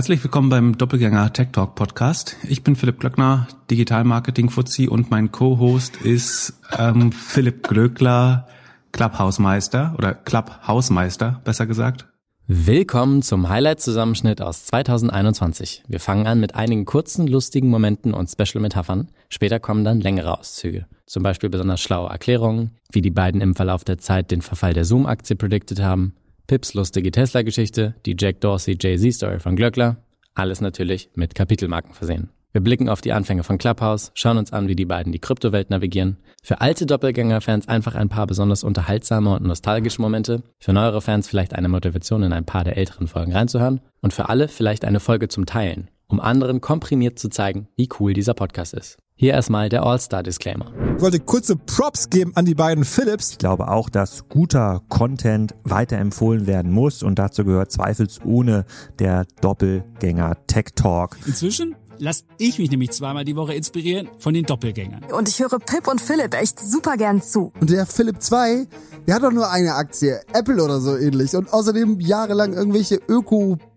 [0.00, 2.38] Herzlich willkommen beim Doppelgänger Tech Talk Podcast.
[2.48, 8.48] Ich bin Philipp Glöckner, Digital Marketing Fuzzi und mein Co-Host ist ähm, Philipp Glöckler,
[8.92, 12.06] Clubhausmeister oder Clubhausmeister, besser gesagt.
[12.46, 15.84] Willkommen zum Highlight-Zusammenschnitt aus 2021.
[15.86, 19.10] Wir fangen an mit einigen kurzen, lustigen Momenten und Special-Metaphern.
[19.28, 20.86] Später kommen dann längere Auszüge.
[21.04, 24.86] Zum Beispiel besonders schlaue Erklärungen, wie die beiden im Verlauf der Zeit den Verfall der
[24.86, 26.14] Zoom-Aktie predicted haben,
[26.50, 29.98] Pips lustige Tesla-Geschichte, die Jack Dorsey Jay-Z-Story von Glöckler.
[30.34, 32.30] Alles natürlich mit Kapitelmarken versehen.
[32.50, 35.70] Wir blicken auf die Anfänge von Clubhouse, schauen uns an, wie die beiden die Kryptowelt
[35.70, 36.16] navigieren.
[36.42, 40.42] Für alte Doppelgänger-Fans einfach ein paar besonders unterhaltsame und nostalgische Momente.
[40.58, 43.80] Für neuere Fans vielleicht eine Motivation, in ein paar der älteren Folgen reinzuhören.
[44.00, 48.12] Und für alle vielleicht eine Folge zum Teilen, um anderen komprimiert zu zeigen, wie cool
[48.12, 48.98] dieser Podcast ist.
[49.20, 50.72] Hier erstmal der All-Star-Disclaimer.
[50.96, 53.32] Ich wollte kurze Props geben an die beiden Philips.
[53.32, 58.64] Ich glaube auch, dass guter Content weiterempfohlen werden muss und dazu gehört zweifelsohne
[58.98, 61.18] der Doppelgänger Tech Talk.
[61.26, 65.04] Inzwischen lass ich mich nämlich zweimal die Woche inspirieren von den Doppelgängern.
[65.12, 67.52] Und ich höre Pip und Philipp echt super gern zu.
[67.60, 68.66] Und der Philipp 2,
[69.06, 71.36] der hat doch nur eine Aktie, Apple oder so ähnlich.
[71.36, 73.58] Und außerdem jahrelang irgendwelche Öko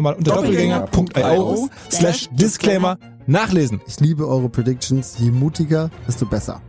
[0.00, 3.80] nochmal unter doppelgänger.io slash Disclaimer nachlesen.
[3.86, 5.16] Ich liebe eure Predictions.
[5.18, 6.60] Je mutiger, desto besser.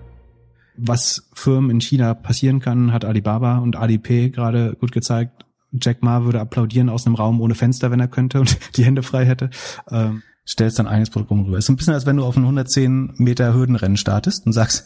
[0.77, 5.45] Was Firmen in China passieren kann, hat Alibaba und Alipay gerade gut gezeigt.
[5.71, 9.03] Jack Ma würde applaudieren aus einem Raum ohne Fenster, wenn er könnte und die Hände
[9.03, 9.49] frei hätte.
[9.89, 11.57] Ähm, stellst dann eines Produkt rüber.
[11.57, 14.85] Ist so ein bisschen, als wenn du auf ein 110 Meter Hürdenrennen startest und sagst,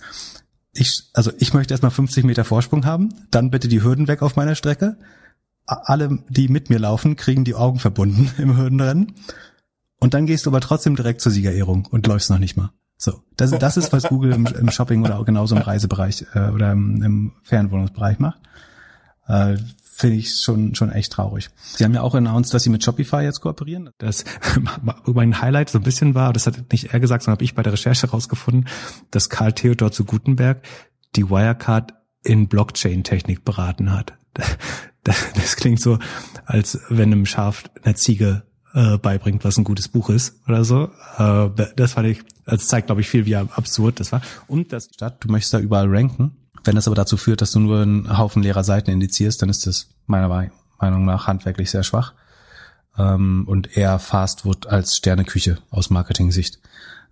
[0.73, 4.35] ich, also ich möchte erstmal 50 Meter Vorsprung haben, dann bitte die Hürden weg auf
[4.35, 4.97] meiner Strecke
[5.65, 9.15] alle, die mit mir laufen, kriegen die Augen verbunden im Hürdenrennen.
[9.99, 12.71] Und dann gehst du aber trotzdem direkt zur Siegerehrung und läufst noch nicht mal.
[12.97, 16.49] So, das, das ist, was Google im, im Shopping oder auch genauso im Reisebereich äh,
[16.49, 18.39] oder im, im Fernwohnungsbereich macht.
[19.27, 19.57] Äh,
[19.97, 21.49] Finde ich schon schon echt traurig.
[21.63, 23.91] Sie haben ja auch announced, dass sie mit Shopify jetzt kooperieren.
[23.97, 24.25] Das
[25.05, 27.63] mein Highlight so ein bisschen war, das hat nicht er gesagt, sondern habe ich bei
[27.63, 28.67] der Recherche rausgefunden,
[29.11, 30.63] dass Karl Theodor zu Gutenberg
[31.15, 31.93] die Wirecard
[32.23, 34.17] in Blockchain-Technik beraten hat.
[35.05, 35.99] Das klingt so,
[36.45, 38.43] als wenn einem Schaf eine Ziege
[38.73, 40.89] äh, beibringt, was ein gutes Buch ist oder so.
[41.17, 44.21] Äh, das fand ich, das zeigt, glaube ich, viel, wie absurd das war.
[44.47, 46.35] Und das Stadt, du möchtest da überall ranken.
[46.63, 49.67] Wenn das aber dazu führt, dass du nur einen Haufen leerer Seiten indizierst, dann ist
[49.67, 50.49] das meiner
[50.79, 52.13] Meinung nach handwerklich sehr schwach.
[52.97, 56.59] Ähm, und eher Fastfood als Sterneküche aus Marketing-Sicht,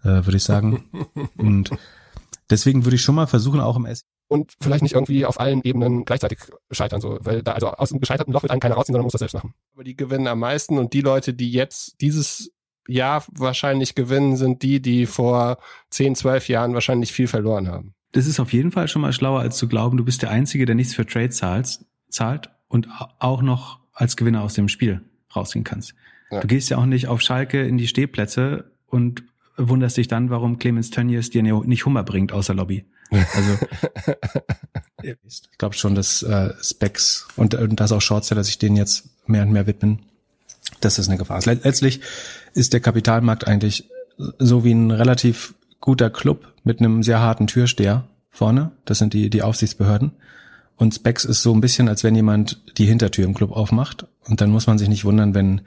[0.01, 0.83] äh, würde ich sagen.
[1.37, 1.69] und
[2.49, 5.61] deswegen würde ich schon mal versuchen, auch im SEO und vielleicht nicht irgendwie auf allen
[5.63, 6.39] Ebenen gleichzeitig
[6.71, 9.11] scheitern, so, weil da, also aus dem gescheiterten Loch wird einen keiner rausziehen, sondern muss
[9.11, 9.53] das selbst machen.
[9.73, 12.51] Aber die gewinnen am meisten und die Leute, die jetzt dieses
[12.87, 15.59] Jahr wahrscheinlich gewinnen, sind die, die vor
[15.91, 17.93] 10, 12 Jahren wahrscheinlich viel verloren haben.
[18.11, 20.65] Das ist auf jeden Fall schon mal schlauer, als zu glauben, du bist der Einzige,
[20.65, 22.87] der nichts für Trade zahlst, zahlt und
[23.19, 25.01] auch noch als Gewinner aus dem Spiel
[25.35, 25.93] rausgehen kannst.
[26.31, 26.39] Ja.
[26.39, 29.23] Du gehst ja auch nicht auf Schalke in die Stehplätze und
[29.57, 32.85] wunderst dich dann, warum Clemens Tönnies dir nicht Hummer bringt außer Lobby.
[33.33, 33.57] Also
[35.03, 39.43] ich glaube schon, dass äh, Specs und, und dass auch Shortseller sich denen jetzt mehr
[39.43, 39.99] und mehr widmen,
[40.81, 41.45] das eine Gefahr ist.
[41.45, 42.01] Letztlich
[42.53, 48.05] ist der Kapitalmarkt eigentlich so wie ein relativ guter Club mit einem sehr harten Türsteher
[48.29, 48.71] vorne.
[48.85, 50.11] Das sind die, die Aufsichtsbehörden.
[50.75, 54.07] Und Specs ist so ein bisschen, als wenn jemand die Hintertür im Club aufmacht.
[54.25, 55.61] Und dann muss man sich nicht wundern, wenn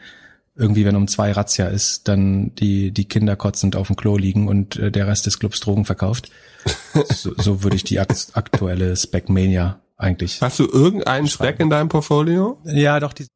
[0.56, 4.48] irgendwie, wenn um zwei Razzia ist, dann die, die Kinder kotzend auf dem Klo liegen
[4.48, 6.30] und äh, der Rest des Clubs Drogen verkauft.
[7.10, 10.40] so, so würde ich die aktuelle Spec-Mania eigentlich.
[10.40, 12.60] Hast du irgendeinen Spec in deinem Portfolio?
[12.64, 13.12] Ja, doch.
[13.12, 13.26] Die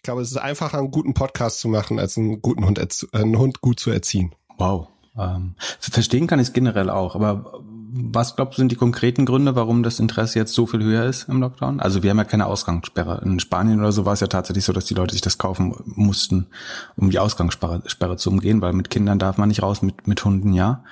[0.00, 2.80] ich glaube, es ist einfacher, einen guten Podcast zu machen, als einen guten Hund,
[3.12, 4.34] einen Hund gut zu erziehen.
[4.56, 4.88] Wow.
[5.14, 9.56] Ähm, verstehen kann ich es generell auch, aber was glaubst du sind die konkreten Gründe,
[9.56, 11.80] warum das Interesse jetzt so viel höher ist im Lockdown?
[11.80, 13.20] Also wir haben ja keine Ausgangssperre.
[13.24, 15.74] In Spanien oder so war es ja tatsächlich so, dass die Leute sich das kaufen
[15.84, 16.46] mussten,
[16.96, 20.24] um die Ausgangssperre Sperre zu umgehen, weil mit Kindern darf man nicht raus, mit, mit
[20.24, 20.84] Hunden ja.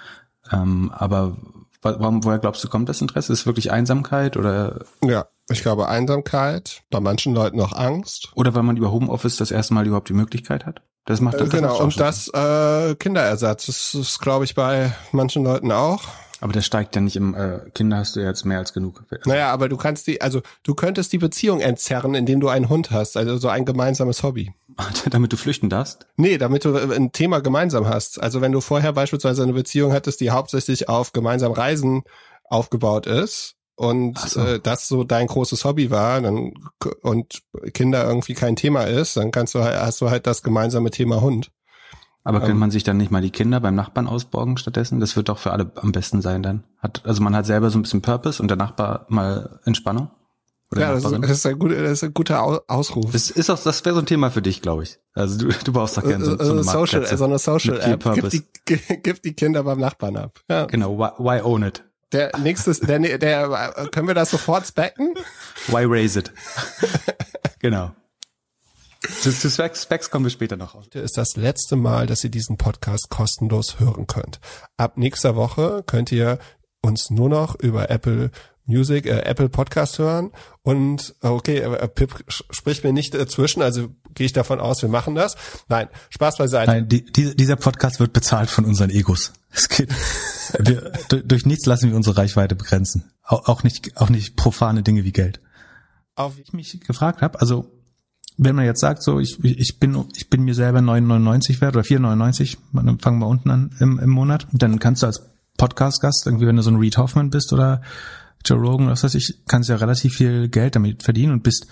[0.50, 1.36] Ähm, aber
[1.82, 3.32] warum, woher glaubst du, kommt das Interesse?
[3.32, 4.84] Ist es wirklich Einsamkeit oder?
[5.02, 8.30] Ja, ich glaube Einsamkeit, bei manchen Leuten auch Angst.
[8.34, 10.82] Oder weil man über Homeoffice das erste Mal überhaupt die Möglichkeit hat?
[11.04, 15.72] Das macht das Genau, und das äh, Kinderersatz, das ist, glaube ich, bei manchen Leuten
[15.72, 16.02] auch.
[16.40, 19.04] Aber das steigt ja nicht im äh, Kinder hast du ja jetzt mehr als genug.
[19.24, 22.90] Naja, aber du kannst die, also du könntest die Beziehung entzerren, indem du einen Hund
[22.90, 24.52] hast, also so ein gemeinsames Hobby.
[25.10, 26.06] damit du flüchten darfst?
[26.16, 28.22] Nee, damit du ein Thema gemeinsam hast.
[28.22, 32.02] Also wenn du vorher beispielsweise eine Beziehung hattest, die hauptsächlich auf gemeinsam Reisen
[32.44, 34.40] aufgebaut ist und so.
[34.40, 36.54] äh, das so dein großes Hobby war, dann
[37.02, 37.42] und
[37.74, 41.50] Kinder irgendwie kein Thema ist, dann kannst du hast du halt das gemeinsame Thema Hund.
[42.28, 45.00] Aber könnte ähm, man sich dann nicht mal die Kinder beim Nachbarn ausborgen stattdessen?
[45.00, 46.62] Das wird doch für alle am besten sein dann.
[46.76, 50.10] Hat, also man hat selber so ein bisschen Purpose und der Nachbar mal Entspannung.
[50.74, 53.12] ja, das ist, das ist, ein guter, das ist ein guter Ausruf.
[53.12, 54.98] Das ist auch, das wäre so ein Thema für dich, glaube ich.
[55.14, 58.04] Also du, du brauchst doch gerne so, so, eine Social, so eine Social App.
[58.12, 58.42] Gib die,
[59.02, 60.38] gib die Kinder beim Nachbarn ab.
[60.50, 60.66] Ja.
[60.66, 61.82] Genau, why, why own it?
[62.12, 65.14] Der nächste, der, der, können wir das sofort specken?
[65.68, 66.30] Why raise it?
[67.58, 67.92] genau.
[69.00, 70.74] Zu, zu Specs, Specs kommen wir später noch.
[70.74, 74.40] Heute ist das letzte Mal, dass ihr diesen Podcast kostenlos hören könnt.
[74.76, 76.38] Ab nächster Woche könnt ihr
[76.82, 78.32] uns nur noch über Apple
[78.64, 80.32] Music, äh, Apple Podcast hören.
[80.62, 85.14] Und okay, äh, Pip spricht mir nicht dazwischen, also gehe ich davon aus, wir machen
[85.14, 85.36] das.
[85.68, 86.70] Nein, Spaß beiseite.
[86.70, 89.32] Nein, die, die, dieser Podcast wird bezahlt von unseren Egos.
[89.50, 89.90] Es geht,
[90.58, 93.10] wir, durch nichts lassen wir unsere Reichweite begrenzen.
[93.22, 95.40] Auch, auch nicht, auch nicht profane Dinge wie Geld.
[96.16, 97.77] Auf ich mich gefragt habe, also
[98.38, 101.84] wenn man jetzt sagt, so ich, ich bin ich bin mir selber 9,99 wert oder
[101.84, 105.22] 4,99, dann fangen wir unten an im, im Monat, dann kannst du als
[105.58, 107.82] Podcast-Gast irgendwie, wenn du so ein Reed Hoffman bist oder
[108.44, 111.66] Joe Rogan was weiß ich, kannst ja relativ viel Geld damit verdienen und bist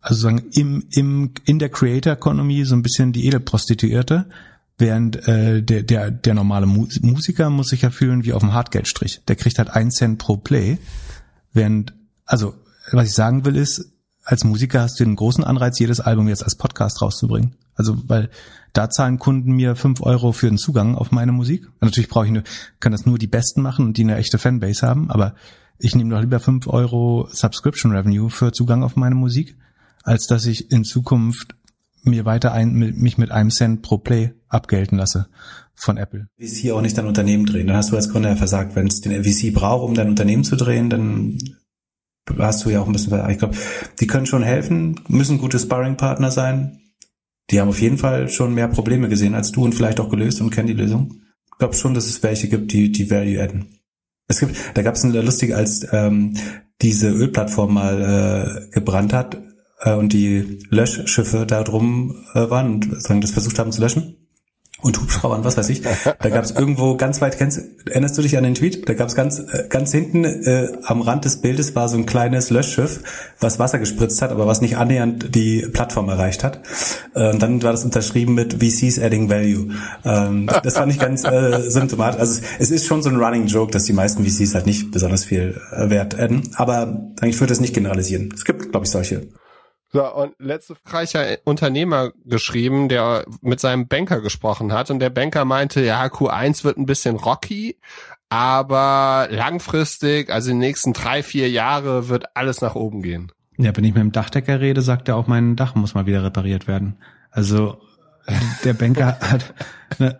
[0.00, 4.26] also sagen im im in der Creator Economy so ein bisschen die Edelprostituierte,
[4.76, 9.22] während äh, der der der normale Musiker muss sich ja fühlen wie auf dem Hartgeldstrich.
[9.28, 10.78] Der kriegt halt einen Cent pro Play,
[11.52, 11.94] während
[12.26, 12.54] also
[12.90, 13.93] was ich sagen will ist
[14.24, 17.54] als Musiker hast du den großen Anreiz, jedes Album jetzt als Podcast rauszubringen.
[17.74, 18.30] Also, weil
[18.72, 21.68] da zahlen Kunden mir fünf Euro für den Zugang auf meine Musik.
[21.80, 22.42] Natürlich brauche ich nur,
[22.80, 25.34] kann das nur die Besten machen und die eine echte Fanbase haben, aber
[25.78, 29.56] ich nehme doch lieber fünf Euro Subscription Revenue für Zugang auf meine Musik,
[30.02, 31.54] als dass ich in Zukunft
[32.04, 35.26] mir weiter ein, mich mit einem Cent pro Play abgelten lasse
[35.74, 36.28] von Apple.
[36.38, 37.66] VC auch nicht dein Unternehmen drehen.
[37.66, 38.76] Dann hast du als Gründer versagt.
[38.76, 41.38] Wenn es den VC braucht, um dein Unternehmen zu drehen, dann
[42.38, 43.56] hast du ja auch ein bisschen, ich glaube,
[44.00, 46.80] die können schon helfen, müssen gute Sparring-Partner sein.
[47.50, 50.40] Die haben auf jeden Fall schon mehr Probleme gesehen als du und vielleicht auch gelöst
[50.40, 51.20] und kennen die Lösung.
[51.52, 53.78] Ich glaube schon, dass es welche gibt, die die Value adden.
[54.26, 56.36] Es gibt, da gab es eine lustige, als ähm,
[56.80, 59.42] diese Ölplattform mal äh, gebrannt hat
[59.80, 64.23] äh, und die Löschschiffe da drum äh, waren und das versucht haben zu löschen
[64.84, 65.80] und Hubschraubern, was weiß ich.
[65.80, 68.86] Da gab es irgendwo ganz weit, kennst, erinnerst du dich an den Tweet?
[68.86, 72.04] Da gab es ganz, äh, ganz hinten äh, am Rand des Bildes war so ein
[72.04, 73.00] kleines Löschschiff,
[73.40, 76.60] was Wasser gespritzt hat, aber was nicht annähernd die Plattform erreicht hat.
[77.14, 79.70] Äh, und dann war das unterschrieben mit VCs adding value.
[80.04, 82.20] Ähm, das fand ich ganz äh, symptomatisch.
[82.20, 85.24] Also es, ist schon so ein Running Joke, dass die meisten VCs halt nicht besonders
[85.24, 86.50] viel äh, Wert adden.
[86.56, 88.28] Aber ich würde das nicht generalisieren.
[88.34, 89.28] Es gibt, glaube ich, solche.
[89.94, 95.44] So, und letzte reicher Unternehmer geschrieben, der mit seinem Banker gesprochen hat und der Banker
[95.44, 97.78] meinte, ja, Q1 wird ein bisschen rocky,
[98.28, 103.30] aber langfristig, also in den nächsten drei, vier Jahre wird alles nach oben gehen.
[103.56, 106.24] Ja, wenn ich mit dem Dachdecker rede, sagt er auch, mein Dach muss mal wieder
[106.24, 106.96] repariert werden.
[107.30, 107.80] Also
[108.64, 109.54] der Banker hat,
[110.00, 110.18] ne,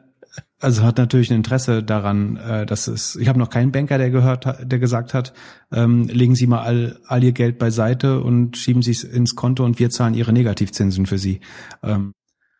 [0.61, 3.17] also hat natürlich ein Interesse daran, äh, dass es.
[3.17, 5.33] Ich habe noch keinen Banker, der gehört, hat, der gesagt hat,
[5.73, 9.65] ähm, legen Sie mal all, all Ihr Geld beiseite und schieben Sie es ins Konto
[9.65, 11.41] und wir zahlen Ihre Negativzinsen für Sie.
[11.83, 12.13] Ähm,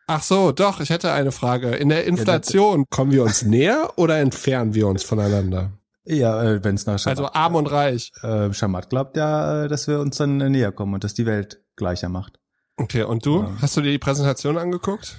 [0.07, 0.81] Ach so, doch.
[0.81, 1.71] Ich hätte eine Frage.
[1.71, 5.71] In der Inflation ja, kommen wir uns näher oder entfernen wir uns voneinander?
[6.05, 8.11] Ja, äh, wenn es nach Schamat, Also arm und reich.
[8.21, 11.63] Äh, Schamat glaubt ja, äh, dass wir uns dann näher kommen und dass die Welt
[11.75, 12.39] gleicher macht.
[12.77, 13.41] Okay, und du?
[13.41, 13.51] Ja.
[13.61, 15.17] Hast du dir die Präsentation angeguckt?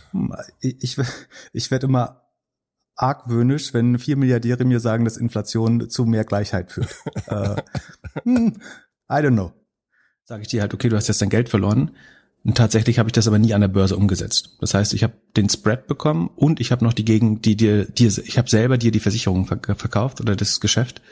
[0.60, 1.06] Ich, ich,
[1.52, 2.25] ich werde immer
[2.96, 6.94] argwöhnisch, wenn vier Milliardäre mir sagen, dass Inflation zu mehr Gleichheit führt.
[7.26, 7.56] äh,
[8.22, 8.56] hm,
[9.10, 9.52] I don't know.
[10.24, 11.92] Sage ich dir halt, okay, du hast jetzt dein Geld verloren.
[12.44, 14.56] Und tatsächlich habe ich das aber nie an der Börse umgesetzt.
[14.60, 17.84] Das heißt, ich habe den Spread bekommen und ich habe noch die Gegen, die dir,
[17.84, 21.02] die, ich habe selber dir die Versicherung verkauft oder das Geschäft.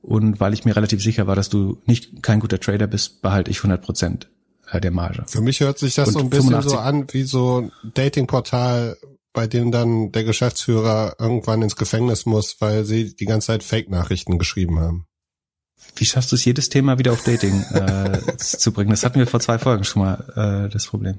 [0.00, 3.52] Und weil ich mir relativ sicher war, dass du nicht kein guter Trader bist, behalte
[3.52, 4.28] ich 100 Prozent
[4.72, 5.22] äh, der Marge.
[5.28, 8.96] Für mich hört sich das und so ein bisschen 85, so an wie so Datingportal,
[9.32, 14.38] bei dem dann der Geschäftsführer irgendwann ins Gefängnis muss, weil sie die ganze Zeit Fake-Nachrichten
[14.38, 15.06] geschrieben haben.
[15.96, 18.90] Wie schaffst du es, jedes Thema wieder auf Dating äh, zu bringen?
[18.90, 21.18] Das hatten wir vor zwei Folgen schon mal, äh, das Problem.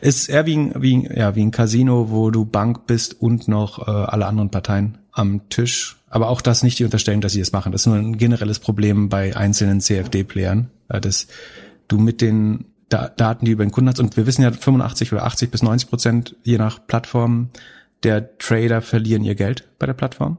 [0.00, 3.48] Ist eher wie ein, wie, ein, ja, wie ein Casino, wo du Bank bist und
[3.48, 5.96] noch äh, alle anderen Parteien am Tisch.
[6.08, 7.72] Aber auch das nicht die Unterstellung, dass sie das machen.
[7.72, 11.26] Das ist nur ein generelles Problem bei einzelnen CFD-Playern, äh, dass
[11.88, 14.00] du mit den Daten, die über den Kunden hast.
[14.00, 17.50] Und wir wissen ja, 85 oder 80 bis 90 Prozent, je nach Plattform,
[18.02, 20.38] der Trader verlieren ihr Geld bei der Plattform.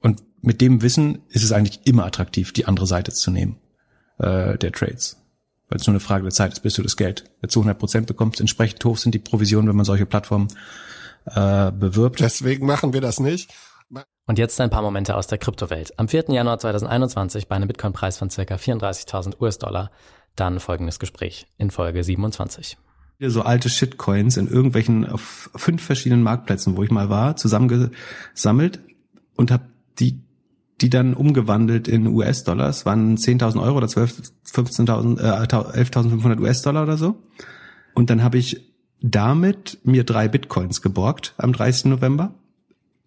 [0.00, 3.56] Und mit dem Wissen ist es eigentlich immer attraktiv, die andere Seite zu nehmen,
[4.18, 5.16] äh, der Trades.
[5.68, 8.06] weil es nur eine Frage der Zeit ist, bis du das Geld zu 100 Prozent
[8.06, 8.40] bekommst.
[8.40, 10.48] Entsprechend hoch sind die Provisionen, wenn man solche Plattformen
[11.26, 12.20] äh, bewirbt.
[12.20, 13.50] Deswegen machen wir das nicht.
[14.26, 15.98] Und jetzt ein paar Momente aus der Kryptowelt.
[15.98, 16.24] Am 4.
[16.28, 18.42] Januar 2021 bei einem Bitcoin-Preis von ca.
[18.42, 19.90] 34.000 US-Dollar
[20.36, 22.76] dann folgendes Gespräch in Folge 27.
[23.20, 28.80] So alte Shitcoins in irgendwelchen auf fünf verschiedenen Marktplätzen, wo ich mal war, zusammengesammelt
[29.36, 29.64] und habe
[29.98, 30.24] die
[30.80, 32.68] die dann umgewandelt in US-Dollar.
[32.68, 37.22] Es waren 10.000 Euro oder 12, 15.000, äh, 11.500 US-Dollar oder so.
[37.94, 41.86] Und dann habe ich damit mir drei Bitcoins geborgt am 30.
[41.86, 42.34] November.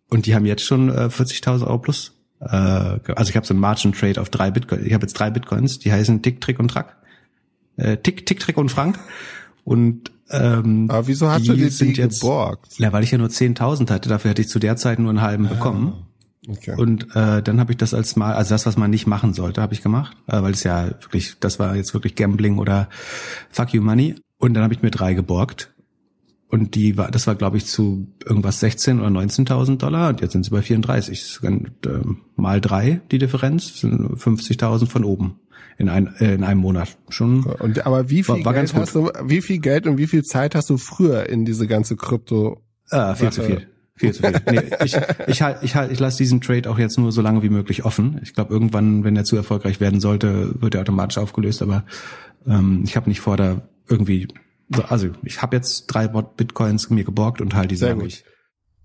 [0.10, 2.13] Und die haben jetzt schon äh, 40.000 Euro plus.
[2.39, 4.86] Äh, also ich habe so einen Margin Trade auf drei Bitcoins.
[4.86, 6.96] Ich habe jetzt drei Bitcoins, die heißen Tick, Trick und Track.
[7.77, 9.00] Äh, Tick, Tick, Trick und Frank.
[9.63, 12.77] Und ähm, Aber wieso hast die du die, sind die jetzt, geborgt?
[12.79, 14.10] Ja, weil ich ja nur 10.000 hatte.
[14.10, 16.05] Dafür hätte ich zu der Zeit nur einen halben bekommen.
[16.48, 16.75] Okay.
[16.77, 19.62] Und äh, dann habe ich das als mal, also das, was man nicht machen sollte,
[19.62, 22.88] habe ich gemacht, äh, weil es ja wirklich, das war jetzt wirklich Gambling oder
[23.50, 24.15] Fuck you Money.
[24.38, 25.74] Und dann habe ich mir drei geborgt.
[26.50, 30.31] Und die war, das war glaube ich zu irgendwas 16 oder 19.000 Dollar und jetzt
[30.31, 31.39] sind sie bei 34.
[31.43, 32.00] Und, äh,
[32.38, 35.41] mal drei die Differenz sind 50.000 von oben
[35.77, 36.98] in, ein, äh, in einem Monat.
[37.10, 37.43] Schon.
[37.43, 40.07] Und aber wie viel war, war Geld ganz hast du, wie viel Geld und wie
[40.07, 42.62] viel Zeit hast du früher in diese ganze Krypto?
[42.89, 43.67] Ah, viel zu viel.
[43.96, 44.41] Viel zu viel.
[44.51, 44.96] Nee, ich
[45.27, 47.86] ich halt, ich halt, ich lasse diesen Trade auch jetzt nur so lange wie möglich
[47.86, 48.19] offen.
[48.24, 51.62] Ich glaube, irgendwann, wenn er zu erfolgreich werden sollte, wird er automatisch aufgelöst.
[51.62, 51.84] Aber
[52.46, 54.27] ähm, ich habe nicht vor, da irgendwie.
[54.69, 58.24] So, also ich habe jetzt drei Bitcoins mir geborgt und halt diese Sehr gut.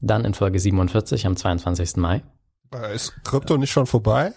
[0.00, 1.96] Dann in Folge 47 am 22.
[1.96, 2.22] Mai.
[2.74, 4.32] Äh, Ist Krypto nicht schon vorbei?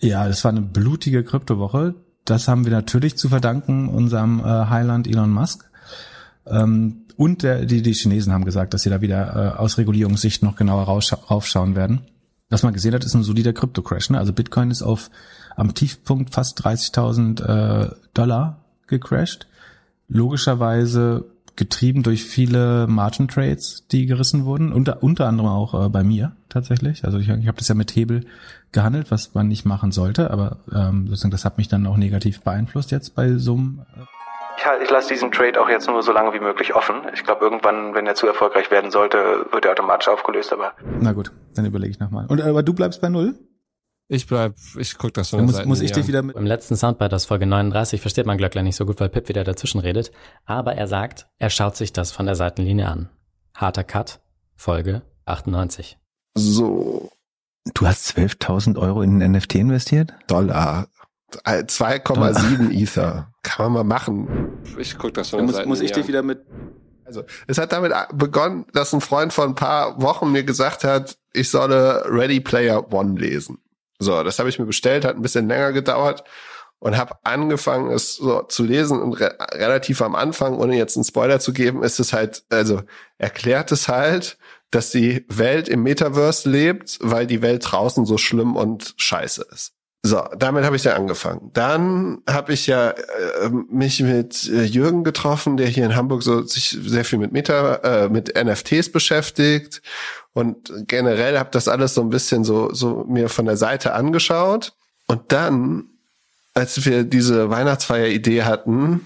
[0.00, 1.94] Ja, das war eine blutige Kryptowoche.
[2.24, 5.68] Das haben wir natürlich zu verdanken unserem äh, Highland Elon Musk.
[6.46, 10.42] Ähm, und der, die, die Chinesen haben gesagt, dass sie da wieder äh, aus Regulierungssicht
[10.42, 12.02] noch genauer raufschauen werden.
[12.48, 14.10] Was man gesehen hat, ist ein solider Krypto-Crash.
[14.10, 14.18] Ne?
[14.18, 15.10] Also Bitcoin ist auf
[15.56, 19.48] am Tiefpunkt fast 30.000 äh, Dollar gecrashed.
[20.06, 21.24] Logischerweise
[21.56, 24.72] getrieben durch viele Margin Trades, die gerissen wurden.
[24.72, 27.04] Unter, unter anderem auch äh, bei mir tatsächlich.
[27.04, 28.24] Also ich, ich habe das ja mit Hebel
[28.72, 30.30] gehandelt, was man nicht machen sollte.
[30.30, 34.00] Aber ähm, sozusagen das hat mich dann auch negativ beeinflusst jetzt bei so einem äh,
[34.58, 37.02] ich, ich lasse diesen Trade auch jetzt nur so lange wie möglich offen.
[37.14, 40.52] Ich glaube, irgendwann, wenn er zu erfolgreich werden sollte, wird er automatisch aufgelöst.
[40.52, 42.26] Aber na gut, dann überlege ich nochmal.
[42.26, 43.38] Und aber du bleibst bei null?
[44.08, 46.34] Ich bleib, ich guck das von Dann muss, muss ich dich wieder mit.
[46.34, 49.44] Im letzten Soundbite aus Folge 39 versteht man Glöckler nicht so gut, weil Pip wieder
[49.44, 50.10] dazwischen redet.
[50.46, 53.10] Aber er sagt, er schaut sich das von der Seitenlinie an.
[53.54, 54.20] Harter Cut,
[54.56, 55.98] Folge 98.
[56.34, 57.10] So,
[57.74, 60.14] Du hast 12.000 Euro in ein NFT investiert?
[60.26, 60.88] Dollar.
[61.44, 63.32] Äh, 2,7 Ether.
[63.42, 64.62] Kann man mal machen.
[64.78, 66.44] Ich guck das Dann der muss, muss ich dich wieder mit.
[67.04, 71.16] Also, es hat damit begonnen, dass ein Freund vor ein paar Wochen mir gesagt hat,
[71.32, 73.58] ich solle Ready Player One lesen.
[73.98, 76.24] So, das habe ich mir bestellt, hat ein bisschen länger gedauert
[76.78, 81.04] und habe angefangen, es so zu lesen und re relativ am Anfang, ohne jetzt einen
[81.04, 82.82] Spoiler zu geben, ist es halt, also
[83.18, 84.38] erklärt es halt,
[84.70, 89.72] dass die Welt im Metaverse lebt, weil die Welt draußen so schlimm und scheiße ist.
[90.04, 91.50] So, damit habe ich dann angefangen.
[91.54, 96.42] Dann habe ich ja äh, mich mit äh, Jürgen getroffen, der hier in Hamburg so
[96.42, 99.82] sich sehr viel mit Meta, äh, mit NFTs beschäftigt
[100.34, 104.72] und generell habe das alles so ein bisschen so so mir von der Seite angeschaut.
[105.08, 105.86] Und dann,
[106.54, 109.02] als wir diese Weihnachtsfeier-Idee hatten,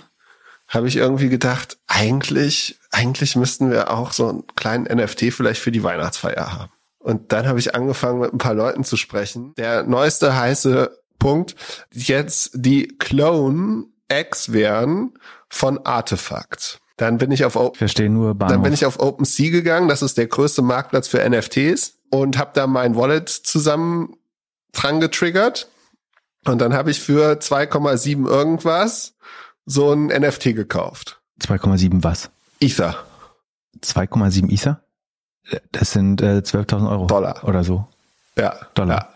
[0.72, 5.72] habe ich irgendwie gedacht, eigentlich eigentlich müssten wir auch so einen kleinen NFT vielleicht für
[5.72, 6.72] die Weihnachtsfeier haben.
[6.98, 9.54] Und dann habe ich angefangen, mit ein paar Leuten zu sprechen.
[9.56, 11.56] Der neueste heiße Punkt,
[11.92, 15.14] jetzt die Clone X wären
[15.48, 16.78] von Artefakt.
[16.96, 18.52] Dann bin ich auf o Verstehe nur Bahnhof.
[18.52, 22.50] dann bin ich auf OpenSea gegangen, das ist der größte Marktplatz für NFTs und habe
[22.54, 24.14] da mein Wallet zusammen
[24.72, 25.68] dran getriggert
[26.44, 29.11] und dann habe ich für 2,7 irgendwas
[29.66, 31.20] so ein NFT gekauft.
[31.40, 32.30] 2,7 was?
[32.60, 32.96] Ether.
[33.82, 34.82] 2,7 Ether?
[35.72, 37.06] Das sind äh, 12.000 Euro.
[37.06, 37.42] Dollar.
[37.44, 37.86] Oder so.
[38.36, 38.54] Ja.
[38.74, 38.96] Dollar.
[38.96, 39.08] Ja.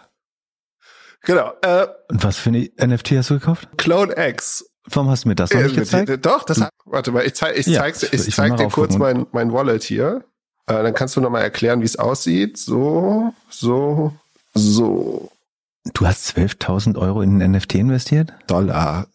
[1.23, 1.53] Genau.
[1.63, 3.69] Äh, Und was für eine NFT hast du gekauft?
[3.77, 4.65] Clone X.
[4.89, 6.09] Warum hast du mir das noch Äh, nicht gezeigt?
[6.09, 8.69] die- Doch, das hat, warte mal, ich zeig, ich Ja, zeig's, ich ich zeig dir
[8.69, 10.25] kurz mein, mein Wallet hier.
[10.67, 12.59] Äh, dann kannst du noch mal erklären, wie es aussieht.
[12.59, 14.13] So, so,
[14.55, 15.31] so.
[15.95, 18.33] Du hast 12.000 Euro in ein NFT investiert?
[18.47, 19.07] Dollar.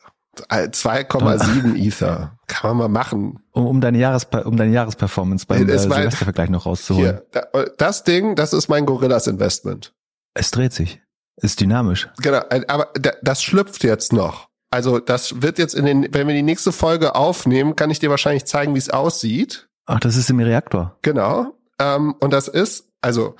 [0.49, 2.37] Äh, 2,7 Ether.
[2.47, 3.39] Kann man mal machen.
[3.51, 7.21] Um, um deine Jahres um deine Jahresperformance beim äh, Silvestervergleich noch rauszuholen.
[7.33, 9.93] Hier, da- das Ding, das ist mein Gorillas Investment.
[10.33, 11.01] Es dreht sich.
[11.37, 12.09] Ist dynamisch.
[12.21, 14.47] Genau, äh, aber da- das schlüpft jetzt noch.
[14.69, 18.09] Also das wird jetzt in den, wenn wir die nächste Folge aufnehmen, kann ich dir
[18.09, 19.67] wahrscheinlich zeigen, wie es aussieht.
[19.85, 20.97] Ach, das ist im Reaktor.
[21.01, 21.57] Genau.
[21.77, 23.35] Ähm, und das ist, also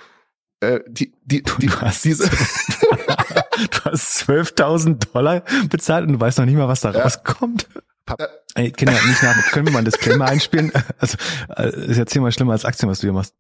[0.60, 1.70] äh, die, die, die
[2.04, 2.30] diese,
[3.58, 7.04] Du hast 12.000 Dollar bezahlt und du weißt noch nicht mal, was da Ja.
[7.04, 7.68] rauskommt.
[8.56, 10.72] Ey, Kinder, nicht nach, können wir mal ein Disclaimer einspielen?
[11.00, 11.18] Also,
[11.56, 13.36] äh, ist ja zehnmal schlimmer als Aktien, was du hier machst.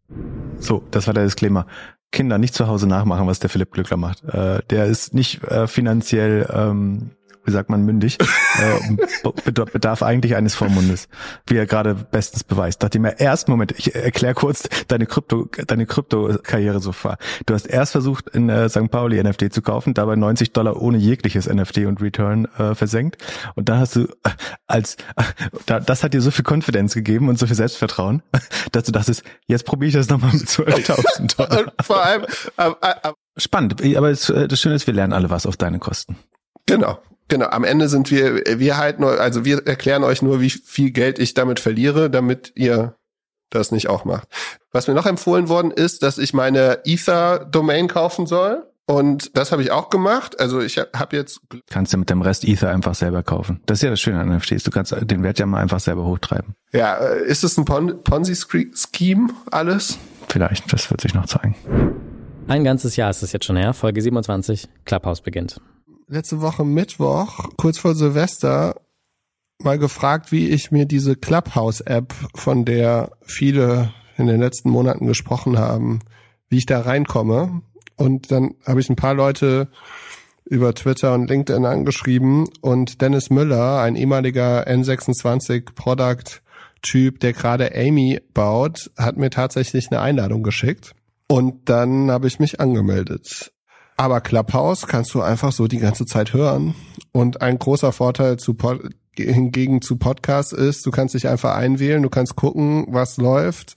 [0.60, 1.66] So, das war der Disclaimer.
[2.12, 4.24] Kinder nicht zu Hause nachmachen, was der Philipp Glückler macht.
[4.26, 7.12] Äh, der ist nicht äh, finanziell ähm,
[7.46, 8.18] wie sagt man, mündig,
[8.60, 11.08] äh, bedarf eigentlich eines Vormundes,
[11.48, 12.82] wie er gerade bestens beweist.
[12.82, 17.18] Nachdem er erst, Moment, ich erkläre kurz deine Krypto, deine Krypto-Karriere so far.
[17.46, 18.90] Du hast erst versucht, in äh, St.
[18.92, 23.18] Pauli NFT zu kaufen, dabei 90 Dollar ohne jegliches NFT und Return äh, versenkt.
[23.56, 24.30] Und da hast du äh,
[24.68, 25.24] als, äh,
[25.66, 28.22] da, das hat dir so viel Konfidenz gegeben und so viel Selbstvertrauen,
[28.72, 31.74] dass du dachtest, jetzt probiere ich das nochmal mit 12.000 Dollar.
[31.82, 32.26] Vor allem,
[32.58, 36.18] äh, äh, Spannend, aber das Schöne ist, wir lernen alle was auf deine Kosten.
[36.66, 37.00] Genau.
[37.32, 40.92] Genau, am Ende sind wir, wir halt nur, also wir erklären euch nur, wie viel
[40.92, 42.98] Geld ich damit verliere, damit ihr
[43.50, 44.28] das nicht auch macht.
[44.74, 48.68] Was mir noch empfohlen worden ist, dass ich meine Ether-Domain kaufen soll.
[48.86, 50.42] Und das habe ich auch gemacht.
[50.42, 51.40] Also ich habe jetzt.
[51.70, 53.62] Kannst du mit dem Rest Ether einfach selber kaufen.
[53.66, 54.64] Das ist ja das Schöne an NFTs.
[54.64, 56.54] Du kannst den Wert ja mal einfach selber hochtreiben.
[56.74, 59.98] Ja, äh, ist es ein Pon Ponzi-Scheme alles?
[60.28, 61.56] Vielleicht, das wird sich noch zeigen.
[62.50, 63.74] Ein ganzes Jahr ist es jetzt schon her.
[63.74, 65.62] Folge 27, Clubhouse beginnt
[66.08, 68.82] letzte Woche Mittwoch, kurz vor Silvester,
[69.60, 75.58] mal gefragt, wie ich mir diese Clubhouse-App, von der viele in den letzten Monaten gesprochen
[75.58, 76.00] haben,
[76.50, 77.62] wie ich da reinkomme.
[77.96, 79.70] Und dann habe ich ein paar Leute
[80.46, 86.42] über Twitter und LinkedIn angeschrieben und Dennis Müller, ein ehemaliger N26 Product
[86.82, 90.96] Typ, der gerade Amy baut, hat mir tatsächlich eine Einladung geschickt.
[91.28, 93.54] Und dann habe ich mich angemeldet.
[94.02, 96.74] Aber Clubhouse kannst du einfach so die ganze Zeit hören.
[97.12, 98.80] Und ein großer Vorteil zu Pod
[99.16, 103.76] hingegen zu Podcasts ist, du kannst dich einfach einwählen, du kannst gucken, was läuft.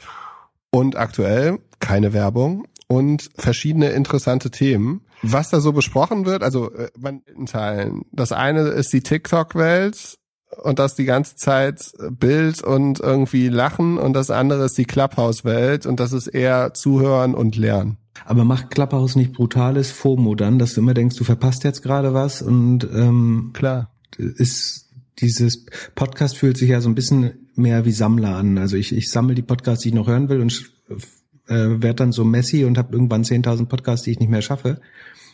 [0.71, 5.02] Und aktuell keine Werbung und verschiedene interessante Themen.
[5.21, 8.07] Was da so besprochen wird, also äh, man in Teilen.
[8.11, 10.16] Das eine ist die TikTok-Welt
[10.62, 15.85] und das die ganze Zeit Bild und irgendwie Lachen und das andere ist die Clubhouse-Welt
[15.85, 17.99] und das ist eher Zuhören und Lernen.
[18.25, 22.15] Aber macht Clubhouse nicht brutales FOMO dann, dass du immer denkst, du verpasst jetzt gerade
[22.15, 24.84] was und ähm, klar ist
[25.19, 28.58] dieses Podcast fühlt sich ja so ein bisschen mehr wie Sammler an.
[28.58, 30.73] Also ich, ich sammle die Podcasts, die ich noch hören will und
[31.47, 34.80] äh, werde dann so messy und habe irgendwann 10.000 Podcasts, die ich nicht mehr schaffe.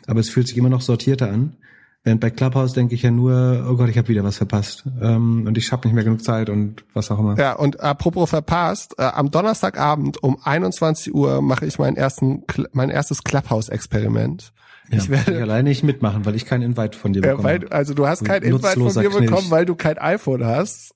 [0.07, 1.57] Aber es fühlt sich immer noch sortierter an.
[2.03, 5.45] Während bei Clubhouse denke ich ja nur, oh Gott, ich habe wieder was verpasst ähm,
[5.47, 7.37] und ich habe nicht mehr genug Zeit und was auch immer.
[7.37, 12.89] Ja, und apropos verpasst, äh, am Donnerstagabend um 21 Uhr mache ich meinen ersten, mein
[12.89, 14.53] erstes Clubhouse-Experiment.
[14.91, 17.39] Ja, ich werde ich alleine nicht mitmachen, weil ich keinen Invite von dir bekomme.
[17.39, 20.95] Ja, weil, also du hast keinen Invite von mir bekommen, weil du kein iPhone hast.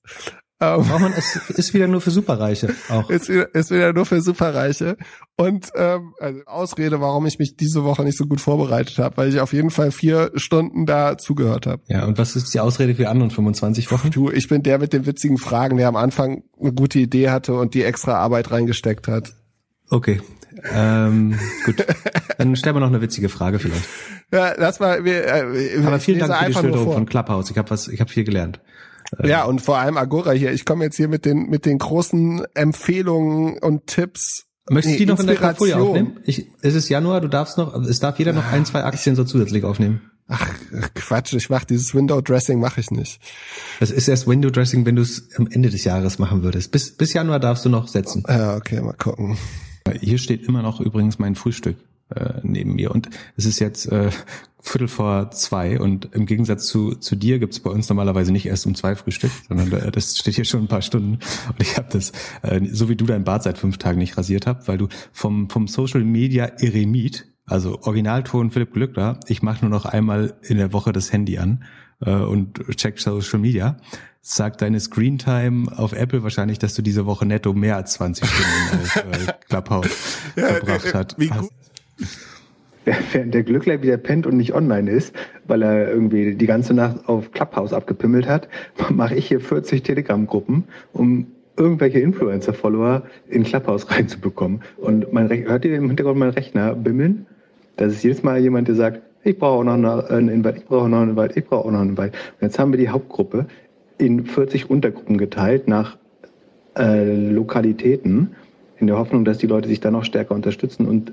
[0.61, 3.11] Ähm, man, es ist wieder nur für Superreiche auch.
[3.11, 4.97] Ist wieder, ist wieder nur für Superreiche.
[5.37, 9.29] Und ähm, also Ausrede, warum ich mich diese Woche nicht so gut vorbereitet habe, weil
[9.29, 11.83] ich auf jeden Fall vier Stunden da zugehört habe.
[11.89, 14.11] Ja, und was ist die Ausrede für die anderen 25 Wochen?
[14.11, 17.55] Du, ich bin der mit den witzigen Fragen, der am Anfang eine gute Idee hatte
[17.55, 19.35] und die extra Arbeit reingesteckt hat.
[19.91, 20.21] Okay.
[20.73, 21.85] Ähm, gut.
[22.39, 23.89] Dann stellen wir noch eine witzige Frage vielleicht.
[24.33, 27.51] Ja, das war wir, äh, Aber vielen Dank für die Schilderung von Clubhouse.
[27.51, 28.61] Ich habe was, ich habe viel gelernt.
[29.23, 30.53] Ja, und vor allem Agora hier.
[30.53, 34.47] Ich komme jetzt hier mit den, mit den großen Empfehlungen und Tipps.
[34.71, 36.21] Möchtest du die noch in der Folie aufnehmen?
[36.25, 39.25] Ich, es ist Januar, du darfst noch, es darf jeder noch ein, zwei Aktien so
[39.25, 40.01] zusätzlich aufnehmen.
[40.27, 40.49] Ach,
[40.95, 43.21] Quatsch, ich mach dieses Window Dressing mache ich nicht.
[43.79, 46.73] Das ist erst Window Dressing, wenn du es am Ende des Jahres machen würdest.
[46.73, 48.25] Bis, bis Januar darfst du noch setzen.
[48.27, 49.37] Ja, okay, mal gucken.
[50.01, 51.77] Hier steht immer noch übrigens mein Frühstück
[52.09, 52.91] äh, neben mir.
[52.91, 54.11] Und es ist jetzt äh,
[54.67, 58.65] Viertel vor zwei und im Gegensatz zu, zu dir gibt's bei uns normalerweise nicht erst
[58.65, 61.19] um zwei Frühstück, sondern äh, das steht hier schon ein paar Stunden.
[61.49, 64.47] Und ich habe das, äh, so wie du dein Bart seit fünf Tagen nicht rasiert
[64.47, 69.71] habt, weil du vom, vom Social Media Eremit, also Originalton Philipp Glückler, ich mache nur
[69.71, 71.65] noch einmal in der Woche das Handy an
[72.01, 73.77] äh, und check Social Media,
[74.23, 78.83] sagt deine Screentime auf Apple wahrscheinlich, dass du diese Woche netto mehr als 20 Stunden
[78.83, 79.91] auf äh, Clubhouse
[80.37, 81.19] ja, verbracht äh, hast.
[81.19, 81.51] Wie gut
[82.85, 85.15] während der Glückler wieder pennt und nicht online ist,
[85.47, 88.49] weil er irgendwie die ganze Nacht auf Clubhouse abgepimmelt hat,
[88.91, 94.63] mache ich hier 40 Telegram-Gruppen, um irgendwelche Influencer-Follower in Clubhouse reinzubekommen.
[94.77, 97.27] Und man hört ihr im Hintergrund meinen Rechner bimmeln?
[97.77, 100.89] Das ist jedes Mal jemand, der sagt, ich brauche auch noch einen Invite, ich brauche
[100.89, 102.13] noch einen Invite, ich brauche auch noch einen Invite.
[102.13, 103.47] Und jetzt haben wir die Hauptgruppe
[103.99, 105.97] in 40 Untergruppen geteilt nach
[106.77, 108.35] äh, Lokalitäten,
[108.79, 111.13] in der Hoffnung, dass die Leute sich dann noch stärker unterstützen und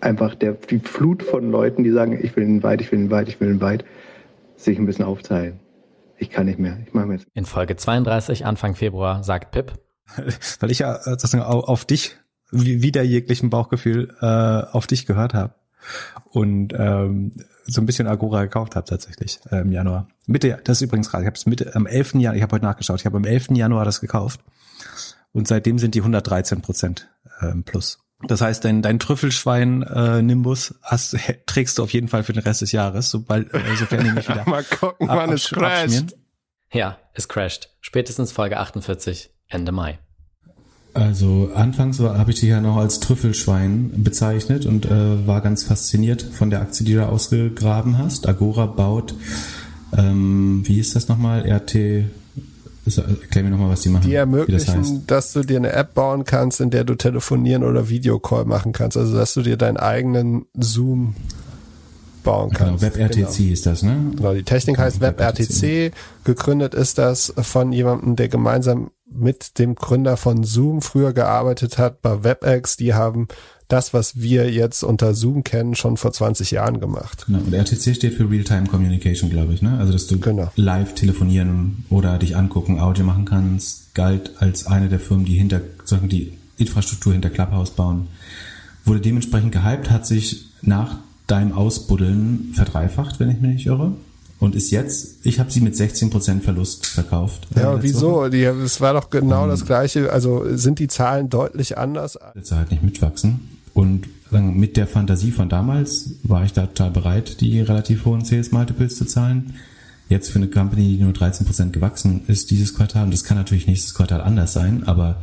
[0.00, 3.10] einfach der, die Flut von Leuten, die sagen, ich will ihn weit, ich will ihn
[3.10, 3.84] weit, ich will ihn weit,
[4.56, 5.60] sich ein bisschen aufteilen.
[6.18, 6.78] Ich kann nicht mehr.
[6.86, 7.26] Ich mache mir jetzt.
[7.34, 9.72] In Folge 32, Anfang Februar, sagt Pip.
[10.60, 12.16] Weil ich ja äh, sozusagen auf dich,
[12.50, 15.54] wieder jeglichen Bauchgefühl, äh, auf dich gehört habe.
[16.24, 17.32] Und ähm,
[17.64, 20.08] so ein bisschen Agora gekauft habe tatsächlich äh, im Januar.
[20.26, 22.14] Mitte, das ist übrigens gerade, ich habe es Mitte am 11.
[22.14, 23.50] Januar, ich habe heute nachgeschaut, ich habe am 11.
[23.52, 24.40] Januar das gekauft
[25.32, 27.08] und seitdem sind die 113 Prozent
[27.40, 27.98] ähm, plus.
[28.26, 32.42] Das heißt, dein, dein Trüffelschwein äh, Nimbus hast, trägst du auf jeden Fall für den
[32.42, 36.16] Rest des Jahres, sobald, äh, sofern die nicht wieder Mal gucken, ab- wann es crasht.
[36.72, 37.70] Ja, es crasht.
[37.80, 39.98] Spätestens Folge 48, Ende Mai.
[40.92, 46.20] Also anfangs habe ich dich ja noch als Trüffelschwein bezeichnet und äh, war ganz fasziniert
[46.22, 48.28] von der Aktie, die du ausgegraben hast.
[48.28, 49.14] Agora baut,
[49.96, 51.48] ähm, wie ist das nochmal?
[51.48, 52.04] RT,
[52.86, 54.02] so, erklär mir nochmal, was die machen.
[54.02, 54.94] Die wie das ermöglichen, heißt.
[55.06, 58.96] dass du dir eine App bauen kannst, in der du telefonieren oder Videocall machen kannst.
[58.96, 61.14] Also dass du dir deinen eigenen Zoom
[62.24, 62.82] bauen Genau, kannst.
[62.82, 63.96] WebRTC ist das, ne?
[64.16, 65.92] Genau, die Technik heißt WebRTC.
[66.24, 72.00] Gegründet ist das von jemandem, der gemeinsam mit dem Gründer von Zoom früher gearbeitet hat
[72.02, 72.76] bei WebEx.
[72.76, 73.28] Die haben
[73.72, 77.24] das, was wir jetzt unter Zoom kennen, schon vor 20 Jahren gemacht.
[77.26, 79.78] Genau, und RTC steht für Real-Time Communication, glaube ich, ne?
[79.78, 80.50] Also dass du Genau.
[80.56, 85.60] live telefonieren oder dich angucken, Audio machen kannst, galt als eine der Firmen, die hinter
[85.84, 88.08] sagen die Infrastruktur hinter Clubhouse bauen.
[88.84, 93.92] Wurde dementsprechend gehypt, hat sich nach deinem Ausbuddeln verdreifacht, wenn ich mich nicht irre.
[94.38, 97.46] Und ist jetzt, ich habe sie mit 16% Verlust verkauft.
[97.54, 98.28] äh, Ja, letzte wieso?
[98.30, 100.10] Die, es war doch genau das Gleiche.
[100.10, 102.18] Also sind die Zahlen deutlich anders?
[102.34, 103.40] Jetzt halt nicht mitwachsen.
[103.80, 108.52] Und mit der Fantasie von damals war ich da total bereit, die relativ hohen Sales
[108.52, 109.54] Multiples zu zahlen.
[110.10, 113.66] Jetzt für eine Company, die nur 13% gewachsen ist dieses Quartal, und das kann natürlich
[113.66, 115.22] nächstes Quartal anders sein, aber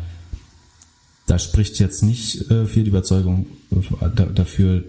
[1.27, 4.83] da spricht jetzt nicht äh, viel die Überzeugung äh, da, dafür,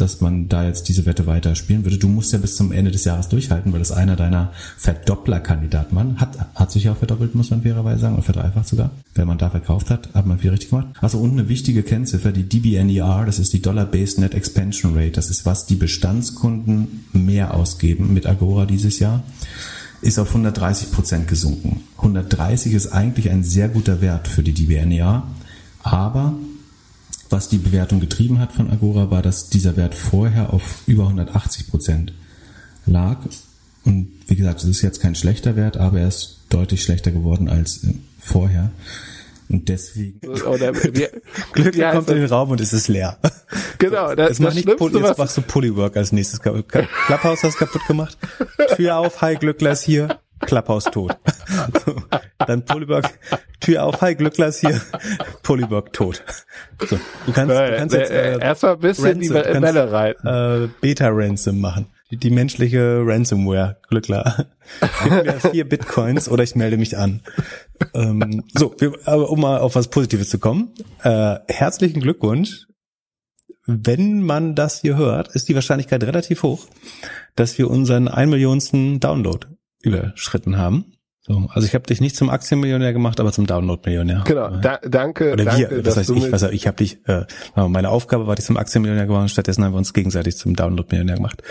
[0.00, 1.98] dass man da jetzt diese Wette weiter spielen würde.
[1.98, 6.06] Du musst ja bis zum Ende des Jahres durchhalten, weil das einer deiner Verdoppler-Kandidaten war.
[6.16, 8.90] Hat, hat sich ja auch verdoppelt, muss man fairerweise sagen, oder verdreifacht sogar.
[9.14, 10.88] Wenn man da verkauft hat, hat man viel richtig gemacht.
[11.00, 15.12] Also und eine wichtige Kennziffer, die DBNER, das ist die Dollar-Based Net Expansion Rate.
[15.12, 19.22] Das ist, was die Bestandskunden mehr ausgeben mit Agora dieses Jahr
[20.02, 21.82] ist auf 130 Prozent gesunken.
[21.98, 25.24] 130 ist eigentlich ein sehr guter Wert für die DBNER,
[25.82, 26.34] aber
[27.30, 31.68] was die Bewertung getrieben hat von Agora, war, dass dieser Wert vorher auf über 180
[31.70, 32.12] Prozent
[32.86, 33.18] lag.
[33.84, 37.48] Und wie gesagt, es ist jetzt kein schlechter Wert, aber er ist deutlich schlechter geworden
[37.48, 38.72] als äh, vorher.
[39.48, 41.10] Und deswegen Oder wir,
[41.52, 43.18] Glück Ja, kommt also- in den Raum und es ist leer.
[43.78, 46.40] genau, das, Jetzt, mach das nicht Poly, jetzt was, machst du Polywork als nächstes.
[46.40, 48.18] Clubhouse hast kaputt gemacht.
[48.76, 50.18] Tür auf, hi Glückler ist hier.
[50.40, 51.16] Clubhouse tot.
[52.38, 53.18] Dann Polywork,
[53.60, 54.80] Tür auf, hi Glückler ist hier.
[55.42, 56.22] Polywork tot.
[56.80, 59.92] So, du kannst, du kannst jetzt äh, äh, erstmal ein bisschen die Ransom, kannst, Welle
[59.92, 60.26] reiten.
[60.26, 61.86] äh, Beta-Ransom machen.
[62.10, 64.46] Die, die menschliche Ransomware, Glückler.
[65.04, 67.22] Gib mir vier Bitcoins oder ich melde mich an.
[67.94, 70.72] Ähm, so, wir, aber um mal auf was Positives zu kommen.
[71.04, 72.66] Äh, herzlichen Glückwunsch.
[73.66, 76.66] Wenn man das hier hört, ist die Wahrscheinlichkeit relativ hoch,
[77.36, 79.46] dass wir unseren ein Millionsten Download
[79.82, 80.92] überschritten haben.
[81.22, 84.22] So, also ich habe dich nicht zum Aktienmillionär gemacht, aber zum Download-Millionär.
[84.26, 87.26] Genau, da, danke, Oder danke, wir, was dass heißt ich, was, ich habe dich, äh,
[87.54, 91.42] meine Aufgabe war, dich zum Aktienmillionär gemacht, stattdessen haben wir uns gegenseitig zum Download-Millionär gemacht.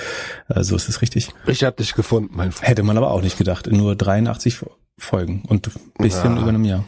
[0.48, 1.30] Äh, so ist es richtig.
[1.46, 2.68] Ich hab dich gefunden, mein Freund.
[2.68, 3.68] Hätte man aber auch nicht gedacht.
[3.68, 4.58] In nur 83
[4.98, 6.42] Folgen und ein bisschen Ja.
[6.42, 6.84] über einem Jahr.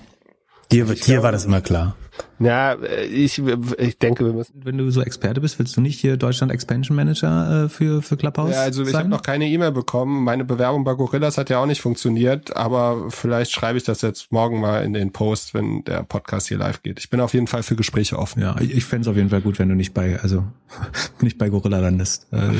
[0.71, 1.95] Dir, dir glaube- war das immer klar.
[2.39, 3.41] Ja, äh, ich,
[3.77, 4.53] ich denke, wir müssen.
[4.63, 8.17] Wenn du so Experte bist, willst du nicht hier Deutschland Expansion Manager äh, für, für
[8.17, 10.23] Clubhouse Ja, also ich habe noch keine E-Mail bekommen.
[10.23, 14.31] Meine Bewerbung bei Gorillas hat ja auch nicht funktioniert, aber vielleicht schreibe ich das jetzt
[14.31, 16.99] morgen mal in den Post, wenn der Podcast hier live geht.
[16.99, 18.41] Ich bin auf jeden Fall für Gespräche offen.
[18.41, 20.43] Ja, ich, ich fände auf jeden Fall gut, wenn du nicht bei, also
[21.21, 22.27] nicht bei Gorilla landest.
[22.31, 22.51] Äh,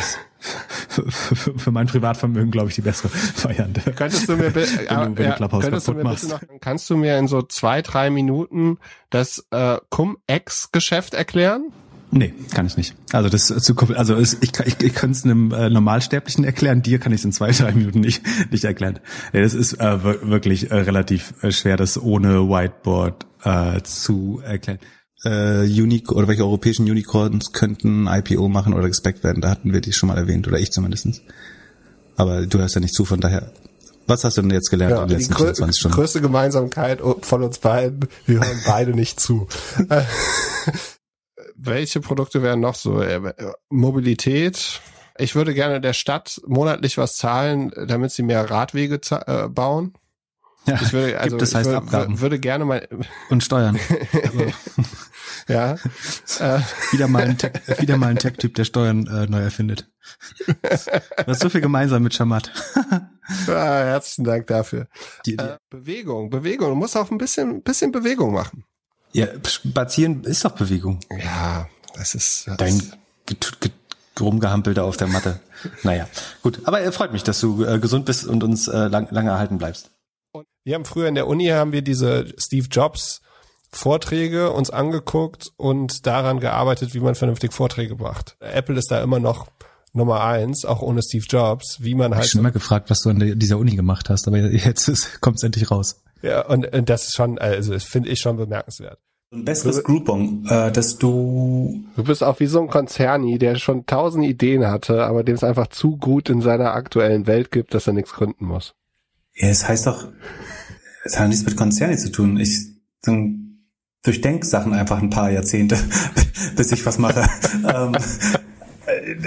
[0.41, 1.10] für,
[1.58, 3.10] für, mein Privatvermögen, glaube ich, die bessere
[3.43, 3.93] Variante.
[3.93, 6.30] Könntest du mir, wenn du, wenn du ja, könntest du mir machst.
[6.30, 8.77] bitte noch, kannst du mir in so zwei, drei Minuten
[9.10, 11.71] das äh, Cum-Ex-Geschäft erklären?
[12.13, 12.93] Nee, kann ich nicht.
[13.13, 16.82] Also das zu also es, ich, kann- ich, ich könnte es einem äh, Normalsterblichen erklären,
[16.82, 18.99] dir kann ich es in zwei, drei Minuten nicht, nicht erklären.
[19.32, 24.41] Ja, das ist äh, wir- wirklich äh, relativ äh, schwer, das ohne Whiteboard äh, zu
[24.43, 24.80] erklären.
[25.23, 29.41] Äh, Unique oder welche europäischen Unicorns könnten IPO machen oder gespeckt werden?
[29.41, 31.21] Da hatten wir die schon mal erwähnt, oder ich zumindestens.
[32.15, 33.51] Aber du hörst ja nicht zu, von daher.
[34.07, 35.95] Was hast du denn jetzt gelernt Ja, in die den letzten grö 24 Stunden?
[35.95, 39.47] größte Gemeinsamkeit von uns beiden, wir hören beide nicht zu.
[41.55, 43.01] Welche Produkte wären noch so?
[43.01, 43.34] Äh,
[43.69, 44.81] Mobilität.
[45.17, 49.93] Ich würde gerne der Stadt monatlich was zahlen, damit sie mehr Radwege äh, bauen.
[50.65, 52.88] Ja, Ich würde, also gibt es heißt ich wür- Abgaben würde gerne mal,
[53.29, 53.77] und Steuern.
[55.47, 55.73] Ja,
[56.39, 56.60] äh,
[56.91, 59.88] wieder mal ein Tech, wieder mal ein Tech-Typ, der Steuern äh, neu erfindet.
[60.47, 60.54] Du
[61.27, 62.51] hast so viel gemeinsam mit Shamat.
[62.89, 63.04] ah,
[63.47, 64.88] herzlichen Dank dafür.
[65.25, 66.69] Die, die, Äh, Bewegung, Bewegung.
[66.69, 68.63] Du musst auch ein bisschen, bisschen Bewegung machen.
[69.13, 70.99] ja, spazieren ist doch Bewegung.
[71.17, 72.47] Ja, das ist.
[72.47, 72.82] Das Dein
[73.25, 73.71] get- get-
[74.19, 75.39] rumgehampelt auf der Matte.
[75.84, 76.08] naja,
[76.43, 76.62] gut.
[76.65, 79.58] Aber er freut mich, dass du äh, gesund bist und uns äh, lang, lange erhalten
[79.58, 79.89] bleibst.
[80.63, 83.21] Wir haben früher in der Uni haben wir diese Steve Jobs
[83.71, 88.36] Vorträge uns angeguckt und daran gearbeitet, wie man vernünftig Vorträge macht.
[88.39, 89.47] Apple ist da immer noch
[89.93, 92.13] Nummer eins, auch ohne Steve Jobs, wie man halt.
[92.13, 95.38] Ich habe schon immer gefragt, was du an dieser Uni gemacht hast, aber jetzt kommt
[95.38, 96.01] es endlich raus.
[96.21, 98.99] Ja, und, und das ist schon, also das finde ich schon bemerkenswert.
[99.34, 101.86] Ein besseres Groupon, äh, dass du.
[101.95, 105.43] Du bist auch wie so ein Konzerni, der schon tausend Ideen hatte, aber dem es
[105.43, 108.73] einfach zu gut in seiner aktuellen Welt gibt, dass er nichts gründen muss.
[109.34, 110.10] Ja, es heißt doch,
[111.05, 112.38] es hat nichts mit Konzerni zu tun.
[112.38, 113.40] Ich dann
[114.03, 115.77] durchdenk Sachen einfach ein paar Jahrzehnte,
[116.55, 117.27] bis ich was mache.
[117.67, 117.95] ähm,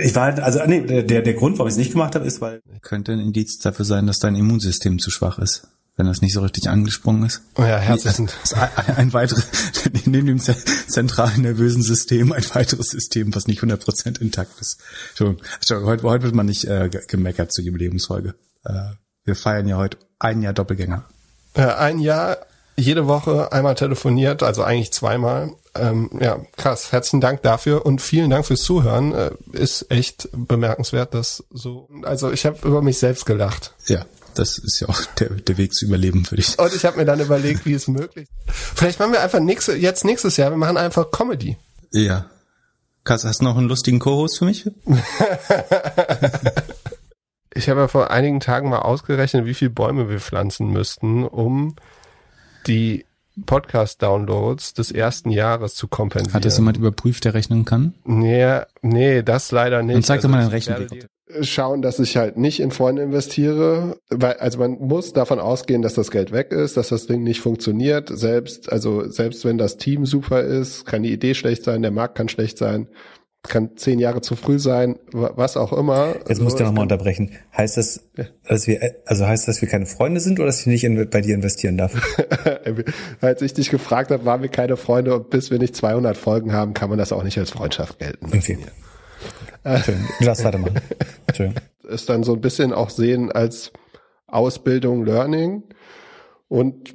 [0.02, 2.40] ich war halt, also nee, der, der Grund, warum ich es nicht gemacht habe, ist,
[2.40, 6.32] weil könnte ein Indiz dafür sein, dass dein Immunsystem zu schwach ist wenn das nicht
[6.32, 7.42] so richtig angesprungen ist.
[7.56, 8.28] Oh ja, herzlichen.
[8.54, 9.46] Ein, ein weiteres,
[10.06, 14.80] neben dem zentralen nervösen System, ein weiteres System, was nicht 100% intakt ist.
[15.10, 18.34] Entschuldigung, Entschuldigung heute, heute wird man nicht äh, gemeckert zur Jubiläumsfolge.
[18.64, 21.04] Äh, wir feiern ja heute ein Jahr Doppelgänger.
[21.56, 22.38] Ja, ein Jahr,
[22.76, 25.52] jede Woche einmal telefoniert, also eigentlich zweimal.
[25.74, 26.92] Ähm, ja, krass.
[26.92, 29.12] Herzlichen Dank dafür und vielen Dank fürs Zuhören.
[29.12, 31.88] Äh, ist echt bemerkenswert, dass so.
[32.02, 33.74] Also ich habe über mich selbst gelacht.
[33.86, 36.58] Ja, das ist ja auch der, der Weg zu überleben für dich.
[36.58, 38.54] Und ich habe mir dann überlegt, wie es möglich ist.
[38.74, 41.56] Vielleicht machen wir einfach nächste, jetzt nächstes Jahr, wir machen einfach Comedy.
[41.92, 42.26] Ja.
[43.04, 44.64] Kass, hast du noch einen lustigen Co-Host für mich?
[47.54, 51.76] ich habe ja vor einigen Tagen mal ausgerechnet, wie viele Bäume wir pflanzen müssten, um
[52.66, 53.04] die
[53.46, 56.34] Podcast-Downloads des ersten Jahres zu kompensieren.
[56.34, 57.94] Hat das jemand überprüft, der rechnen kann?
[58.04, 59.96] Nee, nee, das leider nicht.
[59.96, 61.08] Dann zeig also doch mal deinen Rechenweg
[61.40, 65.94] schauen, dass ich halt nicht in Freunde investiere, weil also man muss davon ausgehen, dass
[65.94, 68.10] das Geld weg ist, dass das Ding nicht funktioniert.
[68.12, 72.16] Selbst also selbst wenn das Team super ist, kann die Idee schlecht sein, der Markt
[72.16, 72.88] kann schlecht sein,
[73.48, 76.14] kann zehn Jahre zu früh sein, was auch immer.
[76.28, 77.32] Jetzt musst du nochmal unterbrechen.
[77.56, 78.00] Heißt das,
[78.48, 81.08] dass wir also heißt das, dass wir keine Freunde sind oder dass ich nicht in,
[81.10, 81.94] bei dir investieren darf?
[83.20, 86.52] als ich dich gefragt habe, waren wir keine Freunde und bis wir nicht 200 Folgen
[86.52, 88.26] haben, kann man das auch nicht als Freundschaft gelten.
[88.26, 88.58] Okay.
[89.84, 90.04] Schön.
[90.20, 90.80] Lass weitermachen.
[91.34, 91.54] Schön.
[91.88, 93.72] Ist dann so ein bisschen auch sehen als
[94.26, 95.62] Ausbildung, Learning
[96.54, 96.94] und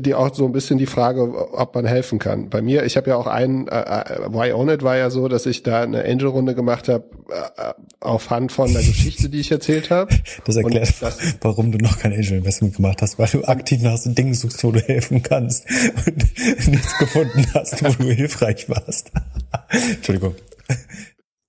[0.00, 2.48] die auch so ein bisschen die Frage, ob man helfen kann.
[2.48, 5.26] Bei mir, ich habe ja auch einen, äh, äh, Why Own It war ja so,
[5.26, 9.50] dass ich da eine Angel-Runde gemacht habe, äh, auf Hand von der Geschichte, die ich
[9.50, 10.14] erzählt habe.
[10.44, 14.10] Das erklärt, das, warum du noch kein Angel-Investment gemacht hast, weil du aktiv nach so
[14.10, 15.66] Dingen suchst, wo du helfen kannst
[16.06, 16.16] und
[16.68, 19.10] nichts gefunden hast, wo du hilfreich warst.
[19.96, 20.34] Entschuldigung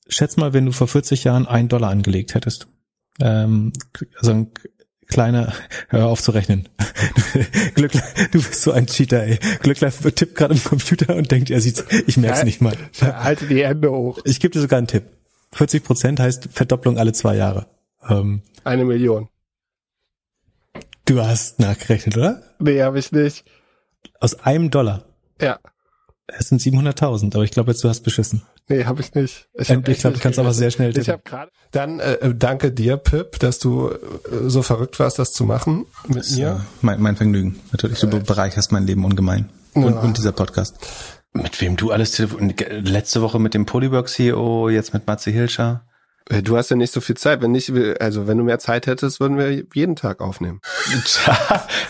[0.09, 2.67] schätz mal, wenn du vor 40 Jahren einen Dollar angelegt hättest.
[3.21, 3.71] Ähm,
[4.17, 4.51] also ein
[5.09, 5.53] kleiner,
[5.89, 6.69] hör auf zu rechnen.
[7.75, 9.39] Glückler, du bist so ein Cheater, ey.
[9.61, 12.77] Glückler tippt gerade im Computer und denkt, er sieht's, ich merk's nicht mal.
[13.01, 14.19] Halte die Hände hoch.
[14.23, 15.03] Ich gebe dir sogar einen Tipp.
[15.51, 17.67] 40 Prozent heißt Verdopplung alle zwei Jahre.
[18.07, 19.27] Ähm, Eine Million.
[21.05, 22.43] Du hast nachgerechnet, oder?
[22.59, 23.43] Nee, habe ich nicht.
[24.19, 25.05] Aus einem Dollar?
[25.41, 25.59] Ja.
[26.37, 28.43] Es sind 700.000, aber ich glaube jetzt, du hast beschissen.
[28.67, 29.47] Nee, habe ich nicht.
[29.53, 31.01] Ich, hab ich glaube, du kannst aber sehr schnell tippen.
[31.01, 31.51] Ich habe gerade.
[31.71, 33.97] Dann äh, äh, danke dir, Pip, dass du äh,
[34.47, 36.47] so verrückt warst, das zu machen mit das, mir.
[36.47, 37.59] Äh, mein, mein Vergnügen.
[37.71, 39.49] Natürlich, du bereicherst mein Leben ungemein.
[39.73, 39.99] Und, ja.
[40.01, 40.75] und dieser Podcast.
[41.33, 45.85] Mit wem du alles letzte Woche mit dem Polywork CEO, jetzt mit Matze Hilscher.
[46.29, 47.41] Äh, du hast ja nicht so viel Zeit.
[47.41, 50.61] Wenn nicht, also wenn du mehr Zeit hättest, würden wir jeden Tag aufnehmen.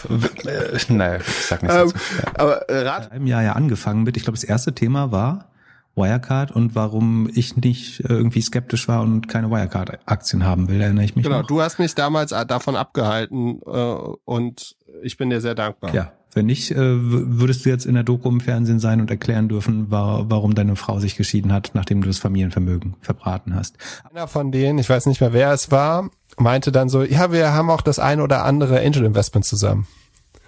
[0.90, 1.74] naja, ich sag nicht.
[1.74, 1.94] Ähm,
[2.34, 3.12] aber äh, Rat.
[3.12, 4.18] einem Jahr ja angefangen mit.
[4.18, 5.50] Ich glaube, das erste Thema war
[5.96, 11.16] Wirecard und warum ich nicht irgendwie skeptisch war und keine Wirecard-Aktien haben will, erinnere ich
[11.16, 11.26] mich.
[11.26, 11.48] Genau, noch.
[11.48, 15.94] du hast mich damals äh, davon abgehalten äh, und ich bin dir sehr dankbar.
[15.94, 19.50] Ja, wenn nicht, äh, würdest du jetzt in der Doku im Fernsehen sein und erklären
[19.50, 23.78] dürfen, warum deine Frau sich geschieden hat, nachdem du das Familienvermögen verbraten hast.
[24.12, 27.54] Einer von denen, ich weiß nicht mehr wer es war, meinte dann so, ja, wir
[27.54, 29.88] haben auch das ein oder andere Angel Investment zusammen.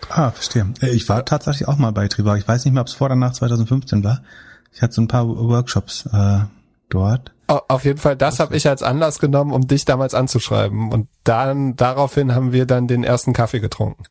[0.10, 0.72] Ah, verstehe.
[0.82, 2.38] Äh, ich war tatsächlich auch mal bei Trivago.
[2.38, 4.22] Ich weiß nicht mehr, ob es vor oder nach 2015 war.
[4.74, 6.40] Ich hatte so ein paar Workshops äh,
[6.90, 7.34] dort.
[7.48, 10.92] Auf jeden Fall, das habe ich als Anlass genommen, um dich damals anzuschreiben.
[10.92, 14.06] Und dann daraufhin haben wir dann den ersten Kaffee getrunken.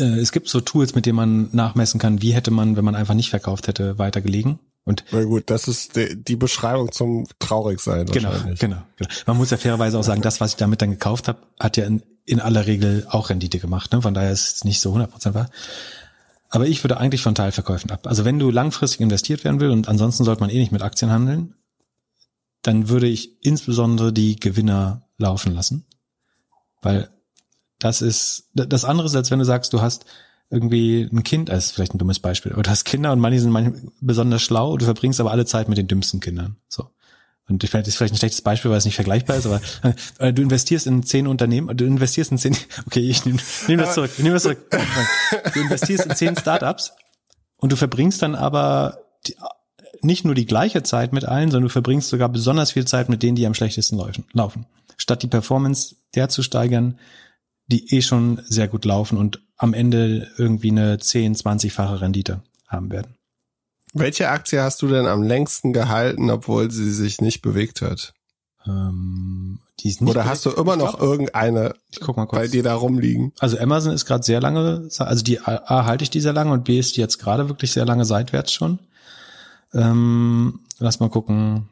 [0.00, 2.94] Äh, es gibt so Tools, mit denen man nachmessen kann, wie hätte man, wenn man
[2.94, 4.58] einfach nicht verkauft hätte, weiter gelegen.
[4.84, 9.10] Und Na gut, das ist die, die Beschreibung zum Traurigsein genau, genau, genau.
[9.26, 11.84] Man muss ja fairerweise auch sagen, das, was ich damit dann gekauft habe, hat ja
[11.84, 13.92] in, in aller Regel auch Rendite gemacht.
[13.92, 14.00] Ne?
[14.00, 15.50] Von daher ist es nicht so 100% wahr.
[16.48, 18.06] Aber ich würde eigentlich von Teilverkäufen ab.
[18.06, 21.10] Also wenn du langfristig investiert werden will und ansonsten sollte man eh nicht mit Aktien
[21.10, 21.54] handeln,
[22.62, 25.86] dann würde ich insbesondere die Gewinner laufen lassen.
[26.82, 27.08] Weil
[27.80, 30.04] das ist, das andere ist, als wenn du sagst, du hast
[30.50, 33.40] irgendwie ein Kind, das ist vielleicht ein dummes Beispiel, aber du hast Kinder und manche
[33.40, 36.56] sind manchmal besonders schlau, du verbringst aber alle Zeit mit den dümmsten Kindern.
[36.68, 36.90] So.
[37.48, 39.60] und das ist vielleicht ein schlechtes Beispiel, weil es nicht vergleichbar ist, aber
[40.18, 43.38] äh, du investierst in zehn Unternehmen, du investierst in zehn, okay, ich nehme
[43.68, 44.58] nehm das zurück, ich nehme das zurück.
[45.54, 46.92] Du investierst in zehn Startups
[47.56, 49.36] und du verbringst dann aber die,
[50.02, 53.22] nicht nur die gleiche Zeit mit allen, sondern du verbringst sogar besonders viel Zeit mit
[53.22, 54.00] denen, die am schlechtesten
[54.32, 54.66] laufen.
[54.96, 56.98] Statt die Performance der zu steigern,
[57.70, 62.90] die eh schon sehr gut laufen und am Ende irgendwie eine 10, 20-fache Rendite haben
[62.90, 63.14] werden.
[63.92, 68.14] Welche Aktie hast du denn am längsten gehalten, obwohl sie sich nicht bewegt hat?
[68.66, 72.40] Ähm, die ist nicht Oder hast du immer noch irgendeine ich guck mal kurz.
[72.40, 73.32] bei dir da rumliegen?
[73.38, 76.64] Also Amazon ist gerade sehr lange, also die A halte ich die sehr lange und
[76.64, 78.78] B ist die jetzt gerade wirklich sehr lange seitwärts schon.
[79.72, 81.69] Ähm, lass mal gucken.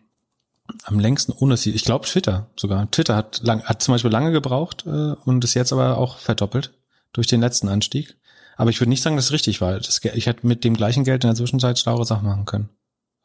[0.85, 1.70] Am längsten ohne sie.
[1.70, 2.90] Ich glaube Twitter sogar.
[2.90, 6.72] Twitter hat lang, hat zum Beispiel lange gebraucht äh, und ist jetzt aber auch verdoppelt
[7.12, 8.16] durch den letzten Anstieg.
[8.57, 9.78] Aber ich würde nicht sagen, dass es richtig war.
[9.78, 12.68] Das, ich hätte mit dem gleichen Geld in der Zwischenzeit schlauere Sachen machen können.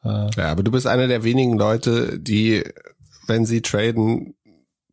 [0.04, 2.64] Äh, ja, aber du bist einer der wenigen Leute, die,
[3.26, 4.34] wenn sie traden,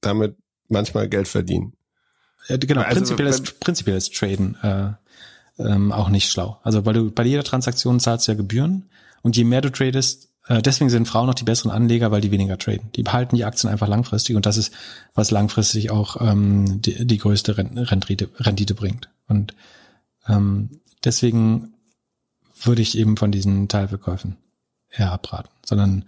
[0.02, 0.36] damit
[0.68, 1.74] manchmal Geld verdienen.
[2.48, 4.94] Ja, genau, also, prinzipiell, ist, prinzipiell ist Traden äh,
[5.60, 6.60] ähm, auch nicht schlau.
[6.64, 8.90] Also weil du bei jeder Transaktion zahlst ja Gebühren
[9.22, 12.58] und je mehr du tradest, deswegen sind Frauen noch die besseren Anleger, weil die weniger
[12.58, 12.92] traden.
[12.96, 14.74] Die behalten die Aktien einfach langfristig und das ist,
[15.14, 19.10] was langfristig auch ähm, die, die größte Rendite, Rendite bringt.
[19.28, 19.54] Und
[20.28, 21.74] ähm, deswegen
[22.64, 24.38] würde ich eben von diesen Teilverkäufen
[24.90, 26.06] eher abraten, sondern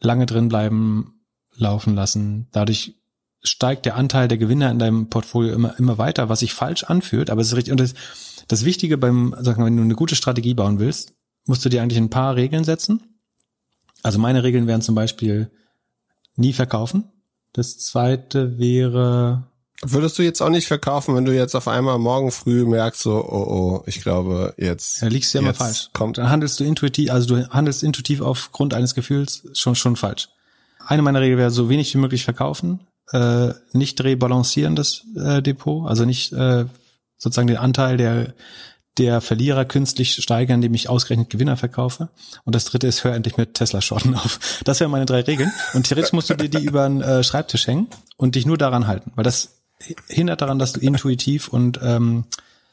[0.00, 1.20] lange drin bleiben,
[1.56, 2.46] laufen lassen.
[2.52, 2.94] Dadurch
[3.42, 7.30] steigt der Anteil der Gewinner in deinem Portfolio immer, immer weiter, was sich falsch anfühlt,
[7.30, 7.72] aber es ist richtig.
[7.72, 7.94] Und das,
[8.48, 11.14] das Wichtige beim, sagen wir, wenn du eine gute Strategie bauen willst,
[11.46, 13.17] musst du dir eigentlich ein paar Regeln setzen.
[14.02, 15.50] Also meine Regeln wären zum Beispiel
[16.36, 17.04] nie verkaufen.
[17.52, 19.48] Das zweite wäre
[19.82, 23.24] Würdest du jetzt auch nicht verkaufen, wenn du jetzt auf einmal morgen früh merkst, so,
[23.24, 23.46] oh,
[23.78, 25.00] oh, ich glaube, jetzt.
[25.02, 25.90] Ja, liegst du ja immer falsch.
[25.92, 26.18] Kommt.
[26.18, 30.30] Dann handelst du intuitiv, also du handelst intuitiv aufgrund eines Gefühls schon, schon falsch.
[30.84, 32.80] Eine meiner Regeln wäre, so wenig wie möglich verkaufen,
[33.12, 36.64] äh, nicht rebalancieren das äh, Depot, also nicht äh,
[37.16, 38.34] sozusagen den Anteil der,
[38.98, 42.08] der Verlierer künstlich steigern, indem ich ausgerechnet Gewinner verkaufe.
[42.44, 44.60] Und das dritte ist, hör endlich mit Tesla-Shorten auf.
[44.64, 45.52] Das wären meine drei Regeln.
[45.74, 48.86] Und theoretisch musst du dir die über einen äh, Schreibtisch hängen und dich nur daran
[48.86, 49.58] halten, weil das
[50.08, 52.24] hindert daran, dass du intuitiv und, ähm,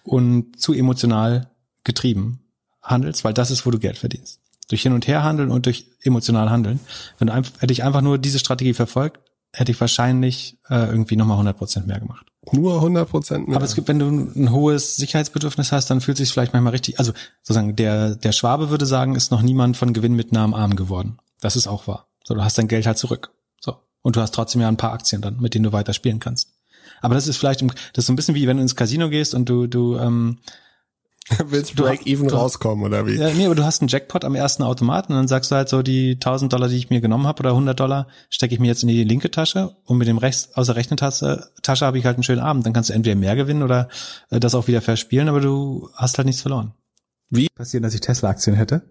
[0.03, 1.49] und zu emotional
[1.83, 2.39] getrieben
[2.81, 4.39] handelst, weil das ist, wo du Geld verdienst.
[4.69, 6.79] Durch Hin- und Herhandeln und durch emotional Handeln.
[7.19, 9.19] Wenn du einfach, hätte ich einfach nur diese Strategie verfolgt,
[9.53, 12.25] hätte ich wahrscheinlich äh, irgendwie nochmal 100 Prozent mehr gemacht.
[12.51, 13.58] Nur 100 Prozent mehr.
[13.58, 16.99] Aber es gibt, wenn du ein hohes Sicherheitsbedürfnis hast, dann fühlt sich vielleicht manchmal richtig,
[16.99, 20.75] also sozusagen der, der Schwabe würde sagen, ist noch niemand von Gewinn mit am Arm
[20.75, 21.17] geworden.
[21.41, 22.08] Das ist auch wahr.
[22.23, 23.31] So, du hast dein Geld halt zurück.
[23.60, 23.75] So.
[24.01, 26.49] Und du hast trotzdem ja ein paar Aktien dann, mit denen du weiter spielen kannst.
[27.01, 29.34] Aber das ist vielleicht, das ist so ein bisschen wie wenn du ins Casino gehst
[29.36, 30.39] und du, du, ähm,
[31.45, 33.15] Willst Break-Even rauskommen oder wie?
[33.15, 35.69] Ja, nee, aber du hast einen Jackpot am ersten Automaten und dann sagst du halt
[35.69, 38.67] so, die 1000 Dollar, die ich mir genommen habe oder 100 Dollar, stecke ich mir
[38.67, 41.97] jetzt in die linke Tasche und mit dem rechts aus der rechten Tasche, Tasche habe
[41.97, 42.65] ich halt einen schönen Abend.
[42.65, 43.89] Dann kannst du entweder mehr gewinnen oder
[44.29, 46.73] äh, das auch wieder verspielen, aber du hast halt nichts verloren.
[47.31, 47.47] Wie?
[47.49, 48.83] Passieren, dass ich Tesla-Aktien hätte.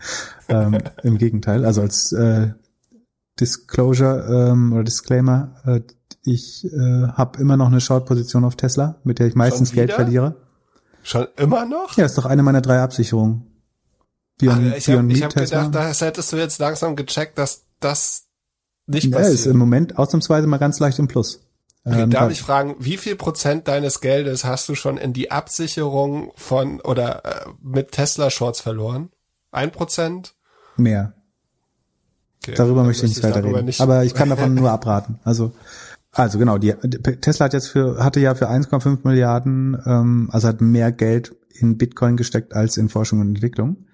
[0.48, 2.52] ähm, Im Gegenteil, also als äh,
[3.38, 5.80] Disclosure ähm, oder Disclaimer, äh,
[6.24, 10.36] ich äh, habe immer noch eine Short-Position auf Tesla, mit der ich meistens Geld verliere.
[11.02, 11.96] Schon immer noch?
[11.96, 13.46] Ja, ist doch eine meiner drei Absicherungen.
[14.38, 18.24] Beyond, Ach, ich habe hab gedacht, da hättest du jetzt langsam gecheckt, dass das
[18.86, 19.34] nicht ja, passiert.
[19.34, 21.40] ist im Moment ausnahmsweise mal ganz leicht im Plus.
[21.84, 25.30] Okay, ähm, darf ich fragen, wie viel Prozent deines Geldes hast du schon in die
[25.30, 29.10] Absicherung von oder äh, mit Tesla Shorts verloren?
[29.50, 30.34] Ein Prozent?
[30.76, 31.14] Mehr.
[32.44, 33.64] Okay, darüber möchte ich nicht weiter reden.
[33.64, 35.18] Nicht Aber ich kann davon nur abraten.
[35.24, 35.52] Also
[36.12, 40.60] also genau, die, Tesla hat jetzt für, hatte ja für 1,5 Milliarden, ähm, also hat
[40.60, 43.86] mehr Geld in Bitcoin gesteckt als in Forschung und Entwicklung.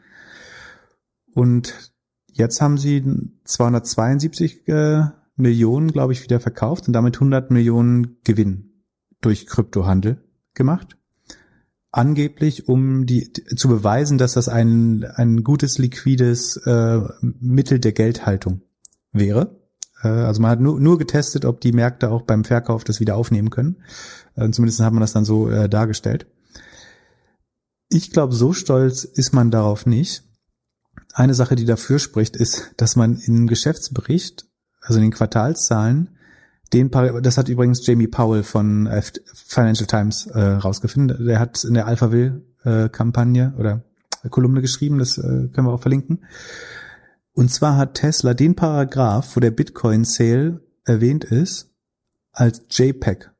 [1.32, 1.92] Und
[2.26, 3.04] jetzt haben sie
[3.44, 5.04] 272 äh,
[5.36, 8.82] Millionen, glaube ich, wieder verkauft und damit 100 Millionen Gewinn
[9.20, 10.20] durch Kryptohandel
[10.54, 10.96] gemacht.
[11.92, 18.62] Angeblich, um die zu beweisen, dass das ein, ein gutes liquides äh, Mittel der Geldhaltung
[19.12, 19.57] wäre.
[20.02, 23.16] Äh, also man hat nur, nur getestet, ob die Märkte auch beim Verkauf das wieder
[23.16, 23.76] aufnehmen können.
[24.36, 26.26] Äh, zumindest hat man das dann so äh, dargestellt.
[27.88, 30.24] Ich glaube, so stolz ist man darauf nicht.
[31.14, 34.46] Eine Sache, die dafür spricht, ist, dass man im Geschäftsbericht,
[34.80, 36.10] also in den Quartalszahlen,
[36.72, 36.90] den,
[37.22, 39.02] das hat übrigens Jamie Powell von äh,
[39.46, 41.26] Financial Times äh, rausgefunden.
[41.26, 43.84] Der hat in der Alphaville-Kampagne äh, oder
[44.30, 46.24] Kolumne geschrieben, das äh, können wir auch verlinken.
[47.38, 51.70] Und zwar hat Tesla den Paragraph, wo der Bitcoin Sale erwähnt ist,
[52.32, 53.30] als JPEG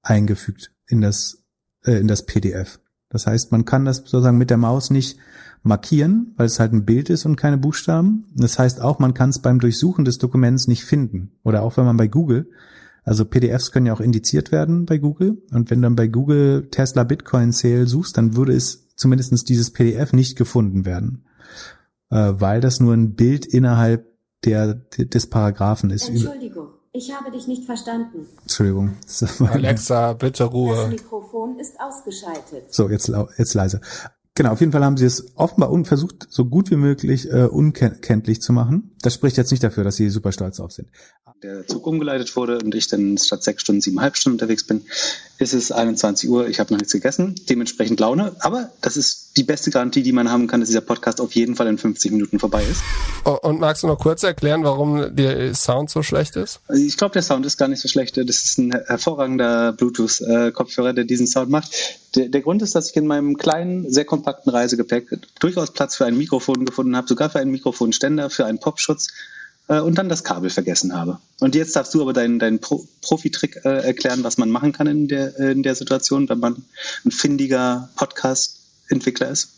[0.00, 1.42] eingefügt in das,
[1.82, 2.78] äh, in das PDF.
[3.08, 5.18] Das heißt, man kann das sozusagen mit der Maus nicht
[5.64, 8.26] markieren, weil es halt ein Bild ist und keine Buchstaben.
[8.36, 11.32] Das heißt auch, man kann es beim Durchsuchen des Dokuments nicht finden.
[11.42, 12.48] Oder auch wenn man bei Google,
[13.02, 15.42] also PDFs können ja auch indiziert werden bei Google.
[15.50, 19.72] Und wenn du dann bei Google Tesla Bitcoin Sale suchst, dann würde es zumindestens dieses
[19.72, 21.24] PDF nicht gefunden werden.
[22.10, 24.06] Äh, weil das nur ein Bild innerhalb
[24.44, 26.08] der, des Paragraphen ist.
[26.08, 28.26] Entschuldigung, ich habe dich nicht verstanden.
[28.42, 28.96] Entschuldigung.
[29.40, 30.76] Alexa, bitte Ruhe.
[30.76, 32.72] Das Mikrofon ist ausgeschaltet.
[32.72, 33.80] So, jetzt, jetzt leise.
[34.34, 37.46] Genau, auf jeden Fall haben sie es offenbar un versucht, so gut wie möglich äh,
[37.46, 38.94] unkenntlich zu machen.
[39.02, 40.88] Das spricht jetzt nicht dafür, dass sie super stolz drauf sind
[41.42, 44.82] der Zug umgeleitet wurde und ich dann statt sechs Stunden siebeneinhalb Stunden unterwegs bin,
[45.38, 46.48] ist es 21 Uhr.
[46.48, 48.36] Ich habe noch nichts gegessen, dementsprechend Laune.
[48.40, 51.54] Aber das ist die beste Garantie, die man haben kann, dass dieser Podcast auf jeden
[51.54, 52.82] Fall in 50 Minuten vorbei ist.
[53.42, 56.60] Und magst du noch kurz erklären, warum der Sound so schlecht ist?
[56.74, 58.16] Ich glaube, der Sound ist gar nicht so schlecht.
[58.16, 61.70] Das ist ein hervorragender Bluetooth-Kopfhörer, der diesen Sound macht.
[62.16, 66.04] Der, der Grund ist, dass ich in meinem kleinen, sehr kompakten Reisegepäck durchaus Platz für
[66.04, 69.08] ein Mikrofon gefunden habe, sogar für einen Mikrofonständer, für einen Popschutz
[69.68, 71.18] äh, und dann das Kabel vergessen habe.
[71.40, 74.86] Und jetzt darfst du aber deinen, deinen Pro Profi-Trick äh, erklären, was man machen kann
[74.86, 76.64] in der, in der Situation, wenn man
[77.04, 77.88] ein findiger
[78.88, 79.54] Podcast-Entwickler ist.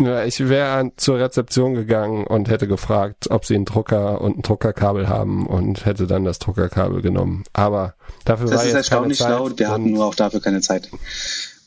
[0.00, 4.42] Ja, ich wäre zur Rezeption gegangen und hätte gefragt, ob sie einen Drucker und ein
[4.42, 7.44] Druckerkabel haben und hätte dann das Druckerkabel genommen.
[7.52, 9.58] Aber dafür das war ist jetzt erstaunlich keine Zeit schlau.
[9.58, 10.90] Wir hatten nur auch dafür keine Zeit.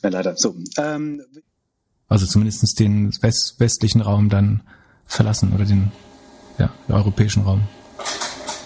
[0.03, 0.35] Ja, leider.
[0.35, 0.55] So.
[0.77, 1.21] Ähm,
[2.09, 4.61] also zumindestens den west westlichen Raum dann
[5.05, 5.93] verlassen oder den,
[6.57, 7.61] ja, den europäischen Raum.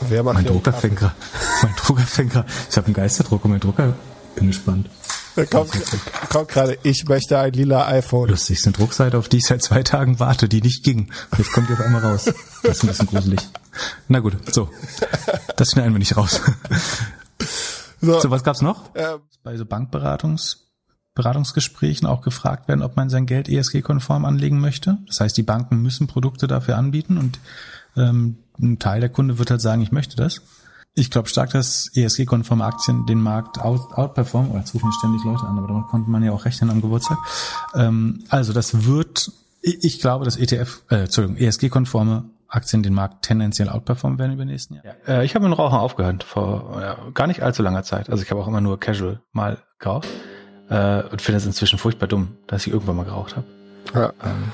[0.10, 1.14] Wer macht mein Drucker fängt grad,
[1.62, 3.94] mein Drucker fängt grad, ich habe einen Geisterdruck und mein Drucker,
[4.34, 4.90] bin gespannt.
[5.36, 5.72] Da kommt,
[6.30, 8.30] kommt gerade, ich möchte ein lila iPhone.
[8.30, 11.12] Lustig, ist eine Druckseite, auf die ich seit zwei Tagen warte, die nicht ging.
[11.38, 12.26] Jetzt kommt die auf einmal raus.
[12.64, 13.40] Das ist ein bisschen gruselig.
[14.08, 14.70] Na gut, so.
[15.56, 16.42] Das schneiden wir nicht raus.
[18.02, 18.90] So, so was gab's noch?
[18.96, 20.72] Ähm, Bei so Bankberatungs
[21.14, 24.98] Beratungsgesprächen auch gefragt werden, ob man sein Geld ESG-konform anlegen möchte.
[25.08, 27.40] Das heißt, die Banken müssen Produkte dafür anbieten und
[27.98, 30.42] ähm, ein Teil der Kunde wird halt sagen, ich möchte das.
[30.94, 34.52] Ich glaube stark, dass ESG-konforme Aktien den Markt out, outperformen.
[34.52, 37.18] Oder jetzt rufen ständig Leute an, aber damit konnte man ja auch rechnen am Geburtstag.
[37.76, 39.32] Ähm, also das wird,
[39.62, 44.44] ich, ich glaube, dass ETF, äh, Entschuldigung, ESG-konforme Aktien den Markt tendenziell outperformen werden über
[44.44, 44.96] die nächsten Jahre.
[45.08, 45.20] Ja.
[45.20, 48.10] Äh, ich habe mit Rauchen aufgehört vor ja, gar nicht allzu langer Zeit.
[48.10, 50.10] Also ich habe auch immer nur Casual mal geraucht
[50.70, 53.48] äh, und finde es inzwischen furchtbar dumm, dass ich irgendwann mal geraucht habe.
[53.94, 54.14] Ja.
[54.24, 54.52] Ähm,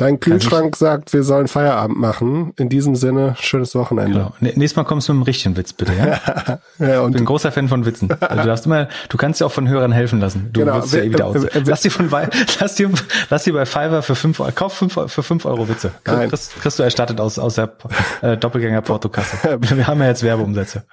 [0.00, 2.54] Dein Kühlschrank sagt, wir sollen Feierabend machen.
[2.56, 4.12] In diesem Sinne, schönes Wochenende.
[4.12, 4.32] Genau.
[4.40, 6.58] Nächstes Mal kommst du mit einem richtigen Witz, bitte, ja?
[6.86, 8.10] ja und ich bin ein großer Fan von Witzen.
[8.10, 10.48] Also du darfst immer, du kannst dir auch von Hörern helfen lassen.
[10.54, 10.76] Du genau.
[10.76, 11.36] wirst ja eh wieder aus.
[11.66, 12.10] Lass dir von,
[12.60, 12.90] lass dir,
[13.28, 15.92] lass dir bei Fiverr für fünf, kauf fünf, für fünf Euro Witze.
[16.06, 16.30] Nein.
[16.30, 17.76] Das kriegst du erstattet aus, aus der
[18.22, 19.58] äh, Doppelgänger-Portokasse.
[19.60, 20.84] wir haben ja jetzt Werbeumsätze.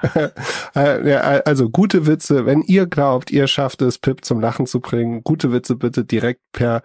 [0.76, 1.14] Äh,
[1.46, 2.46] also gute Witze.
[2.46, 6.42] Wenn ihr glaubt, ihr schafft es, Pip zum Lachen zu bringen, gute Witze bitte direkt
[6.52, 6.82] per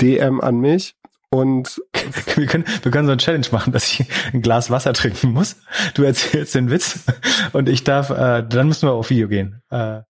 [0.00, 0.96] DM an mich.
[1.30, 1.80] Und
[2.36, 5.56] wir können, wir können so eine Challenge machen, dass ich ein Glas Wasser trinken muss.
[5.94, 7.04] Du erzählst den Witz
[7.52, 9.62] und ich darf, äh, dann müssen wir auf Video gehen.
[9.70, 10.00] Äh,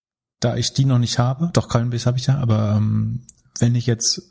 [0.40, 3.26] da ich die noch nicht habe, doch Coinbase habe ich ja, aber ähm,
[3.58, 4.22] wenn ich jetzt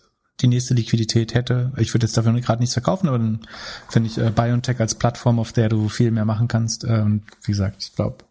[0.42, 3.42] die nächste Liquidität hätte, ich würde jetzt dafür gerade nichts verkaufen, aber dann
[3.90, 6.84] finde ich äh, BioNTech als Plattform, auf der du viel mehr machen kannst.
[6.84, 8.26] Äh, und wie gesagt, ich glaube,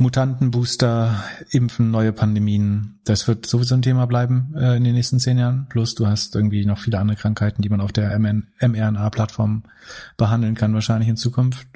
[0.00, 5.38] Mutantenbooster, Impfen, neue Pandemien, das wird sowieso ein Thema bleiben äh, in den nächsten zehn
[5.38, 5.66] Jahren.
[5.68, 9.64] Plus du hast irgendwie noch viele andere Krankheiten, die man auf der mRNA-Plattform
[10.16, 11.66] behandeln kann, wahrscheinlich in Zukunft.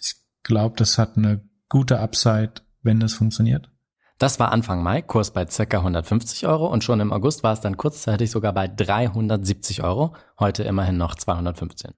[0.00, 0.14] Ich
[0.44, 2.52] glaube, das hat eine gute Upside,
[2.82, 3.70] wenn das funktioniert.
[4.18, 5.78] Das war Anfang Mai, Kurs bei ca.
[5.78, 10.62] 150 Euro und schon im August war es dann kurzzeitig sogar bei 370 Euro, heute
[10.62, 11.90] immerhin noch 215.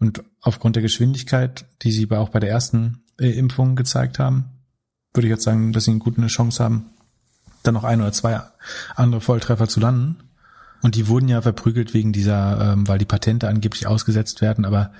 [0.00, 4.46] Und aufgrund der Geschwindigkeit, die sie auch bei der ersten äh, Impfung gezeigt haben,
[5.14, 6.86] würde ich jetzt sagen, dass sie eine gute Chance haben,
[7.62, 8.40] dann noch ein oder zwei
[8.94, 10.16] andere Volltreffer zu landen.
[10.80, 14.92] Und die wurden ja verprügelt wegen dieser, ähm, weil die Patente angeblich ausgesetzt werden, aber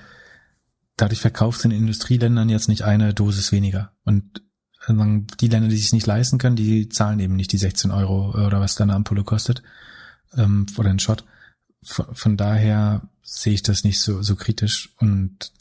[0.97, 3.93] dadurch verkaufst du in Industrieländern jetzt nicht eine Dosis weniger.
[4.03, 4.43] Und
[4.87, 4.93] äh,
[5.39, 8.59] die Länder, die sich nicht leisten können, die zahlen eben nicht die 16 Euro oder
[8.59, 9.63] was da eine Ampulle kostet
[10.35, 11.23] ähm, oder ein Shot.
[11.81, 15.53] Von, von daher sehe ich das nicht so, so kritisch und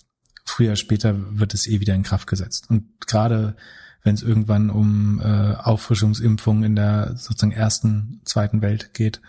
[0.49, 2.71] früher später wird es eh wieder in Kraft gesetzt.
[2.71, 3.57] Und gerade
[4.03, 9.21] wenn es irgendwann um äh, Auffrischungsimpfungen in der sozusagen ersten, zweiten Welt geht,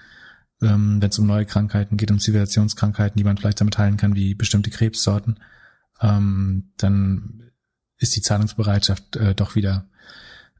[0.61, 4.15] ähm, wenn es um neue Krankheiten geht, um Zivilisationskrankheiten, die man vielleicht damit heilen kann,
[4.15, 5.39] wie bestimmte Krebssorten,
[6.01, 7.51] ähm, dann
[7.97, 9.87] ist die Zahlungsbereitschaft äh, doch wieder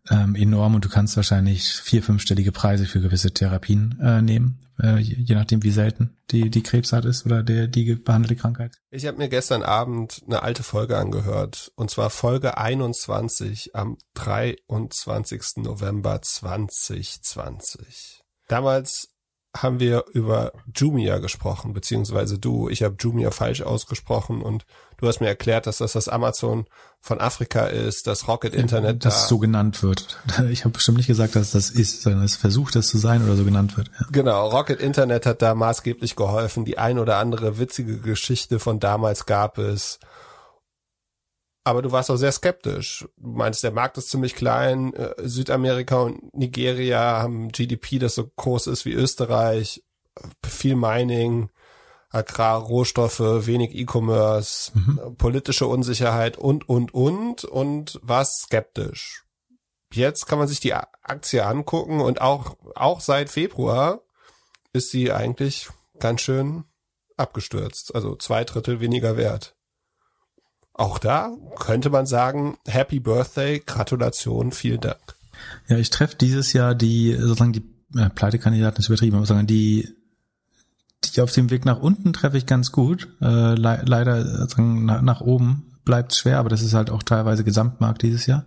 [0.09, 4.97] ähm, enorm und du kannst wahrscheinlich vier, fünfstellige Preise für gewisse Therapien äh, nehmen, äh,
[4.97, 8.79] je nachdem wie selten die, die Krebsart ist oder der, die behandelte Krankheit.
[8.91, 15.57] Ich habe mir gestern Abend eine alte Folge angehört und zwar Folge 21 am 23.
[15.57, 18.21] November 2020.
[18.47, 19.09] Damals
[19.55, 22.69] haben wir über Jumia gesprochen, beziehungsweise du.
[22.69, 24.65] Ich habe Jumia falsch ausgesprochen und
[24.99, 26.65] du hast mir erklärt, dass das das Amazon
[27.01, 29.05] von Afrika ist, das Rocket Internet.
[29.05, 29.27] Das da.
[29.27, 30.19] so genannt wird.
[30.49, 33.35] Ich habe bestimmt nicht gesagt, dass das ist, sondern es versucht, das zu sein oder
[33.35, 33.89] so genannt wird.
[33.99, 34.07] Ja.
[34.11, 36.65] Genau, Rocket Internet hat da maßgeblich geholfen.
[36.65, 39.99] Die ein oder andere witzige Geschichte von damals gab es.
[41.63, 43.07] Aber du warst auch sehr skeptisch.
[43.17, 44.93] Du meinst, der Markt ist ziemlich klein.
[44.93, 49.83] Äh, Südamerika und Nigeria haben GDP, das so groß ist wie Österreich.
[50.43, 51.49] Viel Mining,
[52.09, 55.15] Agrar, Rohstoffe, wenig E-Commerce, mhm.
[55.17, 57.43] politische Unsicherheit und, und, und.
[57.43, 59.25] Und warst skeptisch.
[59.93, 64.01] Jetzt kann man sich die Aktie angucken und auch, auch seit Februar
[64.71, 66.65] ist sie eigentlich ganz schön
[67.17, 67.93] abgestürzt.
[67.95, 69.55] Also zwei Drittel weniger wert.
[70.73, 75.17] Auch da könnte man sagen, Happy Birthday, Gratulation, vielen Dank.
[75.67, 79.89] Ja, ich treffe dieses Jahr die, sozusagen die äh, Pleitekandidaten ist übertrieben, aber sagen die,
[81.03, 83.07] die auf dem Weg nach unten treffe ich ganz gut.
[83.21, 88.01] Äh, le leider nach, nach oben bleibt schwer, aber das ist halt auch teilweise Gesamtmarkt
[88.01, 88.45] dieses Jahr.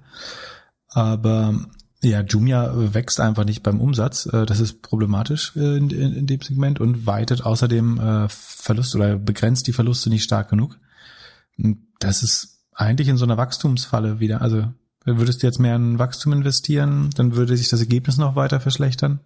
[0.88, 1.54] Aber
[2.02, 4.26] ja, Jumia wächst einfach nicht beim Umsatz.
[4.26, 8.94] Äh, das ist problematisch äh, in, in, in dem Segment und weitet außerdem äh, Verlust
[8.94, 10.78] oder begrenzt die Verluste nicht stark genug.
[12.00, 14.42] Das ist eigentlich in so einer Wachstumsfalle wieder.
[14.42, 14.72] Also
[15.04, 19.20] würdest du jetzt mehr in Wachstum investieren, dann würde sich das Ergebnis noch weiter verschlechtern.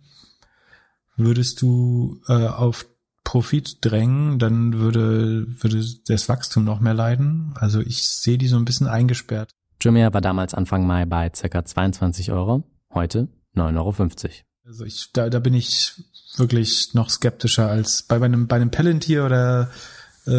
[1.16, 2.86] Würdest du äh, auf
[3.26, 7.52] Profit drängen, dann würde, würde das Wachstum noch mehr leiden.
[7.56, 9.50] Also ich sehe die so ein bisschen eingesperrt.
[9.82, 11.64] Jumia war damals Anfang Mai bei ca.
[11.64, 12.62] 22 Euro,
[12.94, 14.32] heute 9,50 Euro.
[14.64, 16.00] Also ich, da, da bin ich
[16.36, 19.70] wirklich noch skeptischer als bei einem, bei einem Palantir oder
[20.26, 20.30] äh,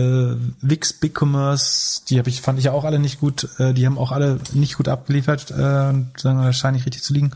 [0.61, 3.97] Wix, BigCommerce, die habe ich, fand ich ja auch alle nicht gut, äh, die haben
[3.97, 7.31] auch alle nicht gut abgeliefert, äh, und sagen, das scheint nicht richtig zu liegen.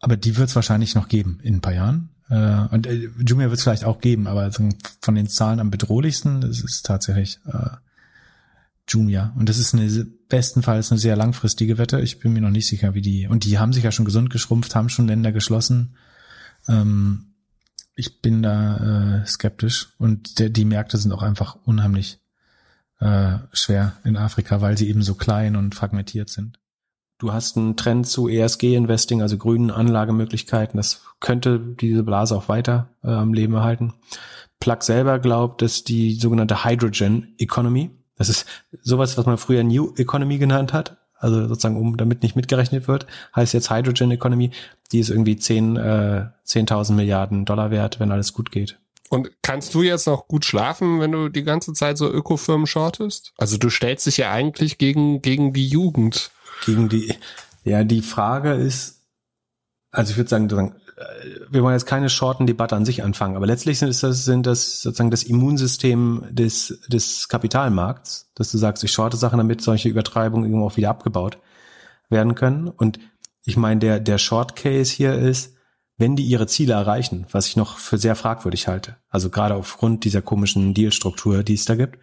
[0.00, 2.13] Aber die wird es wahrscheinlich noch geben in ein paar Jahren.
[2.30, 6.40] Äh, und äh, Jumia wird es vielleicht auch geben, aber von den Zahlen am bedrohlichsten
[6.40, 7.68] das ist tatsächlich äh,
[8.88, 9.32] Jumia.
[9.36, 12.00] Und das ist eine bestenfalls eine sehr langfristige Wette.
[12.00, 13.26] Ich bin mir noch nicht sicher, wie die.
[13.26, 15.96] Und die haben sich ja schon gesund geschrumpft, haben schon Länder geschlossen.
[16.68, 17.34] Ähm,
[17.94, 22.18] ich bin da äh, skeptisch und der, die Märkte sind auch einfach unheimlich
[23.00, 26.58] äh, schwer in Afrika, weil sie eben so klein und fragmentiert sind.
[27.18, 30.76] Du hast einen Trend zu ESG-Investing, also grünen Anlagemöglichkeiten.
[30.76, 33.94] Das könnte diese Blase auch weiter äh, am Leben erhalten.
[34.60, 38.46] Plug selber glaubt, dass die sogenannte Hydrogen Economy, das ist
[38.82, 43.06] sowas, was man früher New Economy genannt hat, also sozusagen um damit nicht mitgerechnet wird,
[43.34, 44.50] heißt jetzt Hydrogen Economy,
[44.92, 48.78] die ist irgendwie 10, äh, 10.000 Milliarden Dollar wert, wenn alles gut geht.
[49.10, 53.32] Und kannst du jetzt noch gut schlafen, wenn du die ganze Zeit so Ökofirmen shortest?
[53.36, 56.30] Also du stellst dich ja eigentlich gegen, gegen die Jugend.
[56.64, 57.14] Gegen die,
[57.64, 59.02] ja, die Frage ist,
[59.90, 60.74] also ich würde sagen,
[61.50, 65.10] wir wollen jetzt keine Shorten-Debatte an sich anfangen, aber letztlich sind das, sind das sozusagen
[65.10, 70.66] das Immunsystem des, des Kapitalmarkts, dass du sagst, ich shorte Sachen, damit solche Übertreibungen irgendwo
[70.66, 71.38] auch wieder abgebaut
[72.10, 72.68] werden können.
[72.68, 73.00] Und
[73.44, 75.54] ich meine, der, der Short Case hier ist,
[75.96, 80.04] wenn die ihre Ziele erreichen, was ich noch für sehr fragwürdig halte, also gerade aufgrund
[80.04, 81.98] dieser komischen Dealstruktur, die es da gibt.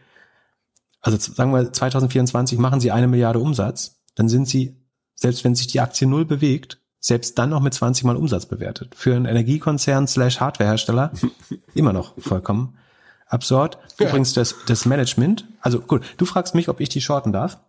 [1.01, 4.75] Also sagen wir 2024 machen sie eine Milliarde Umsatz, dann sind sie,
[5.15, 8.93] selbst wenn sich die Aktie null bewegt, selbst dann noch mit 20 Mal Umsatz bewertet.
[8.95, 11.11] Für einen Energiekonzern slash Hardwarehersteller
[11.73, 12.77] immer noch vollkommen
[13.27, 13.77] absurd.
[13.99, 14.07] Ja.
[14.07, 17.59] Übrigens das, das Management, also gut, du fragst mich, ob ich die shorten darf.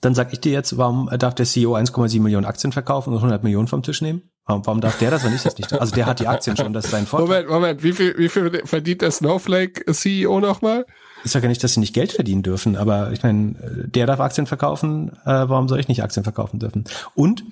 [0.00, 3.42] Dann sag ich dir jetzt, warum darf der CEO 1,7 Millionen Aktien verkaufen und 100
[3.42, 4.22] Millionen vom Tisch nehmen?
[4.44, 5.80] Warum, warum darf der das, wenn ich das nicht darf?
[5.80, 7.44] Also der hat die Aktien schon, das ist sein Vorteil.
[7.44, 10.84] Moment, Moment, wie viel, wie viel verdient der Snowflake CEO nochmal?
[11.24, 13.54] Sage ja nicht, dass sie nicht Geld verdienen dürfen, aber ich meine,
[13.86, 16.84] der darf Aktien verkaufen, äh, warum soll ich nicht Aktien verkaufen dürfen?
[17.14, 17.44] Und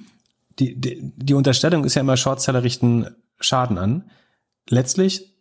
[0.59, 3.07] die, die, die Unterstellung ist ja immer, Shortseller richten
[3.41, 4.11] Schaden an.
[4.69, 5.35] Letztlich,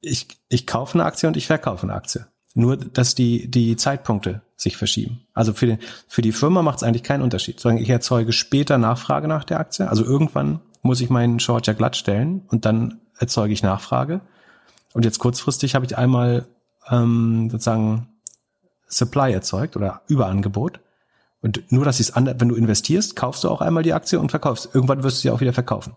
[0.00, 2.26] ich, ich kaufe eine Aktie und ich verkaufe eine Aktie.
[2.54, 5.20] Nur, dass die, die Zeitpunkte sich verschieben.
[5.32, 7.60] Also für, den, für die Firma macht es eigentlich keinen Unterschied.
[7.60, 9.88] Sondern ich erzeuge später Nachfrage nach der Aktie.
[9.88, 14.20] Also irgendwann muss ich meinen Short ja glatt stellen und dann erzeuge ich Nachfrage.
[14.92, 16.46] Und jetzt kurzfristig habe ich einmal
[16.88, 18.08] ähm, sozusagen
[18.88, 20.80] Supply erzeugt oder Überangebot.
[21.42, 24.20] Und nur, dass sie es an, wenn du investierst, kaufst du auch einmal die Aktie
[24.20, 24.70] und verkaufst.
[24.74, 25.94] Irgendwann wirst du sie auch wieder verkaufen.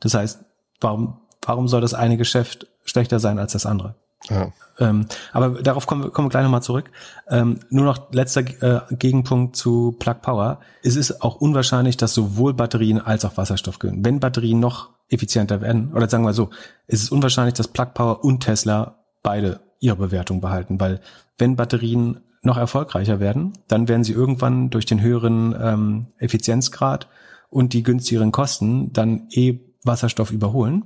[0.00, 0.40] Das heißt,
[0.80, 3.94] warum, warum soll das eine Geschäft schlechter sein als das andere?
[4.28, 4.52] Ja.
[4.78, 6.90] Ähm, aber darauf kommen, wir, kommen wir gleich nochmal zurück.
[7.28, 10.60] Ähm, nur noch letzter äh, Gegenpunkt zu Plug Power.
[10.82, 14.04] Es ist auch unwahrscheinlich, dass sowohl Batterien als auch Wasserstoff gewinnen.
[14.04, 16.50] Wenn Batterien noch effizienter werden, oder sagen wir so,
[16.86, 21.00] es ist unwahrscheinlich, dass Plug Power und Tesla beide ihre Bewertung behalten, weil
[21.38, 27.08] wenn Batterien noch erfolgreicher werden, dann werden sie irgendwann durch den höheren ähm, Effizienzgrad
[27.50, 30.84] und die günstigeren Kosten dann eh Wasserstoff überholen.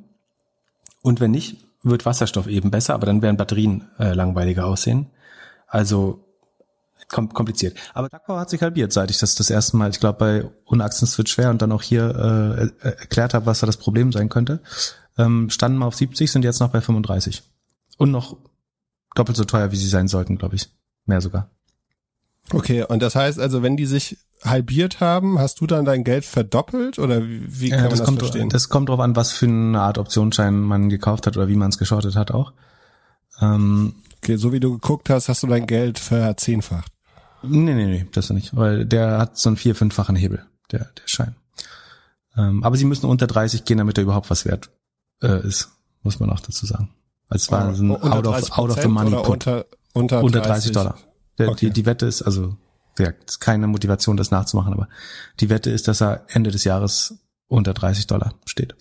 [1.02, 5.06] Und wenn nicht, wird Wasserstoff eben besser, aber dann werden Batterien äh, langweiliger aussehen.
[5.68, 6.24] Also
[7.08, 7.76] kom kompliziert.
[7.94, 11.06] Aber Tagbau hat sich halbiert, seit ich das das erste Mal, ich glaube bei Unachsen
[11.16, 14.60] wird schwer und dann auch hier äh, erklärt habe, was da das Problem sein könnte.
[15.18, 17.42] Ähm, standen mal auf 70, sind jetzt noch bei 35.
[17.98, 18.36] Und noch
[19.18, 20.68] doppelt so teuer, wie sie sein sollten, glaube ich.
[21.06, 21.50] Mehr sogar.
[22.52, 26.24] Okay, und das heißt also, wenn die sich halbiert haben, hast du dann dein Geld
[26.24, 28.48] verdoppelt oder wie, wie kann ja, das man das kommt, verstehen?
[28.50, 31.70] Das kommt drauf an, was für eine Art Optionsschein man gekauft hat oder wie man
[31.70, 32.52] es geschortet hat auch.
[33.40, 36.92] Ähm, okay, so wie du geguckt hast, hast du dein Geld verzehnfacht.
[37.42, 41.06] Nee, nee, nee, das nicht, weil der hat so einen vier-, fünffachen Hebel, der, der
[41.06, 41.36] Schein.
[42.36, 44.70] Ähm, aber sie müssen unter 30 gehen, damit er überhaupt was wert
[45.22, 45.70] äh, ist,
[46.02, 46.90] muss man auch dazu sagen.
[47.28, 49.28] Also es war so ein out of, out of the money put.
[49.28, 50.98] Unter, unter 30, unter 30 Dollar.
[51.38, 51.66] Der, Okay.
[51.66, 52.56] die, die Wette ist, also,
[52.98, 54.88] ja, ist keine Motivation, das nachzumachen, aber
[55.40, 57.18] die Wette ist, dass er Ende des Jahres
[57.48, 58.74] unter 30 Dollar steht.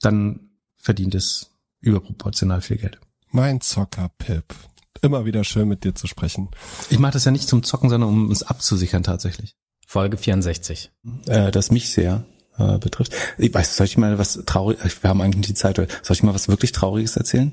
[0.00, 1.50] Dann verdient es
[1.80, 2.98] überproportional viel Geld.
[3.30, 4.54] Mein Zocker Pip.
[5.02, 6.48] Immer wieder schön mit dir zu sprechen.
[6.90, 9.54] Ich mache das ja nicht zum Zocken, sondern um es abzusichern tatsächlich.
[9.86, 10.90] Folge 64.
[11.26, 12.24] Äh, das mich sehr
[12.58, 13.12] äh, betrifft.
[13.38, 16.22] Ich weiß, soll ich mal was traurig, wir haben eigentlich nicht die Zeit, soll ich
[16.22, 17.52] mal was wirklich Trauriges erzählen?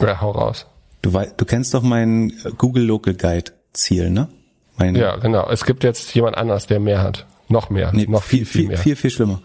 [0.00, 0.66] Ja, hau raus.
[1.02, 4.28] Du, wei- du kennst doch mein Google Local Guide Ziel, ne?
[4.76, 5.48] Mein, Ja, genau.
[5.50, 7.26] Es gibt jetzt jemand anders, der mehr hat.
[7.48, 7.90] Noch mehr.
[7.92, 8.78] nee, noch viel, viel, viel, mehr.
[8.78, 9.42] viel, viel schlimmer.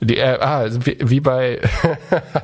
[0.00, 1.60] Die, äh, ah, also wie, wie bei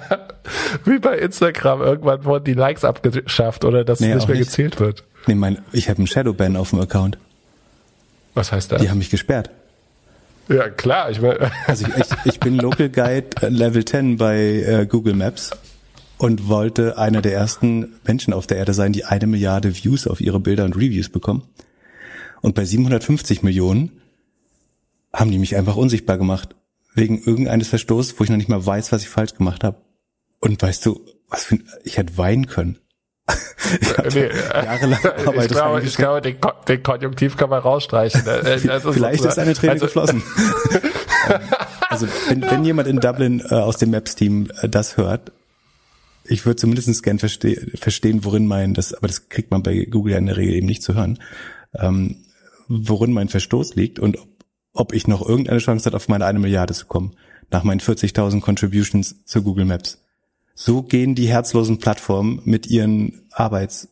[0.85, 4.49] wie bei Instagram irgendwann wurden die Likes abgeschafft oder dass Nee, nicht mehr nicht.
[4.49, 5.05] gezählt wird.
[5.27, 7.19] Nee, mein, ich habe einen Shadowban auf dem Account.
[8.35, 8.81] Was heißt das?
[8.81, 9.51] Die haben mich gesperrt.
[10.51, 11.11] Ja, klar.
[11.11, 11.37] Ich mein,
[11.67, 15.53] Also ich, ich, ich bin Local Guide äh, Level 10 bei äh, Google Maps
[16.19, 20.21] und wollte einer der ersten Menschen auf der Erde sein, die eine Milliarde Views auf
[20.21, 21.45] ihre Bilder und Reviews bekommen.
[22.43, 24.01] Und bei 750 Millionen
[25.13, 26.57] haben die mich einfach unsichtbar gemacht.
[26.95, 29.81] Wegen irgendeines Verstoßes, wo ich noch nicht mal weiß, was ich falsch gemacht habe.
[30.41, 32.79] Und weißt du, was für ein, ich hätte weinen können.
[33.81, 35.87] Ich hab nee, jahrelang ich Arbeit glaube, reingesteckt.
[35.87, 38.27] ich glaube den, Kon- den Konjunktiv kann man rausstreichen.
[38.27, 40.23] Äh, das Vielleicht ist eine Träne also, geflossen.
[41.91, 45.33] Also wenn, wenn jemand in Dublin äh, aus dem Maps-Team äh, das hört,
[46.25, 50.13] ich würde zumindest gern verste verstehen, worin mein, das, aber das kriegt man bei Google
[50.13, 51.19] ja in der Regel eben nicht zu hören,
[51.75, 52.25] ähm,
[52.69, 54.29] worin mein Verstoß liegt und ob,
[54.73, 57.17] ob ich noch irgendeine Chance hat, auf meine eine Milliarde zu kommen,
[57.51, 59.99] nach meinen 40.000 Contributions zu Google Maps.
[60.63, 63.89] So gehen die herzlosen Plattformen mit ihren Arbeits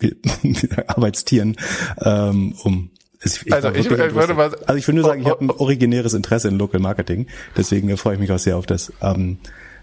[0.88, 1.56] Arbeitstieren
[2.00, 2.90] ähm, um.
[3.20, 4.36] Es- Also ich- ich würde lustig.
[4.36, 7.26] mal- also ich will nur sagen, ich habe ein originäres Interesse in Local Marketing,
[7.56, 9.38] deswegen äh, freue ich mich auch sehr auf das ähm,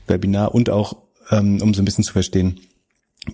[0.08, 0.98] Webinar und auch
[1.32, 2.60] ähm, um so ein bisschen zu verstehen,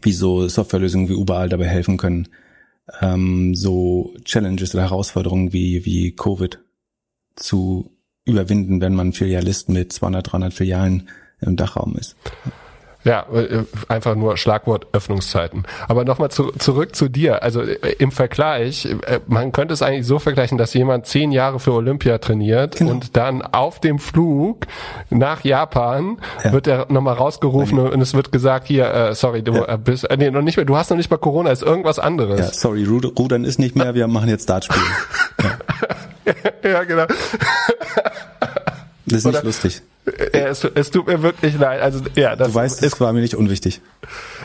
[0.04, 2.28] wie so Softwarelösungen wie überall dabei helfen können,
[3.02, 6.60] ähm, so Challenges oder Herausforderungen wie wie Covid
[7.36, 7.92] zu
[8.26, 11.10] überwinden, wenn man Filialist mit 200, 300 Filialen
[11.42, 12.16] im Dachraum ist.
[13.04, 15.64] Ja, äh, einfach nur Schlagwort Öffnungszeiten.
[15.88, 17.42] Aber nochmal zu, zurück zu dir.
[17.42, 21.60] Also äh, im Vergleich, äh, man könnte es eigentlich so vergleichen, dass jemand zehn Jahre
[21.60, 22.92] für Olympia trainiert Genau.
[22.92, 24.68] und dann auf dem Flug
[25.10, 29.80] nach Japan wird er nochmal rausgerufen und es wird gesagt, hier, äh, sorry, du äh,
[29.84, 32.40] bist, äh, nee, noch nicht mehr, du hast noch nicht mal Corona, ist irgendwas anderes.
[32.40, 34.86] Ja, sorry, Rud- Rudern ist nicht mehr, wir machen jetzt Dartspielen.
[36.64, 37.06] ja genau.
[39.08, 39.82] Das ist nicht Oder- lustig.
[40.34, 41.80] Ja, es, es tut mir wirklich leid.
[41.82, 43.82] Also ja, das Du weißt, es war mir nicht unwichtig.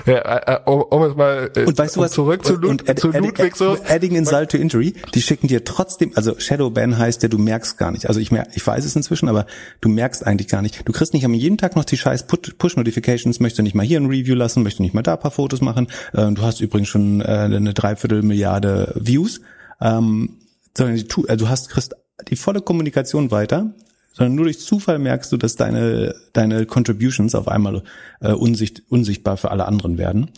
[0.04, 2.12] ja, äh, um, um es mal äh, Und weißt du um was?
[2.12, 3.76] zurück zu, Lud und add- zu Ludwig so.
[3.88, 7.90] Adding insult to injury, die schicken dir trotzdem, also Shadowban heißt ja, du merkst gar
[7.90, 8.06] nicht.
[8.06, 9.46] Also ich mer ich weiß es inzwischen, aber
[9.80, 10.86] du merkst eigentlich gar nicht.
[10.86, 13.98] Du kriegst nicht am jeden Tag noch die scheiß Push-Notifications, möchtest du nicht mal hier
[13.98, 15.86] ein Review lassen, möchtest du nicht mal da ein paar Fotos machen.
[16.12, 19.40] Äh, du hast übrigens schon äh, eine Dreiviertel Milliarde Views.
[19.80, 20.38] Ähm,
[20.76, 21.94] sondern tu- also du hast, kriegst
[22.28, 23.74] die volle Kommunikation weiter,
[24.16, 27.82] sondern nur durch Zufall merkst du, dass deine, deine Contributions auf einmal
[28.20, 30.30] äh, unsicht, unsichtbar für alle anderen werden.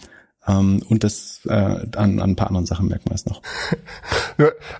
[0.48, 3.40] Ähm, und das äh, an, an ein paar anderen Sachen merkt man es noch.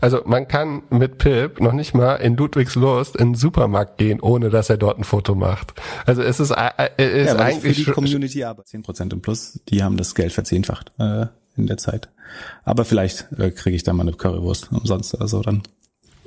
[0.00, 4.50] Also man kann mit Pip noch nicht mal in Ludwigslust in den Supermarkt gehen, ohne
[4.50, 5.74] dass er dort ein Foto macht.
[6.06, 9.12] Also es ist, äh, äh, ist ja, weil ich für eigentlich die Community aber 10%
[9.12, 11.26] im Plus, die haben das Geld verzehnfacht äh,
[11.56, 12.08] in der Zeit.
[12.64, 15.62] Aber vielleicht äh, kriege ich da mal eine Currywurst umsonst oder so dann.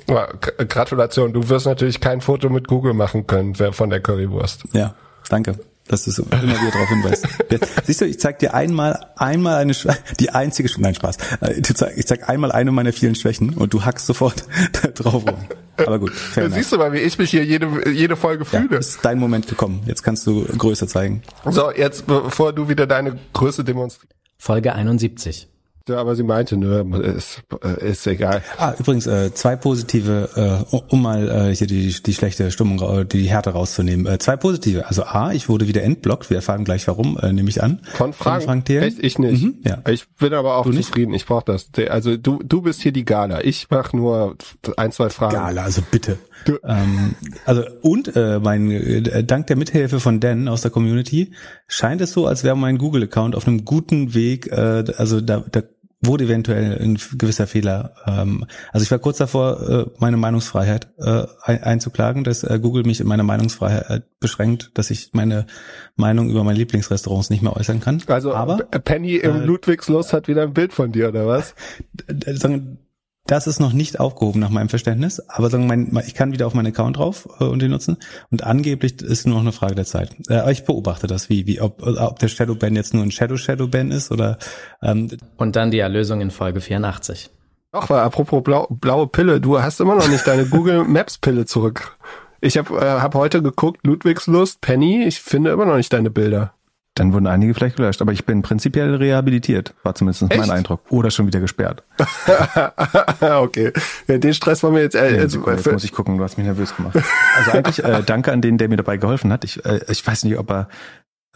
[0.09, 0.27] Ja,
[0.67, 4.63] Gratulation, du wirst natürlich kein Foto mit Google machen können wer- von der Currywurst.
[4.73, 4.95] Ja,
[5.29, 5.59] danke.
[5.87, 7.27] Dass du so immer wieder darauf hinweist.
[7.49, 9.73] Jetzt, siehst du, ich zeig dir einmal, einmal eine,
[10.19, 11.17] die einzige, Schwäche- nein, Spaß.
[11.41, 14.45] Äh, du zeig- Ich zeig einmal eine meiner vielen Schwächen und du hackst sofort
[14.95, 15.35] drauf rum.
[15.77, 18.77] Aber gut, fair siehst du mal, wie ich mich hier jede, jede Folge Ja, fühle.
[18.77, 19.81] ist dein Moment gekommen.
[19.85, 21.23] Jetzt kannst du Größe zeigen.
[21.45, 24.15] So, jetzt bevor du wieder deine Größe demonstrierst.
[24.37, 25.49] Folge 71.
[25.87, 27.41] Ja, aber sie meinte, nö, ist,
[27.79, 28.43] ist egal.
[28.57, 33.05] Ah, übrigens, äh, zwei positive, äh, um mal äh, hier die, die schlechte Stimmung, äh,
[33.05, 34.05] die Härte rauszunehmen.
[34.05, 34.87] Äh, zwei positive.
[34.87, 36.29] Also A, ich wurde wieder entblockt.
[36.29, 37.81] Wir erfahren gleich warum, äh, nehme ich an.
[37.93, 38.43] Von Frank?
[38.43, 38.69] Von Frank.
[38.69, 38.99] Echt?
[38.99, 39.41] Ich nicht.
[39.43, 39.79] Mhm, ja.
[39.89, 40.87] Ich bin aber auch Du nicht?
[40.87, 41.13] zufrieden.
[41.13, 41.69] Ich brauche das.
[41.89, 43.41] Also du, du bist hier die Gala.
[43.43, 44.35] Ich mach nur
[44.77, 45.33] ein, zwei Fragen.
[45.33, 46.17] Gala, also bitte.
[46.63, 47.15] Ähm,
[47.45, 51.31] also und äh, mein äh, dank der Mithilfe von Dan aus der Community
[51.67, 54.47] scheint es so, als wäre mein Google-Account auf einem guten Weg.
[54.47, 55.63] Äh, also da, da
[56.03, 57.93] wurde eventuell ein gewisser Fehler.
[58.07, 62.83] Ähm, also ich war kurz davor, äh, meine Meinungsfreiheit äh, ein, einzuklagen, dass äh, Google
[62.83, 65.45] mich in meiner Meinungsfreiheit beschränkt, dass ich meine
[65.95, 68.01] Meinung über meine Lieblingsrestaurants nicht mehr äußern kann.
[68.07, 71.53] Also aber Penny im äh, Ludwigslust hat wieder ein Bild von dir, oder was?
[73.31, 76.53] das ist noch nicht aufgehoben nach meinem Verständnis, aber sagen mein, ich kann wieder auf
[76.53, 77.97] meinen Account drauf äh, und den nutzen
[78.29, 80.13] und angeblich ist nur noch eine Frage der Zeit.
[80.29, 83.91] Äh, ich beobachte das, wie wie ob, ob der Shadowban jetzt nur ein Shadow Shadowban
[83.91, 84.37] ist oder
[84.83, 87.29] ähm, Und dann die Erlösung in Folge 84.
[87.71, 91.45] Ach, aber apropos blau, blaue Pille, du hast immer noch nicht deine Google Maps Pille
[91.45, 91.97] zurück.
[92.41, 96.53] Ich habe äh, hab heute geguckt, Ludwigslust, Penny, ich finde immer noch nicht deine Bilder.
[96.95, 100.37] Dann wurden einige vielleicht gelöscht, aber ich bin prinzipiell rehabilitiert, war zumindest Echt?
[100.37, 100.81] mein Eindruck.
[100.89, 101.83] Oder schon wieder gesperrt.
[103.21, 103.71] okay,
[104.07, 104.95] ja, den Stress wollen wir jetzt.
[104.95, 106.97] Äh, Ja, also, Sekunde, jetzt muss ich gucken, du hast mich nervös gemacht.
[107.37, 109.45] Also eigentlich äh, danke an den, der mir dabei geholfen hat.
[109.45, 110.67] Ich, äh, ich weiß nicht, ob er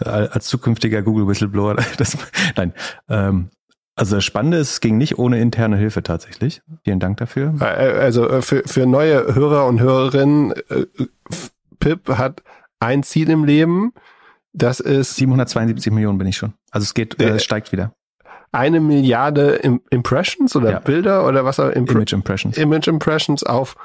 [0.02, 2.18] äh, als zukünftiger Google Whistleblower das
[2.58, 2.74] nein.
[3.08, 3.50] Ähm,
[3.96, 6.62] also das Spannende ist, es ging nicht ohne interne Hilfe tatsächlich.
[6.84, 7.54] Vielen Dank dafür.
[7.62, 10.86] äh, also äh, für, für neue Hörer und Hörerinnen, äh,
[11.80, 12.44] Pip hat
[12.80, 13.94] ein Ziel im Leben,
[14.56, 16.54] das ist 772 Millionen bin ich schon.
[16.72, 17.94] Also es geht, äh, es steigt wieder.
[18.52, 20.80] eine Milliarde Im Impressions oder Ja.
[20.80, 22.58] Bilder oder was auch Impre Image Impressions.
[22.58, 23.76] Image Impressions auf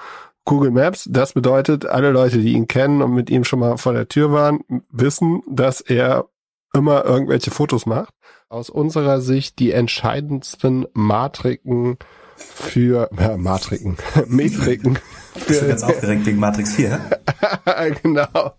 [0.45, 1.07] Google Maps.
[1.11, 4.33] Das bedeutet, alle Leute, die ihn kennen und mit ihm schon mal vor der Tür
[4.33, 4.61] waren,
[4.91, 6.27] wissen, dass er
[6.73, 8.15] immer irgendwelche Fotos macht.
[8.49, 11.99] Aus unserer Sicht die entscheidendsten Matriken
[12.41, 14.99] für, ja, Matriken, Metriken
[15.47, 17.01] bist du ganz aufgeregt wegen Matrix 4.
[18.03, 18.55] genau.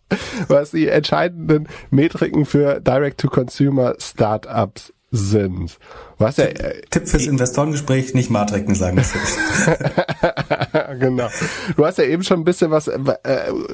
[0.48, 5.78] Was die entscheidenden Metriken für Direct-to-Consumer Startups sind.
[6.18, 8.96] Was ja, äh, Tipp fürs Investorengespräch, nicht Matriken sagen.
[8.96, 9.12] Das
[11.00, 11.28] genau.
[11.76, 13.02] Du hast ja eben schon ein bisschen was äh,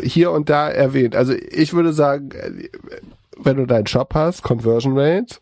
[0.02, 1.16] hier und da erwähnt.
[1.16, 2.70] Also ich würde sagen, äh,
[3.38, 5.36] wenn du deinen Shop hast, Conversion Rate,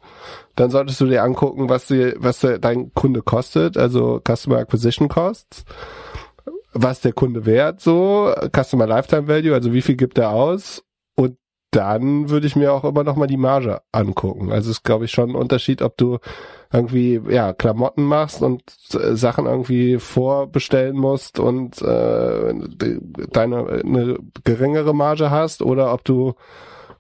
[0.56, 5.66] dann solltest du dir angucken, was dir, was dein Kunde kostet, also Customer Acquisition Costs,
[6.74, 10.84] was der Kunde wert, so Customer Lifetime Value, also wie viel gibt er aus
[11.16, 11.38] und
[11.72, 14.52] dann würde ich mir auch immer noch mal die Marge angucken.
[14.52, 16.20] Also es ist, glaube ich, schon ein Unterschied, ob du
[16.72, 24.18] irgendwie ja Klamotten machst und äh, Sachen irgendwie vorbestellen musst und äh, de- deine eine
[24.46, 26.36] geringere Marge hast oder ob du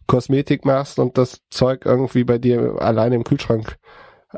[0.07, 3.77] Kosmetik machst und das Zeug irgendwie bei dir alleine im Kühlschrank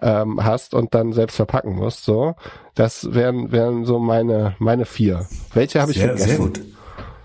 [0.02, 2.04] ähm, hast und dann selbst verpacken musst.
[2.04, 2.36] So,
[2.76, 5.26] das wären wären so meine meine vier.
[5.54, 6.30] Welche habe ich sehr, vergessen?
[6.30, 6.62] sehr gut.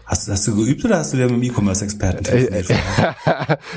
[0.04, 2.64] Hast, hast du geübt oder hast du dir mit dem E-Commerce-Experten Äh,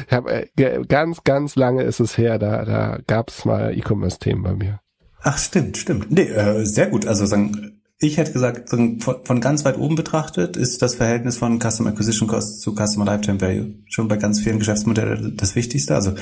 [0.10, 4.54] äh, äh, ganz, ganz lange ist es her, da, da gab es mal E-Commerce-Themen bei
[4.54, 4.82] mir.
[5.22, 6.12] Ach, stimmt, stimmt.
[6.12, 7.08] Nee, äh, sehr gut.
[7.08, 11.92] Also sagen, ich hätte gesagt, von, ganz weit oben betrachtet ist das Verhältnis von Customer
[11.92, 15.96] Acquisition Cost zu Customer Lifetime Value schon bei ganz vielen Geschäftsmodellen das Wichtigste.
[15.96, 16.14] Also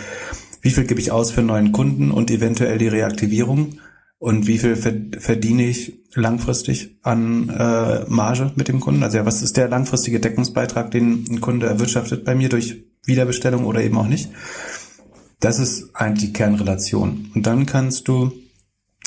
[0.61, 3.79] wie viel gebe ich aus für einen neuen Kunden und eventuell die Reaktivierung
[4.19, 9.01] und wie viel ver- verdiene ich langfristig an äh, Marge mit dem Kunden?
[9.03, 13.65] Also ja, was ist der langfristige Deckungsbeitrag, den ein Kunde erwirtschaftet bei mir durch Wiederbestellung
[13.65, 14.29] oder eben auch nicht?
[15.39, 17.31] Das ist eigentlich die Kernrelation.
[17.33, 18.31] Und dann kannst du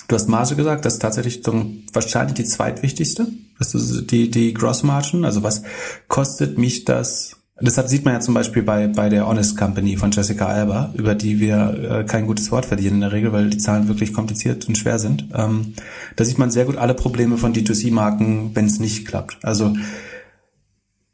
[0.09, 3.27] Du hast Marge gesagt, das ist tatsächlich so wahrscheinlich die zweitwichtigste.
[3.59, 5.25] Das ist die, die Gross Margin.
[5.25, 5.63] Also was
[6.09, 7.37] kostet mich das?
[7.59, 11.15] Deshalb sieht man ja zum Beispiel bei, bei der Honest Company von Jessica Alba, über
[11.15, 14.69] die wir äh, kein gutes Wort verdienen in der Regel, weil die Zahlen wirklich kompliziert
[14.69, 15.29] und schwer sind.
[15.35, 15.73] Ähm,
[16.17, 19.39] da sieht man sehr gut alle Probleme von D2C-Marken, wenn es nicht klappt.
[19.43, 19.75] Also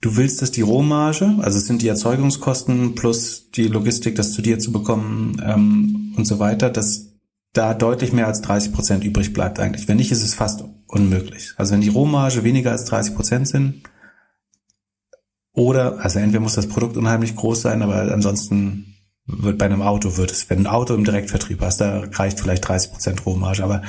[0.00, 4.42] du willst, dass die Rohmarge, also es sind die Erzeugungskosten plus die Logistik, das zu
[4.42, 7.11] dir zu bekommen ähm, und so weiter, dass
[7.52, 9.88] da deutlich mehr als 30 Prozent übrig bleibt eigentlich.
[9.88, 11.52] Wenn nicht, ist es fast unmöglich.
[11.56, 13.82] Also wenn die Rohmarge weniger als 30 Prozent sind,
[15.54, 18.92] oder, also entweder muss das Produkt unheimlich groß sein, aber ansonsten
[19.26, 22.66] wird bei einem Auto wird es, wenn ein Auto im Direktvertrieb hast, da reicht vielleicht
[22.66, 23.82] 30 Prozent Rohmarge, aber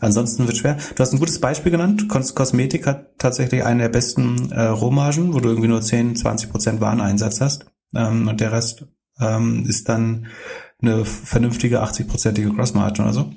[0.00, 0.78] ansonsten wird schwer.
[0.94, 2.08] Du hast ein gutes Beispiel genannt.
[2.08, 6.50] Kos Kosmetik hat tatsächlich eine der besten äh, Rohmargen, wo du irgendwie nur 10, 20
[6.50, 8.86] Prozent Wareneinsatz hast ähm, und der Rest
[9.20, 10.26] ähm, ist dann
[10.82, 13.32] eine vernünftige 80-prozentige Grossmargin oder so.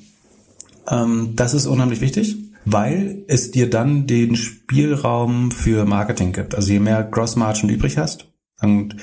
[0.87, 6.55] Ähm, das ist unheimlich wichtig, weil es dir dann den Spielraum für Marketing gibt.
[6.55, 8.33] Also je mehr Grossmargin du übrig hast,
[8.63, 8.95] und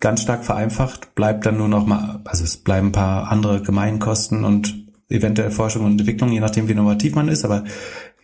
[0.00, 4.44] ganz stark vereinfacht bleibt dann nur noch mal, also es bleiben ein paar andere Gemeinkosten
[4.44, 7.64] und eventuell Forschung und Entwicklung, je nachdem wie innovativ man ist, aber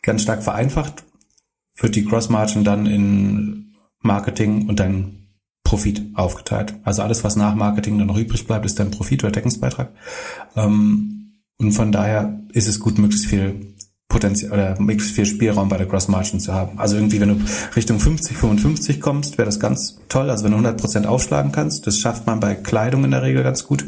[0.02, 1.04] ganz stark vereinfacht
[1.76, 5.23] wird die Gross Margin dann in Marketing und dann
[5.64, 6.74] Profit aufgeteilt.
[6.84, 9.90] Also alles, was nach Marketing dann noch übrig bleibt, ist dann Profit oder Deckungsbeitrag.
[10.54, 13.74] Ähm, und von daher ist es gut, möglichst viel
[14.08, 16.78] Potenzial oder möglichst viel Spielraum bei der Gross Margin zu haben.
[16.78, 17.44] Also irgendwie, wenn du
[17.74, 20.30] Richtung 50, 55 kommst, wäre das ganz toll.
[20.30, 23.42] Also wenn du 100 Prozent aufschlagen kannst, das schafft man bei Kleidung in der Regel
[23.42, 23.84] ganz gut.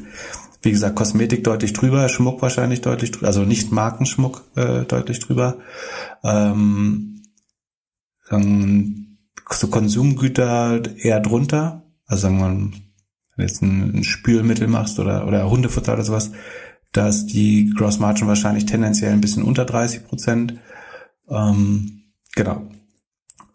[0.62, 5.58] Wie gesagt, Kosmetik deutlich drüber, Schmuck wahrscheinlich deutlich drüber, also nicht Markenschmuck äh, deutlich drüber.
[6.24, 7.22] Ähm,
[9.50, 11.84] so Konsumgüter eher drunter.
[12.06, 12.72] Also sagen wir wenn
[13.36, 16.32] du jetzt ein, Spülmittel machst oder, oder Hundefutter oder sowas,
[16.92, 20.54] da ist die Gross Margin wahrscheinlich tendenziell ein bisschen unter 30 Prozent.
[21.28, 22.62] Ähm, genau.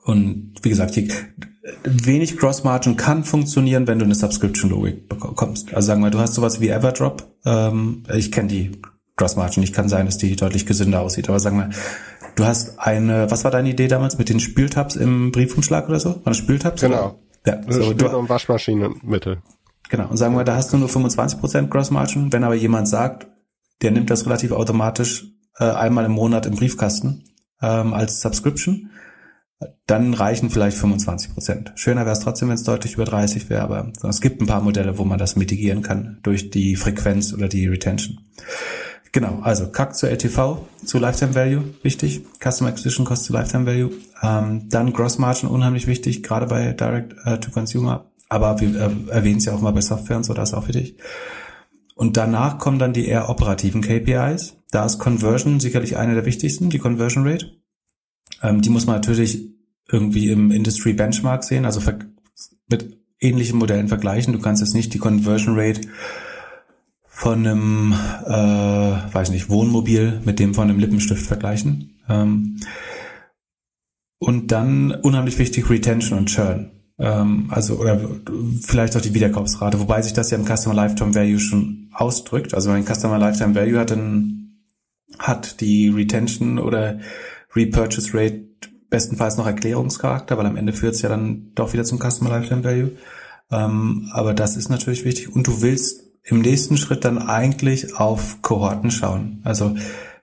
[0.03, 1.11] Und wie gesagt, die,
[1.83, 5.73] wenig Gross Margin kann funktionieren, wenn du eine Subscription-Logik bekommst.
[5.73, 7.35] Also sagen wir, du hast sowas wie Everdrop.
[7.45, 8.71] Ähm, ich kenne die
[9.15, 9.63] Gross Margin.
[9.63, 11.29] Ich kann sein, dass die deutlich gesünder aussieht.
[11.29, 11.69] Aber sagen wir,
[12.35, 16.09] du hast eine, was war deine Idee damals mit den Spültabs im Briefumschlag oder so?
[16.09, 16.81] War das Spültabs?
[16.81, 17.19] Genau.
[17.45, 19.41] Ja, so, Spül- und Waschmaschinenmittel.
[19.89, 20.07] Genau.
[20.09, 22.31] Und sagen wir, da hast du nur 25% Gross Margin.
[22.31, 23.27] Wenn aber jemand sagt,
[23.81, 25.25] der nimmt das relativ automatisch
[25.57, 27.25] äh, einmal im Monat im Briefkasten
[27.61, 28.89] ähm, als Subscription,
[29.85, 31.71] dann reichen vielleicht 25 Prozent.
[31.75, 34.61] Schöner wäre es trotzdem, wenn es deutlich über 30 wäre, aber es gibt ein paar
[34.61, 38.19] Modelle, wo man das mitigieren kann durch die Frequenz oder die Retention.
[39.13, 42.21] Genau, also CAC zu LTV, zu Lifetime Value, wichtig.
[42.41, 43.91] Customer Acquisition Cost zu Lifetime Value.
[44.21, 48.05] Ähm, dann Gross Margin, unheimlich wichtig, gerade bei Direct äh, to Consumer.
[48.29, 50.67] Aber wir äh, erwähnen es ja auch mal bei Software und so, das ist auch
[50.69, 50.95] wichtig.
[51.95, 54.55] Und danach kommen dann die eher operativen KPIs.
[54.71, 57.51] Da ist Conversion sicherlich eine der wichtigsten, die Conversion Rate.
[58.41, 59.51] Ähm, die muss man natürlich
[59.91, 61.81] irgendwie im Industry Benchmark sehen, also
[62.69, 64.31] mit ähnlichen Modellen vergleichen.
[64.31, 65.81] Du kannst jetzt nicht die Conversion Rate
[67.21, 67.93] von einem,
[68.25, 71.99] äh, weiß nicht, Wohnmobil mit dem von einem Lippenstift vergleichen.
[72.09, 72.57] Ähm,
[74.17, 76.71] und dann unheimlich wichtig Retention und Churn.
[76.97, 78.01] Ähm, also, oder
[78.61, 82.55] vielleicht auch die Wiederkaufsrate, wobei sich das ja im Customer Lifetime Value schon ausdrückt.
[82.55, 84.63] Also wenn Customer Lifetime Value hat, dann
[85.19, 87.01] hat die Retention oder
[87.55, 88.45] Repurchase Rate
[88.89, 92.63] bestenfalls noch Erklärungscharakter, weil am Ende führt es ja dann doch wieder zum Customer Lifetime
[92.63, 92.91] Value.
[93.51, 95.31] Ähm, aber das ist natürlich wichtig.
[95.31, 99.41] Und du willst im nächsten Schritt dann eigentlich auf Kohorten schauen.
[99.43, 99.75] Also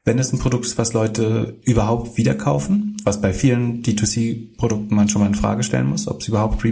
[0.05, 5.09] wenn es ein Produkt ist, was Leute überhaupt wieder kaufen, was bei vielen D2C-Produkten man
[5.09, 6.65] schon mal in Frage stellen muss, ob es überhaupt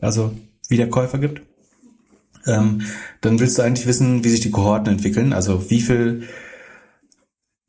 [0.00, 0.32] also
[0.68, 1.42] Wiederkäufer gibt,
[2.46, 2.82] ähm,
[3.20, 5.32] dann willst du eigentlich wissen, wie sich die Kohorten entwickeln.
[5.32, 6.28] Also wie viel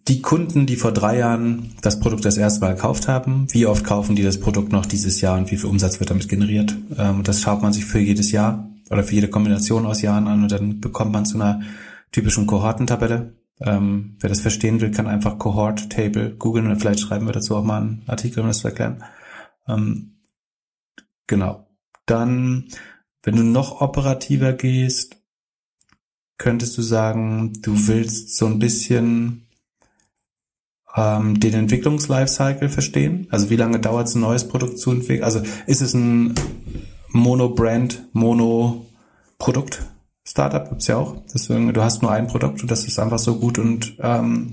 [0.07, 3.83] die Kunden, die vor drei Jahren das Produkt das erste Mal gekauft haben, wie oft
[3.83, 6.75] kaufen die das Produkt noch dieses Jahr und wie viel Umsatz wird damit generiert?
[6.97, 10.43] Ähm, das schaut man sich für jedes Jahr oder für jede Kombination aus Jahren an
[10.43, 11.61] und dann bekommt man zu einer
[12.11, 13.33] typischen Kohortentabelle.
[13.61, 17.55] Ähm, wer das verstehen will, kann einfach Cohort Table googeln und vielleicht schreiben wir dazu
[17.55, 19.03] auch mal einen Artikel, um das zu erklären.
[19.67, 20.15] Ähm,
[21.27, 21.67] genau.
[22.05, 22.69] Dann,
[23.23, 25.17] wenn du noch operativer gehst,
[26.37, 29.45] könntest du sagen, du willst so ein bisschen
[30.95, 33.27] ähm, den Entwicklungslifecycle verstehen.
[33.29, 35.23] Also wie lange dauert es, ein neues Produkt zu entwickeln?
[35.23, 36.33] Also ist es ein
[37.11, 39.83] Mono-Brand, Mono-Produkt?
[40.23, 41.15] Startup gibt's ja auch.
[41.33, 44.51] Deswegen, du hast nur ein Produkt und das ist einfach so gut und ähm,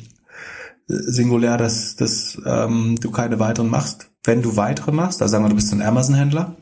[0.86, 4.11] singulär, dass, dass ähm, du keine weiteren machst.
[4.24, 6.57] Wenn du weitere machst, also sagen wir, du bist ein Amazon-Händler,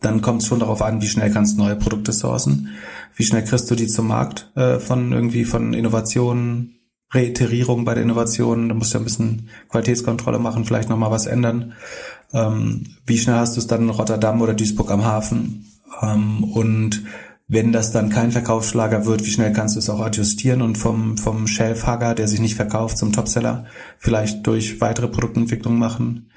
[0.00, 2.70] dann kommt es schon darauf an, wie schnell kannst du neue Produkte sourcen,
[3.16, 6.74] wie schnell kriegst du die zum Markt äh, von irgendwie von Innovationen,
[7.10, 11.26] Reiterierung bei der Innovation, da musst du ja ein bisschen Qualitätskontrolle machen, vielleicht nochmal was
[11.26, 11.72] ändern.
[12.32, 15.66] Ähm, wie schnell hast du es dann in Rotterdam oder Duisburg am Hafen?
[16.02, 17.02] Ähm, und
[17.48, 21.16] wenn das dann kein Verkaufsschlager wird, wie schnell kannst du es auch adjustieren und vom,
[21.16, 23.64] vom Shelfhugger, der sich nicht verkauft, zum Topseller
[23.96, 26.30] vielleicht durch weitere Produktentwicklung machen?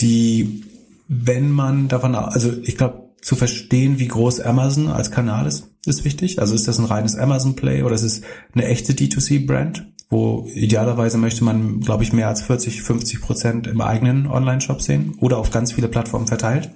[0.00, 0.64] Die,
[1.06, 6.04] wenn man davon, also ich glaube, zu verstehen, wie groß Amazon als Kanal ist, ist
[6.04, 6.40] wichtig.
[6.40, 11.44] Also ist das ein reines Amazon-Play oder ist es eine echte D2C-Brand, wo idealerweise möchte
[11.44, 15.72] man, glaube ich, mehr als 40, 50 Prozent im eigenen Online-Shop sehen oder auf ganz
[15.72, 16.70] viele Plattformen verteilt.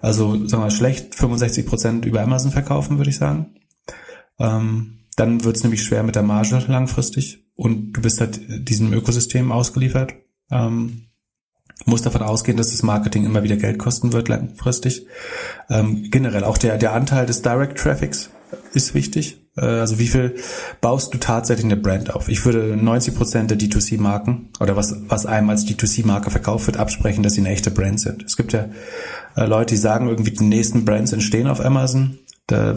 [0.00, 3.54] Also sagen wir schlecht 65 Prozent über Amazon verkaufen, würde ich sagen.
[4.38, 8.92] Ähm, dann wird es nämlich schwer mit der Marge langfristig und du bist halt diesem
[8.92, 10.14] Ökosystem ausgeliefert.
[10.50, 11.08] Ähm,
[11.86, 15.06] muss davon ausgehen, dass das Marketing immer wieder Geld kosten wird langfristig.
[15.70, 18.30] Ähm, generell auch der, der Anteil des Direct Traffics
[18.74, 19.40] ist wichtig.
[19.56, 20.36] Äh, also wie viel
[20.80, 22.28] baust du tatsächlich eine Brand auf?
[22.28, 27.22] Ich würde 90 Prozent der D2C-Marken oder was, was einem als D2C-Marke verkauft wird, absprechen,
[27.22, 28.22] dass sie eine echte Brand sind.
[28.22, 28.68] Es gibt ja
[29.36, 32.18] äh, Leute, die sagen irgendwie, die nächsten Brands entstehen auf Amazon.
[32.46, 32.76] Da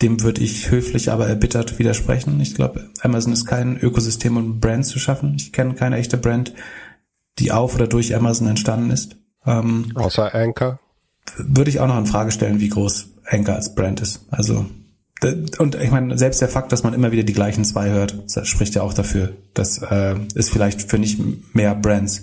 [0.00, 2.40] dem würde ich höflich, aber erbittert widersprechen.
[2.40, 5.34] Ich glaube, Amazon ist kein Ökosystem, um Brands zu schaffen.
[5.34, 6.54] Ich kenne keine echte Brand,
[7.40, 9.16] die auf oder durch Amazon entstanden ist.
[9.44, 10.78] Ähm, Außer Anchor.
[11.36, 14.24] Würde ich auch noch in Frage stellen, wie groß Anchor als Brand ist.
[14.30, 14.66] Also
[15.58, 18.74] und ich meine, selbst der Fakt, dass man immer wieder die gleichen zwei hört, spricht
[18.74, 21.18] ja auch dafür, dass äh, es vielleicht für nicht
[21.54, 22.22] mehr Brands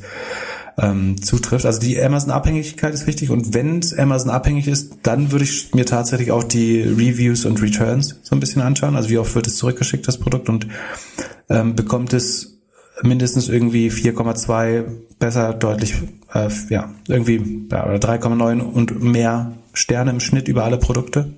[0.78, 1.66] ähm, zutrifft.
[1.66, 5.86] Also die Amazon-Abhängigkeit ist wichtig und wenn es Amazon abhängig ist, dann würde ich mir
[5.86, 8.96] tatsächlich auch die Reviews und Returns so ein bisschen anschauen.
[8.96, 10.68] Also wie oft wird es zurückgeschickt, das Produkt, und
[11.50, 12.60] ähm, bekommt es
[13.04, 14.86] mindestens irgendwie 4,2
[15.20, 15.96] besser, deutlich,
[16.34, 21.34] äh, ja, irgendwie, ja, oder 3,9 und mehr Sterne im Schnitt über alle Produkte.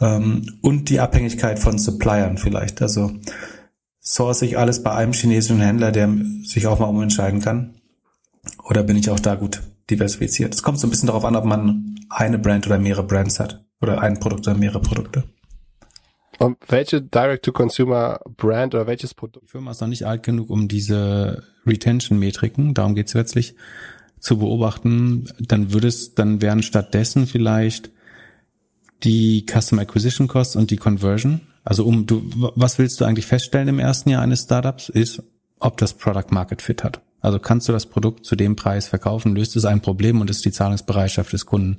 [0.00, 2.82] Ähm, und die Abhängigkeit von Suppliern vielleicht.
[2.82, 3.12] Also
[4.00, 6.08] source ich alles bei einem chinesischen Händler, der
[6.44, 7.74] sich auch mal umentscheiden kann.
[8.64, 10.54] Oder bin ich auch da gut diversifiziert?
[10.54, 13.64] Es kommt so ein bisschen darauf an, ob man eine Brand oder mehrere Brands hat.
[13.80, 15.24] Oder ein Produkt oder mehrere Produkte.
[16.38, 19.46] Und welche Direct-to-Consumer-Brand oder welches Produkt?
[19.46, 23.54] Die Firma ist noch nicht alt genug, um diese Retention-Metriken, darum geht es letztlich,
[24.20, 25.28] zu beobachten.
[25.40, 27.90] Dann würde es, dann wären stattdessen vielleicht
[29.04, 31.40] die Custom Acquisition Costs und die Conversion.
[31.64, 32.22] Also um du,
[32.54, 35.22] was willst du eigentlich feststellen im ersten Jahr eines Startups, ist,
[35.60, 37.00] ob das Product Market Fit hat.
[37.20, 40.44] Also kannst du das Produkt zu dem Preis verkaufen, löst es ein Problem und ist
[40.44, 41.78] die Zahlungsbereitschaft des Kunden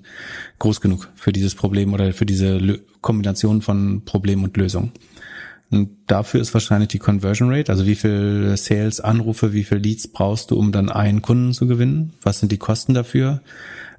[0.60, 4.92] groß genug für dieses Problem oder für diese Kombination von Problem und Lösung.
[5.72, 10.08] Und dafür ist wahrscheinlich die Conversion Rate, also wie viel Sales, Anrufe, wie viel Leads
[10.08, 12.14] brauchst du, um dann einen Kunden zu gewinnen?
[12.22, 13.42] Was sind die Kosten dafür?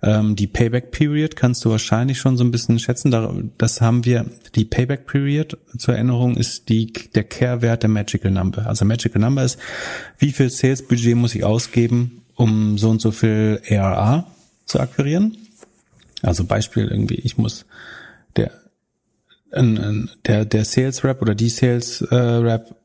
[0.03, 3.53] Ähm, die Payback Period kannst du wahrscheinlich schon so ein bisschen schätzen.
[3.59, 8.67] Das haben wir, die Payback Period zur Erinnerung ist die, der Care-Wert der Magical Number.
[8.67, 9.59] Also Magical Number ist,
[10.19, 14.27] wie viel Sales Budget muss ich ausgeben, um so und so viel ARA
[14.65, 15.37] zu akquirieren?
[16.23, 17.67] Also Beispiel irgendwie, ich muss
[18.37, 18.53] der
[19.53, 22.77] der der Sales Rep oder die Sales äh, Rep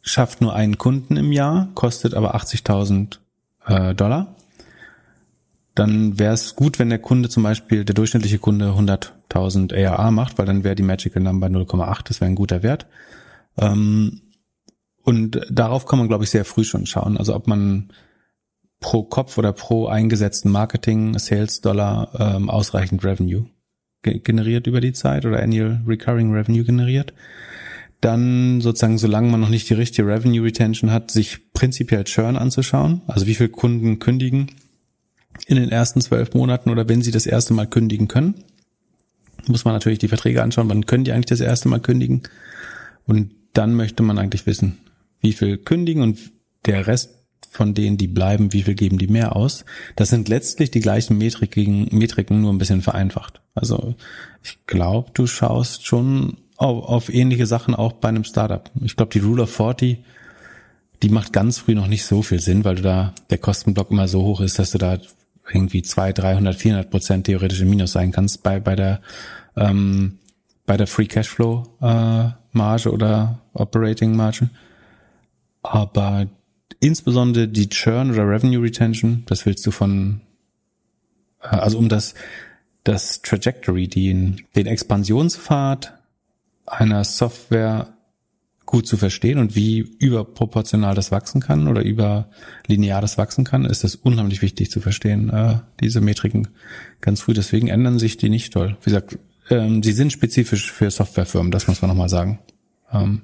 [0.00, 3.18] schafft nur einen Kunden im Jahr, kostet aber 80.000
[3.66, 4.36] äh, Dollar
[5.78, 10.36] dann wäre es gut, wenn der Kunde zum Beispiel, der durchschnittliche Kunde 100.000 ARA macht,
[10.36, 12.86] weil dann wäre die Magical Number 0,8, das wäre ein guter Wert.
[13.56, 14.22] Ähm,
[15.04, 17.16] und darauf kann man, glaube ich, sehr früh schon schauen.
[17.16, 17.92] Also ob man
[18.80, 23.46] pro Kopf oder pro eingesetzten Marketing, Sales Dollar ähm, ausreichend Revenue
[24.02, 27.12] generiert über die Zeit oder Annual Recurring Revenue generiert.
[28.00, 33.02] Dann sozusagen, solange man noch nicht die richtige Revenue Retention hat, sich prinzipiell Churn anzuschauen.
[33.06, 34.50] Also wie viele Kunden kündigen
[35.46, 38.44] in den ersten zwölf Monaten oder wenn sie das erste Mal kündigen können.
[39.46, 42.22] Muss man natürlich die Verträge anschauen, wann können die eigentlich das erste Mal kündigen.
[43.06, 44.78] Und dann möchte man eigentlich wissen,
[45.20, 46.18] wie viel kündigen und
[46.66, 47.14] der Rest
[47.50, 49.64] von denen, die bleiben, wie viel geben die mehr aus.
[49.96, 53.40] Das sind letztlich die gleichen Metriken, Metriken nur ein bisschen vereinfacht.
[53.54, 53.94] Also
[54.42, 58.70] ich glaube, du schaust schon auf, auf ähnliche Sachen auch bei einem Startup.
[58.82, 59.98] Ich glaube, die Rule of 40,
[61.02, 64.08] die macht ganz früh noch nicht so viel Sinn, weil du da der Kostenblock immer
[64.08, 64.98] so hoch ist, dass du da
[65.52, 69.00] irgendwie zwei, 300, 400 Prozent theoretisch im Minus sein kannst bei, bei der,
[69.56, 70.18] ähm,
[70.66, 74.50] bei der Free Cashflow äh, Marge oder Operating Margin.
[75.62, 76.26] Aber
[76.80, 80.20] insbesondere die Churn oder Revenue Retention, das willst du von,
[81.42, 82.14] äh, also um das,
[82.84, 85.94] das Trajectory, den, den Expansionspfad
[86.66, 87.88] einer Software
[88.68, 93.82] gut zu verstehen und wie überproportional das wachsen kann oder überlinear das wachsen kann, ist
[93.82, 96.48] das unheimlich wichtig zu verstehen, äh, diese Metriken
[97.00, 97.32] ganz früh.
[97.32, 98.76] Deswegen ändern sich die nicht toll.
[98.82, 102.40] Wie gesagt, ähm, sie sind spezifisch für Softwarefirmen, das muss man nochmal sagen.
[102.92, 103.22] Ähm,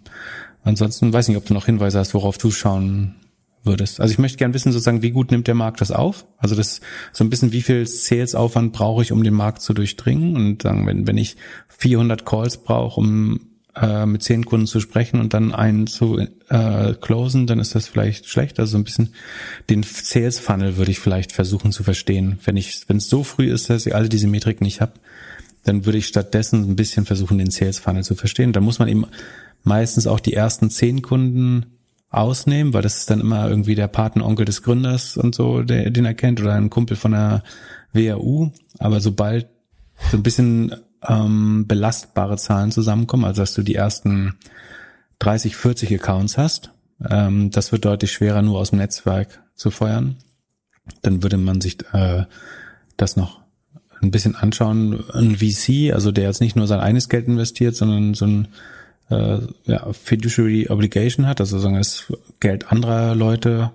[0.63, 3.17] ansonsten weiß nicht, ob du noch Hinweise hast, worauf du schauen
[3.65, 4.01] würdest.
[4.01, 6.27] Also ich möchte gern wissen, sozusagen, wie gut nimmt der Markt das auf?
[6.39, 6.81] Also das
[7.13, 10.37] so ein bisschen, wie viel Sales-Aufwand brauche ich, um den Markt zu durchdringen?
[10.37, 11.37] Und sagen, wenn, wenn ich
[11.69, 13.41] 400 Calls brauche, um
[13.77, 16.19] äh, mit zehn Kunden zu sprechen und dann einen zu
[16.49, 18.61] äh, closen, dann ist das vielleicht schlecht.
[18.61, 19.15] Also ein bisschen
[19.71, 22.39] den Sales Funnel würde ich vielleicht versuchen zu verstehen.
[22.45, 24.93] Wenn ich, wenn es so früh ist, dass ich alle diese Metrik nicht habe,
[25.65, 28.53] dann würde ich stattdessen ein bisschen versuchen, den Sales Funnel zu verstehen.
[28.53, 29.07] Da muss man eben
[29.63, 31.67] meistens auch die ersten zehn Kunden
[32.11, 36.05] ausnehmen, weil das ist dann immer irgendwie der Patenonkel des Gründers und so, der den
[36.05, 37.43] er kennt, oder ein Kumpel von der
[37.93, 38.53] WAU.
[38.79, 39.49] Aber sobald
[40.11, 40.75] so ein bisschen
[41.09, 44.35] ähm, belastbare Zahlen zusammenkommen, also dass du die ersten
[45.19, 46.71] 30, 40 Accounts hast.
[47.09, 50.17] Ähm, das wird deutlich schwerer, nur aus dem Netzwerk zu feuern.
[51.03, 52.25] Dann würde man sich äh,
[52.97, 53.41] das noch
[54.01, 55.05] ein bisschen anschauen.
[55.13, 58.49] Ein VC, also der jetzt nicht nur sein eigenes Geld investiert, sondern so ein
[59.11, 63.73] äh, ja, Fiduciary Obligation hat, also sagen das Geld anderer Leute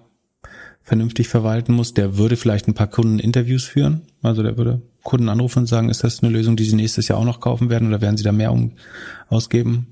[0.82, 4.01] vernünftig verwalten muss, der würde vielleicht ein paar Kundeninterviews führen.
[4.23, 7.18] Also der würde Kunden anrufen und sagen, ist das eine Lösung, die sie nächstes Jahr
[7.18, 8.74] auch noch kaufen werden oder werden sie da mehr um,
[9.28, 9.88] ausgeben?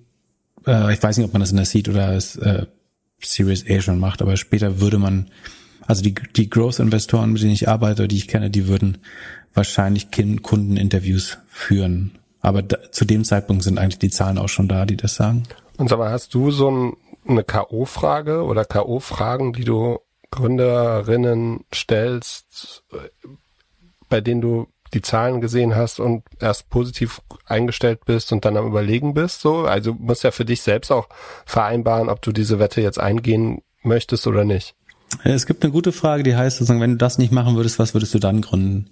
[0.68, 2.68] Äh, ich weiß nicht, ob man das in der Seed oder das, äh,
[3.20, 5.32] Series A schon macht, aber später würde man,
[5.88, 8.99] also die, die Growth-Investoren, mit denen ich arbeite, die ich kenne, die würden
[9.55, 12.11] wahrscheinlich Kundeninterviews führen.
[12.41, 15.43] Aber da, zu dem Zeitpunkt sind eigentlich die Zahlen auch schon da, die das sagen.
[15.78, 16.93] Und sag mal, hast du so ein,
[17.28, 19.97] eine K.O.-Frage oder K.O.-Fragen, die du
[20.30, 22.84] Gründerinnen stellst,
[24.09, 28.67] bei denen du die Zahlen gesehen hast und erst positiv eingestellt bist und dann am
[28.67, 29.65] überlegen bist, so?
[29.65, 31.07] Also musst ja für dich selbst auch
[31.45, 34.75] vereinbaren, ob du diese Wette jetzt eingehen möchtest oder nicht.
[35.23, 37.93] Es gibt eine gute Frage, die heißt sozusagen, wenn du das nicht machen würdest, was
[37.93, 38.89] würdest du dann gründen?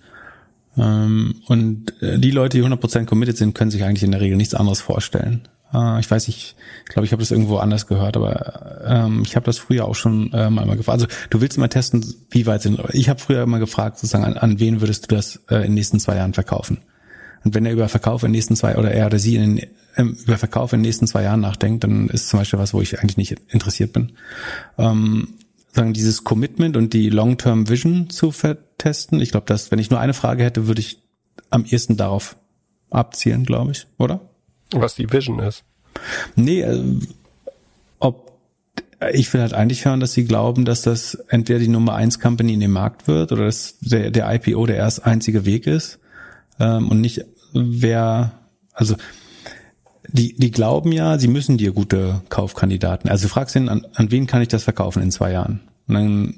[0.77, 4.37] Ähm, und äh, die Leute, die 100% committed sind, können sich eigentlich in der Regel
[4.37, 5.47] nichts anderes vorstellen.
[5.75, 6.55] Äh, ich weiß nicht,
[6.85, 9.95] ich glaube, ich habe das irgendwo anders gehört, aber ähm, ich habe das früher auch
[9.95, 11.01] schon ähm, einmal gefragt.
[11.01, 12.79] Also du willst immer testen, wie weit sind.
[12.93, 15.73] Ich habe früher immer gefragt, sozusagen, an, an wen würdest du das äh, in den
[15.75, 16.79] nächsten zwei Jahren verkaufen?
[17.43, 19.67] Und wenn er über Verkauf in den nächsten zwei oder er oder sie in den,
[19.97, 22.81] ähm, über Verkauf in den nächsten zwei Jahren nachdenkt, dann ist zum Beispiel was, wo
[22.81, 24.13] ich eigentlich nicht interessiert bin.
[24.77, 25.35] Ähm,
[25.73, 29.19] sagen dieses Commitment und die Long-Term Vision zu vertesten.
[29.19, 30.99] Ich glaube, dass wenn ich nur eine Frage hätte, würde ich
[31.49, 32.37] am ehesten darauf
[32.89, 34.21] abzielen, glaube ich, oder?
[34.71, 35.63] Was die Vision ist.
[36.35, 36.99] Nee, äh,
[37.99, 38.33] ob
[39.13, 42.53] ich will halt eigentlich hören, dass sie glauben, dass das entweder die Nummer eins Company
[42.53, 45.99] in dem Markt wird oder dass der, der IPO der erst einzige Weg ist
[46.59, 48.31] ähm, und nicht wer,
[48.73, 48.95] also
[50.07, 53.09] die, die glauben ja, sie müssen dir gute Kaufkandidaten.
[53.09, 55.61] Also du fragst ihn, an, an wen kann ich das verkaufen in zwei Jahren?
[55.87, 56.35] Und dann,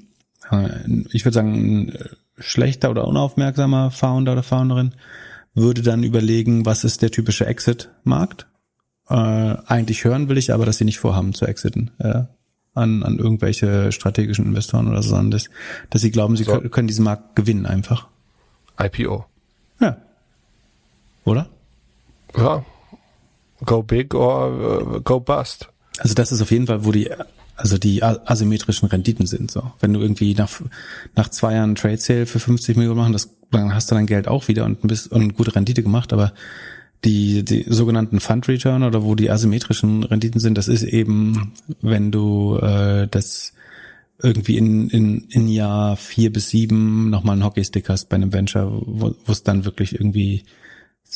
[0.52, 1.98] äh, ich würde sagen, ein
[2.40, 4.94] schlechter oder unaufmerksamer Founder oder Founderin
[5.58, 8.48] würde dann überlegen, was ist der typische Exit-Markt?
[9.10, 11.92] Äh, eigentlich hören will ich aber, dass sie nicht vorhaben zu exiten.
[12.00, 12.24] Äh,
[12.74, 15.50] an, an irgendwelche strategischen Investoren oder so, sondern dass,
[15.90, 16.52] dass sie glauben, sie so.
[16.52, 18.08] können, können diesen Markt gewinnen einfach.
[18.80, 19.26] IPO.
[19.80, 19.98] Ja.
[21.26, 21.50] Oder?
[22.36, 22.64] Ja,
[23.66, 25.70] Go big or uh, go bust.
[26.00, 27.10] Also das ist auf jeden Fall, wo die
[27.58, 29.72] also die asymmetrischen Renditen sind so.
[29.80, 30.62] Wenn du irgendwie nach
[31.16, 34.28] nach zwei Jahren Trade Sale für 50 Millionen machen, das dann hast du dein Geld
[34.28, 36.34] auch wieder und bist und gute Rendite gemacht, aber
[37.04, 42.12] die die sogenannten Fund Return oder wo die asymmetrischen Renditen sind, das ist eben, wenn
[42.12, 43.54] du äh, das
[44.22, 48.72] irgendwie in, in, in Jahr vier bis sieben nochmal einen Hockeystick hast bei einem Venture,
[48.86, 50.44] wo es dann wirklich irgendwie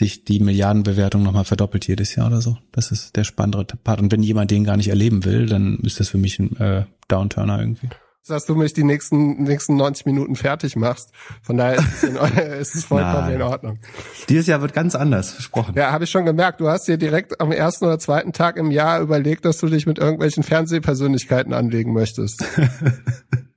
[0.01, 2.57] sich die Milliardenbewertung nochmal verdoppelt jedes Jahr oder so.
[2.71, 4.01] Das ist der spannendere Part.
[4.01, 6.85] Und wenn jemand den gar nicht erleben will, dann ist das für mich ein äh,
[7.07, 7.89] Downturner irgendwie.
[8.27, 11.11] Dass du mich die nächsten, nächsten 90 Minuten fertig machst.
[11.41, 12.15] Von daher ist es, in,
[12.59, 13.35] ist es vollkommen Nein.
[13.35, 13.79] in Ordnung.
[14.29, 15.75] Dieses Jahr wird ganz anders, versprochen.
[15.75, 16.61] Ja, habe ich schon gemerkt.
[16.61, 19.85] Du hast dir direkt am ersten oder zweiten Tag im Jahr überlegt, dass du dich
[19.85, 22.43] mit irgendwelchen Fernsehpersönlichkeiten anlegen möchtest.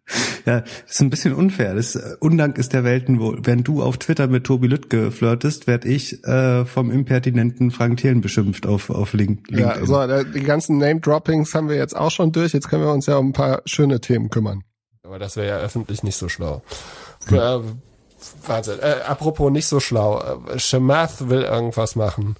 [0.46, 1.74] Ja, das ist ein bisschen unfair.
[1.74, 5.66] Das äh, Undank ist der Welten, wo, während du auf Twitter mit Tobi Lüttke flirtest,
[5.66, 9.58] werd ich äh, vom impertinenten Frank Thelen beschimpft auf, auf LinkedIn.
[9.58, 12.52] Ja, so, die ganzen Name-Droppings haben wir jetzt auch schon durch.
[12.52, 14.62] Jetzt können wir uns ja um ein paar schöne Themen kümmern.
[15.02, 16.62] Aber das wäre ja öffentlich nicht so schlau.
[17.28, 17.38] Hm.
[17.38, 17.60] Äh,
[18.46, 20.22] warte, äh, apropos nicht so schlau.
[20.48, 22.36] Äh, Shemath will irgendwas machen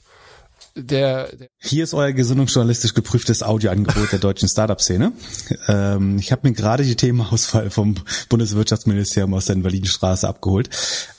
[0.77, 5.13] der, der Hier ist euer gesinnungsjournalistisch geprüftes Audioangebot der deutschen Startup-Szene.
[5.69, 7.97] Ähm, ich habe mir gerade die Themenauswahl vom
[8.29, 10.71] Bundeswirtschaftsministerium aus der Invalidenstraße abgeholt.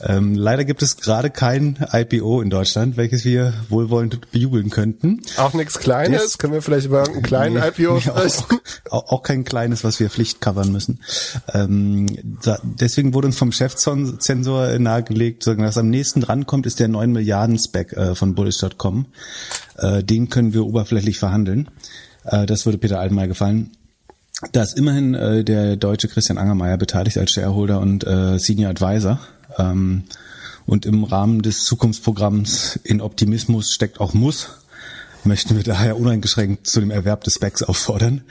[0.01, 5.21] Ähm, leider gibt es gerade kein IPO in Deutschland, welches wir wohlwollend bejubeln könnten.
[5.37, 6.21] Auch nichts Kleines?
[6.21, 8.59] Das, Können wir vielleicht über einen kleinen nee, IPO sprechen?
[8.89, 10.99] Auch, auch, kein kleines, was wir Pflicht covern müssen.
[11.53, 12.07] Ähm,
[12.43, 17.57] da, deswegen wurde uns vom Chefzensor nahegelegt, dass am nächsten drankommt, ist der 9 Milliarden
[17.57, 19.05] Spec äh, von Bullish.com.
[19.77, 21.69] Äh, den können wir oberflächlich verhandeln.
[22.23, 23.71] Äh, das würde Peter Altmaier gefallen.
[24.51, 29.19] Da ist immerhin äh, der deutsche Christian Angermeier beteiligt als Shareholder und äh, Senior Advisor.
[29.57, 30.03] Ähm,
[30.65, 34.49] und im Rahmen des Zukunftsprogramms in Optimismus steckt auch Muss,
[35.23, 38.23] möchten wir daher uneingeschränkt zu dem Erwerb des Specs auffordern.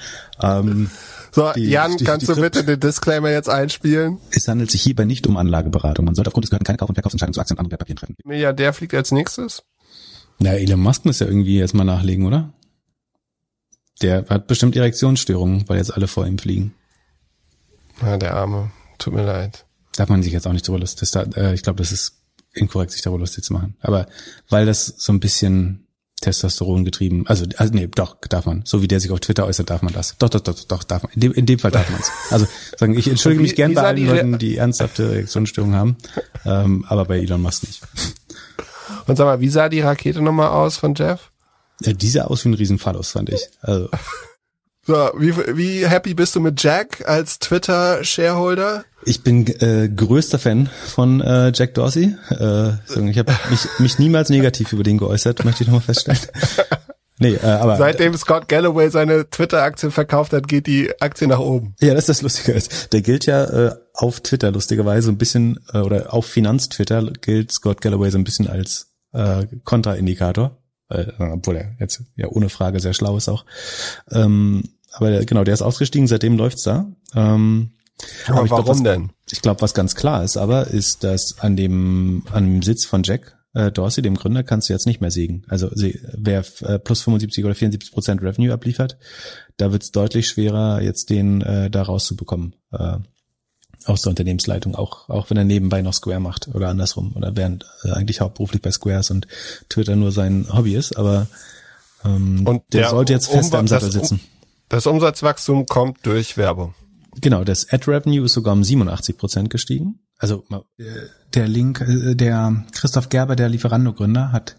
[0.43, 0.91] Ähm,
[1.33, 4.19] so, die, Jan, die, kannst die, du bitte den Disclaimer jetzt einspielen?
[4.31, 6.05] Es handelt sich hierbei nicht um Anlageberatung.
[6.05, 8.17] Man sollte aufgrund des Gehörten keine Kauf- und Verkaufsentscheidungen zu Aktien und anderen Wertpapieren treffen.
[8.25, 9.65] Milliardär fliegt als nächstes?
[10.39, 12.53] Na, Elon Musk muss ja irgendwie jetzt mal nachlegen, oder?
[14.03, 16.75] Der hat bestimmt Erektionsstörungen, weil jetzt alle vor ihm fliegen.
[18.03, 18.71] Ja, der Arme.
[18.99, 19.67] Tut mir leid.
[19.97, 22.21] Darf man sich jetzt auch nicht darüber lustig, äh, ich glaube, das ist
[22.53, 23.77] inkorrekt, sich darüber lustig zu machen.
[23.81, 24.07] Aber
[24.49, 25.87] weil das so ein bisschen
[26.21, 28.63] Testosteron getrieben, also, also nee, doch, darf man.
[28.65, 30.17] So wie der sich auf Twitter äußert, darf man das.
[30.19, 31.13] Doch, doch, doch, doch, darf man.
[31.13, 32.11] In dem, in dem Fall darf man es.
[32.31, 32.47] Also
[32.77, 35.97] sagen, ich entschuldige mich gern bei allen Leuten, die ernsthafte Erektionsstörungen haben,
[36.45, 37.83] ähm, aber bei Elon Musk nicht.
[39.07, 41.31] Und sag mal, wie sah die Rakete nochmal aus von Jeff?
[41.81, 43.49] Ja, die sah aus wie ein Riesenfallus, fand ich.
[43.61, 43.89] Also.
[44.87, 48.85] So, wie, wie happy bist du mit Jack als Twitter-Shareholder?
[49.07, 52.15] Ich bin äh, größter Fan von äh, Jack Dorsey.
[52.29, 52.73] Äh,
[53.09, 56.21] ich habe mich, mich niemals negativ über den geäußert, möchte ich nochmal feststellen.
[57.19, 61.75] Nee, äh, aber Seitdem Scott Galloway seine Twitter-Aktien verkauft hat, geht die Aktie nach oben.
[61.81, 62.53] Ja, das ist das Lustige.
[62.53, 62.93] Ist.
[62.93, 67.81] Der gilt ja äh, auf Twitter lustigerweise ein bisschen, äh, oder auf Finanztwitter gilt Scott
[67.81, 70.59] Galloway so ein bisschen als äh, Kontraindikator.
[70.91, 73.45] Äh, obwohl er jetzt ja ohne Frage sehr schlau ist auch.
[74.11, 74.63] Ähm,
[74.93, 76.87] aber genau, der ist ausgestiegen, seitdem läuft's da.
[77.15, 77.71] Ähm,
[78.27, 79.11] aber, aber warum glaub, was, denn?
[79.31, 83.03] Ich glaube, was ganz klar ist aber, ist, dass an dem, an dem Sitz von
[83.03, 85.45] Jack äh, Dorsey, dem Gründer, kannst du jetzt nicht mehr siegen.
[85.49, 88.99] Also sie, wer äh, plus 75 oder 74 Prozent Revenue abliefert,
[89.57, 92.55] da wird es deutlich schwerer, jetzt den äh, da rauszubekommen.
[92.73, 92.99] Äh,
[93.87, 97.67] aus der Unternehmensleitung, auch, auch wenn er nebenbei noch Square macht oder andersrum oder während
[97.83, 99.27] äh, eigentlich hauptberuflich bei Squares und
[99.69, 101.27] Twitter nur sein Hobby ist, aber
[102.05, 104.21] ähm, und der, der sollte jetzt fest am Sattel sitzen.
[104.69, 106.75] Das Umsatzwachstum kommt durch Werbung.
[107.21, 110.01] Genau, das Ad-Revenue ist sogar um 87 Prozent gestiegen.
[110.19, 110.45] Also
[111.35, 114.57] der Link, äh, der Christoph Gerber, der Lieferando-Gründer, hat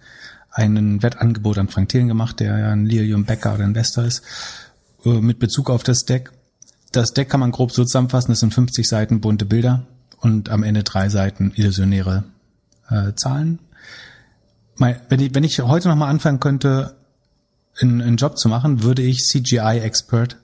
[0.52, 4.24] einen Wettangebot an Frank Thelen gemacht, der ja ein Lilium Becker oder Investor ist,
[5.04, 6.32] äh, mit Bezug auf das Deck.
[6.92, 9.86] Das Deck kann man grob so zusammenfassen, das sind 50 Seiten bunte Bilder
[10.20, 12.24] und am Ende drei Seiten illusionäre
[12.90, 13.60] äh, Zahlen.
[14.78, 16.96] Wenn ich, wenn ich heute nochmal anfangen könnte,
[17.80, 20.38] einen, einen Job zu machen, würde ich CGI-Expert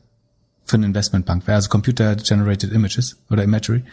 [0.72, 3.84] für eine Investmentbank wäre, also Computer Generated Images oder Imagery.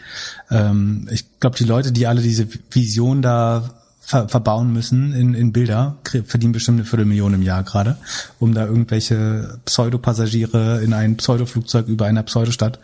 [0.49, 5.51] Ähm, ich glaube, die Leute, die alle diese Vision da ver verbauen müssen in, in
[5.51, 7.97] Bilder, verdienen bestimmt eine Viertelmillion im Jahr gerade,
[8.39, 12.79] um da irgendwelche Pseudopassagiere in ein Pseudoflugzeug über einer Pseudostadt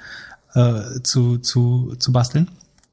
[0.53, 2.49] äh, zu, zu, zu basteln.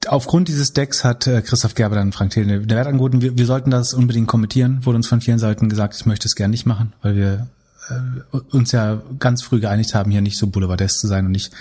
[0.06, 3.20] Aufgrund dieses Decks hat äh, Christoph Gerber dann Frank Thiel eine Wert angeboten.
[3.20, 4.84] Wir, wir sollten das unbedingt kommentieren.
[4.84, 7.48] Wurde uns von vielen Seiten gesagt, ich möchte es gerne nicht machen, weil wir
[7.88, 11.52] äh, uns ja ganz früh geeinigt haben, hier nicht so boulevardesk zu sein und nicht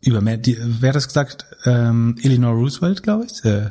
[0.00, 1.46] über mehr, die, wer hat das gesagt?
[1.64, 3.44] Ähm, Eleanor Roosevelt, glaube ich?
[3.44, 3.70] Äh,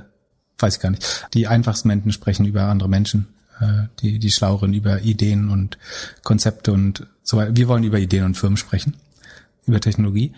[0.57, 1.28] weiß ich gar nicht.
[1.34, 3.28] Die einfachsten Menschen sprechen über andere Menschen,
[3.60, 5.78] äh, die, die Schlaueren über Ideen und
[6.24, 7.56] Konzepte und so weiter.
[7.56, 8.95] Wir wollen über Ideen und Firmen sprechen,
[9.68, 10.34] über Technologie.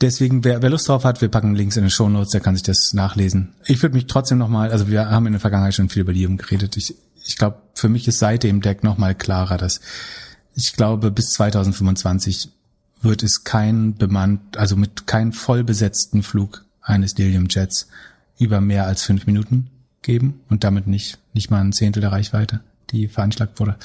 [0.00, 2.54] Deswegen, wer, wer Lust drauf hat, wir packen Links in den Show Notes, der kann
[2.54, 3.54] sich das nachlesen.
[3.66, 6.24] Ich würde mich trotzdem nochmal, also wir haben in der Vergangenheit schon viel über die
[6.36, 6.76] geredet.
[6.76, 6.94] Ich,
[7.26, 9.80] ich glaube, für mich ist seit dem Deck nochmal klarer, dass
[10.58, 12.50] ich glaube, bis 2025
[13.00, 17.88] wird es kein bemannt, also mit keinem voll besetzten Flug eines Delium Jets
[18.38, 19.68] über mehr als fünf Minuten
[20.02, 22.60] geben und damit nicht, nicht mal ein Zehntel der Reichweite,
[22.90, 23.76] die veranschlagt wurde.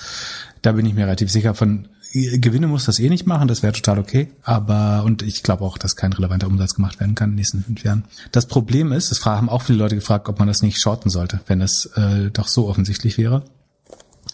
[0.64, 3.74] Da bin ich mir relativ sicher von, Gewinne muss das eh nicht machen, das wäre
[3.74, 4.32] total okay.
[4.42, 7.64] Aber, und ich glaube auch, dass kein relevanter Umsatz gemacht werden kann in den nächsten
[7.64, 8.06] fünf Jahren.
[8.32, 11.40] Das Problem ist, das haben auch viele Leute gefragt, ob man das nicht shorten sollte,
[11.46, 13.44] wenn das äh, doch so offensichtlich wäre.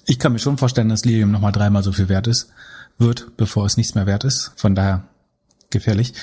[0.10, 2.50] Ich kann mir schon vorstellen, dass Lilium nochmal dreimal so viel wert ist,
[2.98, 4.52] wird, bevor es nichts mehr wert ist.
[4.56, 5.04] Von daher
[5.70, 6.16] gefährlich.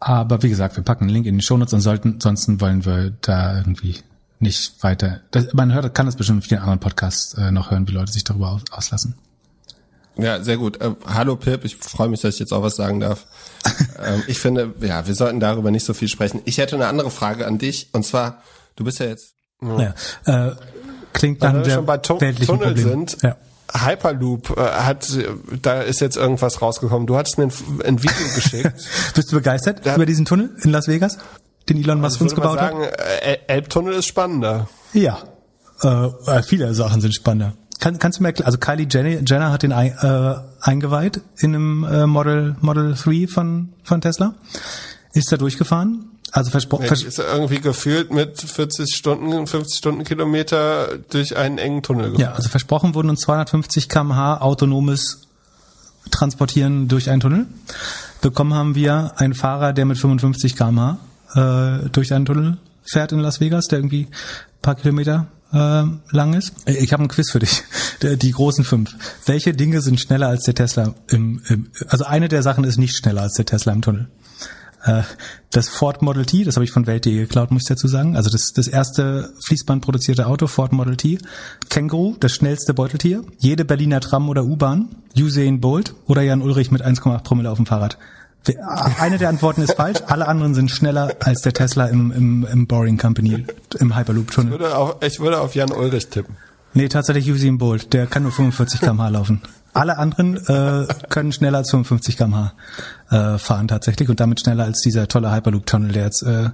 [0.00, 3.94] Aber wie gesagt, wir packen einen Link in die Shownotes, ansonsten wollen wir da irgendwie
[4.40, 5.20] nicht weiter.
[5.30, 8.10] Das, man hört, kann das bestimmt in vielen anderen Podcasts äh, noch hören, wie Leute
[8.10, 9.14] sich darüber aus, auslassen.
[10.16, 10.80] Ja, sehr gut.
[10.80, 13.26] Äh, hallo Pip, ich freue mich, dass ich jetzt auch was sagen darf.
[14.04, 16.40] ähm, ich finde, ja, wir sollten darüber nicht so viel sprechen.
[16.44, 18.42] Ich hätte eine andere Frage an dich, und zwar,
[18.74, 19.36] du bist ja jetzt.
[19.62, 20.56] Ja äh,
[21.16, 22.76] klingt dann wir schon bei tu Tunnel Problem.
[22.76, 23.16] sind.
[23.22, 23.36] Ja.
[23.74, 25.08] Hyperloop äh, hat,
[25.62, 27.06] da ist jetzt irgendwas rausgekommen.
[27.06, 27.52] Du hattest mir ein,
[27.84, 28.72] ein Video geschickt.
[29.14, 31.18] Bist du begeistert da, über diesen Tunnel in Las Vegas,
[31.68, 33.00] den Elon Musk uns gebaut sagen, hat?
[33.22, 34.68] Äh, Elbtunnel ist spannender.
[34.92, 35.18] Ja,
[35.82, 37.54] äh, äh, viele Sachen sind spannender.
[37.80, 41.54] Kann, kannst du mir erklären, also Kylie Jenner, Jenner hat den ein, äh, eingeweiht in
[41.54, 44.34] einem äh, Model Model 3 von von Tesla,
[45.12, 46.86] ist da durchgefahren also versprochen.
[46.86, 52.20] Vers ist irgendwie gefühlt mit 40 Stunden, 50 Stundenkilometer durch einen engen Tunnel gefahren.
[52.20, 55.22] Ja, also versprochen wurden uns 250 kmh autonomes
[56.10, 57.46] Transportieren durch einen Tunnel.
[58.20, 60.98] Bekommen haben wir einen Fahrer, der mit 55 kmh
[61.34, 64.06] äh, durch einen Tunnel fährt in Las Vegas, der irgendwie
[64.62, 66.52] paar Kilometer äh, lang ist.
[66.66, 67.64] Ich habe ein Quiz für dich.
[68.02, 68.94] Die großen fünf.
[69.24, 72.94] Welche Dinge sind schneller als der Tesla im, im also eine der Sachen ist nicht
[72.94, 74.08] schneller als der Tesla im Tunnel.
[74.86, 75.02] Äh,
[75.50, 78.16] das Ford Model T, das habe ich von Welt.de geklaut, muss ich dazu sagen.
[78.16, 81.18] Also das, das erste Fließband produzierte Auto, Ford Model T.
[81.68, 83.24] Känguru, das schnellste Beuteltier.
[83.38, 84.88] Jede Berliner Tram oder U-Bahn.
[85.18, 87.98] Usain Bolt oder Jan Ulrich mit 1,8 Promille auf dem Fahrrad.
[89.00, 92.66] Eine der Antworten ist falsch, alle anderen sind schneller als der Tesla im, im, im
[92.68, 93.44] Boring Company,
[93.80, 94.52] im Hyperloop-Tunnel.
[94.52, 96.36] Ich würde, auf, ich würde auf Jan Ulrich tippen.
[96.72, 99.40] Nee, tatsächlich Usain Bolt, der kann nur 45 km/h laufen.
[99.76, 102.54] Alle anderen äh, können schneller als 55 km/h
[103.10, 106.50] äh, fahren tatsächlich und damit schneller als dieser tolle Hyperloop-Tunnel, der jetzt äh,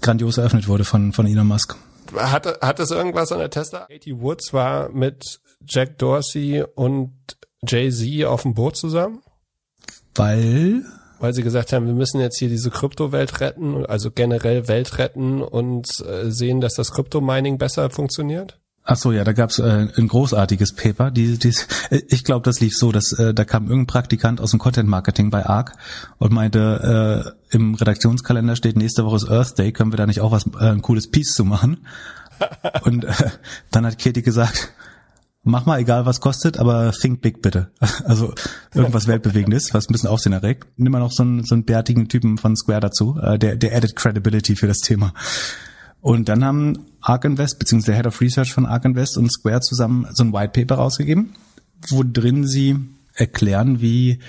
[0.00, 1.76] grandios eröffnet wurde von, von Elon Musk.
[2.16, 3.86] Hat, hat das irgendwas an der Tesla?
[3.90, 7.12] Katie Woods war mit Jack Dorsey und
[7.66, 9.22] Jay-Z auf dem Boot zusammen?
[10.14, 10.84] Weil
[11.18, 15.42] weil sie gesagt haben, wir müssen jetzt hier diese Kryptowelt retten, also generell Welt retten
[15.42, 18.60] und äh, sehen, dass das Kryptomining besser funktioniert?
[18.86, 21.10] Ach so, ja, da gab's äh, ein großartiges Paper.
[21.10, 21.54] Die, die,
[22.08, 25.30] ich glaube, das lief so, dass äh, da kam irgendein Praktikant aus dem Content Marketing
[25.30, 25.72] bei ARC
[26.18, 30.20] und meinte, äh, im Redaktionskalender steht nächste Woche ist Earth Day, können wir da nicht
[30.20, 31.86] auch was äh, ein cooles Piece zu machen?
[32.82, 33.12] und äh,
[33.70, 34.74] dann hat Katie gesagt,
[35.44, 37.70] mach mal, egal was kostet, aber think big bitte.
[38.04, 38.34] Also
[38.74, 40.66] irgendwas Weltbewegendes, was ein bisschen Aufsehen erregt.
[40.76, 43.74] Nimm mal noch so einen, so einen bärtigen Typen von Square dazu, äh, der, der
[43.74, 45.14] added credibility für das Thema.
[46.02, 49.60] Und dann haben Ark Invest, beziehungsweise der Head of Research von Ark Invest und Square
[49.60, 51.34] zusammen so ein White Paper rausgegeben,
[51.88, 52.78] wo drin sie
[53.14, 54.20] erklären, wie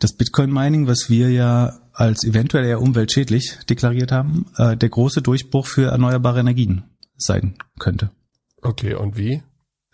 [0.00, 5.22] das Bitcoin Mining, was wir ja als eventuell eher umweltschädlich deklariert haben, äh, der große
[5.22, 6.84] Durchbruch für erneuerbare Energien
[7.16, 8.10] sein könnte.
[8.62, 9.42] Okay, und wie?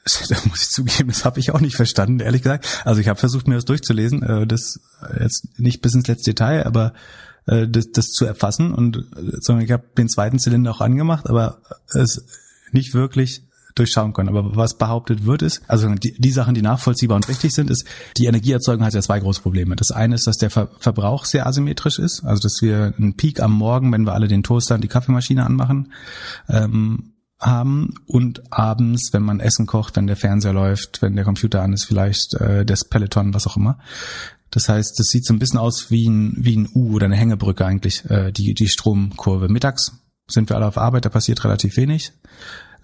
[0.29, 2.83] da muss ich zugeben, das habe ich auch nicht verstanden, ehrlich gesagt.
[2.85, 4.81] Also ich habe versucht, mir das durchzulesen, äh, das
[5.19, 6.95] jetzt nicht bis ins letzte Detail, aber
[7.47, 11.59] äh, das, das zu erfassen und äh, ich habe den zweiten Zylinder auch angemacht, aber
[11.93, 12.25] es
[12.73, 13.45] nicht wirklich
[13.75, 14.29] durchschauen können.
[14.29, 17.87] Aber was behauptet wird ist, also die, die Sachen, die nachvollziehbar und richtig sind, ist,
[18.17, 19.77] die Energieerzeugung hat ja zwei große Probleme.
[19.77, 23.41] Das eine ist, dass der Ver Verbrauch sehr asymmetrisch ist, also dass wir einen Peak
[23.41, 25.93] am Morgen, wenn wir alle den Toaster und die Kaffeemaschine anmachen,
[26.49, 31.63] ähm, haben und abends, wenn man Essen kocht, wenn der Fernseher läuft, wenn der Computer
[31.63, 33.79] an ist, vielleicht äh, das Peloton, was auch immer.
[34.55, 37.17] Das heißt, das sieht so ein bisschen aus wie ein, wie ein U oder eine
[37.17, 39.49] Hängebrücke eigentlich, äh, die, die Stromkurve.
[39.49, 39.99] Mittags
[40.29, 42.13] sind wir alle auf Arbeit, da passiert relativ wenig.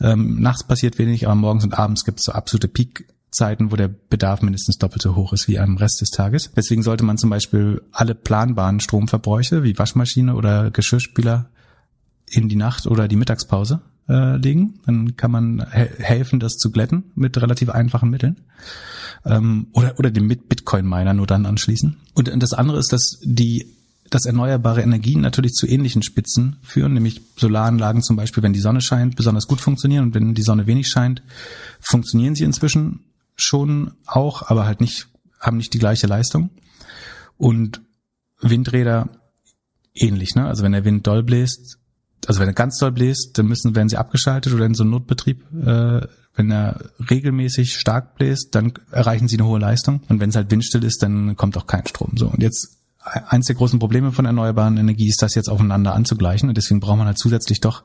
[0.00, 3.86] Ähm, nachts passiert wenig, aber morgens und abends gibt es so absolute Peakzeiten, wo der
[3.86, 6.50] Bedarf mindestens doppelt so hoch ist wie am Rest des Tages.
[6.56, 11.50] Deswegen sollte man zum Beispiel alle planbaren Stromverbräuche wie Waschmaschine oder Geschirrspüler
[12.28, 13.80] in die Nacht oder die Mittagspause
[14.10, 14.80] äh, legen.
[14.84, 18.36] Dann kann man he helfen, das zu glätten mit relativ einfachen Mitteln.
[19.24, 21.96] Ähm, oder, oder den Bitcoin-Miner nur dann anschließen.
[22.14, 23.66] Und das andere ist, dass die
[24.10, 28.80] dass erneuerbare Energien natürlich zu ähnlichen Spitzen führen, nämlich Solaranlagen zum Beispiel, wenn die Sonne
[28.80, 31.22] scheint, besonders gut funktionieren und wenn die Sonne wenig scheint,
[31.80, 33.04] funktionieren sie inzwischen
[33.36, 35.06] schon auch, aber halt nicht,
[35.38, 36.50] haben nicht die gleiche Leistung.
[37.36, 37.82] Und
[38.40, 39.08] Windräder
[39.94, 40.46] ähnlich, ne?
[40.46, 41.78] Also wenn der Wind doll bläst,
[42.26, 44.92] also wenn er ganz doll bläst, dann müssen, werden sie abgeschaltet oder in so einem
[44.92, 45.44] Notbetrieb.
[45.52, 46.80] Äh, wenn er
[47.10, 50.00] regelmäßig stark bläst, dann erreichen sie eine hohe Leistung.
[50.08, 52.16] Und wenn es halt windstill ist, dann kommt auch kein Strom.
[52.16, 56.48] So und jetzt eins der großen Probleme von erneuerbaren Energie ist, das jetzt aufeinander anzugleichen.
[56.48, 57.82] Und deswegen braucht man halt zusätzlich doch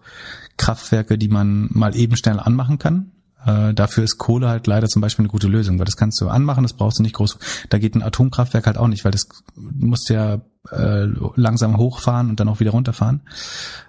[0.57, 3.12] Kraftwerke, die man mal eben schnell anmachen kann.
[3.45, 6.28] Äh, dafür ist Kohle halt leider zum Beispiel eine gute Lösung, weil das kannst du
[6.28, 7.38] anmachen, das brauchst du nicht groß.
[7.70, 12.39] Da geht ein Atomkraftwerk halt auch nicht, weil das musst ja äh, langsam hochfahren und
[12.39, 13.21] dann auch wieder runterfahren.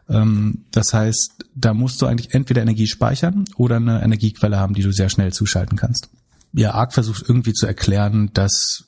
[0.09, 4.83] Ähm, das heißt, da musst du eigentlich entweder Energie speichern oder eine Energiequelle haben, die
[4.83, 6.09] du sehr schnell zuschalten kannst.
[6.53, 8.85] Ja, ARC versucht irgendwie zu erklären, dass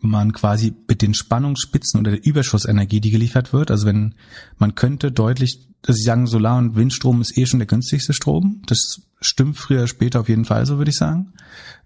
[0.00, 4.14] man quasi mit den Spannungsspitzen oder der Überschussenergie, die geliefert wird, also wenn
[4.58, 8.62] man könnte deutlich, dass sie sagen, Solar- und Windstrom ist eh schon der günstigste Strom.
[8.66, 11.32] Das stimmt früher später auf jeden Fall, so würde ich sagen.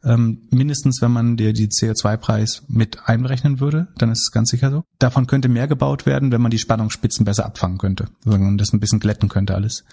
[0.05, 4.71] Ähm, mindestens, wenn man dir die CO2-Preis mit einberechnen würde, dann ist es ganz sicher
[4.71, 4.85] so.
[4.99, 8.81] Davon könnte mehr gebaut werden, wenn man die Spannungsspitzen besser abfangen könnte und das ein
[8.81, 9.85] bisschen glätten könnte alles.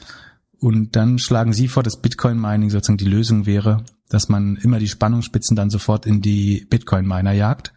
[0.60, 4.90] Und dann schlagen sie vor, dass Bitcoin-Mining sozusagen die Lösung wäre, dass man immer die
[4.90, 7.74] Spannungsspitzen dann sofort in die Bitcoin-Miner jagt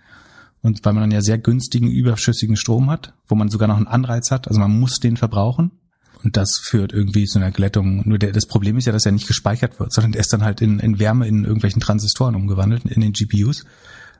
[0.62, 3.88] und weil man dann ja sehr günstigen, überschüssigen Strom hat, wo man sogar noch einen
[3.88, 5.72] Anreiz hat, also man muss den verbrauchen.
[6.24, 8.08] Und das führt irgendwie zu einer Glättung.
[8.08, 10.44] Nur der, das Problem ist ja, dass er nicht gespeichert wird, sondern der ist dann
[10.44, 13.64] halt in, in Wärme in irgendwelchen Transistoren umgewandelt, in den GPUs,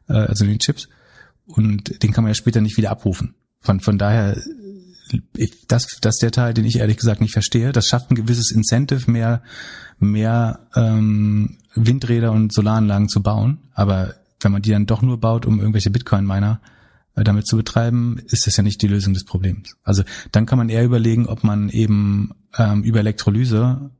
[0.08, 0.88] äh, also in den Chips.
[1.46, 3.34] Und den kann man ja später nicht wieder abrufen.
[3.60, 4.36] Von, von daher,
[5.68, 7.72] das, das ist der Teil, den ich ehrlich gesagt nicht verstehe.
[7.72, 9.42] Das schafft ein gewisses Incentive, mehr,
[9.98, 13.58] mehr ähm, Windräder und Solaranlagen zu bauen.
[13.74, 16.60] Aber wenn man die dann doch nur baut, um irgendwelche Bitcoin-Miner
[17.14, 19.76] damit zu betreiben, ist das ja nicht die Lösung des Problems.
[19.82, 23.90] Also dann kann man eher überlegen, ob man eben ähm, über Elektrolyse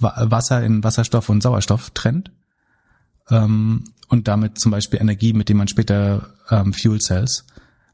[0.00, 2.32] Wasser in Wasserstoff und Sauerstoff trennt
[3.28, 7.44] ähm, und damit zum Beispiel Energie, mit dem man später ähm, Fuel Cells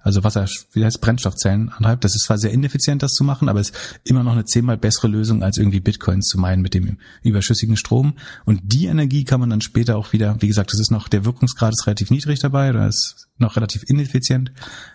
[0.07, 2.05] also Wasser, wie heißt Brennstoffzellen antreibt.
[2.05, 4.77] Das ist zwar sehr ineffizient, das zu machen, aber es ist immer noch eine zehnmal
[4.77, 8.15] bessere Lösung, als irgendwie Bitcoins zu meinen mit dem überschüssigen Strom.
[8.45, 11.25] Und die Energie kann man dann später auch wieder, wie gesagt, das ist noch, der
[11.25, 14.53] Wirkungsgrad ist relativ niedrig dabei oder ist noch relativ ineffizient,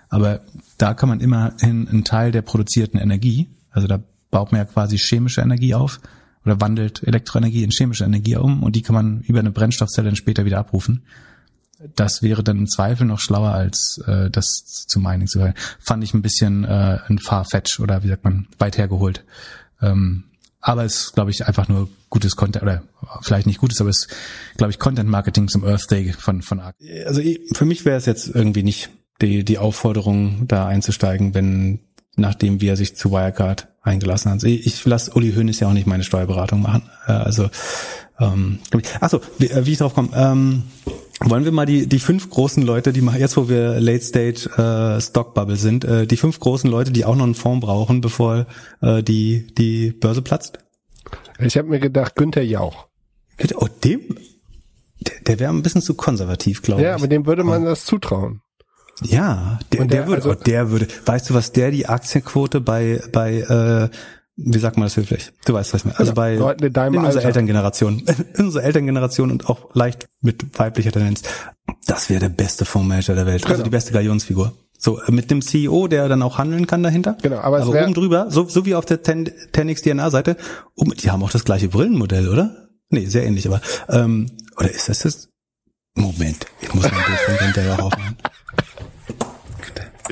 [0.08, 0.46] aber
[0.78, 4.02] da kann man immerhin einen Teil der produzierten Energie, also da
[4.32, 6.00] baut man ja quasi chemische Energie auf,
[6.46, 10.16] oder wandelt Elektroenergie in chemische Energie um und die kann man über eine Brennstoffzelle dann
[10.16, 11.04] später wieder abrufen
[11.96, 15.54] das wäre dann im Zweifel noch schlauer, als äh, das zu Mining zu hören.
[15.80, 19.24] Fand ich ein bisschen äh, ein Farfetch oder wie sagt man, weit hergeholt.
[19.82, 20.26] Ähm,
[20.60, 22.84] aber es ist, glaube ich, einfach nur gutes Content, oder
[23.22, 24.16] vielleicht nicht gutes, aber es ist,
[24.58, 26.76] glaube ich, Content Marketing zum Earth Day von, von Arc.
[27.06, 27.22] Also
[27.54, 28.90] für mich wäre es jetzt irgendwie nicht
[29.22, 31.80] die, die Aufforderung, da einzusteigen, wenn
[32.16, 34.44] nachdem wie er sich zu Wirecard eingelassen hat.
[34.44, 36.84] Ich, ich lasse Uli Hoeneß ja auch nicht meine Steuerberatung machen.
[37.08, 37.50] Äh, also
[38.20, 38.60] ähm,
[39.00, 40.10] achso, wie, äh, wie ich drauf komme.
[40.14, 40.64] Ähm,
[41.24, 44.50] wollen wir mal die, die fünf großen Leute, die machen jetzt, wo wir Late Stage
[44.98, 48.02] äh, Stock Bubble sind, äh, die fünf großen Leute, die auch noch einen Fonds brauchen,
[48.02, 48.48] bevor
[48.82, 50.60] äh, die, die Börse platzt?
[51.40, 52.88] Ich habe mir gedacht, Günther Jauch.
[53.56, 54.02] Oh, dem?
[55.00, 56.96] Der, der wäre ein bisschen zu konservativ, glaube Ja, ich.
[57.02, 58.42] aber dem würde man das zutrauen.
[59.04, 60.88] Ja, der, Und der, der- würde, also- oh, der würde.
[61.06, 63.90] Weißt du, was der die Aktienquote bei bei äh,
[64.46, 65.32] wie sagt man das höflich?
[65.46, 66.00] Du weißt was ich meine.
[66.00, 67.28] Also bei Leuten in deinem in unserer Alter.
[67.28, 68.04] Elterngeneration,
[68.38, 71.24] in unserer Elterngeneration und auch leicht mit weiblicher Tendenz.
[71.88, 73.64] Das wäre der beste Fondsmanager der Welt, also Genau.
[73.66, 74.54] die beste Galionsfigur.
[74.78, 77.18] So äh, mit dem CEO, der dann auch handeln kann dahinter.
[77.22, 80.10] Genau, aber es aber wär- oben drüber, so, so wie auf der Ten, Tenix DNA
[80.10, 80.38] Seite,
[80.76, 82.68] um, die haben auch das gleiche Brillenmodell, oder?
[82.90, 85.30] Nee, sehr ähnlich, aber ähm, oder ist das das?
[85.96, 87.06] Moment, ich muss mal ein
[87.40, 88.16] Bild von Jauch aufmachen.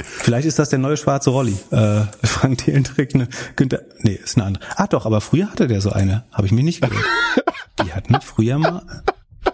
[0.03, 1.57] Vielleicht ist das der neue schwarze Rolli.
[1.71, 3.81] Äh, Frank Thelen trägt eine Günther.
[3.99, 4.63] Nee, ist eine andere.
[4.75, 6.23] Ah doch, aber früher hatte der so eine.
[6.31, 7.03] Habe ich mir nicht gehört.
[7.83, 8.81] Die hatten früher mal.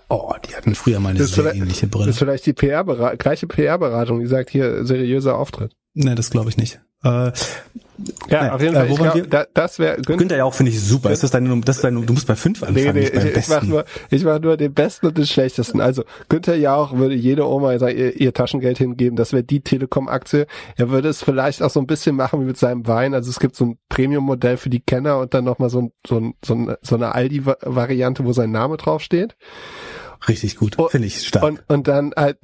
[0.10, 2.10] Oh, die hatten früher mal eine Das sehr ähnliche Das Brille.
[2.10, 2.84] ist vielleicht die PR
[3.18, 5.76] gleiche PR-Beratung, die sagt hier seriöser Auftritt.
[5.94, 6.80] Nee, das glaube ich nicht.
[7.04, 7.32] Äh,
[8.30, 9.00] Ja, naja, auf jeden äh, Fall.
[9.00, 11.12] waren glaub, da, das wäre Günther Jauch finde ich super.
[11.12, 13.38] Ist das deine, das deine, du musst bei fünf anfangen, Nee, nee, nicht beim ich,
[13.38, 15.80] ich mach nur, ich mach nur den besten und den schlechtesten.
[15.82, 19.16] Also Günther Jauch würde jede Oma sagen, ihr, ihr Taschengeld hingeben.
[19.16, 20.48] Das wäre die Telekom-Aktie.
[20.76, 23.14] Er würde es vielleicht auch so ein bisschen machen wie mit seinem Wein.
[23.14, 26.18] Also es gibt so ein Premium-Modell für die Kenner und dann nochmal so, ein, so,
[26.18, 29.36] ein, so, ein, so eine Aldi-Variante, wo sein Name draufsteht.
[30.28, 31.44] Richtig gut, finde ich stark.
[31.44, 32.38] Und, und dann halt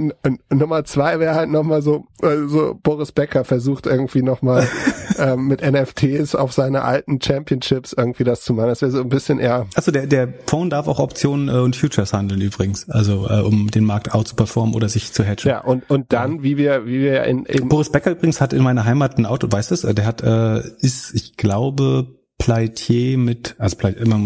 [0.49, 4.67] Nummer zwei wäre halt nochmal so, äh, so Boris Becker versucht irgendwie nochmal
[5.21, 8.67] ähm, mit NFTs auf seine alten Championships irgendwie das zu machen.
[8.67, 11.75] Das wäre so ein bisschen eher Also der, der Phone darf auch Optionen äh, und
[11.75, 12.89] Futures handeln übrigens.
[12.89, 15.47] Also äh, um den Markt out zu performen oder sich zu hedgen.
[15.47, 18.63] Ja, und, und dann, wie wir, wie wir in, in Boris Becker übrigens hat in
[18.63, 19.93] meiner Heimat ein Auto, weißt du?
[19.93, 22.07] Der hat, äh, ist, ich glaube,
[22.37, 23.77] Pleitier mit, also,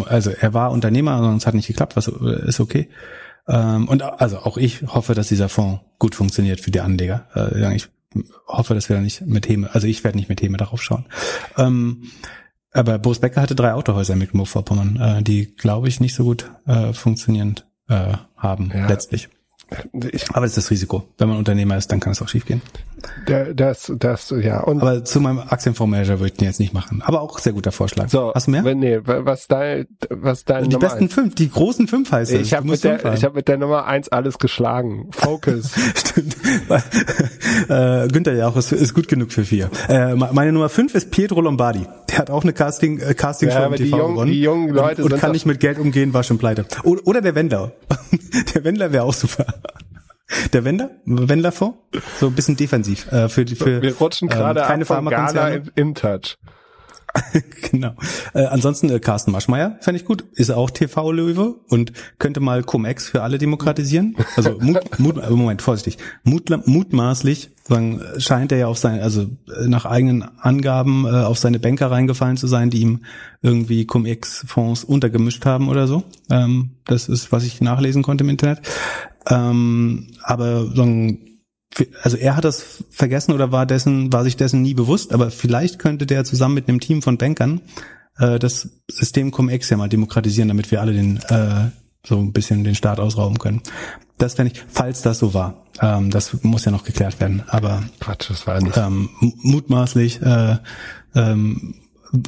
[0.05, 2.89] also er war Unternehmer, sonst hat nicht geklappt, was äh, ist okay.
[3.47, 7.27] Ähm, und also auch ich hoffe, dass dieser Fonds gut funktioniert für die Anleger.
[7.35, 7.89] Äh, ich
[8.47, 11.05] hoffe, dass wir da nicht mit Heme, also ich werde nicht mit Heme darauf schauen.
[11.57, 12.03] Ähm,
[12.71, 16.51] aber Boris Becker hatte drei Autohäuser in Mecklenburg-Vorpommern, äh, die, glaube ich, nicht so gut
[16.67, 18.87] äh, funktionierend äh, haben, Ja.
[18.87, 19.29] letztlich.
[20.11, 21.07] ich, Aber das ist das Risiko.
[21.17, 22.61] Wenn man Unternehmer ist, dann kann es auch schiefgehen.
[23.25, 27.01] Da- das, das, ja, und Aber zu meinem Aktienfondsmanager würde ich den jetzt nicht machen.
[27.05, 28.09] Aber auch sehr guter Vorschlag.
[28.09, 28.63] so, Hast du mehr?
[28.63, 31.13] wenn, nee, wa- was dein, was dein die Nummer besten eins?
[31.13, 32.41] fünf, die großen fünf heißt es.
[32.41, 35.07] Ich habe mit der, ich habe mit der Nummer eins alles geschlagen.
[35.11, 35.71] Focus.
[35.95, 36.35] Stimmt.
[37.69, 39.69] äh, Günther Jauch ist, ist gut genug für vier.
[39.89, 41.85] Äh, me- meine Nummer fünf ist Pietro Lombardi.
[42.09, 44.31] Der hat auch eine Casting, äh, Casting Ja, Show im TV jungen- gewonnen.
[44.31, 46.65] die jungen Leute und, und sind kann nicht mit Geld umgehen, war schon pleite.
[46.83, 47.71] Oder, oder der Wendler.
[48.55, 49.45] der Wendler wäre auch super.
[50.53, 50.89] Der Wendler?
[51.05, 51.77] Wendler-Fonds?
[52.19, 53.11] So ein bisschen defensiv.
[53.11, 56.37] Äh, für, die- für, Wir rutschen ähm, gerade keine ab von Ghana in, in Touch.
[57.71, 57.93] genau.
[58.33, 60.25] Äh, ansonsten äh, Carsten Maschmeyer fände ich gut.
[60.33, 64.15] Ist auch TV-Löwe und könnte mal Cum-Ex für alle demokratisieren.
[64.35, 65.97] Also Mut, Mut, äh, Moment, vorsichtig.
[66.23, 71.37] Mut, mutmaßlich sagen, scheint er ja auf sein, also äh, nach eigenen Angaben äh, auf
[71.37, 73.01] seine Banker reingefallen zu sein, die ihm
[73.41, 76.03] irgendwie Cum-Ex-Fonds untergemischt haben oder so.
[76.29, 78.61] Ähm, das ist, was ich nachlesen konnte im Internet.
[79.29, 81.34] Ähm, aber sagen,
[82.01, 85.79] also er hat das vergessen oder war dessen, war sich dessen nie bewusst, aber vielleicht
[85.79, 87.61] könnte der zusammen mit einem Team von Bankern
[88.17, 91.69] äh, das System Cum-Ex ja mal demokratisieren, damit wir alle den äh,
[92.05, 93.61] so ein bisschen den Staat ausrauben können.
[94.17, 95.65] Das fände ich, falls das so war.
[95.81, 97.43] Ähm, das muss ja noch geklärt werden.
[97.47, 98.77] Aber Quatsch, das war nicht.
[98.77, 100.57] ähm, mutmaßlich äh,
[101.15, 101.75] ähm,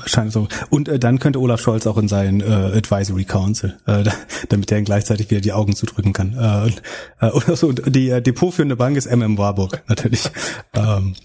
[0.05, 0.47] scheint so.
[0.69, 4.13] Und äh, dann könnte Olaf Scholz auch in seinen äh, Advisory Council, äh, da,
[4.49, 6.33] damit er gleichzeitig wieder die Augen zudrücken kann.
[6.33, 6.81] Äh, und,
[7.21, 7.67] äh, oder so.
[7.67, 10.29] Und die äh, depotführende Bank ist MM Warburg natürlich.
[10.75, 11.15] ähm,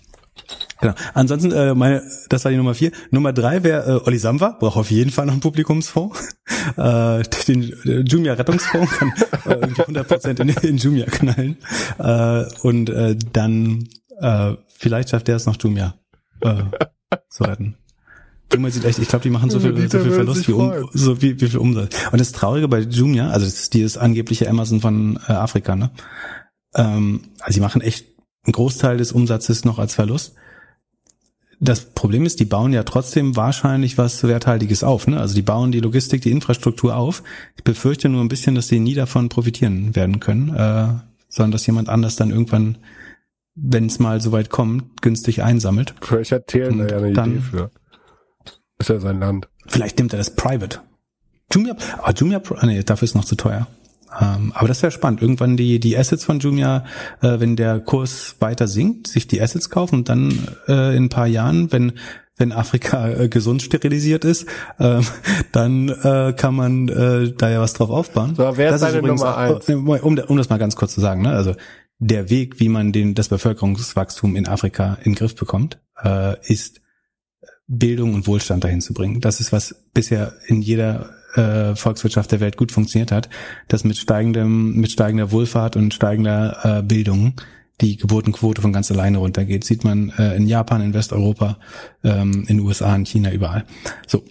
[0.81, 0.95] Genau.
[1.15, 2.91] Ansonsten, äh, meine, das war die Nummer vier.
[3.13, 6.19] Nummer drei wäre äh, Olli Samba, braucht auf jeden Fall noch einen Publikumsfonds.
[6.77, 9.13] Äh, den äh, Jumia Rettungsfonds kann
[9.47, 11.57] äh, irgendwie 100% in, in Jumia knallen.
[11.99, 13.89] Äh, und äh, dann
[14.21, 15.95] äh, vielleicht schafft er es noch Jumia
[16.41, 16.63] äh,
[17.29, 17.77] zu retten.
[18.53, 21.21] Jumia sieht echt, ich glaube, die machen so viel, so viel Verlust wie, um, so
[21.23, 21.95] wie, wie viel Umsatz.
[22.11, 25.91] Und das Traurige bei Jumia, also das ist dieses angebliche Amazon von äh, Afrika, ne?
[26.75, 28.07] Ähm, also die machen echt
[28.45, 30.35] einen Großteil des Umsatzes noch als Verlust.
[31.61, 35.07] Das Problem ist, die bauen ja trotzdem wahrscheinlich was Werthaltiges auf.
[35.07, 35.21] Ne?
[35.21, 37.23] Also die bauen die Logistik, die Infrastruktur auf.
[37.57, 40.89] Ich befürchte nur ein bisschen, dass die nie davon profitieren werden können, äh,
[41.29, 42.79] sondern dass jemand anders dann irgendwann,
[43.55, 45.95] wenn es mal so weit kommt, günstig einsammelt.
[46.01, 47.71] Vielleicht hat Thelen da ja eine dann- Idee für.
[48.83, 49.49] Ist ja sein Land.
[49.69, 50.81] Vielleicht nimmt er das Private.
[51.53, 53.69] Jumia, ah, Jumia, nee, dafür ist noch zu teuer.
[54.21, 55.23] Ähm, aber das wäre spannend.
[55.23, 56.85] Irgendwann die, die Assets von Jumia,
[57.21, 61.09] äh, wenn der Kurs weiter sinkt, sich die Assets kaufen und dann äh, in ein
[61.11, 61.93] paar Jahren, wenn
[62.39, 64.49] wenn Afrika äh, gesund sterilisiert ist,
[64.79, 65.01] äh,
[65.53, 68.35] dann äh, kann man äh, da ja was drauf aufbauen.
[68.35, 69.69] So, wer ist das deine Nummer eins?
[69.69, 71.31] Um, um das mal ganz kurz zu sagen, ne?
[71.31, 71.55] also
[72.01, 76.82] der Weg, wie man den, das Bevölkerungswachstum in Afrika in den Griff bekommt, äh, ist
[77.79, 79.21] Bildung und Wohlstand dahin zu bringen.
[79.21, 83.31] Das ist, was bisher in jeder äh, Volkswirtschaft der Welt gut funktioniert hat,
[83.69, 87.35] dass mit steigendem, mit steigender Wohlfahrt und steigender äh, Bildung
[87.81, 89.65] die Geburtenquote von ganz alleine runtergeht.
[89.65, 91.59] Sieht man äh, in Japan, in Westeuropa,
[92.05, 93.65] ähm, in USA, in China, überall.
[94.07, 94.23] So.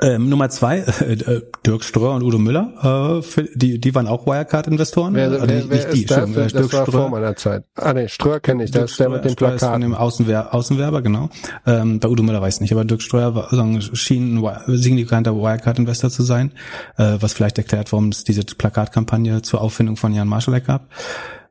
[0.00, 4.06] Ähm, Nummer zwei, äh, äh, Dirk Ströer und Udo Müller, äh, für, die, die waren
[4.06, 5.14] auch Wirecard-Investoren.
[5.14, 6.30] Wer, Also wer, wer die, das?
[6.30, 7.00] äh, Das Dirk war Ströer.
[7.02, 7.64] vor meiner Zeit.
[7.74, 9.74] Ah nee, Ströer kenne ich, das ist der mit dem Streuer ist Plakat.
[9.74, 11.28] Von dem Außenwer Außenwerber, genau.
[11.66, 15.36] Ähm, bei Udo Müller weiß ich nicht, aber Dirk Streuer war, sagen, schien ein signifikanter
[15.36, 16.52] Wirecard-Investor zu sein,
[16.96, 20.88] äh, was vielleicht erklärt, warum es diese Plakatkampagne zur Auffindung von Jan Marschalek gab.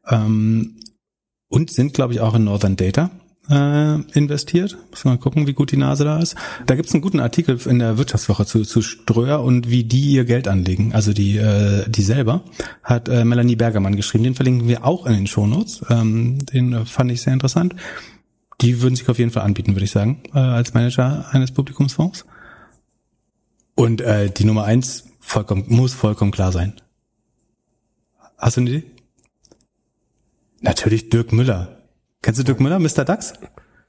[0.10, 0.80] Ähm,
[1.48, 3.12] und sind, glaube ich, auch in Northern Data
[3.52, 4.78] äh, investiert.
[4.90, 6.36] Muss mal gucken, wie gut die Nase da ist.
[6.66, 10.14] Da gibt es einen guten Artikel in der Wirtschaftswoche zu, zu Ströer und wie die
[10.14, 10.94] ihr Geld anlegen.
[10.94, 12.44] Also die, äh, die selber
[12.84, 14.24] hat äh, Melanie Bergermann geschrieben.
[14.24, 15.86] Den verlinken wir auch in den Shownotes.
[15.90, 17.76] Ähm, den äh, fand ich sehr interessant.
[18.62, 22.26] Die würden sich auf jeden Fall anbieten, würde ich sagen, äh, als Manager eines Publikumsfonds.
[23.76, 26.74] Und äh, die Nummer eins vollkommen, muss vollkommen klar sein.
[28.38, 28.84] Hast du eine Idee?
[30.62, 31.81] Natürlich Dirk Müller.
[32.22, 33.04] Kennst du Dirk Müller, Mr.
[33.04, 33.34] Dax?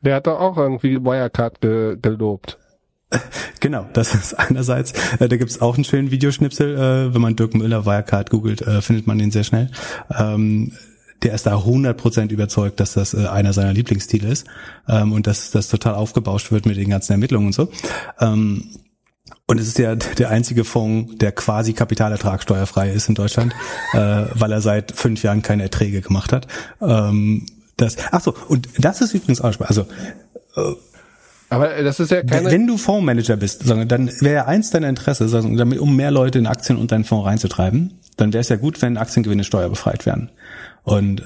[0.00, 2.58] Der hat doch auch irgendwie Wirecard ge gelobt.
[3.60, 7.54] Genau, das ist einerseits, äh, da gibt's auch einen schönen Videoschnipsel, äh, wenn man Dirk
[7.54, 9.70] Müller Wirecard googelt, äh, findet man den sehr schnell.
[10.18, 10.72] Ähm,
[11.22, 14.48] der ist da 100% überzeugt, dass das äh, einer seiner Lieblingsstile ist
[14.88, 17.68] ähm, und dass das total aufgebauscht wird mit den ganzen Ermittlungen und so.
[18.18, 18.64] Ähm,
[19.46, 23.54] und es ist ja der einzige Fonds, der quasi kapitalertragsteuerfrei ist in Deutschland,
[23.92, 26.48] äh, weil er seit fünf Jahren keine Erträge gemacht hat.
[26.80, 27.46] Ähm,
[27.76, 29.70] das, ach so, und das ist übrigens auch spannend.
[29.70, 29.82] Also
[30.56, 30.76] äh,
[31.48, 32.50] Aber das ist ja keine.
[32.50, 36.46] wenn du Fondsmanager bist, dann wäre ja eins deiner Interesse, damit, um mehr Leute in
[36.46, 40.30] Aktien und deinen Fonds reinzutreiben, dann wäre es ja gut, wenn Aktiengewinne steuerbefreit werden.
[40.82, 41.22] Und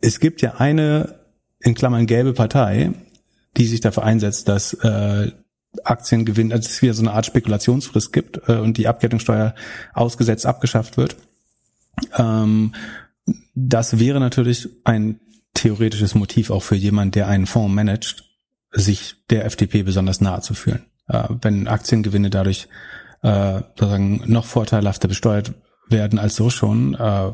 [0.00, 1.20] es gibt ja eine,
[1.60, 2.92] in Klammern gelbe Partei,
[3.56, 5.30] die sich dafür einsetzt, dass äh,
[5.84, 9.54] Aktiengewinn, also es wieder so eine Art Spekulationsfrist gibt äh, und die Abgeltungssteuer
[9.94, 11.16] ausgesetzt abgeschafft wird.
[12.16, 12.74] Ähm,
[13.54, 15.20] das wäre natürlich ein
[15.62, 18.24] theoretisches Motiv auch für jemand, der einen Fonds managt,
[18.70, 20.84] sich der FDP besonders nahe zu fühlen.
[21.08, 22.68] Äh, wenn Aktiengewinne dadurch
[23.22, 25.52] äh, sozusagen noch vorteilhafter besteuert
[25.88, 27.32] werden als so schon, äh,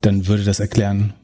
[0.00, 1.14] dann würde das erklären,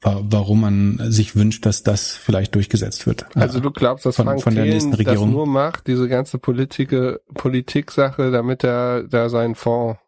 [0.00, 3.26] wa- warum man sich wünscht, dass das vielleicht durchgesetzt wird.
[3.36, 5.30] Also du glaubst, dass von, Frank von der Thelen nächsten das Regierung.
[5.30, 6.94] nur macht, diese ganze Politik,
[7.34, 10.00] Politik-Sache, damit er da seinen Fonds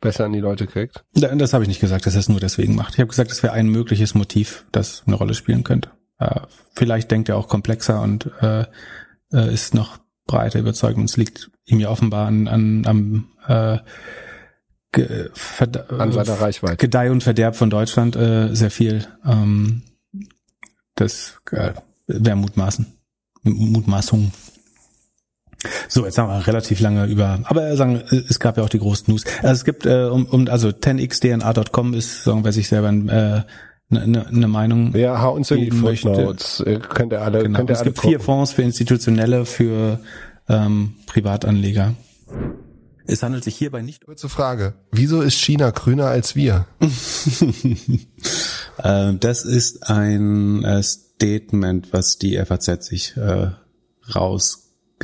[0.00, 1.04] besser an die Leute kriegt?
[1.14, 2.94] Da- Das habe ich nicht gesagt, dass er es nur deswegen macht.
[2.94, 5.90] Ich habe gesagt, das wäre ein mögliches Motiv, das eine Rolle spielen könnte.
[6.18, 6.40] Äh,
[6.74, 8.64] vielleicht denkt er auch komplexer und äh,
[9.32, 10.96] äh, ist noch breiter überzeugt.
[10.98, 13.78] Und es liegt ihm ja offenbar an, an am äh,
[14.92, 15.30] Ge
[15.98, 16.76] An seiner Reichweite.
[16.76, 19.06] Gedeih und Verderb von Deutschland äh, sehr viel.
[19.26, 19.82] Ähm,
[20.94, 21.74] das äh,
[22.06, 22.86] wäre Mutmaßen.
[23.42, 24.32] Mutmaßung.
[25.88, 28.68] So, jetzt haben wir relativ lange über, aber äh, sagen, äh, es gab ja auch
[28.68, 29.24] die großen News.
[29.42, 33.42] Also es gibt, äh, um, um also 10xdna.com ist, sagen wir sich selber äh,
[33.88, 34.94] eine ne, ne Meinung.
[34.96, 35.70] Ja, hau uns in die.
[35.70, 36.64] Footnotes.
[36.88, 37.58] Könnt ihr alle, Genau.
[37.58, 38.24] könnt ihr Es alle gibt vier gucken.
[38.24, 40.00] Fonds für Institutionelle, für
[40.48, 41.94] ähm, Privatanleger.
[43.08, 44.74] Es handelt sich hierbei nicht Kurze Frage.
[44.90, 46.66] Wieso ist China grüner als wir?
[48.78, 53.48] Äh, das ist ein äh, Statement, was die FAZ sich äh,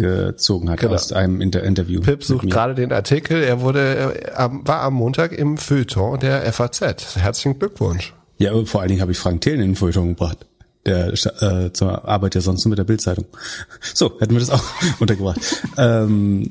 [0.01, 0.95] rausgezogen hat Genau.
[0.95, 2.01] aus einem Inter Interview.
[2.01, 3.43] Pip sucht gerade den Artikel.
[3.43, 7.17] Er wurde, äh, war am Montag im Feuilleton der FAZ.
[7.17, 8.15] Herzlichen Glückwunsch.
[8.39, 10.39] Ja, vor allen Dingen habe ich Frank Thelen in den Feuilleton gebracht.
[10.85, 13.27] Der äh, zur Arbeit ja sonst nur mit der Bildzeitung.
[13.95, 14.65] So, hätten wir das auch
[15.01, 15.39] untergebracht.
[15.77, 16.51] ähm,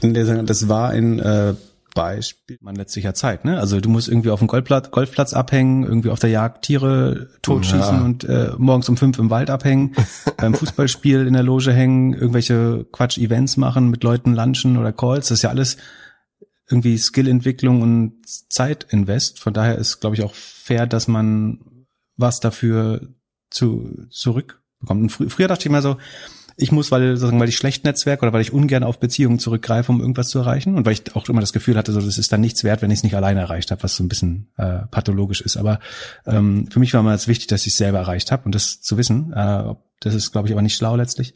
[0.00, 1.54] das war ein äh,
[1.94, 3.44] Beispiel man letztlicher Zeit.
[3.44, 3.58] Ne?
[3.58, 7.78] Also du musst irgendwie auf dem Golfplatz, Golfplatz abhängen, irgendwie auf der Jagd Tiere totschießen
[7.80, 8.04] Ja.
[8.04, 9.94] und äh, morgens um fünf im Wald abhängen,
[10.36, 15.28] beim Fußballspiel in der Loge hängen, irgendwelche Quatsch-Events machen, mit Leuten lunchen oder Calls.
[15.28, 15.76] Das ist ja alles
[16.68, 18.14] irgendwie Skillentwicklung und
[18.48, 19.40] Zeitinvest.
[19.40, 23.08] Von daher ist, glaube ich, auch fair, dass man was dafür
[23.50, 25.02] zu, zurückbekommt.
[25.02, 25.96] Und frü früher dachte ich mal so,
[26.56, 29.90] ich muss, weil, sozusagen, weil ich schlecht Netzwerk oder weil ich ungern auf Beziehungen zurückgreife,
[29.90, 30.76] um irgendwas zu erreichen.
[30.76, 32.90] Und weil ich auch immer das Gefühl hatte, so, das ist dann nichts wert, wenn
[32.90, 35.56] ich es nicht alleine erreicht habe, was so ein bisschen äh, pathologisch ist.
[35.56, 35.80] Aber
[36.26, 38.80] ähm, für mich war immer jetzt wichtig, dass ich es selber erreicht habe und das
[38.80, 39.32] zu wissen.
[39.32, 41.34] Äh, das ist, glaube ich, aber nicht schlau letztlich.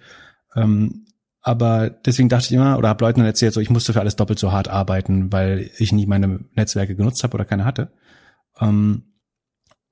[0.55, 1.07] Ähm,
[1.41, 4.39] aber deswegen dachte ich immer, oder habe Leuten erzählt, so ich musste für alles doppelt
[4.39, 7.91] so hart arbeiten, weil ich nie meine Netzwerke genutzt habe oder keine hatte.
[8.61, 9.05] Ähm,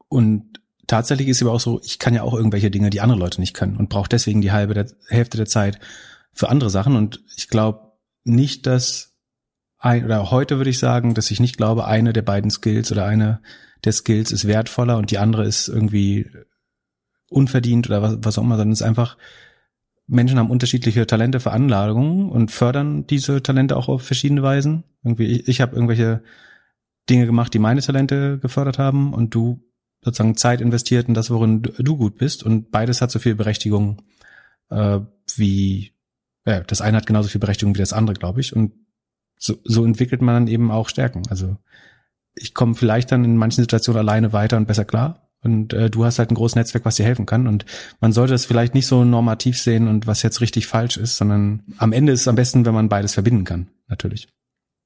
[0.09, 3.19] und tatsächlich ist es aber auch so, ich kann ja auch irgendwelche Dinge, die andere
[3.19, 5.79] Leute nicht können und brauche deswegen die halbe der, Hälfte der Zeit
[6.33, 6.97] für andere Sachen.
[6.97, 7.93] Und ich glaube
[8.25, 9.15] nicht, dass
[9.79, 13.05] ein, oder heute würde ich sagen, dass ich nicht glaube, eine der beiden Skills oder
[13.05, 13.41] eine
[13.85, 16.31] der Skills ist wertvoller und die andere ist irgendwie
[17.29, 19.17] unverdient oder was, was auch immer, sondern es ist einfach,
[20.07, 24.85] Menschen haben unterschiedliche Talente, Veranlagungen und fördern diese Talente auch auf verschiedene Weisen.
[25.03, 26.23] Irgendwie, ich, ich habe irgendwelche
[27.11, 29.66] Dinge gemacht, die meine Talente gefördert haben und du
[30.07, 34.03] sozusagen Zeit investiert in das, worin du gut bist und beides hat so viel Berechtigung
[34.71, 35.01] äh,
[35.37, 35.93] wie
[36.47, 38.55] ja, das eine hat genauso viel Berechtigung wie das andere, glaube ich.
[38.55, 38.73] Und
[39.37, 41.23] so, so entwickelt man dann eben auch Stärken.
[41.29, 41.57] Also
[42.35, 45.29] ich komme vielleicht dann in manchen Situationen alleine weiter und besser klar.
[45.43, 47.47] Und äh, du hast halt ein großes Netzwerk, was dir helfen kann.
[47.47, 47.67] Und
[48.01, 51.63] man sollte es vielleicht nicht so normativ sehen und was jetzt richtig falsch ist, sondern
[51.79, 54.29] am Ende ist es am besten, wenn man beides verbinden kann, natürlich.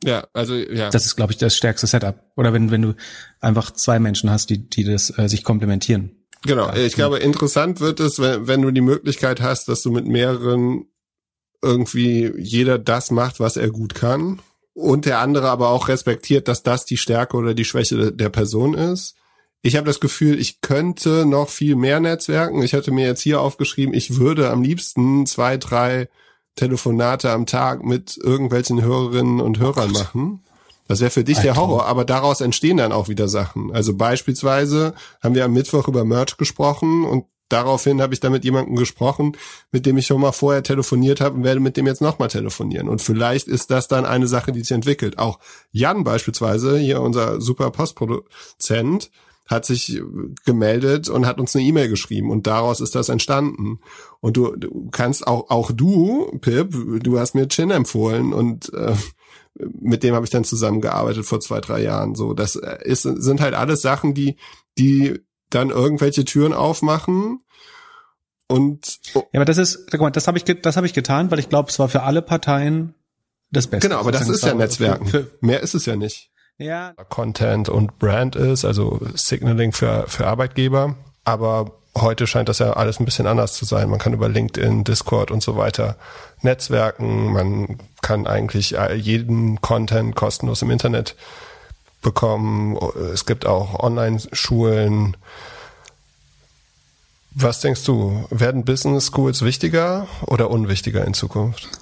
[0.03, 0.91] Ja, also ja.
[0.91, 2.25] Das ist, glaube ich, das stärkste Setup.
[2.37, 2.95] Oder wenn, wenn du
[3.41, 6.17] einfach zwei Menschen hast, die, die das äh, sich komplementieren.
[6.43, 10.07] Genau, ich glaube, interessant wird es, wenn, wenn du die Möglichkeit hast, dass du mit
[10.07, 10.87] mehreren
[11.63, 14.41] irgendwie jeder das macht, was er gut kann
[14.73, 18.75] und der andere aber auch respektiert, dass das die Stärke oder die Schwäche der Person
[18.75, 19.17] ist.
[19.61, 22.63] Ich habe das Gefühl, ich könnte noch viel mehr Netzwerken.
[22.63, 26.09] Ich hatte mir jetzt hier aufgeschrieben, ich würde am liebsten zwei, drei
[26.57, 30.45] Telefonate am Tag mit irgendwelchen Hörerinnen und Hörern machen.
[30.89, 33.73] Das wäre für dich der Horror, aber daraus entstehen dann auch wieder Sachen.
[33.73, 38.45] Also beispielsweise haben wir am Mittwoch über Merch gesprochen und daraufhin habe ich dann mit
[38.45, 39.37] jemandem gesprochen,
[39.71, 42.89] mit dem ich schon mal vorher telefoniert habe und werde mit dem jetzt nochmal telefonieren.
[42.89, 45.19] Und vielleicht ist das dann eine Sache, die sich entwickelt.
[45.19, 45.39] Auch
[45.71, 49.11] Jan beispielsweise, hier unser super Postproduzent,
[49.51, 50.01] hat sich
[50.47, 53.81] gemeldet und hat uns eine E-Mail geschrieben und daraus ist das entstanden.
[54.21, 56.73] Und du, du kannst auch, auch du, Pip,
[57.03, 58.95] du hast mir Chin empfohlen und äh,
[59.55, 62.15] mit dem habe ich dann zusammengearbeitet vor zwei, drei Jahren.
[62.15, 64.37] So, das äh, ist, sind halt alles Sachen, die,
[64.79, 65.19] die
[65.51, 67.41] dann irgendwelche Türen aufmachen.
[68.47, 69.25] Und oh.
[69.33, 71.49] ja, aber das ist, guck mal, das habe ich, das habe ich getan, weil ich
[71.49, 72.95] glaube, es war für alle Parteien
[73.51, 73.89] das Beste.
[73.89, 75.07] Genau, aber das ist ja Netzwerken.
[75.07, 76.31] Für, für, Mehr ist es ja nicht.
[76.61, 76.93] Ja.
[77.09, 80.95] Content und Brand ist, also Signaling für, für Arbeitgeber.
[81.25, 83.89] Aber heute scheint das ja alles ein bisschen anders zu sein.
[83.89, 85.97] Man kann über LinkedIn, Discord und so weiter
[86.43, 87.33] netzwerken.
[87.33, 91.17] Man kann eigentlich jeden Content kostenlos im Internet
[92.03, 92.77] bekommen.
[93.13, 95.17] Es gibt auch Online-Schulen.
[97.33, 101.80] Was denkst du, werden Business Schools wichtiger oder unwichtiger in Zukunft?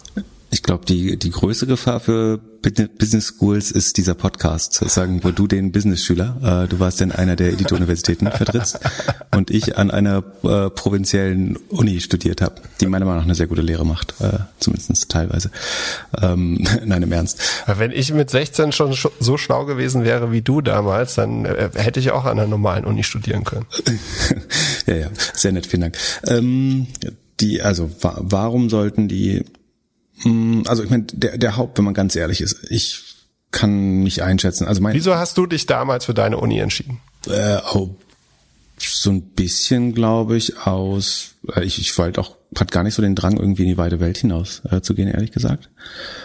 [0.50, 4.74] Ich glaube, die, die größte Gefahr für Business Schools ist dieser Podcast.
[4.74, 8.80] Sagen, wo du den Business-Schüler, äh, du warst in einer der Elite-Universitäten vertrittst
[9.34, 13.46] und ich an einer äh, provinziellen Uni studiert habe, die meiner Meinung nach eine sehr
[13.46, 15.50] gute Lehre macht, äh, zumindest teilweise.
[16.20, 17.40] Ähm, nein, im Ernst.
[17.66, 22.00] Wenn ich mit 16 schon so schlau gewesen wäre wie du damals, dann äh, hätte
[22.00, 23.66] ich auch an einer normalen Uni studieren können.
[24.86, 25.98] ja, ja, sehr nett, vielen Dank.
[26.26, 26.86] Ähm,
[27.40, 29.44] die, also wa warum sollten die
[30.66, 33.04] also ich meine, der, der Haupt, wenn man ganz ehrlich ist, ich
[33.50, 34.66] kann nicht einschätzen.
[34.66, 37.00] Also mein, Wieso hast du dich damals für deine Uni entschieden?
[37.26, 37.90] Äh, oh,
[38.78, 41.34] so ein bisschen, glaube ich, aus.
[41.54, 44.00] Äh, ich, ich wollte auch, hat gar nicht so den Drang, irgendwie in die weite
[44.00, 45.70] Welt hinaus äh, zu gehen, ehrlich gesagt.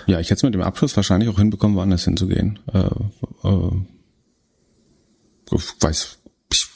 [0.07, 2.59] Ja, ich hätte es mit dem Abschluss wahrscheinlich auch hinbekommen, woanders hinzugehen.
[2.73, 3.71] Äh, äh,
[5.51, 6.17] ich weiß,
[6.51, 6.67] ich,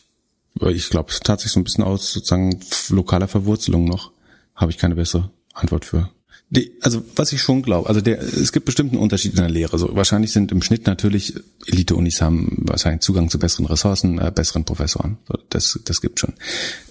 [0.62, 4.12] ich glaube, es tat sich so ein bisschen aus sozusagen lokaler Verwurzelung noch.
[4.56, 6.10] Habe ich keine bessere Antwort für.
[6.50, 9.78] Die, also was ich schon glaube, also der, es gibt bestimmten Unterschied in der Lehre.
[9.78, 11.34] So, wahrscheinlich sind im Schnitt natürlich
[11.66, 15.18] Elite-Unis haben wahrscheinlich Zugang zu besseren Ressourcen, äh, besseren Professoren.
[15.28, 16.34] So, das, das gibt schon.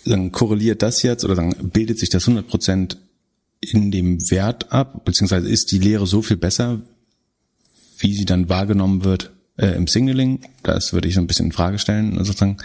[0.05, 2.99] Dann korreliert das jetzt oder dann bildet sich das 100 Prozent
[3.61, 6.83] in dem Wert ab, beziehungsweise ist die Lehre so viel besser,
[7.99, 10.41] wie sie dann wahrgenommen wird äh, im Signaling.
[10.65, 12.59] Das würde ich so ein bisschen in Frage stellen, sozusagen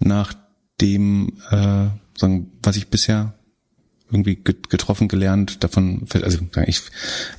[0.00, 0.34] nach
[0.80, 1.86] dem, äh,
[2.16, 3.34] sagen, was ich bisher
[4.12, 6.82] irgendwie getroffen, gelernt, davon, also ich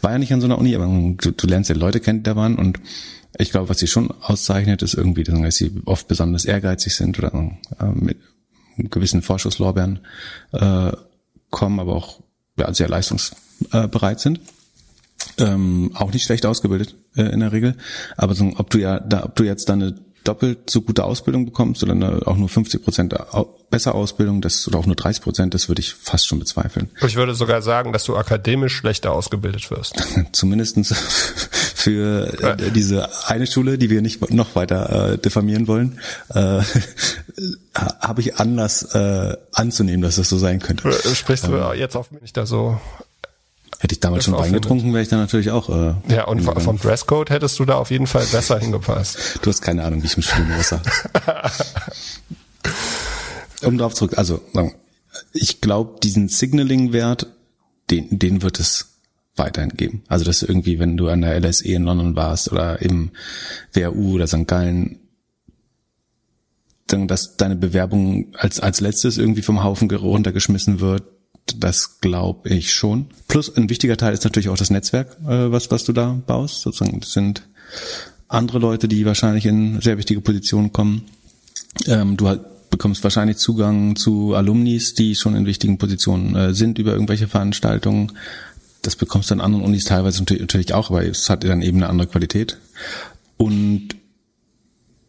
[0.01, 2.23] war ja nicht an so einer Uni, aber du, du lernst ja Leute kennen, die
[2.23, 2.79] da waren und
[3.37, 7.33] ich glaube, was sie schon auszeichnet, ist irgendwie, dass sie oft besonders ehrgeizig sind oder
[7.79, 8.17] äh, mit
[8.77, 9.99] gewissen Vorschusslorbeeren
[10.51, 10.91] äh,
[11.49, 12.19] kommen, aber auch
[12.57, 14.39] ja, sehr leistungsbereit sind.
[15.37, 17.75] Ähm, auch nicht schlecht ausgebildet äh, in der Regel.
[18.17, 21.45] Aber so, ob du ja da, ob du jetzt da eine doppelt so gute Ausbildung
[21.45, 23.15] bekommst oder auch nur 50 Prozent
[23.69, 26.89] besser Ausbildung, das oder auch nur 30 Prozent, das würde ich fast schon bezweifeln.
[27.05, 29.95] Ich würde sogar sagen, dass du akademisch schlechter ausgebildet wirst.
[30.31, 30.93] Zumindestens
[31.83, 32.53] für ja.
[32.53, 36.61] äh, diese eine Schule, die wir nicht noch weiter äh, diffamieren wollen, äh,
[37.75, 40.91] habe ich Anlass äh, anzunehmen, dass das so sein könnte.
[41.15, 42.79] Sprichst du ähm, jetzt auf mich da so
[43.83, 45.67] Hätte ich damals schon Wein getrunken, wäre ich dann natürlich auch.
[45.67, 49.39] Äh, ja, und vom Dresscode hättest du da auf jeden Fall besser hingepasst.
[49.41, 50.81] Du hast keine Ahnung, wie ich im Studium aussah.
[53.61, 54.41] um darauf zurück, also
[55.33, 57.27] ich glaube, diesen Signaling-Wert,
[57.91, 59.01] den, den wird es
[59.35, 60.03] weiterhin geben.
[60.07, 63.11] Also dass irgendwie, wenn du an der LSE in London warst oder im
[63.73, 64.47] WHU oder St.
[64.47, 65.01] Gallen,
[66.87, 71.03] dann, dass deine Bewerbung als, als letztes irgendwie vom Haufen runtergeschmissen wird,
[71.57, 73.07] das glaube ich schon.
[73.27, 76.61] Plus ein wichtiger Teil ist natürlich auch das Netzwerk, äh, was, was du da baust.
[76.61, 77.43] Sozusagen, das sind
[78.27, 81.03] andere Leute, die wahrscheinlich in sehr wichtige Positionen kommen.
[81.87, 82.37] Ähm, du
[82.69, 88.13] bekommst wahrscheinlich Zugang zu Alumnis, die schon in wichtigen Positionen äh, sind über irgendwelche Veranstaltungen.
[88.81, 91.89] Das bekommst du an anderen Unis teilweise natürlich auch, aber es hat dann eben eine
[91.89, 92.57] andere Qualität.
[93.37, 93.89] Und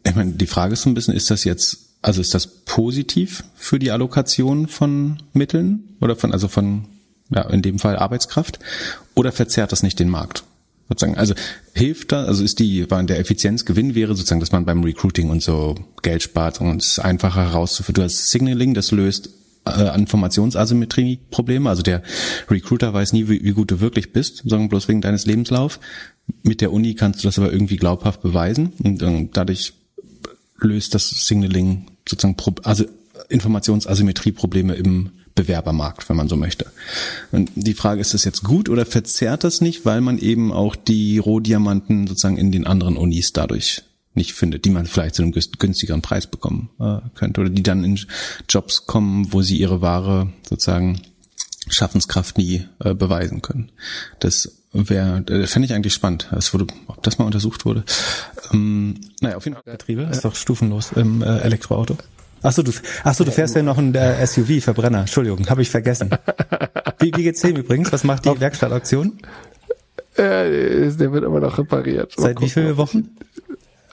[0.05, 3.43] ich meine, die Frage ist so ein bisschen, ist das jetzt, also ist das positiv
[3.55, 6.85] für die Allokation von Mitteln oder von, also von,
[7.31, 8.59] ja, in dem Fall Arbeitskraft
[9.15, 10.43] oder verzerrt das nicht den Markt?
[10.87, 11.33] Sozusagen, also
[11.73, 15.73] hilft da, also ist die, der Effizienzgewinn wäre sozusagen, dass man beim Recruiting und so
[16.03, 18.03] Geld spart und es einfacher herauszufinden.
[18.03, 19.31] Du hast Signaling, das löst
[19.65, 21.67] äh, Informationsasymmetrie-Probleme.
[21.67, 22.03] Also der
[22.51, 25.79] Recruiter weiß nie, wie, wie, gut du wirklich bist, sondern bloß wegen deines Lebenslauf.
[26.43, 29.73] Mit der Uni kannst du das aber irgendwie glaubhaft beweisen und äh, dadurch
[30.59, 32.85] löst das Signaling sozusagen also
[33.29, 36.65] Informationsasymmetrie-Probleme im Bewerbermarkt, wenn man so möchte.
[37.31, 40.75] Und die Frage, ist das jetzt gut oder verzerrt das nicht, weil man eben auch
[40.75, 43.83] die Rohdiamanten sozusagen in den anderen Unis dadurch
[44.13, 47.83] nicht findet, die man vielleicht zu einem günstigeren Preis bekommen äh, könnte oder die dann
[47.83, 47.99] in
[48.47, 51.01] Jobs kommen, wo sie ihre wahre sozusagen
[51.67, 53.71] Schaffenskraft nie äh, beweisen können.
[54.19, 56.29] Das wäre, äh, fände ich eigentlich spannend.
[56.31, 57.83] Das wurde, ob das mal untersucht wurde.
[58.53, 59.63] Ähm, naja, auf jeden Fall.
[59.65, 61.97] Getriebe ist doch stufenlos im äh, Elektroauto.
[62.41, 62.71] Achso, du,
[63.03, 64.99] ach so, du fährst ja noch ein äh, SUV, Verbrenner.
[64.99, 66.11] Entschuldigung, habe ich vergessen.
[66.99, 67.91] Wie, wie geht's dem übrigens?
[67.91, 69.19] Was macht die Werkstattaktion?
[70.15, 72.13] Äh, der wird immer noch repariert.
[72.15, 73.09] Seit wie vielen Wochen?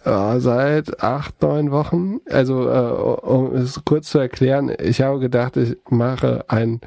[0.04, 2.18] Ja, seit acht, neun Wochen.
[2.28, 6.80] Also, äh, um es kurz zu erklären, ich habe gedacht, ich mache einen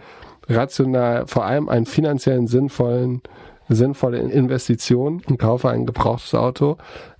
[0.47, 3.22] rational, vor allem einen finanziellen sinnvollen
[3.69, 6.77] sinnvolle Investition und kaufe ein gebrauchtes Auto.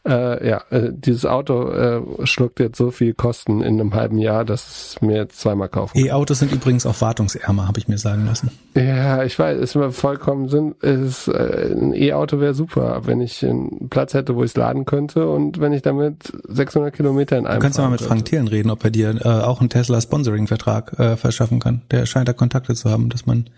[0.08, 4.46] Äh, ja, äh, dieses Auto äh, schluckt jetzt so viel Kosten in einem halben Jahr,
[4.46, 8.28] dass es mir jetzt zweimal kaufen E-Autos sind übrigens auch wartungsärmer, habe ich mir sagen
[8.28, 8.52] lassen.
[8.76, 10.76] Ja, ich weiß, ist mir vollkommen Sinn.
[10.82, 14.86] Ist, äh, ein E-Auto wäre super, wenn ich einen Platz hätte, wo ich es laden
[14.86, 17.60] könnte und wenn ich damit 600 Kilometer in einem.
[17.60, 18.14] Du kannst ja mal mit könnte.
[18.14, 21.82] Frank Thielen reden, ob er dir äh, auch einen Tesla Sponsoring-Vertrag äh, verschaffen kann.
[21.90, 23.50] Der scheint da Kontakte zu haben, dass man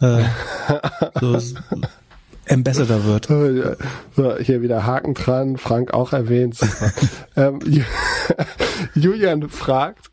[0.00, 0.22] äh,
[1.20, 1.36] so
[2.48, 3.26] Ambassador wird.
[4.16, 6.58] So, hier wieder Haken dran, Frank auch erwähnt.
[7.36, 7.60] ähm,
[8.94, 10.10] Julian fragt,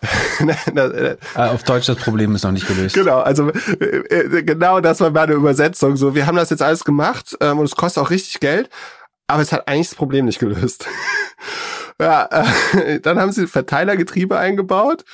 [0.74, 2.94] äh, Auf Deutsch das Problem ist noch nicht gelöst.
[2.94, 5.96] Genau, also äh, genau das war meine Übersetzung.
[5.96, 8.70] So, wir haben das jetzt alles gemacht ähm, und es kostet auch richtig Geld,
[9.26, 10.86] aber es hat eigentlich das Problem nicht gelöst.
[12.00, 12.28] ja,
[12.72, 15.04] äh, dann haben sie Verteilergetriebe eingebaut,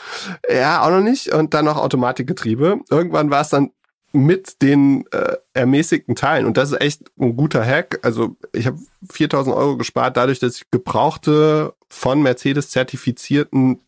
[0.49, 2.79] ja auch noch nicht und dann noch Automatikgetriebe.
[2.89, 3.71] Irgendwann war es dann
[4.17, 6.47] mit den äh, ermäßigten Teilen.
[6.47, 8.01] Und das ist echt ein guter Hack.
[8.03, 8.79] Also ich habe
[9.11, 13.81] 4000 Euro gespart, dadurch, dass ich gebrauchte von Mercedes zertifizierten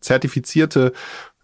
[0.00, 0.92] zertifizierte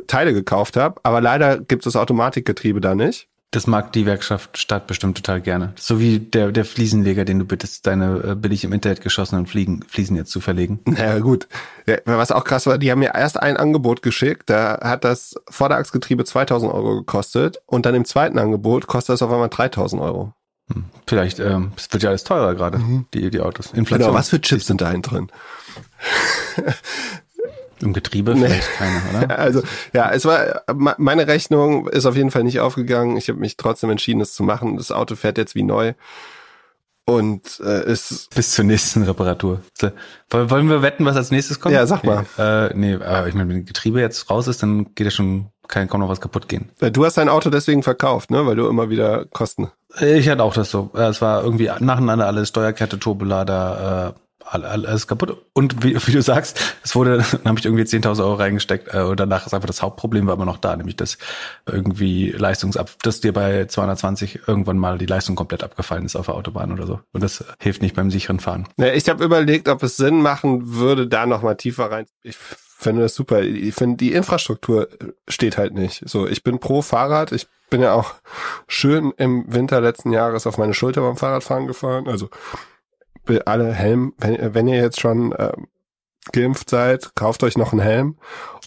[0.06, 1.00] Teile gekauft habe.
[1.02, 3.28] Aber leider gibt es das Automatikgetriebe da nicht.
[3.52, 5.72] Das mag die Werkschaft Stadt bestimmt total gerne.
[5.76, 9.82] So wie der, der Fliesenleger, den du bittest, deine äh, billig im Internet geschossenen Fliegen,
[9.86, 10.80] Fliesen jetzt zu verlegen.
[10.86, 11.46] Naja, gut.
[11.86, 15.36] Ja, was auch krass war, die haben mir erst ein Angebot geschickt, da hat das
[15.48, 20.32] Vorderachsgetriebe 2000 Euro gekostet und dann im zweiten Angebot kostet das auf einmal 3000 Euro.
[20.72, 20.84] Hm.
[21.06, 23.06] Vielleicht, ähm, es wird ja alles teurer gerade, mhm.
[23.14, 23.66] die, die Autos.
[23.66, 24.08] Inflation.
[24.08, 25.30] Genau, was für Chips sind da drin?
[27.80, 28.46] Im Getriebe nee.
[28.46, 29.38] vielleicht keine, oder?
[29.38, 29.62] Also
[29.92, 33.16] ja, es war meine Rechnung ist auf jeden Fall nicht aufgegangen.
[33.16, 34.76] Ich habe mich trotzdem entschieden, es zu machen.
[34.76, 35.94] Das Auto fährt jetzt wie neu.
[37.08, 39.60] Und äh, ist bis zur nächsten Reparatur.
[40.30, 41.72] Wollen wir wetten, was als nächstes kommt?
[41.72, 42.26] Ja, sag mal.
[42.36, 45.86] Äh, nee, aber ich meine, wenn Getriebe jetzt raus ist, dann geht ja schon, kann
[45.86, 46.72] kaum noch was kaputt gehen.
[46.80, 48.44] Du hast dein Auto deswegen verkauft, ne?
[48.44, 49.70] Weil du immer wieder Kosten.
[50.00, 50.90] Ich hatte auch das so.
[50.94, 55.36] Es war irgendwie nacheinander alles Steuerkette, Turbolader, äh, alles kaputt.
[55.52, 59.00] Und wie, wie du sagst, es wurde, dann habe ich irgendwie 10.000 Euro reingesteckt äh,
[59.00, 61.18] und danach ist einfach das Hauptproblem war immer noch da, nämlich dass
[61.66, 66.34] irgendwie Leistungsab, dass dir bei 220 irgendwann mal die Leistung komplett abgefallen ist auf der
[66.34, 67.00] Autobahn oder so.
[67.12, 68.68] Und das hilft nicht beim sicheren Fahren.
[68.76, 72.06] Ja, ich habe überlegt, ob es Sinn machen würde, da noch mal tiefer rein.
[72.22, 72.36] Ich
[72.78, 73.42] finde das super.
[73.42, 74.88] Ich finde, die Infrastruktur
[75.28, 76.08] steht halt nicht.
[76.08, 77.32] So, ich bin pro Fahrrad.
[77.32, 78.14] Ich bin ja auch
[78.68, 82.06] schön im Winter letzten Jahres auf meine Schulter beim Fahrradfahren gefahren.
[82.06, 82.28] Also
[83.46, 85.52] alle Helm, wenn, wenn ihr jetzt schon äh,
[86.32, 88.18] geimpft seid, kauft euch noch einen Helm.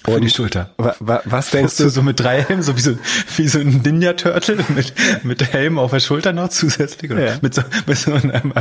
[0.05, 0.69] Und Für die Schulter.
[0.77, 1.89] Wa, wa, was denkst du?
[1.89, 2.97] So mit drei Helmen, so wie so,
[3.35, 4.93] wie so ein Ninja-Turtle mit,
[5.23, 7.11] mit Helm auf der Schulter noch zusätzlich.
[7.11, 7.34] Oder ja.
[7.41, 8.53] mit, so, mit so einem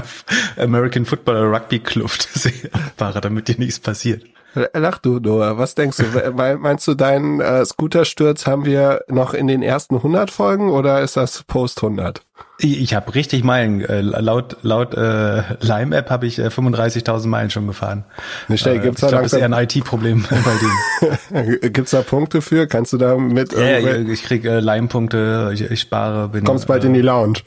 [0.57, 2.29] American Football oder Rugby Kluft
[2.97, 4.25] Fahrer, damit dir nichts passiert.
[4.73, 5.59] Lach du, Noah.
[5.59, 6.33] Was denkst du?
[6.33, 11.17] Meinst du, deinen äh, Scooter-Sturz haben wir noch in den ersten 100 Folgen oder ist
[11.17, 12.23] das Post 100?
[12.61, 13.85] Ich, ich habe richtig Meilen.
[13.85, 18.05] Äh, laut laut äh, Lime App habe ich äh, 35.000 Meilen schon gefahren.
[18.49, 21.19] Nicht schnell, gibt's äh, ich glaube, das ist eher ein IT-Problem bei denen.
[21.61, 22.67] gibt's da Punkte für?
[22.67, 23.53] Kannst du da mit?
[23.53, 25.51] Ja, ich, ich krieg äh, Lime-Punkte.
[25.55, 26.29] Ich, ich spare.
[26.29, 27.41] Bin, Kommst bald äh, in die Lounge.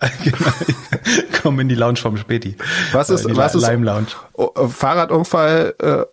[0.24, 0.52] genau,
[1.42, 2.56] komm in die Lounge vom Späti.
[2.92, 4.08] Was ist, was ist Lime Lounge?
[4.34, 6.04] Oh, Fahrradunfall äh,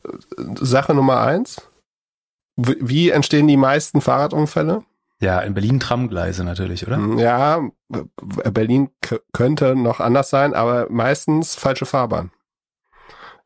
[0.56, 1.62] Sache Nummer eins?
[2.58, 4.84] Wie entstehen die meisten Fahrradunfälle?
[5.22, 6.98] Ja, in Berlin Tramgleise natürlich, oder?
[6.98, 7.62] Hm, ja,
[8.52, 8.90] Berlin
[9.34, 12.32] könnte noch anders sein, aber meistens falsche Fahrbahn.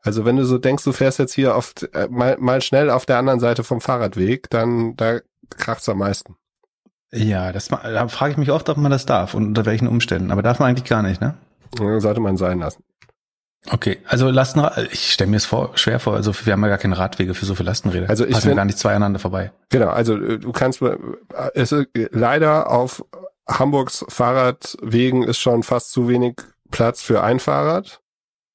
[0.02, 3.06] Also wenn du so denkst, du fährst jetzt hier auf, äh, mal, mal schnell auf
[3.06, 5.20] der anderen Seite vom Fahrradweg, dann da
[5.50, 6.36] kracht's am meisten.
[7.12, 10.30] Ja, das da frage ich mich oft, ob man das darf und unter welchen Umständen.
[10.30, 11.34] Aber darf man eigentlich gar nicht, ne?
[11.76, 12.84] Sollte man sein lassen.
[13.68, 16.78] Okay, also Lastenrad, ich stelle mir es vor, schwer vor, also wir haben ja gar
[16.78, 18.08] keine Radwege für so viele Lastenräder.
[18.08, 19.52] Also ich bin gar nicht zwei aneinander vorbei.
[19.68, 20.96] Genau, also äh, du kannst äh,
[21.54, 23.04] es ist leider auf
[23.46, 26.36] Hamburgs Fahrradwegen ist schon fast zu wenig
[26.70, 27.99] Platz für ein Fahrrad.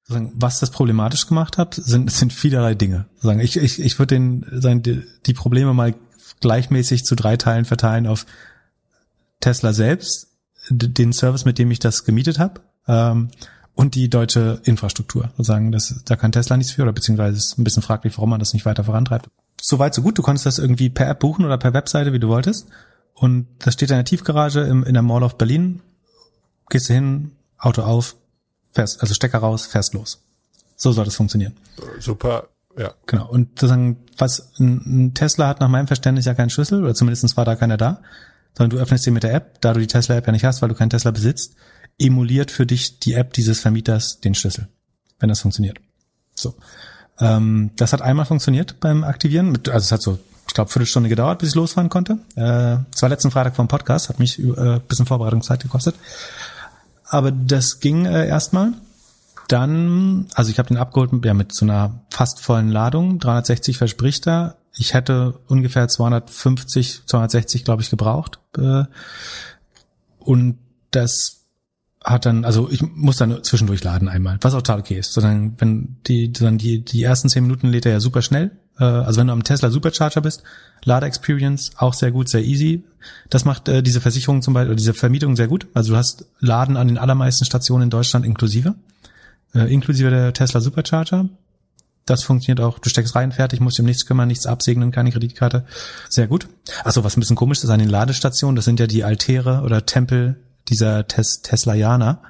[0.08, 3.06] Was das problematisch gemacht hat, sind, sind vielerlei Dinge.
[3.40, 5.94] Ich, ich, ich würde den, sagen, die, Probleme mal
[6.40, 8.26] gleichmäßig zu drei Teilen verteilen auf
[9.40, 10.28] Tesla selbst,
[10.70, 13.30] den Service, mit dem ich das gemietet habe, ähm,
[13.74, 15.30] und die deutsche Infrastruktur.
[15.36, 18.40] Sozusagen, das, da kann Tesla nichts für, oder beziehungsweise ist ein bisschen fraglich, warum man
[18.40, 19.28] das nicht weiter vorantreibt.
[19.60, 20.18] Soweit, so gut.
[20.18, 22.68] Du konntest das irgendwie per App buchen oder per Webseite, wie du wolltest.
[23.14, 25.82] Und das steht in der Tiefgarage im, in der Mall of Berlin.
[26.68, 28.16] Gehst du hin, Auto auf,
[28.76, 30.22] fährst, also Stecker raus, fährst los.
[30.76, 31.56] So soll das funktionieren.
[31.98, 32.48] Super,
[32.78, 32.94] ja.
[33.06, 33.28] Genau.
[33.28, 37.44] Und sozusagen, was ein, Tesla hat nach meinem Verständnis ja keinen Schlüssel, oder zumindest war
[37.44, 38.02] da keiner da,
[38.56, 40.68] sondern du öffnest den mit der App, da du die Tesla-App ja nicht hast, weil
[40.68, 41.54] du keinen Tesla besitzt,
[41.98, 44.68] emuliert für dich die App dieses Vermieters den Schlüssel,
[45.18, 45.78] wenn das funktioniert.
[46.34, 46.54] So.
[47.18, 49.50] Ähm, das hat einmal funktioniert beim Aktivieren.
[49.50, 52.18] Mit, also es hat so, ich glaube, Viertelstunde gedauert, bis ich losfahren konnte.
[52.36, 55.94] Äh, es war letzten Freitag vom Podcast, hat mich äh, bisschen Vorbereitungszeit gekostet.
[57.08, 58.72] Aber das ging äh, erstmal.
[59.48, 64.26] Dann, also ich habe den abgeholt ja, mit so einer fast vollen Ladung, 360 verspricht
[64.26, 64.56] er.
[64.76, 68.40] Ich hätte ungefähr 250, 260, glaube ich, gebraucht.
[68.58, 68.84] Äh,
[70.18, 70.58] und
[70.90, 71.45] das
[72.06, 75.12] hat dann, also ich muss dann zwischendurch laden einmal, was auch total okay ist.
[75.12, 78.52] Sondern wenn die, dann die, die ersten zehn Minuten lädt er ja super schnell.
[78.78, 80.44] Äh, also wenn du am Tesla Supercharger bist,
[80.84, 82.84] Lade-Experience auch sehr gut, sehr easy.
[83.28, 85.66] Das macht äh, diese Versicherung zum Beispiel, oder diese Vermietung sehr gut.
[85.74, 88.76] Also du hast Laden an den allermeisten Stationen in Deutschland inklusive.
[89.52, 91.28] Äh, inklusive der Tesla Supercharger.
[92.04, 92.78] Das funktioniert auch.
[92.78, 95.66] Du steckst rein, fertig, musst dir um nichts kümmern, nichts absegnen, keine Kreditkarte.
[96.08, 96.46] Sehr gut.
[96.84, 99.86] Achso, was ein bisschen komisch ist an den Ladestationen, das sind ja die Altäre oder
[99.86, 100.36] Tempel
[100.68, 102.22] dieser Tes Teslaianer.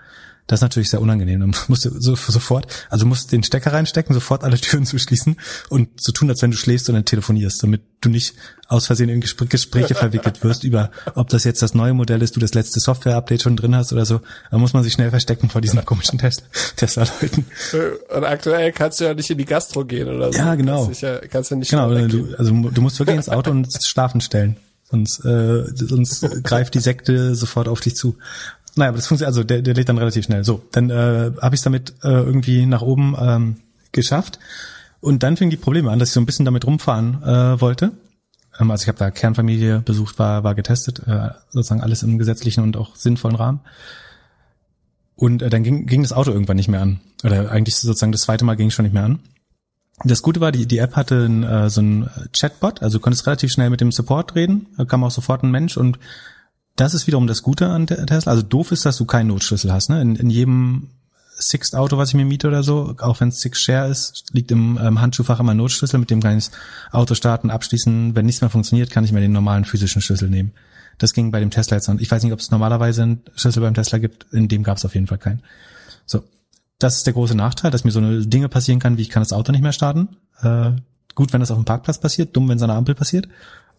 [0.47, 1.41] Das ist natürlich sehr unangenehm.
[1.41, 5.37] Du musst so, sofort, also musst den Stecker reinstecken, sofort alle Türen zuschließen
[5.71, 8.35] und so tun, als wenn du schläfst und dann telefonierst, damit du nicht
[8.69, 12.37] aus Versehen in Gespr Gespräche verwickelt wirst über, ob das jetzt das neue Modell ist,
[12.37, 14.21] du das letzte Software-Update schon drin hast oder so.
[14.51, 17.47] Da muss man sich schnell verstecken vor diesen komischen Tesla-Leuten.
[18.15, 20.39] Und aktuell kannst du ja nicht in die Gastro gehen oder so.
[20.39, 20.85] Ja, genau.
[20.85, 24.21] Kannst, ja, kannst du nicht genau, du, also du musst wirklich ins Auto und schlafen
[24.21, 24.57] stellen.
[24.91, 28.17] Sonst, äh, sonst greift die Sekte sofort auf dich zu.
[28.77, 30.45] Naja, aber das funktioniert, also der, der lädt dann relativ schnell.
[30.45, 33.57] So, dann äh, habe ich es damit äh, irgendwie nach oben ähm,
[33.93, 34.39] geschafft.
[35.01, 37.93] Und dann fing die Probleme an, dass ich so ein bisschen damit rumfahren äh, wollte.
[38.61, 42.63] Ähm, also ich habe da Kernfamilie besucht, war, war getestet, äh, sozusagen alles im gesetzlichen
[42.63, 43.61] und auch sinnvollen Rahmen.
[45.17, 47.01] Und äh, dann ging, ging das Auto irgendwann nicht mehr an.
[47.25, 49.21] Oder eigentlich sozusagen das zweite Mal ging es schon nicht mehr an.
[50.05, 53.27] Das Gute war, die, die App hatte ein, äh, so ein Chatbot, also du konntest
[53.27, 55.99] relativ schnell mit dem Support reden, da kam auch sofort ein Mensch und
[56.77, 58.31] das ist wiederum das Gute an Tesla.
[58.31, 59.89] Also doof ist, dass du keinen Notschlüssel hast.
[59.89, 60.03] Ne?
[60.03, 60.91] In, in jedem
[61.39, 64.79] Sixt-Auto, was ich mir miete oder so, auch wenn es Six Share ist, liegt im
[64.81, 66.59] ähm, Handschuhfach immer ein Notschlüssel, mit dem kann ich das
[66.93, 68.15] Auto starten, abschließen.
[68.15, 70.53] Wenn nichts mehr funktioniert, kann ich mir den normalen physischen Schlüssel nehmen.
[70.99, 71.99] Das ging bei dem Tesla jetzt noch.
[71.99, 74.27] Ich weiß nicht, ob es normalerweise einen Schlüssel beim Tesla gibt.
[74.33, 75.43] In dem gab es auf jeden Fall keinen.
[76.07, 76.25] So,
[76.79, 79.23] das ist der große Nachteil, dass mir so eine Dinge passieren kann, wie ich kann
[79.23, 80.09] das Auto nicht mehr starten.
[80.43, 80.73] Äh,
[81.15, 83.29] gut, wenn das auf dem Parkplatz passiert, dumm, wenn es an der Ampel passiert.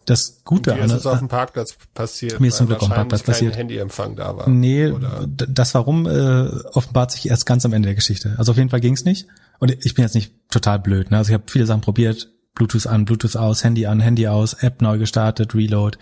[0.04, 0.78] Das Gute an.
[0.78, 2.40] Mir ist es auf dem Parkplatz passiert.
[2.40, 3.56] Mir ist zum Glück auf dem Parkplatz passiert.
[3.56, 4.48] Handyempfang da war.
[4.48, 5.26] Nee, oder?
[5.28, 8.34] das warum äh, offenbart sich erst ganz am Ende der Geschichte.
[8.38, 9.26] Also auf jeden Fall ging es nicht.
[9.58, 11.10] Und ich bin jetzt nicht total blöd.
[11.10, 11.18] Ne?
[11.18, 12.30] Also ich habe viele Sachen probiert.
[12.54, 15.96] Bluetooth an, Bluetooth aus, Handy an, Handy aus, App neu gestartet, Reload,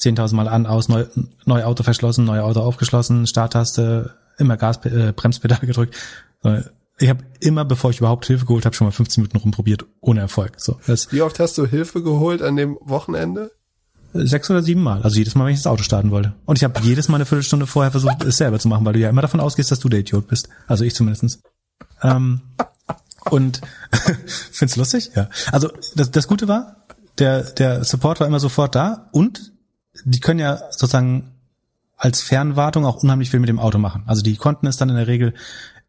[0.00, 1.04] 10.000 Mal an, aus, neu,
[1.44, 5.94] neu Auto verschlossen, neue Auto aufgeschlossen, Starttaste, immer Gas, äh, Bremspedal gedrückt
[6.98, 10.20] ich habe immer, bevor ich überhaupt Hilfe geholt habe, schon mal 15 Minuten rumprobiert, ohne
[10.20, 10.54] Erfolg.
[10.58, 10.78] So,
[11.10, 13.50] Wie oft hast du Hilfe geholt an dem Wochenende?
[14.12, 15.02] sechs oder sieben Mal.
[15.02, 16.34] Also jedes Mal, wenn ich das Auto starten wollte.
[16.44, 18.98] Und ich habe jedes Mal eine Viertelstunde vorher versucht, es selber zu machen, weil du
[18.98, 20.48] ja immer davon ausgehst, dass du der Idiot bist.
[20.66, 21.42] Also ich zumindestens.
[22.02, 22.40] Ähm,
[23.30, 23.60] und
[24.52, 25.10] find's lustig?
[25.14, 25.28] Ja.
[25.52, 26.86] Also das, das Gute war,
[27.18, 29.52] der, der Support war immer sofort da und
[30.04, 31.32] die können ja sozusagen
[31.96, 34.04] als Fernwartung auch unheimlich viel mit dem Auto machen.
[34.06, 35.34] Also die konnten es dann in der Regel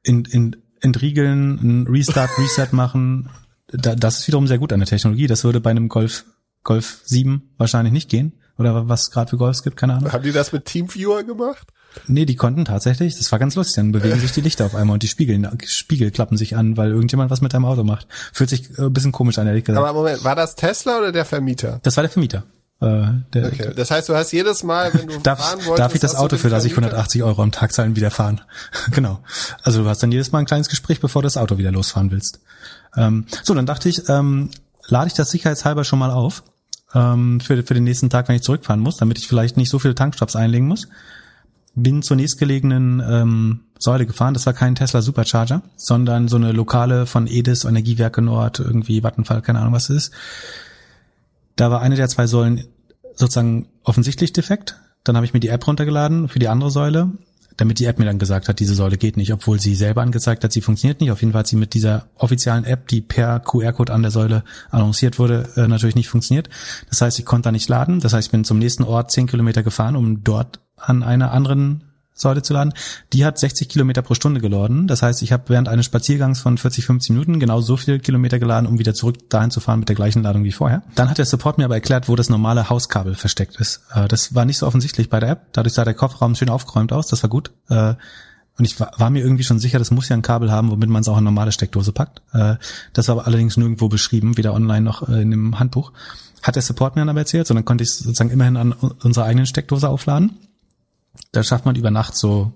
[0.03, 3.29] in, in, entriegeln, ein Restart, Reset machen.
[3.67, 5.27] Da, das ist wiederum sehr gut an der Technologie.
[5.27, 6.25] Das würde bei einem Golf
[6.63, 8.33] Golf 7 wahrscheinlich nicht gehen.
[8.57, 10.11] Oder was gerade für Golfs gibt, keine Ahnung.
[10.11, 11.67] Haben die das mit Teamviewer gemacht?
[12.07, 14.93] Nee, die konnten tatsächlich, das war ganz lustig, dann bewegen sich die Lichter auf einmal
[14.93, 18.07] und die Spiegel, Spiegel klappen sich an, weil irgendjemand was mit deinem Auto macht.
[18.33, 19.85] Fühlt sich äh, ein bisschen komisch an, ehrlich gesagt.
[19.85, 21.79] Aber Moment, war das Tesla oder der Vermieter?
[21.83, 22.43] Das war der Vermieter.
[22.81, 25.79] Äh, der, okay, das heißt, du hast jedes Mal, wenn du darf, fahren wolltest...
[25.79, 28.41] Darf ich das Auto, für das ich 180 Euro am Tag zahlen, wieder fahren?
[28.91, 29.19] genau.
[29.61, 32.09] Also du hast dann jedes Mal ein kleines Gespräch, bevor du das Auto wieder losfahren
[32.09, 32.39] willst.
[32.97, 34.49] Ähm, so, dann dachte ich, ähm,
[34.87, 36.43] lade ich das sicherheitshalber schon mal auf
[36.95, 39.77] ähm, für, für den nächsten Tag, wenn ich zurückfahren muss, damit ich vielleicht nicht so
[39.77, 40.87] viele Tankstops einlegen muss.
[41.75, 44.33] Bin zur nächstgelegenen ähm, Säule gefahren.
[44.33, 49.41] Das war kein Tesla Supercharger, sondern so eine lokale von Edis Energiewerke Nord, irgendwie Vattenfall,
[49.41, 50.13] keine Ahnung was es ist.
[51.55, 52.65] Da war eine der zwei Säulen
[53.15, 54.79] sozusagen offensichtlich defekt.
[55.03, 57.11] Dann habe ich mir die App runtergeladen für die andere Säule
[57.57, 60.43] damit die App mir dann gesagt hat, diese Säule geht nicht, obwohl sie selber angezeigt
[60.43, 61.11] hat, sie funktioniert nicht.
[61.11, 64.43] Auf jeden Fall hat sie mit dieser offiziellen App, die per QR-Code an der Säule
[64.71, 66.49] annonciert wurde, äh, natürlich nicht funktioniert.
[66.89, 67.99] Das heißt, ich konnte da nicht laden.
[67.99, 71.83] Das heißt, ich bin zum nächsten Ort zehn Kilometer gefahren, um dort an einer anderen
[72.21, 72.73] Säule zu laden.
[73.13, 74.87] Die hat 60 Kilometer pro Stunde geladen.
[74.87, 78.39] Das heißt, ich habe während eines Spaziergangs von 40, 50 Minuten genau so viel Kilometer
[78.39, 80.83] geladen, um wieder zurück dahin zu fahren mit der gleichen Ladung wie vorher.
[80.95, 83.81] Dann hat der Support mir aber erklärt, wo das normale Hauskabel versteckt ist.
[83.93, 85.47] Äh, das war nicht so offensichtlich bei der App.
[85.51, 87.07] Dadurch sah der Kofferraum schön aufgeräumt aus.
[87.07, 87.51] Das war gut.
[87.69, 87.95] Äh,
[88.57, 91.01] und ich war, mir irgendwie schon sicher, das muss ja ein Kabel haben, womit man
[91.01, 92.21] es auch in normale Steckdose packt.
[92.33, 92.57] Äh,
[92.93, 95.93] das war aber allerdings nirgendwo beschrieben, weder online noch in dem Handbuch.
[96.43, 99.45] Hat der Support mir dann aber erzählt, sondern konnte ich sozusagen immerhin an unserer eigenen
[99.45, 100.37] Steckdose aufladen.
[101.31, 102.53] Da schafft man über Nacht so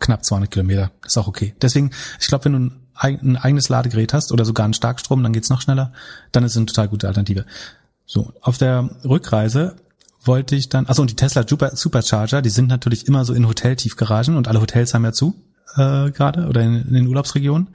[0.00, 0.90] knapp 200 Kilometer.
[1.02, 1.54] Das ist auch okay.
[1.60, 1.90] Deswegen,
[2.20, 2.58] ich glaube, wenn du
[2.94, 5.92] ein, ein, eigenes Ladegerät hast oder sogar einen Starkstrom, dann geht's noch schneller.
[6.32, 7.44] Dann ist es eine total gute Alternative.
[8.06, 9.76] So, auf der Rückreise
[10.22, 13.46] wollte ich dann, also und die Tesla Super, Supercharger, die sind natürlich immer so in
[13.46, 15.34] Hoteltiefgaragen und alle Hotels haben ja zu
[15.76, 17.68] äh, gerade oder in, in den Urlaubsregionen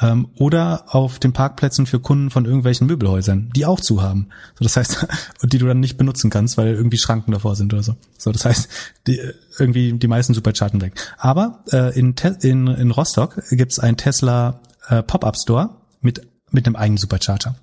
[0.00, 4.28] ähm, oder auf den Parkplätzen für Kunden von irgendwelchen Möbelhäusern, die auch zu haben.
[4.58, 5.06] So, das heißt,
[5.42, 7.96] und die du dann nicht benutzen kannst, weil irgendwie Schranken davor sind oder so.
[8.18, 8.68] So, das heißt,
[9.06, 9.20] die,
[9.58, 10.94] irgendwie die meisten Superchargen weg.
[11.18, 16.76] Aber äh, in, in, in Rostock gibt's einen Tesla äh, Pop-up Store mit mit einem
[16.76, 17.56] eigenen Supercharger.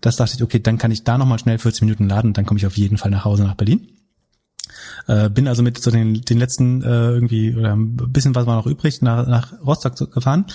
[0.00, 2.58] Das dachte ich, okay, dann kann ich da nochmal schnell 40 Minuten laden, dann komme
[2.58, 3.88] ich auf jeden Fall nach Hause nach Berlin.
[5.06, 8.56] Äh, bin also mit so den, den letzten äh, irgendwie oder ein bisschen was war
[8.56, 10.46] noch übrig nach, nach Rostock gefahren,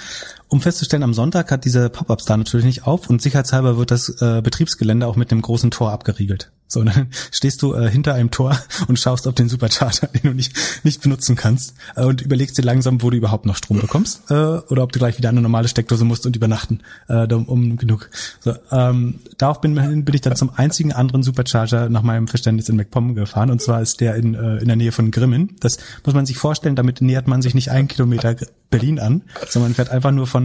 [0.51, 4.09] um festzustellen, am Sonntag hat diese Pop-ups da natürlich nicht auf und sicherheitshalber wird das
[4.21, 6.51] äh, Betriebsgelände auch mit einem großen Tor abgeriegelt.
[6.67, 8.57] So, dann stehst du äh, hinter einem Tor
[8.89, 10.53] und schaust auf den Supercharger, den du nicht,
[10.83, 14.33] nicht benutzen kannst äh, und überlegst dir langsam, wo du überhaupt noch Strom bekommst äh,
[14.33, 18.09] oder ob du gleich wieder eine normale Steckdose musst und übernachten, äh, um, um genug.
[18.41, 22.75] So, ähm, darauf bin, bin ich dann zum einzigen anderen Supercharger nach meinem Verständnis in
[22.75, 25.55] MacPom gefahren und zwar ist der in, äh, in der Nähe von Grimmen.
[25.61, 28.35] Das muss man sich vorstellen, damit nähert man sich nicht einen Kilometer
[28.71, 30.40] Berlin an, sondern man fährt einfach nur von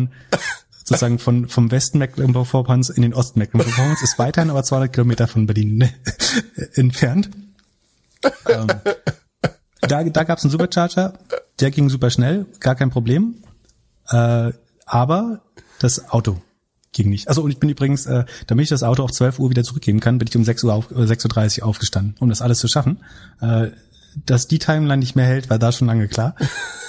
[0.84, 5.46] sozusagen von, vom Westen Mecklenburg-Vorpommerns in den Osten Mecklenburg-Vorpommerns, ist weiterhin aber 200 Kilometer von
[5.46, 5.90] Berlin ne,
[6.74, 7.30] entfernt.
[8.48, 8.68] ähm,
[9.80, 11.14] da da gab es einen Supercharger,
[11.60, 13.42] der ging super schnell, gar kein Problem.
[14.08, 14.52] Äh,
[14.84, 15.40] aber
[15.80, 16.40] das Auto
[16.92, 17.28] ging nicht.
[17.28, 20.00] Also und ich bin übrigens, äh, damit ich das Auto auf 12 Uhr wieder zurückgeben
[20.00, 23.04] kann, bin ich um 6 Uhr auf, 6.30 Uhr aufgestanden, um das alles zu schaffen.
[23.40, 23.70] Äh,
[24.24, 26.34] dass die Timeline nicht mehr hält, war da schon lange klar.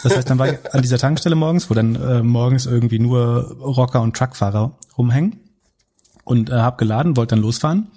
[0.03, 3.57] Das heißt, dann war ich an dieser Tankstelle morgens, wo dann äh, morgens irgendwie nur
[3.59, 5.39] Rocker und Truckfahrer rumhängen
[6.23, 7.87] und äh, habe geladen, wollte dann losfahren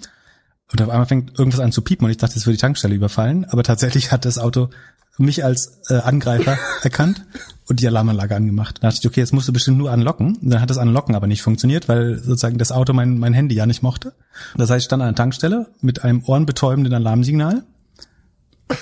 [0.72, 2.94] und auf einmal fängt irgendwas an zu piepen und ich dachte, das würde die Tankstelle
[2.94, 4.70] überfallen, aber tatsächlich hat das Auto
[5.18, 7.26] mich als äh, Angreifer erkannt
[7.68, 8.78] und die Alarmanlage angemacht.
[8.80, 10.36] Da dachte ich, okay, jetzt musst du bestimmt nur anlocken.
[10.36, 13.54] Und dann hat das Anlocken aber nicht funktioniert, weil sozusagen das Auto mein, mein Handy
[13.54, 14.14] ja nicht mochte.
[14.56, 17.64] Das heißt, ich stand an der Tankstelle mit einem ohrenbetäubenden Alarmsignal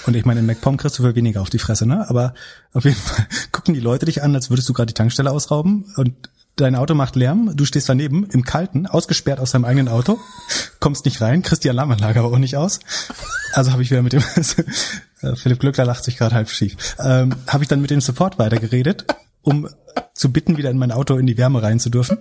[0.06, 2.08] und ich meine, in MacPom kriegst du für weniger auf die Fresse, ne?
[2.08, 2.34] Aber
[2.72, 5.92] auf jeden Fall gucken die Leute dich an, als würdest du gerade die Tankstelle ausrauben
[5.96, 10.18] und dein Auto macht Lärm, du stehst daneben im Kalten, ausgesperrt aus deinem eigenen Auto,
[10.80, 12.80] kommst nicht rein, kriegst die Alarmanlage aber auch nicht aus.
[13.52, 14.22] Also habe ich wieder mit dem
[15.36, 16.76] Philipp Glückler lacht sich gerade halb schief.
[16.98, 19.06] Ähm, habe ich dann mit dem Support weitergeredet,
[19.42, 19.68] um
[20.14, 22.18] zu bitten, wieder in mein Auto in die Wärme rein zu dürfen.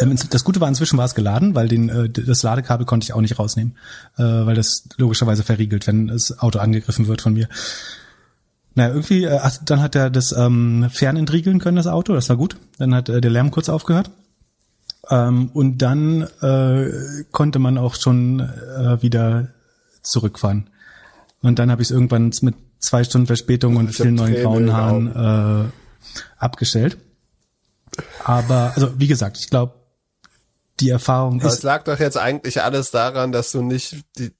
[0.00, 3.12] Ähm, das Gute war, inzwischen war es geladen, weil den, äh, das Ladekabel konnte ich
[3.12, 3.76] auch nicht rausnehmen,
[4.16, 7.48] äh, weil das logischerweise verriegelt, wenn das Auto angegriffen wird von mir.
[8.74, 12.36] Naja, irgendwie, äh, ach, dann hat er das ähm, fernentriegeln können, das Auto, das war
[12.36, 12.56] gut.
[12.78, 14.10] Dann hat äh, der Lärm kurz aufgehört.
[15.10, 16.90] Ähm, und dann äh,
[17.32, 19.48] konnte man auch schon äh, wieder
[20.02, 20.70] zurückfahren.
[21.42, 25.66] Und dann habe ich es irgendwann mit zwei Stunden Verspätung und vielen neuen grauen Haaren
[25.66, 25.68] äh,
[26.38, 26.96] abgestellt.
[28.24, 29.74] Aber, also wie gesagt, ich glaube,
[30.82, 31.58] die Erfahrung Aber ist.
[31.58, 34.32] es lag doch jetzt eigentlich alles daran, dass du nicht die,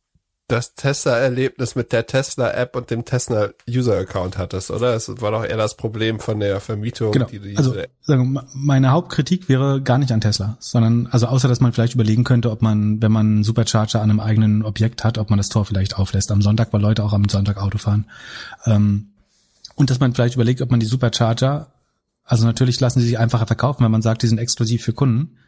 [0.53, 4.95] das Tesla-Erlebnis mit der Tesla-App und dem Tesla-User-Account hattest, oder?
[4.95, 7.13] Es war doch eher das Problem von der Vermietung.
[7.13, 7.25] Genau.
[7.27, 11.61] Die, die Also sagen, meine Hauptkritik wäre gar nicht an Tesla, sondern also außer dass
[11.61, 15.17] man vielleicht überlegen könnte, ob man, wenn man einen Supercharger an einem eigenen Objekt hat,
[15.17, 18.07] ob man das Tor vielleicht auflässt am Sonntag, weil Leute auch am Sonntag Auto fahren.
[18.67, 19.13] Ähm,
[19.75, 21.73] und dass man vielleicht überlegt, ob man die Supercharger,
[22.25, 25.39] also natürlich lassen sie sich einfacher verkaufen, wenn man sagt, die sind exklusiv für Kunden.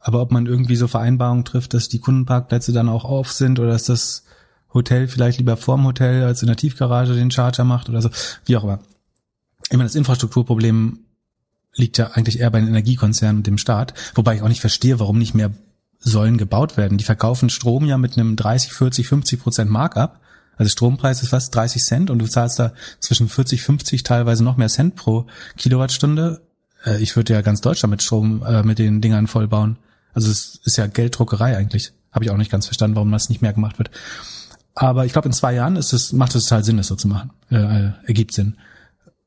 [0.00, 3.70] Aber ob man irgendwie so Vereinbarungen trifft, dass die Kundenparkplätze dann auch auf sind oder
[3.70, 4.24] dass das
[4.72, 8.10] Hotel vielleicht lieber vorm Hotel als in der Tiefgarage den Charger macht oder so,
[8.44, 8.78] wie auch immer.
[9.68, 11.00] Ich meine, das Infrastrukturproblem
[11.74, 15.00] liegt ja eigentlich eher bei den Energiekonzernen und dem Staat, wobei ich auch nicht verstehe,
[15.00, 15.50] warum nicht mehr
[15.98, 16.98] Säulen gebaut werden.
[16.98, 20.20] Die verkaufen Strom ja mit einem 30, 40, 50 Prozent Markup.
[20.56, 24.56] Also Strompreis ist fast 30 Cent und du zahlst da zwischen 40, 50, teilweise noch
[24.56, 26.42] mehr Cent pro Kilowattstunde.
[26.84, 29.76] Äh, Ich würde ja ganz Deutschland mit Strom, äh, mit den Dingern vollbauen.
[30.16, 31.92] Also es ist ja Gelddruckerei eigentlich.
[32.10, 33.90] Habe ich auch nicht ganz verstanden, warum das nicht mehr gemacht wird.
[34.74, 37.06] Aber ich glaube, in zwei Jahren ist es, macht es total Sinn, das so zu
[37.06, 37.32] machen.
[37.50, 38.56] Äh, äh, ergibt Sinn.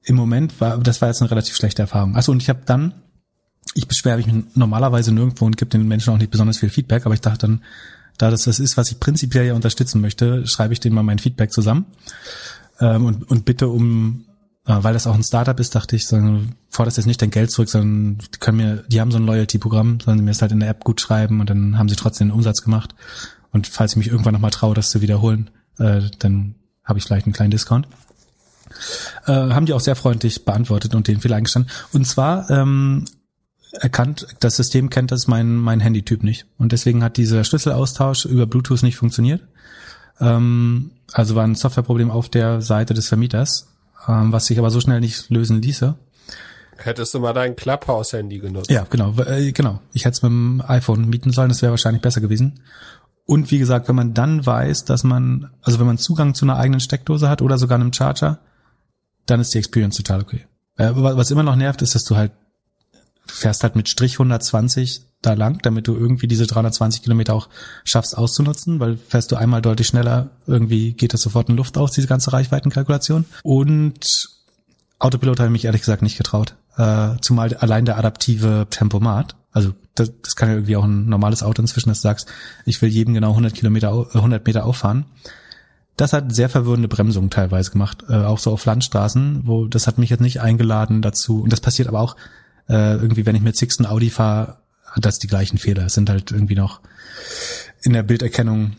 [0.01, 2.15] Im Moment war, das war jetzt eine relativ schlechte Erfahrung.
[2.15, 2.93] Achso, und ich habe dann,
[3.75, 7.13] ich beschwere mich normalerweise nirgendwo und gebe den Menschen auch nicht besonders viel Feedback, aber
[7.13, 7.63] ich dachte dann,
[8.17, 11.19] da das das ist, was ich prinzipiell ja unterstützen möchte, schreibe ich denen mal mein
[11.19, 11.85] Feedback zusammen
[12.79, 14.25] ähm, und, und bitte um,
[14.69, 17.69] weil das auch ein Startup ist, dachte ich, sagen, forderst jetzt nicht dein Geld zurück,
[17.69, 20.69] sondern die können mir, die haben so ein Loyalty-Programm, sie mir es halt in der
[20.69, 22.93] App gut schreiben und dann haben sie trotzdem den Umsatz gemacht.
[23.51, 27.25] Und falls ich mich irgendwann nochmal traue, das zu wiederholen, äh, dann habe ich vielleicht
[27.25, 27.87] einen kleinen Discount.
[29.25, 31.71] Äh, haben die auch sehr freundlich beantwortet und den Fehler eingestanden.
[31.91, 33.05] Und zwar ähm,
[33.71, 36.45] erkannt, das System kennt das mein, mein Handytyp nicht.
[36.57, 39.41] Und deswegen hat dieser Schlüsselaustausch über Bluetooth nicht funktioniert.
[40.19, 43.67] Ähm, also war ein Softwareproblem auf der Seite des Vermieters,
[44.07, 45.95] ähm, was sich aber so schnell nicht lösen ließe.
[46.77, 48.71] Hättest du mal dein Clubhouse-Handy genutzt?
[48.71, 49.81] Ja, genau, äh, genau.
[49.93, 52.61] Ich hätte es mit dem iPhone mieten sollen, das wäre wahrscheinlich besser gewesen.
[53.25, 56.57] Und wie gesagt, wenn man dann weiß, dass man, also wenn man Zugang zu einer
[56.57, 58.39] eigenen Steckdose hat oder sogar einem Charger,
[59.25, 60.47] dann ist die Experience total okay.
[60.77, 62.31] Äh, was immer noch nervt, ist, dass du halt,
[63.27, 67.49] du fährst halt mit Strich 120 da lang, damit du irgendwie diese 320 Kilometer auch
[67.83, 71.91] schaffst auszunutzen, weil fährst du einmal deutlich schneller, irgendwie geht das sofort in Luft aus,
[71.91, 73.25] diese ganze Reichweitenkalkulation.
[73.43, 74.29] Und
[74.99, 76.55] Autopilot habe ich mich ehrlich gesagt nicht getraut.
[76.77, 81.43] Äh, zumal allein der adaptive Tempomat, also das, das kann ja irgendwie auch ein normales
[81.43, 82.27] Auto inzwischen, dass du sagst,
[82.65, 85.05] ich will jedem genau 100 Kilometer, au- äh, 100 Meter auffahren.
[85.97, 89.97] Das hat sehr verwirrende Bremsungen teilweise gemacht, äh, auch so auf Landstraßen, wo das hat
[89.97, 91.41] mich jetzt nicht eingeladen dazu.
[91.41, 92.15] Und das passiert aber auch
[92.69, 94.57] äh, irgendwie, wenn ich mit Sixten Audi fahre,
[94.91, 95.85] hat das die gleichen Fehler.
[95.85, 96.81] Es sind halt irgendwie noch
[97.81, 98.75] in der Bilderkennung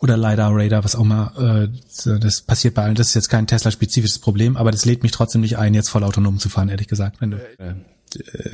[0.00, 1.68] oder LiDAR, Radar, was auch immer, äh,
[2.18, 2.94] das passiert bei allen.
[2.94, 6.04] Das ist jetzt kein Tesla-spezifisches Problem, aber das lädt mich trotzdem nicht ein, jetzt voll
[6.04, 7.20] autonom zu fahren, ehrlich gesagt.
[7.20, 7.74] Wenn du Äh,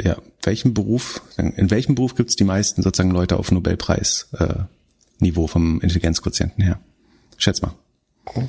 [0.02, 4.54] ja, welchen Beruf, in welchem Beruf gibt es die meisten sozusagen Leute auf Nobelpreis äh,
[5.20, 6.78] Niveau vom Intelligenzquotienten her?
[7.36, 7.74] Schätz mal.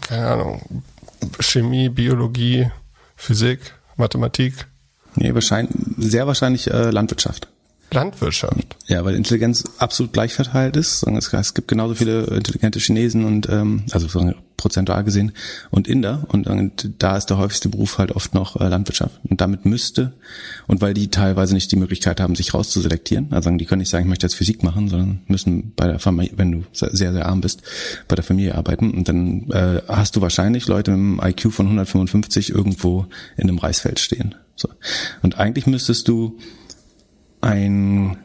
[0.02, 0.84] Keine Ahnung.
[1.40, 2.72] Chemie, Biologie,
[3.16, 3.60] Physik,
[3.98, 4.68] Mathematik.
[5.16, 7.48] Nee, wahrscheinlich, sehr wahrscheinlich äh, Landwirtschaft.
[7.96, 8.76] Landwirtschaft.
[8.88, 11.04] Ja, weil Intelligenz absolut gleich verteilt ist.
[11.04, 14.08] Es, gibt genauso viele intelligente Chinesen und ähm, also
[14.58, 15.32] prozentual gesehen
[15.70, 19.42] und Inder und, und da ist der häufigste Beruf halt oft noch äh, Landwirtschaft und
[19.42, 20.14] damit müsste
[20.68, 24.06] und weil die teilweise nicht die Möglichkeit haben, sich rauszuselektieren, also die können nicht sagen,
[24.06, 27.42] ich möchte jetzt Physik machen, sondern müssen bei der Familie, wenn du sehr sehr arm
[27.42, 27.62] bist,
[28.08, 31.68] bei der Familie arbeiten und dann äh, hast du wahrscheinlich Leute mit einem IQ von
[31.68, 33.06] 155 irgendwo
[33.38, 34.36] in einem Reisfeld stehen.
[34.56, 34.70] So
[35.22, 36.40] und eigentlich müsstest du
[37.46, 38.18] ein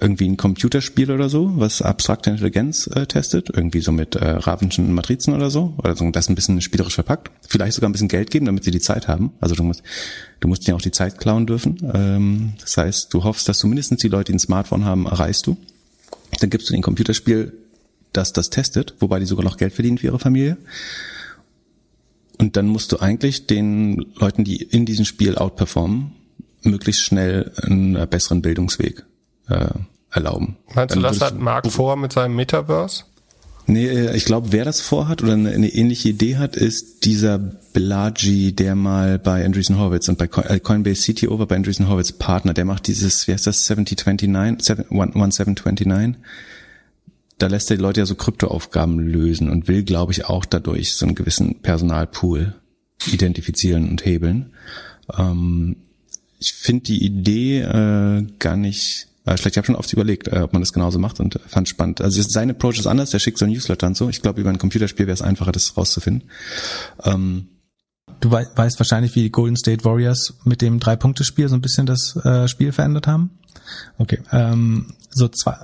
[0.00, 4.92] irgendwie ein Computerspiel oder so, was abstrakte Intelligenz äh, testet, irgendwie so mit äh, Ravenschen
[4.92, 8.30] Matrizen oder so, oder so das ein bisschen spielerisch verpackt, vielleicht sogar ein bisschen Geld
[8.30, 9.32] geben, damit sie die Zeit haben.
[9.40, 9.82] Also du musst,
[10.40, 11.78] du musst ja auch die Zeit klauen dürfen.
[11.94, 15.46] Ähm, das heißt, du hoffst, dass du mindestens die Leute, die ein Smartphone haben, erreichst
[15.46, 15.56] du.
[16.40, 17.52] Dann gibst du den Computerspiel,
[18.12, 20.56] das das testet, wobei die sogar noch Geld verdienen für ihre Familie.
[22.38, 26.12] Und dann musst du eigentlich den Leuten, die in diesem Spiel outperformen,
[26.64, 29.04] möglichst schnell einen äh, besseren Bildungsweg
[29.48, 29.66] äh,
[30.10, 30.56] erlauben.
[30.74, 33.04] Meinst du, das hat Mark vor mit seinem Metaverse?
[33.66, 37.38] Nee, äh, ich glaube, wer das vorhat oder eine, eine ähnliche Idee hat, ist dieser
[37.38, 42.12] Bellagi, der mal bei Andreessen Horowitz und bei äh, Coinbase CTO war bei Andreessen Horowitz
[42.12, 46.16] Partner, der macht dieses, wie heißt das, 7029, 7- 1729.
[47.38, 50.94] Da lässt er die Leute ja so Kryptoaufgaben lösen und will, glaube ich, auch dadurch
[50.94, 52.54] so einen gewissen Personalpool
[53.10, 54.52] identifizieren und hebeln.
[55.18, 55.76] Ähm,
[56.38, 59.34] ich finde die Idee äh, gar nicht äh.
[59.34, 62.00] Ich habe schon oft überlegt, äh, ob man das genauso macht und äh, fand spannend.
[62.00, 64.08] Also sein Approach ist anders, der schickt so ein Newsletter und so.
[64.08, 66.28] Ich glaube, über ein Computerspiel wäre es einfacher, das rauszufinden.
[67.02, 67.48] Ähm,
[68.20, 71.84] Du wei weißt wahrscheinlich, wie die Golden State Warriors mit dem Drei-Punkte-Spiel so ein bisschen
[71.84, 73.30] das äh, Spiel verändert haben.
[73.98, 75.56] Okay, ähm, so zwei,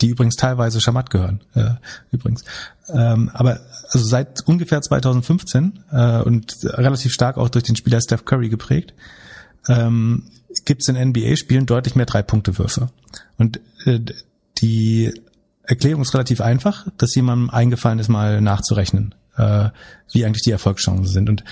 [0.00, 1.70] die übrigens teilweise Schamat gehören, äh,
[2.10, 2.44] übrigens.
[2.88, 3.60] Ähm, aber
[3.90, 8.94] also seit ungefähr 2015 äh, und relativ stark auch durch den Spieler Steph Curry geprägt,
[9.68, 10.24] ähm,
[10.64, 12.88] gibt es in NBA-Spielen deutlich mehr Drei-Punkte-Würfe.
[13.36, 14.00] Und äh,
[14.58, 15.12] die
[15.62, 19.70] Erklärung ist relativ einfach, dass jemandem eingefallen ist, mal nachzurechnen, äh,
[20.12, 21.28] wie eigentlich die Erfolgschancen sind.
[21.28, 21.44] Und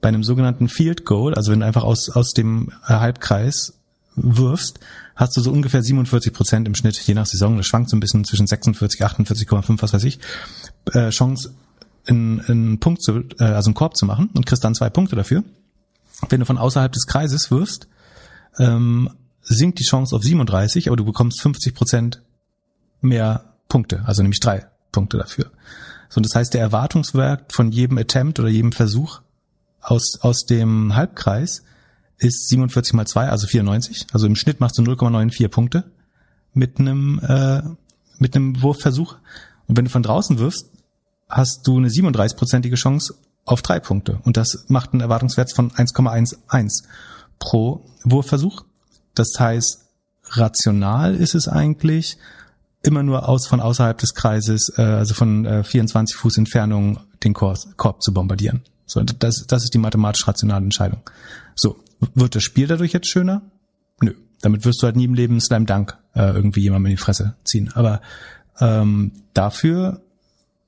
[0.00, 3.74] bei einem sogenannten Field Goal, also wenn du einfach aus, aus dem Halbkreis
[4.14, 4.80] wirfst,
[5.16, 8.00] hast du so ungefähr 47 Prozent im Schnitt, je nach Saison, das schwankt so ein
[8.00, 10.18] bisschen zwischen 46, 48,5, was weiß ich,
[10.92, 11.54] äh, Chance,
[12.06, 15.16] einen, einen Punkt zu, äh, also einen Korb zu machen und kriegst dann zwei Punkte
[15.16, 15.44] dafür.
[16.28, 17.88] Wenn du von außerhalb des Kreises wirfst,
[18.58, 19.10] ähm,
[19.42, 22.22] sinkt die Chance auf 37, aber du bekommst 50 Prozent
[23.00, 25.50] mehr Punkte, also nämlich drei Punkte dafür.
[26.08, 29.20] So, das heißt, der Erwartungswert von jedem Attempt oder jedem Versuch
[29.80, 31.62] aus, aus dem Halbkreis
[32.18, 34.06] ist 47 mal 2, also 94.
[34.12, 35.84] Also im Schnitt machst du 0,94 Punkte
[36.54, 37.62] mit einem, äh,
[38.18, 39.16] mit einem Wurfversuch.
[39.66, 40.68] Und wenn du von draußen wirfst,
[41.28, 44.20] hast du eine 37-prozentige Chance auf drei Punkte.
[44.24, 46.84] Und das macht einen Erwartungswert von 1,11
[47.38, 48.64] pro Wurfversuch.
[49.14, 49.84] Das heißt,
[50.30, 52.18] rational ist es eigentlich,
[52.82, 57.34] immer nur aus von außerhalb des Kreises, äh, also von äh, 24 Fuß Entfernung, den
[57.34, 58.62] Korb, zu bombardieren.
[58.86, 61.00] So, das, das ist die mathematisch rationale Entscheidung.
[61.54, 61.76] So,
[62.14, 63.42] wird das Spiel dadurch jetzt schöner?
[64.00, 64.14] Nö.
[64.40, 67.36] Damit wirst du halt nie im Leben Slam Dunk äh, irgendwie jemandem in die Fresse
[67.44, 67.70] ziehen.
[67.74, 68.02] Aber
[68.58, 70.02] ähm, dafür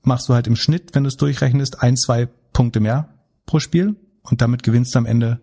[0.02, 3.10] machst du halt im Schnitt, wenn du es durchrechnest, ein, zwei Punkte mehr
[3.44, 5.40] pro Spiel und damit gewinnst du am Ende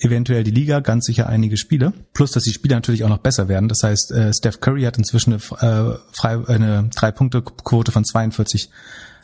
[0.00, 1.92] eventuell die Liga, ganz sicher einige Spiele.
[2.12, 3.68] Plus, dass die Spiele natürlich auch noch besser werden.
[3.68, 8.70] Das heißt, äh, Steph Curry hat inzwischen eine, äh, frei, eine Drei-Punkte-Quote von 42,5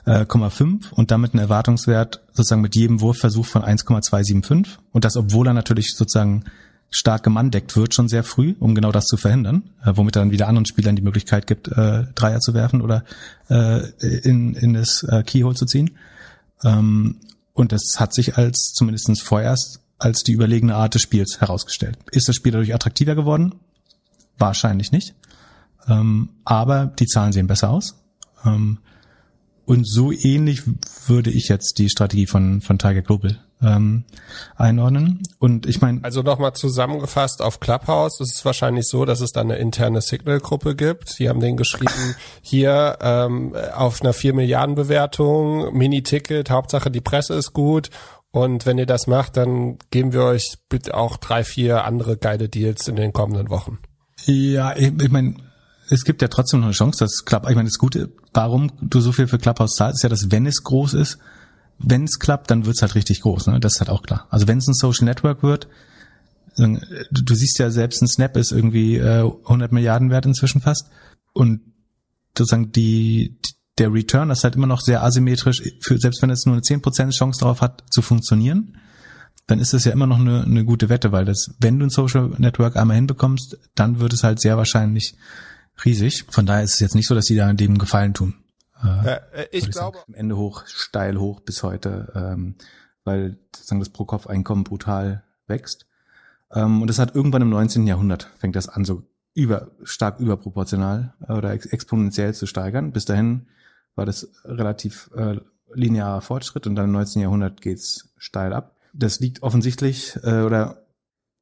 [0.07, 4.79] äh, und damit einen Erwartungswert sozusagen mit jedem Wurfversuch von 1,275.
[4.93, 6.45] Und das, obwohl er natürlich sozusagen
[6.91, 10.31] stark gemandeckt wird, schon sehr früh, um genau das zu verhindern, äh, womit er dann
[10.31, 13.05] wieder anderen Spielern die Möglichkeit gibt, äh, Dreier zu werfen oder
[13.51, 15.91] äh, in, in das äh, Keyhole zu ziehen.
[16.65, 17.17] Ähm,
[17.53, 21.99] und das hat sich als zumindestens vorerst als die überlegene Art des Spiels herausgestellt.
[22.13, 23.57] Ist das Spiel dadurch attraktiver geworden?
[24.39, 25.15] Wahrscheinlich nicht.
[25.89, 27.97] Ähm, aber die Zahlen sehen besser aus.
[28.45, 28.79] Ähm,
[29.65, 30.63] und so ähnlich
[31.07, 34.05] würde ich jetzt die Strategie von, von Tiger Global ähm,
[34.57, 35.23] einordnen.
[35.39, 36.03] Und ich meine.
[36.05, 40.77] Also nochmal zusammengefasst auf Clubhouse ist es wahrscheinlich so, dass es da eine interne Signal-Gruppe
[40.77, 41.19] gibt.
[41.19, 47.35] Die haben den geschrieben, hier ähm, auf einer 4 Milliarden Bewertung, Mini-Ticket, Hauptsache die Presse
[47.35, 47.91] ist gut
[48.31, 52.49] und wenn ihr das macht, dann geben wir euch bitte auch drei, vier andere geile
[52.49, 53.79] Deals in den kommenden Wochen.
[54.27, 55.37] Ja, ich, ich meine,
[55.89, 59.01] es gibt ja trotzdem noch eine Chance, dass Club, ich meine, das Gute, warum du
[59.01, 61.19] so viel für Clubhouse zahlst, ist ja, dass wenn es groß ist,
[61.79, 63.61] wenn es klappt, dann wird's halt richtig groß, ne?
[63.61, 64.27] Das ist halt auch klar.
[64.31, 65.69] Also wenn es ein Social Network wird,
[66.57, 70.89] du, siehst ja selbst ein Snap ist irgendwie äh, 100 Milliarden wert inzwischen fast
[71.33, 71.61] und
[72.37, 73.39] sozusagen die,
[73.79, 77.11] der Return ist halt immer noch sehr asymmetrisch, für, selbst wenn es nur eine 10%
[77.11, 78.79] Chance darauf hat zu funktionieren,
[79.47, 81.91] dann ist es ja immer noch eine, eine gute Wette, weil das, wenn du ein
[81.91, 85.17] Social Network einmal hinbekommst, dann wird es halt sehr wahrscheinlich
[85.85, 86.25] riesig.
[86.29, 88.35] Von daher ist es jetzt nicht so, dass die da dem Gefallen tun.
[88.83, 92.57] Äh, äh ich, ich glaube am Ende hoch, steil hoch bis heute, ähm,
[93.05, 95.87] weil sozusagen das Pro-Kopf-Einkommen brutal wächst.
[96.53, 97.87] Ähm, und es hat irgendwann im 19.
[97.87, 99.03] Jahrhundert fängt das an, so
[99.35, 102.93] über, stark überproportional oder ex exponentiell zu steigern.
[102.93, 103.49] Bis dahin
[103.95, 105.37] war das relativ äh,
[105.75, 107.23] linearer Fortschritt und dann im 19.
[107.23, 108.77] Jahrhundert geht's steil ab.
[108.93, 110.87] Das liegt offensichtlich äh, oder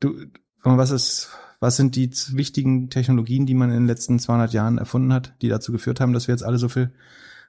[0.01, 0.15] du
[0.63, 1.31] was ist
[1.61, 5.49] was sind die wichtigen Technologien, die man in den letzten 200 Jahren erfunden hat, die
[5.49, 6.93] dazu geführt haben, dass wir jetzt alle so viel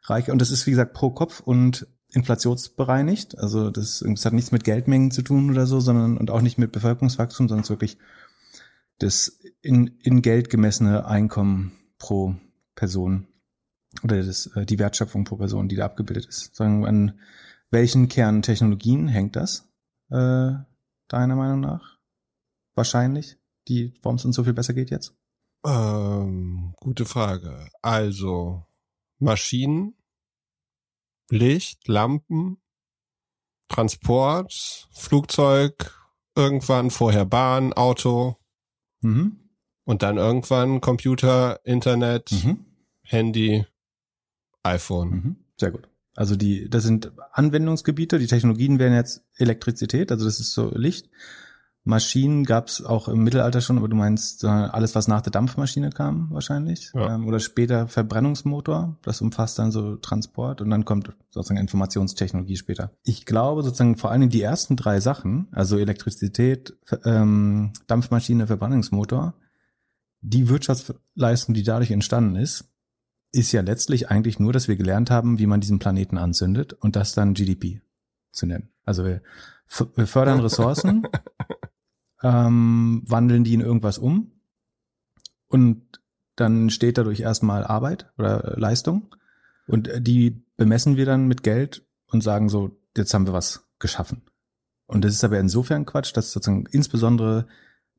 [0.04, 3.38] reicher und das ist wie gesagt pro Kopf und inflationsbereinigt.
[3.38, 6.58] Also das, das hat nichts mit Geldmengen zu tun oder so, sondern und auch nicht
[6.58, 7.98] mit Bevölkerungswachstum, sondern es wirklich
[9.00, 12.36] das in, in Geld gemessene Einkommen pro
[12.76, 13.28] Person
[14.04, 16.56] oder das, äh, die Wertschöpfung pro Person, die da abgebildet ist.
[16.56, 17.20] Sagen wir, an
[17.70, 19.68] welchen Kerntechnologien hängt das,
[20.10, 20.54] äh,
[21.08, 21.98] deiner Meinung nach?
[22.76, 23.37] Wahrscheinlich,
[23.68, 25.16] die, warum es uns so viel besser geht jetzt?
[25.66, 27.70] Ähm, gute Frage.
[27.82, 28.66] Also,
[29.20, 29.96] Maschinen,
[31.30, 32.58] Licht, Lampen,
[33.70, 35.94] Transport, Flugzeug,
[36.36, 38.38] irgendwann vorher Bahn, Auto.
[39.02, 39.50] Mhm.
[39.84, 42.66] Und dann irgendwann Computer, Internet, mhm.
[43.04, 43.66] Handy,
[44.64, 45.10] iPhone.
[45.10, 45.36] Mhm.
[45.58, 45.90] Sehr gut.
[46.16, 48.20] Also die, das sind Anwendungsgebiete.
[48.20, 51.10] Die Technologien wären jetzt Elektrizität, also das ist so Licht.
[51.88, 55.32] Maschinen gab es auch im Mittelalter schon, aber du meinst äh, alles, was nach der
[55.32, 56.92] Dampfmaschine kam, wahrscheinlich.
[56.94, 57.16] Ja.
[57.16, 62.92] Ähm, oder später Verbrennungsmotor, das umfasst dann so Transport und dann kommt sozusagen Informationstechnologie später.
[63.04, 69.34] Ich glaube sozusagen vor allem die ersten drei Sachen, also Elektrizität, ähm, Dampfmaschine, Verbrennungsmotor,
[70.22, 72.66] die Wirtschaftsleistung, die dadurch entstanden ist,
[73.32, 76.96] ist ja letztlich eigentlich nur, dass wir gelernt haben, wie man diesen Planeten anzündet und
[76.96, 77.82] das dann GDP
[78.32, 78.70] zu nennen.
[78.84, 79.22] Also wir,
[79.96, 81.08] wir fördern Ressourcen,
[82.24, 84.32] ähm, wandeln die in irgendwas um
[85.48, 85.84] und
[86.36, 89.16] dann steht dadurch erstmal Arbeit oder äh, Leistung
[89.68, 93.68] und äh, die bemessen wir dann mit Geld und sagen so, jetzt haben wir was
[93.80, 94.24] geschaffen.
[94.86, 97.48] Und das ist aber insofern Quatsch, dass sozusagen insbesondere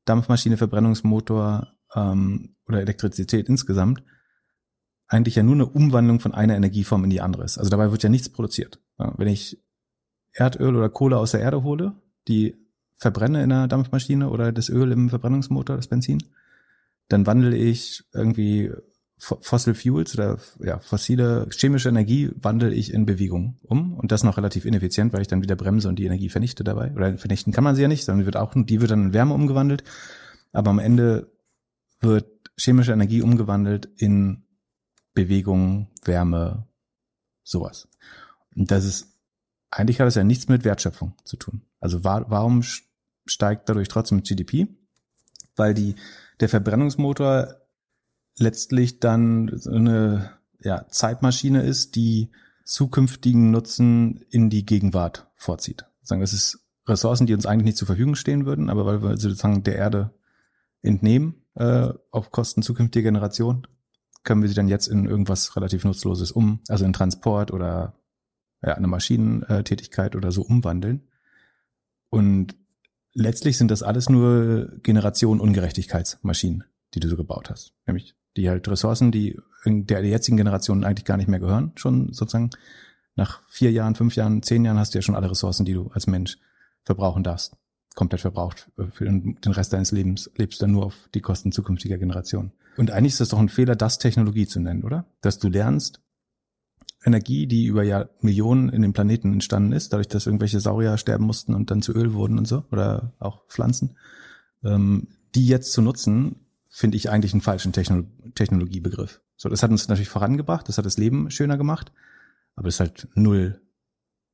[0.04, 4.02] Dampfmaschine, Verbrennungsmotor ähm, oder Elektrizität insgesamt
[5.06, 7.58] eigentlich ja nur eine Umwandlung von einer Energieform in die andere ist.
[7.58, 8.80] Also dabei wird ja nichts produziert.
[8.98, 9.62] Wenn ich
[10.32, 11.94] Erdöl oder Kohle aus der Erde hole,
[12.28, 12.56] die
[12.98, 16.22] verbrenne in einer Dampfmaschine oder das Öl im Verbrennungsmotor, das Benzin,
[17.08, 18.70] dann wandle ich irgendwie
[19.16, 24.22] Fo- Fossil Fuels oder ja, fossile chemische Energie wandle ich in Bewegung um und das
[24.22, 26.92] noch relativ ineffizient, weil ich dann wieder bremse und die Energie vernichte dabei.
[26.92, 29.34] Oder vernichten kann man sie ja nicht, sondern wird auch, die wird dann in Wärme
[29.34, 29.82] umgewandelt.
[30.52, 31.32] Aber am Ende
[32.00, 32.26] wird
[32.56, 34.44] chemische Energie umgewandelt in
[35.14, 36.68] Bewegung, Wärme,
[37.42, 37.88] sowas.
[38.54, 39.16] Und das ist,
[39.70, 41.62] eigentlich hat das ja nichts mit Wertschöpfung zu tun.
[41.80, 42.62] Also wa warum
[43.30, 44.68] steigt dadurch trotzdem GDP?
[45.56, 45.94] Weil die,
[46.40, 47.56] der Verbrennungsmotor
[48.38, 50.30] letztlich dann eine
[50.60, 52.30] ja, Zeitmaschine ist, die
[52.64, 55.86] zukünftigen Nutzen in die Gegenwart vorzieht.
[56.02, 59.16] Sagen, das ist Ressourcen, die uns eigentlich nicht zur Verfügung stehen würden, aber weil wir
[59.16, 60.14] sozusagen der Erde
[60.82, 63.66] entnehmen äh, auf Kosten zukünftiger Generationen,
[64.24, 67.94] können wir sie dann jetzt in irgendwas relativ Nutzloses um, also in Transport oder
[68.62, 71.08] ja, eine Maschinentätigkeit oder so umwandeln.
[72.10, 72.56] Und
[73.18, 76.64] letztlich sind das alles nur Generation Ungerechtigkeitsmaschinen,
[76.94, 77.72] die du so gebaut hast.
[77.86, 82.12] Nämlich die halt Ressourcen, die in der jetzigen Generation eigentlich gar nicht mehr gehören, schon
[82.12, 82.50] sozusagen
[83.16, 85.88] nach vier Jahren, fünf Jahren, zehn Jahren hast du ja schon alle Ressourcen, die du
[85.92, 86.38] als Mensch
[86.84, 87.56] verbrauchen darfst.
[87.96, 88.70] Komplett verbraucht.
[88.92, 92.52] Für den den Rest deines Lebens lebst du dann nur auf die Kosten zukünftiger Generationen.
[92.76, 95.04] Und eigentlich ist das doch ein Fehler, das Technologie zu nennen, oder?
[95.20, 96.00] Dass du lernst,
[97.04, 101.24] Energie, die über Jahr Millionen in dem Planeten entstanden ist, dadurch, dass irgendwelche Saurier sterben
[101.24, 103.96] mussten und dann zu Öl wurden und so, oder auch Pflanzen,
[104.64, 108.04] ähm, die jetzt zu nutzen, finde ich eigentlich einen falschen Techno
[108.34, 109.20] Technologiebegriff.
[109.36, 111.92] So, das hat uns natürlich vorangebracht, das hat das Leben schöner gemacht,
[112.56, 113.60] aber es ist halt null,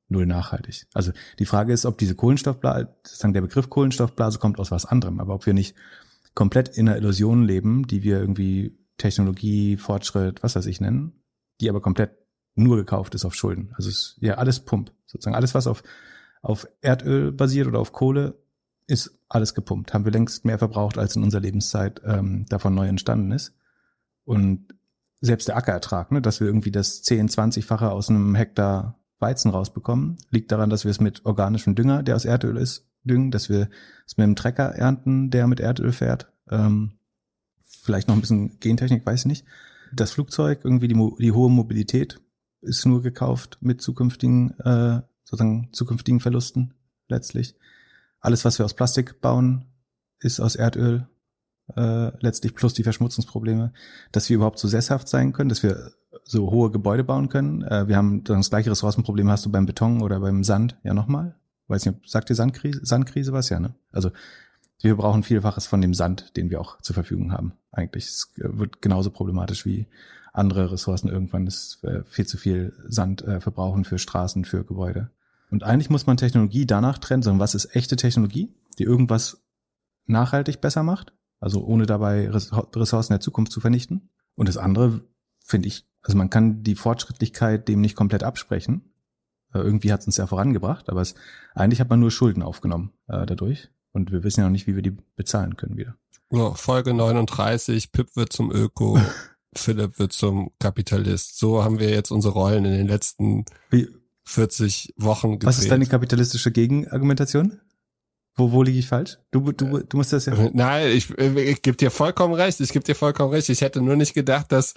[0.08, 0.86] null nachhaltig.
[0.94, 5.20] Also die Frage ist, ob diese Kohlenstoffblase, sozusagen der Begriff Kohlenstoffblase kommt aus was anderem,
[5.20, 5.76] aber ob wir nicht
[6.34, 11.12] komplett in einer Illusion leben, die wir irgendwie Technologie, Fortschritt, was weiß ich nennen,
[11.60, 12.23] die aber komplett
[12.54, 13.72] nur gekauft ist auf Schulden.
[13.76, 14.92] Also es ist ja alles Pump.
[15.06, 15.82] Sozusagen alles, was auf,
[16.42, 18.38] auf Erdöl basiert oder auf Kohle,
[18.86, 19.94] ist alles gepumpt.
[19.94, 23.54] Haben wir längst mehr verbraucht, als in unserer Lebenszeit ähm, davon neu entstanden ist.
[24.24, 24.74] Und
[25.20, 30.18] selbst der Ackerertrag, ne, dass wir irgendwie das 10, 20-fache aus einem Hektar Weizen rausbekommen,
[30.30, 33.68] liegt daran, dass wir es mit organischem Dünger, der aus Erdöl ist, düngen, dass wir
[34.06, 36.30] es mit einem Trecker ernten, der mit Erdöl fährt.
[36.50, 36.92] Ähm,
[37.64, 39.46] vielleicht noch ein bisschen Gentechnik, weiß ich nicht.
[39.92, 42.20] Das Flugzeug, irgendwie die, die hohe Mobilität
[42.64, 46.74] ist nur gekauft mit zukünftigen, äh, sozusagen zukünftigen Verlusten
[47.08, 47.56] letztlich.
[48.20, 49.66] Alles, was wir aus Plastik bauen,
[50.20, 51.06] ist aus Erdöl
[51.76, 53.72] äh, letztlich plus die Verschmutzungsprobleme,
[54.12, 55.92] dass wir überhaupt so sesshaft sein können, dass wir
[56.24, 57.62] so hohe Gebäude bauen können.
[57.62, 61.34] Äh, wir haben das gleiche Ressourcenproblem hast du beim Beton oder beim Sand ja nochmal.
[61.68, 63.48] Weiß nicht, sagt dir Sandkrise, Sandkrise was?
[63.48, 63.74] Ja, ne?
[63.90, 64.10] Also
[64.80, 67.54] wir brauchen Vielfaches von dem Sand, den wir auch zur Verfügung haben.
[67.74, 69.86] Eigentlich es wird genauso problematisch wie
[70.32, 75.10] andere Ressourcen irgendwann ist äh, viel zu viel Sand äh, verbrauchen für Straßen, für Gebäude.
[75.50, 79.44] Und eigentlich muss man Technologie danach trennen, sondern was ist echte Technologie, die irgendwas
[80.06, 84.10] nachhaltig besser macht, also ohne dabei Ressourcen der Zukunft zu vernichten.
[84.34, 85.02] Und das andere
[85.44, 88.92] finde ich, also man kann die Fortschrittlichkeit dem nicht komplett absprechen.
[89.52, 91.14] Äh, irgendwie hat es uns ja vorangebracht, aber es,
[91.54, 93.70] eigentlich hat man nur Schulden aufgenommen äh, dadurch.
[93.92, 95.96] Und wir wissen ja noch nicht, wie wir die bezahlen können wieder.
[96.32, 98.98] Ja, Folge 39, Pip wird zum Öko,
[99.56, 101.38] Philipp wird zum Kapitalist.
[101.38, 103.88] So haben wir jetzt unsere Rollen in den letzten wie?
[104.24, 105.48] 40 Wochen gedreht.
[105.48, 107.60] Was ist deine kapitalistische Gegenargumentation?
[108.36, 109.18] Wo, wo liege ich falsch?
[109.30, 110.34] Du, du, du musst das ja.
[110.52, 112.58] Nein, ich, ich gebe dir vollkommen recht.
[112.60, 113.48] Ich gebe dir vollkommen recht.
[113.48, 114.74] Ich hätte nur nicht gedacht, dass,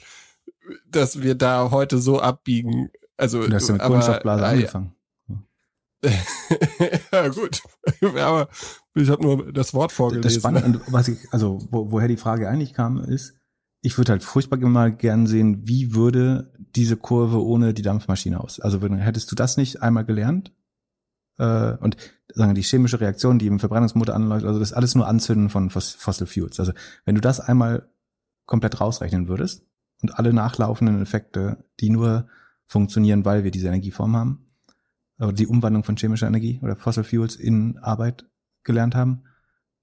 [0.85, 2.91] dass wir da heute so abbiegen.
[3.15, 4.93] Also, du hast ja mit Kohlenstoffblase aber, angefangen.
[7.11, 7.61] ja, gut.
[8.01, 8.49] aber
[8.93, 10.23] ich habe nur das Wort vorgelesen.
[10.23, 13.35] Das Spannende, was ich, also wo, woher die Frage eigentlich kam, ist,
[13.81, 18.59] ich würde halt furchtbar mal gern sehen, wie würde diese Kurve ohne die Dampfmaschine aus?
[18.59, 20.51] Also hättest du das nicht einmal gelernt?
[21.37, 21.97] Äh, und
[22.33, 25.69] sagen die chemische Reaktion, die im Verbrennungsmotor anläuft, also das ist alles nur Anzünden von
[25.69, 26.59] Fossil Fuels.
[26.59, 26.73] Also
[27.05, 27.89] wenn du das einmal
[28.45, 29.63] komplett rausrechnen würdest
[30.01, 32.27] und alle nachlaufenden Effekte, die nur
[32.65, 34.46] funktionieren, weil wir diese Energieform haben,
[35.19, 38.25] oder die Umwandlung von chemischer Energie oder Fossil Fuels in Arbeit
[38.63, 39.23] gelernt haben,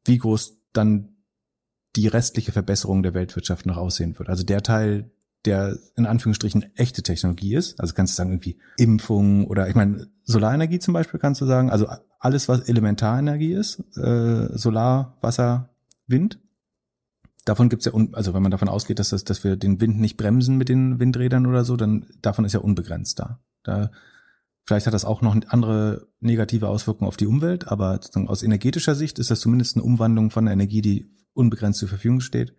[0.05, 1.15] wie groß dann
[1.97, 4.29] die restliche Verbesserung der Weltwirtschaft noch aussehen wird.
[4.29, 5.11] Also der Teil,
[5.45, 10.09] der in Anführungsstrichen echte Technologie ist, also kannst du sagen irgendwie Impfung oder ich meine
[10.25, 11.87] Solarenergie zum Beispiel kannst du sagen, also
[12.19, 15.71] alles was Elementarenergie ist, äh, Solar, Wasser,
[16.07, 16.39] Wind.
[17.45, 20.17] Davon gibt's ja, also wenn man davon ausgeht, dass, das, dass wir den Wind nicht
[20.17, 23.41] bremsen mit den Windrädern oder so, dann davon ist ja unbegrenzt da.
[23.63, 23.91] Da
[24.67, 29.19] Vielleicht hat das auch noch andere negative Auswirkungen auf die Umwelt, aber aus energetischer Sicht
[29.19, 32.55] ist das zumindest eine Umwandlung von Energie, die unbegrenzt zur Verfügung steht.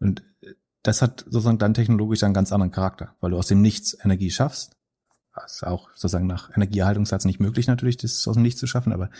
[0.00, 0.24] Und
[0.82, 4.30] das hat sozusagen dann technologisch einen ganz anderen Charakter, weil du aus dem Nichts Energie
[4.30, 4.76] schaffst.
[5.34, 8.92] Das ist auch sozusagen nach Energieerhaltungssatz nicht möglich natürlich, das aus dem Nichts zu schaffen,
[8.92, 9.10] aber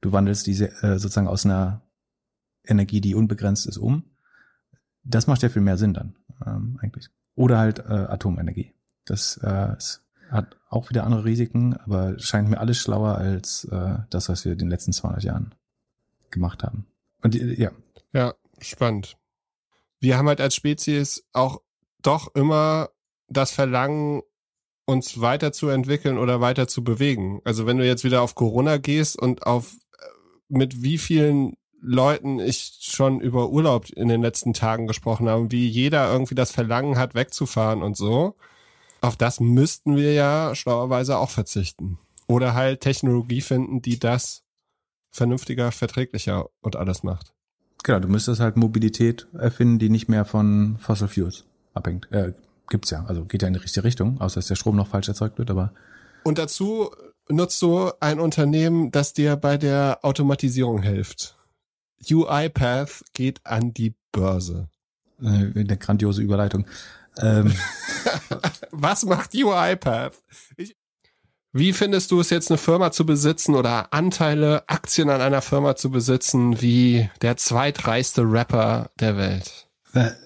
[0.00, 1.82] du wandelst diese äh, sozusagen aus einer
[2.64, 4.04] Energie, die unbegrenzt ist, um.
[5.02, 7.10] Das macht ja viel mehr Sinn dann ähm, eigentlich.
[7.34, 8.72] Oder halt äh, Atomenergie.
[9.04, 13.98] Das äh, ist hat auch wieder andere Risiken, aber scheint mir alles schlauer als äh,
[14.10, 15.54] das, was wir in den letzten 200 Jahren
[16.30, 16.86] gemacht haben.
[17.22, 17.70] Und ja.
[18.12, 19.16] Ja, spannend.
[20.00, 21.60] Wir haben halt als Spezies auch
[22.02, 22.90] doch immer
[23.28, 24.22] das Verlangen,
[24.84, 27.40] uns weiterzuentwickeln oder weiter zu bewegen.
[27.44, 30.06] Also wenn du jetzt wieder auf Corona gehst und auf äh,
[30.48, 35.66] mit wie vielen Leuten ich schon über Urlaub in den letzten Tagen gesprochen habe, wie
[35.68, 38.36] jeder irgendwie das Verlangen hat, wegzufahren und so
[39.06, 41.98] auf das müssten wir ja schlauerweise auch verzichten.
[42.26, 44.42] Oder halt Technologie finden, die das
[45.10, 47.32] vernünftiger, verträglicher und alles macht.
[47.84, 52.10] Genau, du müsstest halt Mobilität erfinden, die nicht mehr von Fossil Fuels abhängt.
[52.10, 52.32] Äh,
[52.68, 55.08] gibt's ja, also geht ja in die richtige Richtung, außer dass der Strom noch falsch
[55.08, 55.72] erzeugt wird, aber.
[56.24, 56.90] Und dazu
[57.28, 61.36] nutzt du ein Unternehmen, das dir bei der Automatisierung hilft.
[62.10, 64.68] UiPath geht an die Börse.
[65.22, 66.66] Äh, eine grandiose Überleitung.
[67.20, 67.54] Ähm.
[68.70, 70.14] Was macht UiPath?
[70.56, 70.76] Ich,
[71.52, 75.74] wie findest du es jetzt, eine Firma zu besitzen oder Anteile, Aktien an einer Firma
[75.74, 79.65] zu besitzen, wie der zweitreichste Rapper der Welt?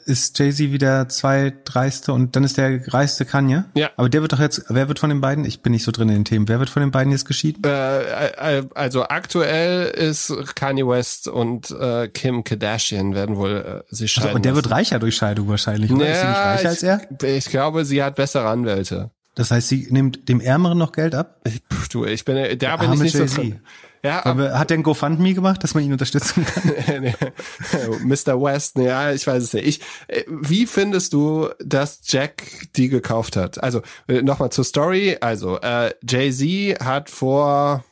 [0.04, 3.64] Ist Jay-Z wieder zweitreichste und dann ist der reichste Kanye?
[3.74, 3.90] Ja.
[3.96, 6.08] Aber der wird doch jetzt, wer wird von den beiden, ich bin nicht so drin
[6.08, 7.62] in den Themen, wer wird von den beiden jetzt geschieden?
[7.64, 14.12] Äh, äh also aktuell ist Kanye West und äh, Kim Kardashian werden wohl äh, sich
[14.12, 14.28] scheiden.
[14.28, 14.64] Also, und der lassen.
[14.64, 16.06] wird reicher durch Scheidung wahrscheinlich, oder?
[16.06, 16.82] Ja, ist sie nicht reicher ich, als
[17.22, 17.36] er?
[17.36, 19.10] Ich glaube, sie hat bessere Anwälte.
[19.34, 21.40] Das heißt, sie nimmt dem Ärmeren noch Geld ab?
[21.68, 23.60] Puh, du, ich bin, da bin ich nicht so drin.
[24.02, 27.02] Ja, aber hat der ein GoFundMe gemacht, dass man ihn unterstützen kann?
[28.04, 28.40] Mr.
[28.40, 29.66] West, ja, ich weiß es nicht.
[29.66, 32.42] Ich, äh, wie findest du, dass Jack
[32.76, 33.62] die gekauft hat?
[33.62, 35.18] Also äh, nochmal zur Story.
[35.20, 37.84] Also äh, Jay Z hat vor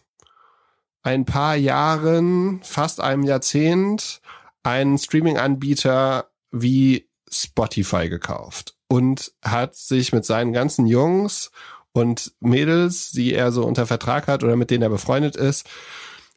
[1.03, 4.21] ein paar Jahren, fast einem Jahrzehnt,
[4.63, 11.51] einen Streaming-Anbieter wie Spotify gekauft und hat sich mit seinen ganzen Jungs
[11.99, 15.69] und Mädels, die er so unter Vertrag hat oder mit denen er befreundet ist,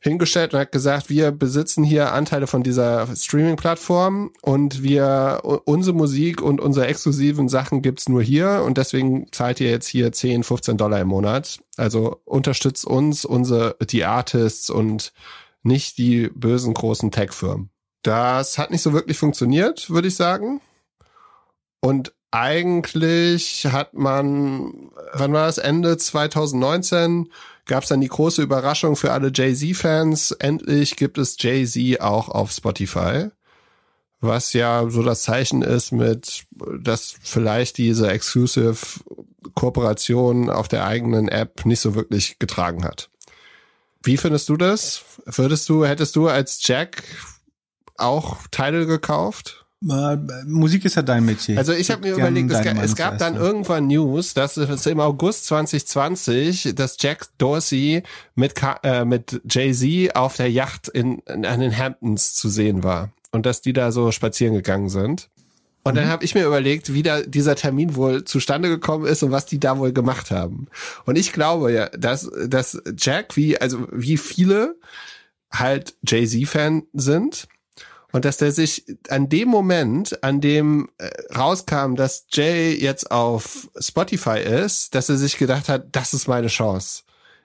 [0.02, 6.42] hingestellt und hat gesagt, wir besitzen hier Anteile von dieser Streaming-Plattform und wir, unsere Musik
[6.42, 10.78] und unsere exklusiven Sachen gibt's nur hier und deswegen zahlt ihr jetzt hier 10, 15
[10.78, 11.60] Dollar im Monat.
[11.78, 15.14] Also unterstützt uns, unsere, die Artists und
[15.62, 17.70] nicht die bösen großen Tech-Firmen.
[18.02, 20.62] Das hat nicht so wirklich funktioniert, würde ich sagen.
[21.80, 27.30] Und eigentlich hat man, wann war das, Ende 2019,
[27.66, 30.32] gab es dann die große Überraschung für alle Jay-Z-Fans.
[30.32, 33.30] Endlich gibt es Jay-Z auch auf Spotify.
[34.22, 36.45] Was ja so das Zeichen ist mit,
[36.80, 38.78] dass vielleicht diese Exclusive
[39.56, 43.10] Kooperation auf der eigenen App nicht so wirklich getragen hat.
[44.03, 45.03] Wie findest du das?
[45.26, 47.03] Würdest du, hättest du als Jack
[47.98, 49.61] auch Teile gekauft?
[49.84, 51.58] Musik ist ja dein Metier.
[51.58, 55.48] Also ich habe mir überlegt, es, es gab dann irgendwann News, dass es im August
[55.48, 58.03] 2020, dass Jack Dorsey
[58.36, 58.53] mit,
[58.84, 63.48] äh, mit Jay-Z auf der Yacht in, in, an den Hamptons zu sehen war und
[63.48, 65.30] dass die da so spazieren gegangen sind.
[65.84, 66.10] Und dann mhm.
[66.10, 69.60] habe ich mir überlegt, wie da dieser Termin wohl zustande gekommen ist und was die
[69.60, 70.68] da wohl gemacht haben.
[71.06, 74.76] Und ich glaube ja, dass, dass Jack, wie, also wie viele
[75.52, 77.48] halt Jay-Z-Fan sind
[78.12, 83.70] und dass der sich an dem Moment, an dem äh, rauskam, dass Jay jetzt auf
[83.80, 87.04] Spotify ist, dass er sich gedacht hat, das ist meine Chance.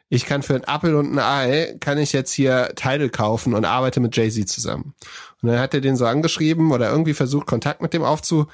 [0.08, 3.64] Ich kann für ein Apple und ein Ei, kann ich jetzt hier Title kaufen und
[3.64, 4.94] arbeite mit Jay-Z zusammen.
[5.42, 8.46] Und dann hat er den so angeschrieben oder irgendwie versucht, Kontakt mit dem aufzu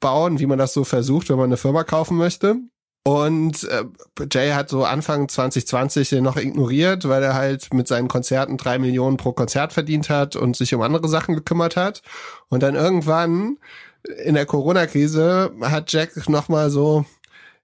[0.00, 2.56] bauen, wie man das so versucht, wenn man eine Firma kaufen möchte.
[3.04, 3.84] Und äh,
[4.30, 8.78] Jay hat so Anfang 2020 den noch ignoriert, weil er halt mit seinen Konzerten drei
[8.78, 12.02] Millionen pro Konzert verdient hat und sich um andere Sachen gekümmert hat.
[12.48, 13.58] Und dann irgendwann
[14.24, 17.04] in der Corona-Krise hat Jack nochmal so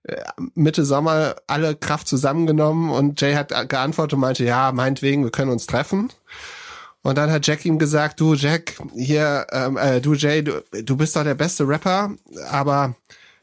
[0.04, 0.16] äh,
[0.54, 5.52] Mitte Sommer alle Kraft zusammengenommen und Jay hat geantwortet und meinte, ja, meinetwegen, wir können
[5.52, 6.10] uns treffen.
[7.02, 10.96] Und dann hat Jack ihm gesagt, du Jack, hier, ähm, äh, du Jay, du, du
[10.96, 12.10] bist doch der beste Rapper,
[12.50, 12.96] aber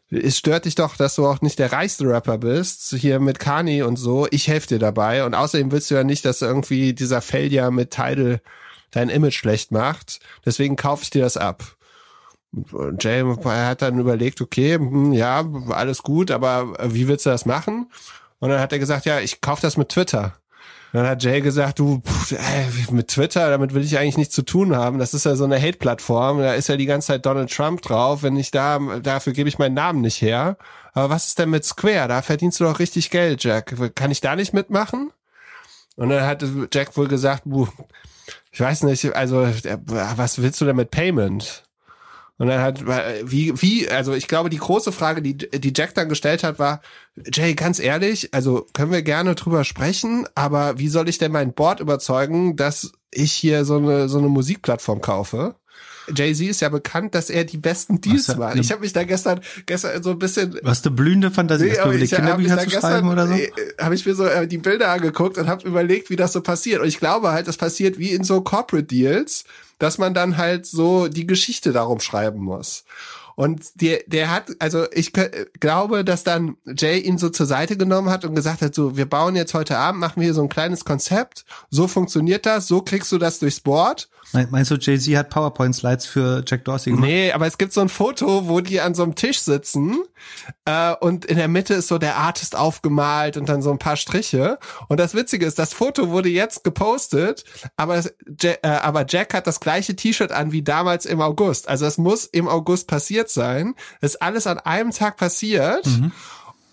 [0.10, 3.82] es stört dich doch, dass du auch nicht der reichste Rapper bist, hier mit Kani
[3.82, 4.28] und so.
[4.30, 5.26] Ich helfe dir dabei.
[5.26, 8.42] Und außerdem willst du ja nicht, dass irgendwie dieser Failure mit Tidal
[8.92, 10.20] dein Image schlecht macht.
[10.46, 11.76] Deswegen kaufe ich dir das ab.
[12.72, 17.46] Und Jay hat dann überlegt, okay, hm, ja, alles gut, aber wie willst du das
[17.46, 17.92] machen?
[18.40, 20.38] Und dann hat er gesagt, ja, ich kaufe das mit Twitter.
[20.96, 24.78] Dann hat Jay gesagt, du, pff, mit Twitter, damit will ich eigentlich nichts zu tun
[24.78, 24.98] haben.
[24.98, 26.40] Das ist ja so eine Hate-Plattform.
[26.40, 28.24] Da ist ja die ganze Zeit Donald Trump drauf.
[28.24, 30.56] Wenn ich da, dafür gebe ich meinen Namen nicht her.
[30.94, 32.08] Aber was ist denn mit Square?
[32.08, 33.76] Da verdienst du doch richtig Geld, Jack.
[33.96, 35.12] Kann ich da nicht mitmachen?
[35.98, 37.44] Und dann hat Jack wohl gesagt,
[38.52, 39.50] ich weiß nicht, also,
[39.86, 41.65] was willst du denn mit Payment?
[42.38, 42.84] Und dann hat,
[43.24, 46.82] wie, wie, also ich glaube, die große Frage, die, die Jack dann gestellt hat, war,
[47.34, 51.54] Jay, ganz ehrlich, also können wir gerne drüber sprechen, aber wie soll ich denn mein
[51.54, 55.56] Board überzeugen, dass ich hier so eine, so eine Musikplattform kaufe?
[56.14, 58.56] Jay-Z ist ja bekannt, dass er die besten Deals Was, macht.
[58.58, 61.86] Ich habe mich da gestern gestern so ein bisschen Was eine blühende Fantasie, Nee, hast
[61.86, 63.34] du ich Kinderbücher zu schreiben oder so?
[63.34, 63.50] äh,
[63.80, 66.82] Habe ich mir so äh, die Bilder angeguckt und habe überlegt, wie das so passiert.
[66.82, 69.46] Und ich glaube halt, das passiert wie in so Corporate Deals,
[69.80, 72.86] dass man dann halt so die Geschichte darum schreiben muss.
[73.36, 75.12] Und der, der hat, also ich
[75.60, 79.06] glaube, dass dann Jay ihn so zur Seite genommen hat und gesagt hat, so, wir
[79.06, 82.82] bauen jetzt heute Abend, machen wir hier so ein kleines Konzept, so funktioniert das, so
[82.82, 84.10] kriegst du das durchs Board.
[84.36, 87.08] Me- Meinst du, Jay-Z hat PowerPoint-Slides für Jack Dorsey gemacht?
[87.08, 89.98] Nee, aber es gibt so ein Foto, wo die an so einem Tisch sitzen
[90.66, 93.96] äh, und in der Mitte ist so der Artist aufgemalt und dann so ein paar
[93.96, 94.60] Striche.
[94.88, 97.44] Und das Witzige ist, das Foto wurde jetzt gepostet,
[97.78, 101.68] aber, es- Ja- äh, aber Jack hat das gleiche T-Shirt an wie damals im August.
[101.70, 103.76] Also es muss im August passiert sein.
[104.02, 105.88] Das ist alles an einem Tag passiert.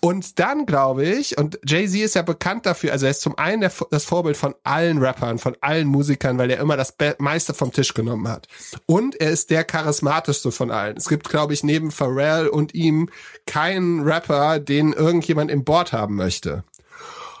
[0.05, 3.61] Und dann glaube ich, und Jay-Z ist ja bekannt dafür, also er ist zum einen
[3.61, 7.53] der, das Vorbild von allen Rappern, von allen Musikern, weil er immer das Be meiste
[7.53, 8.49] vom Tisch genommen hat.
[8.85, 10.97] Und er ist der charismatischste von allen.
[10.97, 13.09] Es gibt, glaube ich, neben Pharrell und ihm
[13.45, 16.65] keinen Rapper, den irgendjemand im Board haben möchte.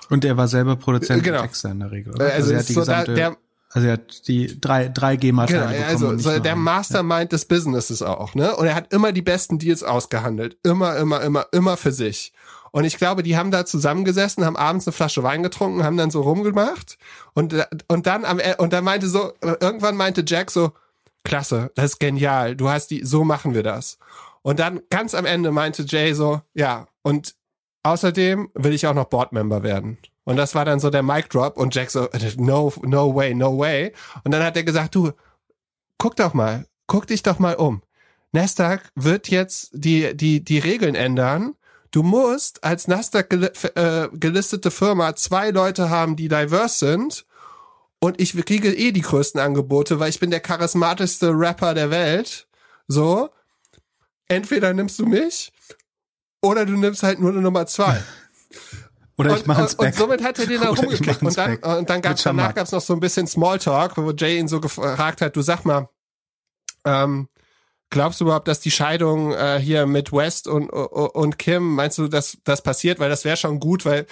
[0.09, 1.41] Und er war selber Produzent Genau.
[1.41, 2.13] und Texter in der Regel.
[2.13, 2.31] Oder?
[2.31, 3.37] Also er ist hat die so gesamte, der-
[3.71, 6.11] also er hat die drei, drei GEMA-Teile Genau, bekommen.
[6.15, 6.61] also so der einen.
[6.61, 8.55] Mastermind des Businesses auch, ne?
[8.55, 10.55] Und er hat immer die besten Deals ausgehandelt.
[10.63, 12.31] Immer, immer, immer, immer für sich.
[12.73, 16.09] Und ich glaube, die haben da zusammengesessen, haben abends eine Flasche Wein getrunken, haben dann
[16.09, 16.97] so rumgemacht
[17.35, 17.53] und,
[17.87, 20.71] und dann am, E- und dann meinte so, irgendwann meinte Jack so,
[21.23, 23.99] klasse, das ist genial, du hast die, so machen wir das.
[24.41, 27.35] Und dann ganz am Ende meinte Jay so, ja, und
[27.83, 29.99] außerdem will ich auch noch Boardmember werden.
[30.23, 33.55] Und das war dann so der Mic Drop und Jack so, no, no way, no
[33.55, 33.93] way.
[34.23, 35.11] Und dann hat er gesagt, du,
[35.99, 37.83] guck doch mal, guck dich doch mal um.
[38.31, 41.53] Nasdaq wird jetzt die, die, die Regeln ändern.
[41.93, 47.25] Du musst als Nasdaq gel äh, gelistete Firma zwei Leute haben, die diverse sind.
[47.99, 52.47] Und ich kriege eh die größten Angebote, weil ich bin der charismatischste Rapper der Welt.
[52.87, 53.29] So.
[54.27, 55.53] Entweder nimmst du mich
[56.41, 58.01] oder du nimmst halt nur eine Nummer zwei.
[59.15, 61.21] Oder ich und, mache ein und, und somit hat er den da ich rumgekriegt.
[61.21, 62.55] Und dann, und dann gab's danach Schamak.
[62.55, 65.87] gab's noch so ein bisschen Smalltalk, wo Jay ihn so gefragt hat, du sag mal,
[66.83, 67.27] ähm,
[67.93, 72.07] glaubst du überhaupt, dass die Scheidung äh, hier mit West und, und Kim, meinst du,
[72.07, 72.99] dass das passiert?
[72.99, 74.07] Weil das wäre schon gut, weil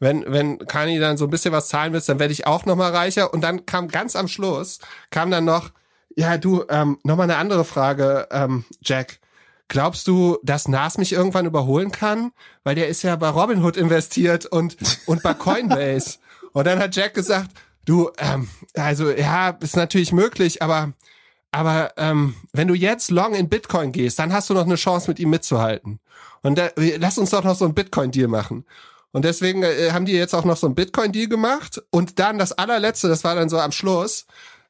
[0.00, 2.74] wenn, wenn Kanye dann so ein bisschen was zahlen willst, dann werde ich auch noch
[2.74, 3.32] mal reicher.
[3.32, 4.80] Und dann kam ganz am Schluss,
[5.10, 5.70] kam dann noch,
[6.16, 9.20] ja du, ähm, noch mal eine andere Frage, ähm, Jack.
[9.68, 12.32] Glaubst du, dass Nas mich irgendwann überholen kann?
[12.64, 14.76] Weil der ist ja bei Robinhood investiert und,
[15.06, 16.18] und bei Coinbase.
[16.52, 17.50] und dann hat Jack gesagt,
[17.84, 20.92] du, ähm, also ja, ist natürlich möglich, aber,
[21.52, 25.08] aber ähm, wenn du jetzt long in Bitcoin gehst, dann hast du noch eine Chance,
[25.10, 26.00] mit ihm mitzuhalten.
[26.42, 28.64] Und da, lass uns doch noch so einen Bitcoin-Deal machen.
[29.12, 31.82] Und deswegen äh, haben die jetzt auch noch so einen Bitcoin-Deal gemacht.
[31.90, 34.26] Und dann das allerletzte, das war dann so am Schluss,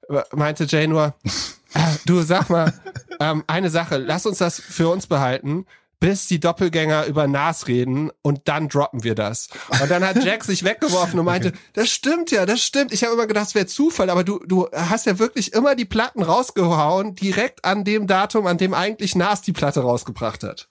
[0.09, 1.15] äh, meinte Jay nur,
[1.75, 2.73] äh, du sag mal,
[3.21, 5.67] ähm, eine Sache, lass uns das für uns behalten,
[6.03, 9.47] bis die Doppelgänger über Nas reden und dann droppen wir das.
[9.81, 12.93] Und dann hat Jack sich weggeworfen und meinte, das stimmt ja, das stimmt.
[12.93, 15.85] Ich habe immer gedacht, es wäre Zufall, aber du, du hast ja wirklich immer die
[15.85, 20.69] Platten rausgehauen, direkt an dem Datum, an dem eigentlich Nas die Platte rausgebracht hat.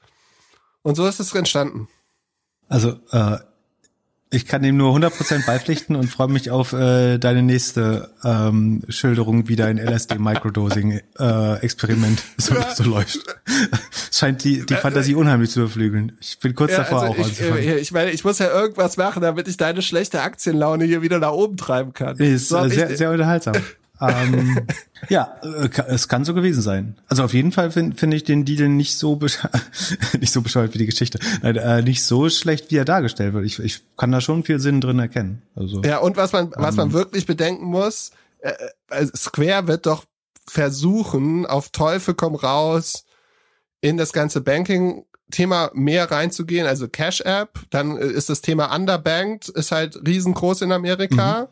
[0.81, 1.87] Und so ist es entstanden.
[2.67, 3.37] Also äh,
[4.33, 9.49] Ich kann dem nur 100% beipflichten und freue mich auf äh, deine nächste ähm, Schilderung,
[9.49, 13.19] wie dein LSD-Microdosing-Experiment so, so läuft.
[14.11, 16.13] Scheint die, die Fantasie unheimlich zu überflügeln.
[16.21, 17.57] Ich bin kurz Ja, davor also auch ich, anzufangen.
[17.57, 21.19] äh, ich meine, ich muss ja irgendwas machen, damit ich deine schlechte Aktienlaune hier wieder
[21.19, 22.15] nach oben treiben kann.
[22.17, 23.55] Ist So äh, sehr, sehr unterhaltsam.
[24.01, 24.67] Ähm,
[25.09, 26.97] ja, äh, es kann so gewesen sein.
[27.07, 29.19] Also auf jeden Fall finde find ich den Deal nicht so
[30.19, 31.19] nicht so bescheuert wie die Geschichte.
[31.41, 33.45] Nein, äh, nicht so schlecht, wie er dargestellt wird.
[33.45, 35.43] Ich, ich kann da schon viel Sinn drin erkennen.
[35.55, 36.93] Also Ja, und was man, was man Ähm.
[36.93, 38.53] wirklich bedenken muss, äh,
[38.89, 40.05] äh, Square wird doch
[40.47, 43.05] versuchen, auf Teufel komm raus,
[43.81, 49.49] in das ganze Banking-Thema mehr reinzugehen, also Cash App, dann äh, ist das Thema Underbanked,
[49.49, 51.49] ist halt riesengroß in Amerika.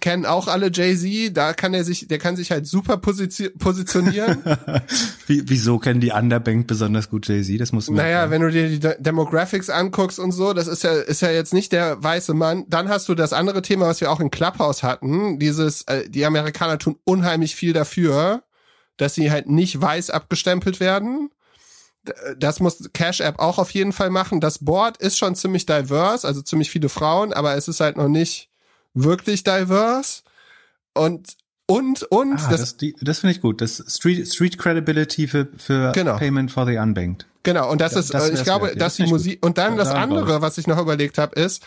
[0.00, 4.42] Kennen auch alle Jay-Z, da kann er sich, der kann sich halt super positionieren.
[5.26, 7.60] Wie, wieso kennen die Underbank besonders gut Jay-Z?
[7.60, 10.82] Das muss man Naja, wenn du dir die De Demographics anguckst und so, das ist
[10.82, 12.64] ja, ist ja jetzt nicht der weiße Mann.
[12.68, 15.38] Dann hast du das andere Thema, was wir auch in Clubhouse hatten.
[15.38, 18.42] Dieses, äh, die Amerikaner tun unheimlich viel dafür,
[18.96, 21.30] dass sie halt nicht weiß abgestempelt werden.
[22.38, 24.40] Das muss Cash App auch auf jeden Fall machen.
[24.40, 28.08] Das Board ist schon ziemlich diverse, also ziemlich viele Frauen, aber es ist halt noch
[28.08, 28.47] nicht
[28.94, 30.22] wirklich diverse.
[30.94, 31.36] Und,
[31.66, 33.60] und, und, Ah, das, das, das finde ich gut.
[33.60, 36.16] Das Street, Street Credibility für, für Genau.
[36.16, 37.26] Payment for the Unbanked.
[37.42, 39.58] Genau, und das Ja, ist, das äh, ich glaube, ja, dass das die Musik, und
[39.58, 40.42] dann Da- das da andere, raus.
[40.42, 41.64] was ich noch überlegt habe, ist,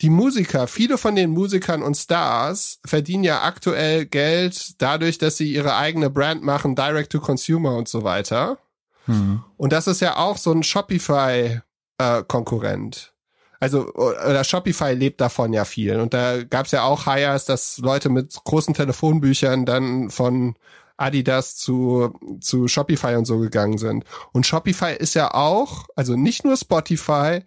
[0.00, 5.52] die Musiker, viele von den Musikern und Stars verdienen ja aktuell Geld dadurch, dass sie
[5.52, 8.58] ihre eigene Brand machen, Direct to Consumer und so weiter.
[9.06, 9.44] Hm.
[9.56, 13.12] Und das ist ja auch so ein Shopify-Konkurrent.
[13.60, 16.00] Also, oder Shopify lebt davon ja viel.
[16.00, 20.56] Und da gab's ja auch Hires, dass Leute mit großen Telefonbüchern dann von
[20.96, 24.04] Adidas zu, zu Shopify und so gegangen sind.
[24.32, 27.40] Und Shopify ist ja auch, also nicht nur Spotify,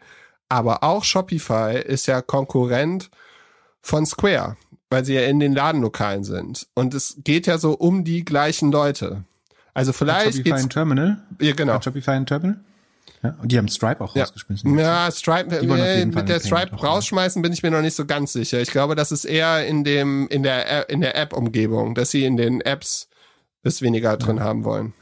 [0.50, 3.10] aber auch Shopify ist ja Konkurrent
[3.82, 4.58] von Square,
[4.90, 6.68] weil sie ja in den Ladenlokalen sind.
[6.74, 9.24] Und es geht ja so um die gleichen Leute.
[9.74, 11.24] Also vielleicht Hat Shopify geht's, ein Terminal?
[11.40, 11.74] Ja, genau.
[11.74, 12.60] Hat Shopify ein Terminal?
[13.28, 14.78] Ja, und die haben Stripe auch rausgeschmissen.
[14.78, 17.96] Ja, Stripe, Die wollen auf äh, mit der Stripe rausschmeißen bin ich mir noch nicht
[17.96, 18.60] so ganz sicher.
[18.62, 22.38] Ich glaube, das ist eher in dem, in der, in der App-Umgebung, dass sie in
[22.38, 23.08] den Apps
[23.64, 24.94] es weniger drin haben wollen.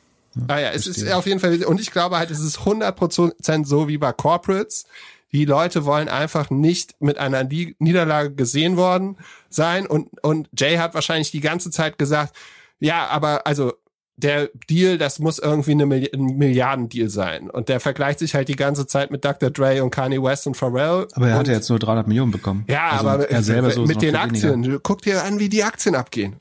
[0.48, 1.18] ah ja, es ist verstehe.
[1.18, 4.86] auf jeden Fall, und ich glaube halt, es ist 100% so wie bei Corporates.
[5.32, 9.18] Die Leute wollen einfach nicht mit einer Ni- Niederlage gesehen worden
[9.50, 12.36] sein und, und Jay hat wahrscheinlich die ganze Zeit gesagt,
[12.80, 13.74] ja, aber also
[14.18, 17.50] der Deal, das muss irgendwie eine Milli ein Milliardendeal sein.
[17.50, 19.50] Und der vergleicht sich halt die ganze Zeit mit Dr.
[19.50, 21.08] Dre und Kanye West und Pharrell.
[21.14, 22.66] Aber er und, hatte jetzt nur 300 Millionen bekommen.
[22.70, 24.22] Ja, Also aber er selber so mit den weniger.
[24.22, 26.38] Aktien, guck dir an, wie die Aktien abgehen.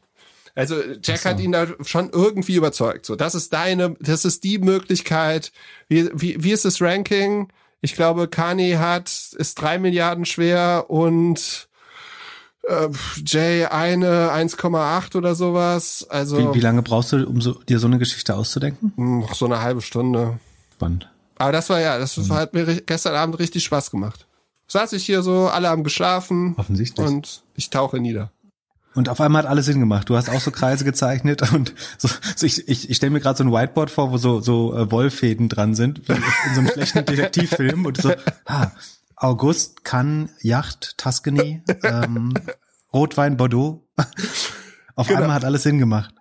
[0.54, 3.06] Also Jack hat ihn da schon irgendwie überzeugt.
[3.06, 5.50] So, das ist deine, das ist die Möglichkeit.
[5.88, 7.48] Wie, wie, wie ist das Ranking?
[7.80, 11.68] Ich glaube, Kanye hat, ist drei Milliarden schwer und
[12.68, 12.88] äh,
[13.26, 16.06] Jay eine 1,8 oder sowas.
[16.08, 18.92] Also Wie, wie lange brauchst du, um so, dir so eine Geschichte auszudenken?
[18.96, 20.38] Hm, so eine halbe Stunde.
[20.74, 21.10] Spannend.
[21.36, 22.32] Aber das war ja, das Mhm.
[22.32, 24.26] hat mir gestern Abend richtig Spaß gemacht.
[24.68, 26.54] Saß ich hier so, alle haben geschlafen.
[26.56, 27.06] Offensichtlich.
[27.06, 28.30] Und ich tauche nieder.
[28.94, 30.08] Und auf einmal hat alles Sinn gemacht.
[30.08, 33.36] Du hast auch so Kreise gezeichnet und so, so ich, ich, ich stelle mir gerade
[33.36, 36.22] so ein Whiteboard vor, wo so, so äh, Wollfäden dran sind, in
[36.54, 38.12] so einem schlechten Detektivfilm und so,
[38.46, 38.68] ah,
[39.24, 42.34] August, Cannes, Yacht, Tuscany, ähm,
[42.92, 43.88] Rotwein, Bordeaux.
[44.96, 45.20] Auf Genau.
[45.22, 46.14] einmal hat alles Sinn gemacht.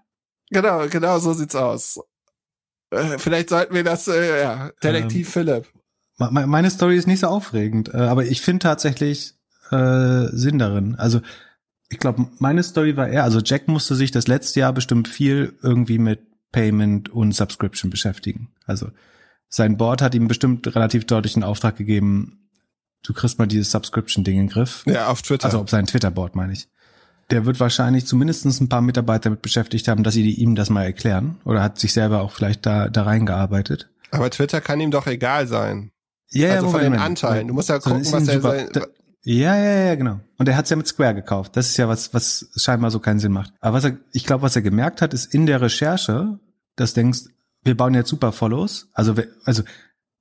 [0.49, 1.99] Genau, genau so sieht's aus.
[2.91, 5.67] Äh, vielleicht sollten wir das, äh, ja, Detektiv Philipp.
[6.17, 9.33] Me- me- Meine Story ist nicht so aufregend, äh, aber ich finde tatsächlich
[9.71, 10.95] äh, Sinn darin.
[10.95, 11.21] Also
[11.89, 15.57] ich glaube, meine Story war eher, also Jack musste sich das letzte Jahr bestimmt viel
[15.61, 18.53] irgendwie mit Payment und Subscription beschäftigen.
[18.65, 18.89] Also
[19.49, 22.42] sein Board hat ihm bestimmt relativ deutlich einen Auftrag gegeben,
[23.03, 24.83] du kriegst mal dieses Subscription-Ding in den Griff.
[24.85, 25.45] Ja, auf Twitter.
[25.45, 26.67] Also auf sein Twitter-Board meine ich.
[27.29, 30.83] Der wird wahrscheinlich zumindest ein paar Mitarbeiter damit beschäftigt haben, dass sie ihm das mal
[30.83, 31.37] erklären.
[31.45, 33.89] Oder hat sich selber auch vielleicht da, da reingearbeitet.
[34.11, 35.91] Aber Twitter kann ihm doch egal sein.
[36.29, 37.23] Ja, ja, also von Moment, den Moment.
[37.23, 37.47] Anteilen.
[37.47, 38.87] Du musst ja gucken, was er sein, da-
[39.23, 40.19] Ja, ja, ja, genau.
[40.37, 41.55] Und er hat's ja mit Square gekauft.
[41.55, 43.53] Das ist ja was, was scheinbar so keinen Sinn macht.
[43.61, 46.39] Aber was er, ich glaube, was er gemerkt hat, ist in der Recherche,
[46.75, 47.21] dass du denkst,
[47.63, 48.89] wir bauen jetzt super Follows.
[48.93, 49.15] Also,
[49.45, 49.63] also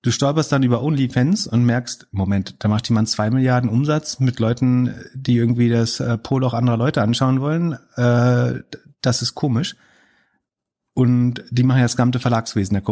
[0.03, 4.39] du stolperst dann über OnlyFans und merkst, Moment, da macht jemand zwei Milliarden Umsatz mit
[4.41, 7.79] Leuten, die irgendwie das äh, Poloch anderer Leute anschauen wollen.
[7.97, 8.63] Äh,
[9.01, 9.77] das ist komisch.
[10.95, 12.83] Und die machen ja das gesamte Verlagswesen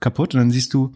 [0.00, 0.34] kaputt.
[0.34, 0.92] Und dann siehst du,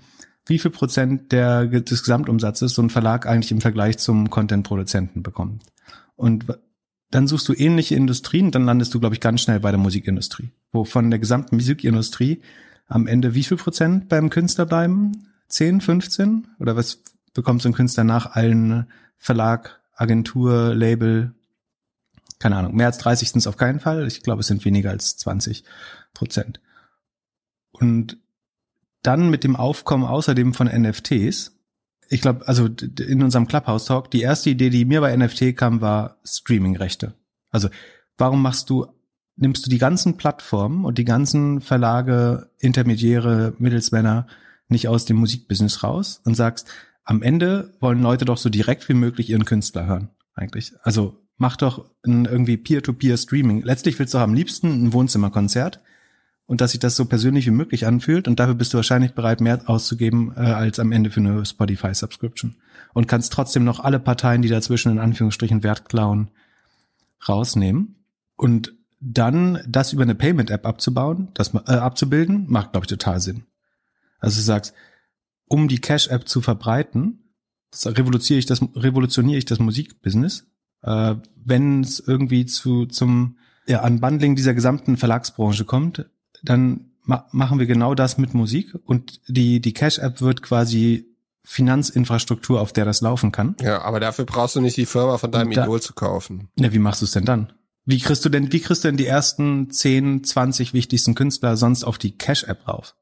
[0.46, 5.62] wie viel Prozent der, des Gesamtumsatzes so ein Verlag eigentlich im Vergleich zum Content-Produzenten bekommt.
[6.16, 6.46] Und
[7.10, 10.50] dann suchst du ähnliche Industrien, dann landest du, glaube ich, ganz schnell bei der Musikindustrie,
[10.72, 12.40] wo von der gesamten Musikindustrie
[12.86, 15.33] am Ende wie viel Prozent beim Künstler bleiben?
[15.48, 16.48] 10, 15?
[16.58, 21.34] Oder was bekommt so ein Künstler nach allen Verlag, Agentur, Label,
[22.38, 24.06] keine Ahnung, mehr als 30 sind es auf keinen Fall.
[24.06, 25.64] Ich glaube, es sind weniger als 20
[26.12, 26.60] Prozent.
[27.72, 28.18] Und
[29.02, 31.52] dann mit dem Aufkommen außerdem von NFTs,
[32.08, 32.68] ich glaube, also
[33.00, 37.14] in unserem Clubhouse Talk, die erste Idee, die mir bei NFT kam, war Streaming-Rechte.
[37.50, 37.68] Also
[38.18, 38.86] warum machst du,
[39.36, 44.26] nimmst du die ganzen Plattformen und die ganzen Verlage, Intermediäre, Mittelsmänner
[44.74, 46.68] nicht aus dem Musikbusiness raus und sagst,
[47.04, 50.72] am Ende wollen Leute doch so direkt wie möglich ihren Künstler hören, eigentlich.
[50.82, 53.62] Also mach doch ein irgendwie Peer-to-Peer-Streaming.
[53.62, 55.80] Letztlich willst du am liebsten ein Wohnzimmerkonzert
[56.46, 59.40] und dass sich das so persönlich wie möglich anfühlt und dafür bist du wahrscheinlich bereit,
[59.40, 62.56] mehr auszugeben äh, als am Ende für eine Spotify-Subscription.
[62.92, 66.30] Und kannst trotzdem noch alle Parteien, die dazwischen in Anführungsstrichen Wert klauen,
[67.28, 67.96] rausnehmen.
[68.36, 73.44] Und dann das über eine Payment-App abzubauen, das äh, abzubilden, macht, glaube ich, total Sinn.
[74.24, 74.74] Also du sagst,
[75.46, 77.34] um die Cash-App zu verbreiten,
[77.84, 80.46] revolutioniere ich das, revolutioniere ich das Musikbusiness,
[80.82, 86.06] äh, wenn es irgendwie zu zum ja, Unbundling dieser gesamten Verlagsbranche kommt,
[86.42, 91.06] dann ma machen wir genau das mit Musik und die die Cash App wird quasi
[91.44, 93.56] Finanzinfrastruktur, auf der das laufen kann.
[93.60, 96.48] Ja, aber dafür brauchst du nicht die Firma von deinem da, Idol zu kaufen.
[96.58, 97.52] Ja, wie machst du es denn dann?
[97.84, 101.84] Wie kriegst du denn, wie kriegst du denn die ersten 10, 20 wichtigsten Künstler sonst
[101.84, 102.94] auf die Cash App rauf?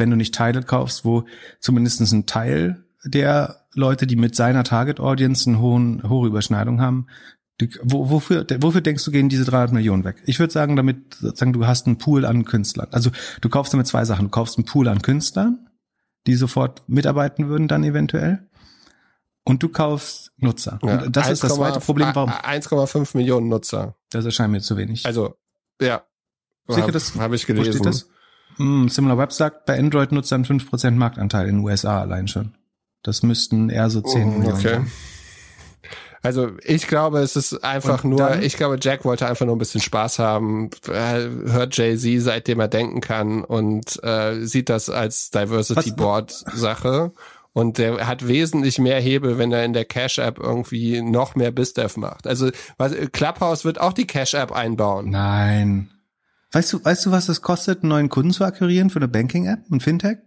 [0.00, 1.24] Wenn du nicht Title kaufst, wo
[1.60, 7.06] zumindest ein Teil der Leute, die mit seiner Target Audience eine hohen, hohe Überschneidung haben,
[7.60, 10.22] die, wo, wofür, wofür denkst du, gehen diese 300 Millionen weg?
[10.26, 12.88] Ich würde sagen, damit sagen, du hast einen Pool an Künstlern.
[12.90, 14.26] Also du kaufst damit zwei Sachen.
[14.26, 15.68] Du kaufst einen Pool an Künstlern,
[16.26, 18.48] die sofort mitarbeiten würden dann eventuell.
[19.44, 20.78] Und du kaufst Nutzer.
[20.82, 22.10] Ja, und das 1, ist das zweite Problem.
[22.14, 22.30] Warum?
[22.30, 23.96] 1,5 Millionen Nutzer.
[24.10, 25.04] Das erscheint mir zu wenig.
[25.06, 25.34] Also,
[25.80, 26.02] ja.
[26.68, 27.68] Sicher, das habe ich gelesen.
[27.68, 28.08] Wo steht das?
[28.56, 32.54] Hm, Similar Web sagt, bei Android-Nutzern 5% Marktanteil in den USA allein schon.
[33.02, 34.74] Das müssten eher so 10 oh, Millionen okay.
[34.74, 34.92] sein.
[36.22, 39.56] Also ich glaube, es ist einfach und nur, dann, ich glaube, Jack wollte einfach nur
[39.56, 44.90] ein bisschen Spaß haben, er hört Jay-Z, seitdem er denken kann und äh, sieht das
[44.90, 47.12] als Diversity Board Sache.
[47.52, 51.96] Und der hat wesentlich mehr Hebel, wenn er in der Cash-App irgendwie noch mehr BizDev
[51.98, 52.26] macht.
[52.26, 55.10] Also was, Clubhouse wird auch die Cash-App einbauen.
[55.10, 55.90] Nein.
[56.52, 59.70] Weißt du, weißt du, was es kostet, einen neuen Kunden zu akquirieren für eine Banking-App,
[59.70, 60.18] ein Fintech?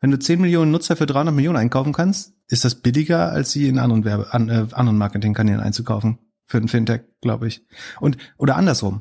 [0.00, 3.68] Wenn du 10 Millionen Nutzer für 300 Millionen einkaufen kannst, ist das billiger, als sie
[3.68, 6.18] in anderen Werbe, an, äh, anderen Marketingkanälen einzukaufen.
[6.46, 7.64] Für ein Fintech, glaube ich.
[8.00, 9.00] Und, oder andersrum.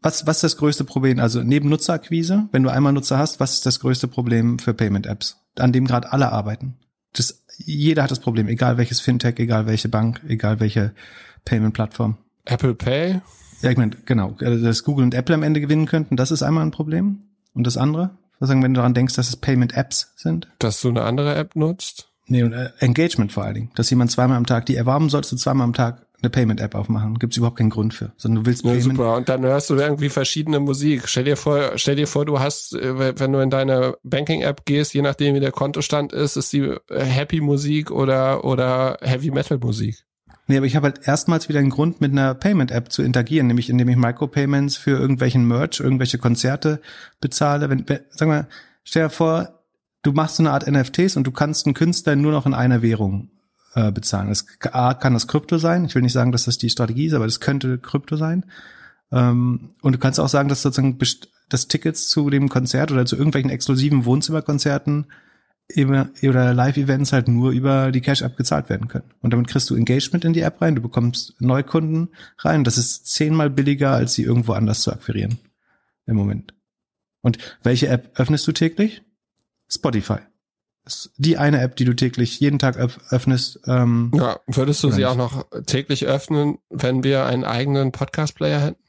[0.00, 1.18] Was, was ist das größte Problem?
[1.18, 5.36] Also neben Nutzerakquise, wenn du einmal Nutzer hast, was ist das größte Problem für Payment-Apps,
[5.58, 6.78] an dem gerade alle arbeiten?
[7.12, 10.94] Das, jeder hat das Problem, egal welches Fintech, egal welche Bank, egal welche
[11.44, 12.16] Payment-Plattform.
[12.44, 13.20] Apple Pay?
[13.62, 16.64] Ja, ich meine, genau, dass Google und Apple am Ende gewinnen könnten, das ist einmal
[16.64, 17.20] ein Problem.
[17.54, 18.10] Und das andere?
[18.38, 20.48] Was sagen, wenn du daran denkst, dass es Payment-Apps sind?
[20.60, 22.08] Dass du eine andere App nutzt?
[22.26, 23.70] Nee, und äh, Engagement vor allen Dingen.
[23.74, 27.18] Dass jemand zweimal am Tag, die erwarben sollst du zweimal am Tag eine Payment-App aufmachen.
[27.18, 28.12] Gibt es überhaupt keinen Grund für.
[28.16, 28.96] Sondern du willst ja, Payment.
[28.96, 29.16] Super.
[29.16, 31.08] Und dann hörst du irgendwie verschiedene Musik.
[31.08, 34.94] Stell dir vor, stell dir vor, du hast, äh, wenn du in deine Banking-App gehst,
[34.94, 39.58] je nachdem wie der Kontostand ist, ist die äh, Happy Musik oder, oder Heavy Metal
[39.58, 40.04] Musik.
[40.48, 43.68] Nee, aber ich habe halt erstmals wieder einen Grund, mit einer Payment-App zu interagieren, nämlich
[43.68, 46.80] indem ich Micropayments für irgendwelchen Merch, irgendwelche Konzerte
[47.20, 47.68] bezahle.
[47.68, 48.48] Wenn, sag mal,
[48.82, 49.62] stell dir vor,
[50.02, 52.80] du machst so eine Art NFTs und du kannst einen Künstler nur noch in einer
[52.80, 53.30] Währung
[53.74, 54.28] äh, bezahlen.
[54.30, 55.84] Das A, kann das Krypto sein.
[55.84, 58.46] Ich will nicht sagen, dass das die Strategie ist, aber das könnte Krypto sein.
[59.12, 60.98] Ähm, und du kannst auch sagen, dass sozusagen
[61.50, 65.08] das Tickets zu dem Konzert oder zu irgendwelchen exklusiven Wohnzimmerkonzerten
[65.76, 69.10] oder Live-Events halt nur über die Cash-App gezahlt werden können.
[69.20, 72.64] Und damit kriegst du Engagement in die App rein, du bekommst Neukunden rein.
[72.64, 75.38] Das ist zehnmal billiger, als sie irgendwo anders zu akquirieren
[76.06, 76.54] im Moment.
[77.20, 79.02] Und welche App öffnest du täglich?
[79.70, 80.20] Spotify.
[80.86, 83.60] ist die eine App, die du täglich jeden Tag öffnest.
[83.66, 85.06] Ähm, ja, würdest du sie nicht?
[85.06, 88.82] auch noch täglich öffnen, wenn wir einen eigenen Podcast-Player hätten?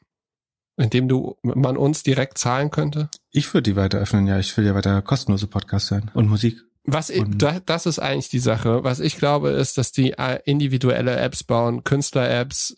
[0.77, 3.09] In dem du, man uns direkt zahlen könnte?
[3.31, 4.39] Ich würde die weiter öffnen, ja.
[4.39, 6.61] Ich will ja weiter kostenlose Podcasts hören und Musik.
[6.85, 8.83] Was ich, das ist eigentlich die Sache.
[8.83, 12.75] Was ich glaube, ist, dass die äh, individuelle Apps bauen, Künstler-Apps,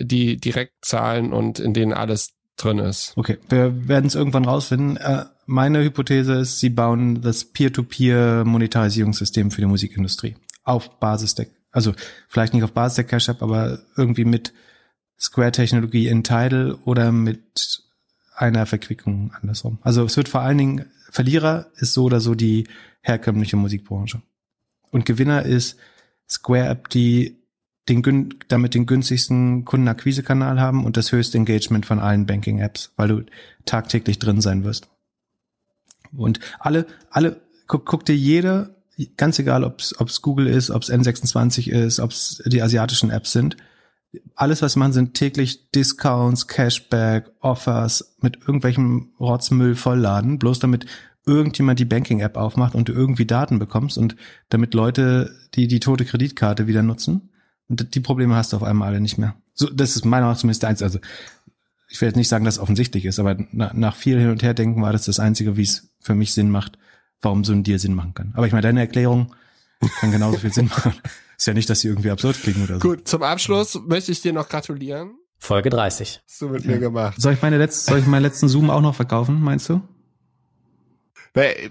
[0.00, 3.12] die direkt zahlen und in denen alles drin ist.
[3.16, 4.96] Okay, wir werden es irgendwann rausfinden.
[4.96, 11.92] Äh, meine Hypothese ist, sie bauen das Peer-to-Peer-Monetarisierungssystem für die Musikindustrie auf Basis der, also
[12.28, 14.52] vielleicht nicht auf Basis der Cash App, aber irgendwie mit
[15.18, 17.82] Square-Technologie in Tidal oder mit
[18.34, 19.78] einer Verquickung andersrum.
[19.82, 22.66] Also es wird vor allen Dingen, Verlierer ist so oder so die
[23.02, 24.22] herkömmliche Musikbranche.
[24.90, 25.76] Und Gewinner ist
[26.28, 27.42] Square App, die
[27.88, 33.24] den, damit den günstigsten Kundenakquisekanal haben und das höchste Engagement von allen Banking-Apps, weil du
[33.64, 34.88] tagtäglich drin sein wirst.
[36.16, 38.76] Und alle, alle, guck, guck dir jede,
[39.16, 43.32] ganz egal, ob es Google ist, ob es N26 ist, ob es die asiatischen Apps
[43.32, 43.56] sind,
[44.34, 50.86] alles, was man sind täglich Discounts, Cashback, Offers mit irgendwelchem Rotzmüll vollladen, bloß damit
[51.24, 54.16] irgendjemand die Banking-App aufmacht und du irgendwie Daten bekommst und
[54.48, 57.30] damit Leute die die tote Kreditkarte wieder nutzen.
[57.68, 59.34] Und die Probleme hast du auf einmal alle nicht mehr.
[59.54, 60.82] So, das ist meiner Meinung nach zumindest eins.
[60.82, 60.98] Also
[61.88, 64.42] ich will jetzt nicht sagen, dass es offensichtlich ist, aber nach, nach viel hin und
[64.42, 66.78] her denken war das das Einzige, wie es für mich Sinn macht,
[67.20, 68.32] warum so ein Deal Sinn machen kann.
[68.34, 69.34] Aber ich meine, deine Erklärung
[70.00, 70.94] kann genauso viel Sinn machen.
[71.42, 72.88] Ist ja nicht, dass sie irgendwie absurd klingen oder so.
[72.88, 75.14] Gut, zum Abschluss möchte ich dir noch gratulieren.
[75.40, 76.20] Folge 30.
[76.24, 76.70] Hast du mit ja.
[76.70, 77.20] mir gemacht.
[77.20, 79.82] Soll ich meine letzte, soll ich meinen letzten Zoom auch noch verkaufen, meinst du?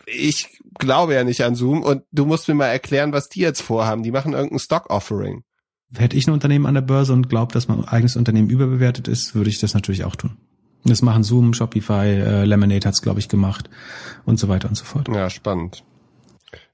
[0.08, 3.62] Ich glaube ja nicht an Zoom und du musst mir mal erklären, was die jetzt
[3.62, 4.04] vorhaben.
[4.04, 5.46] Die machen irgendein Stock-Offering.
[5.96, 9.36] Hätte ich ein Unternehmen an der Börse und glaube, dass mein eigenes Unternehmen überbewertet ist,
[9.36, 10.36] würde ich das natürlich auch tun.
[10.84, 13.70] Das machen Zoom, Shopify, äh, Lemonade hat's glaube ich gemacht
[14.26, 15.08] und so weiter und so fort.
[15.08, 15.86] Ja, spannend.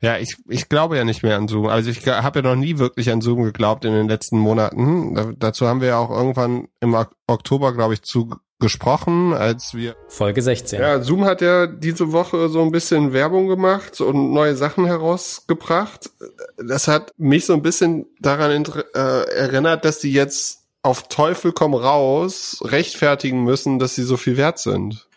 [0.02, 1.68] Ja, ich, ich glaube ja nicht mehr an Zoom.
[1.68, 5.16] Also ich habe ja noch nie wirklich an Zoom geglaubt in den letzten Monaten.
[5.16, 6.96] Da, dazu haben wir ja auch irgendwann im
[7.28, 10.80] Oktober, glaube ich, zu gesprochen, als wir Folge 16.
[10.80, 16.10] Ja, Zoom hat ja diese Woche so ein bisschen Werbung gemacht und neue Sachen herausgebracht.
[16.58, 18.66] Das hat mich so ein bisschen daran
[18.96, 24.38] äh, erinnert, dass die jetzt auf Teufel komm raus rechtfertigen müssen, dass sie so viel
[24.38, 25.08] wert sind.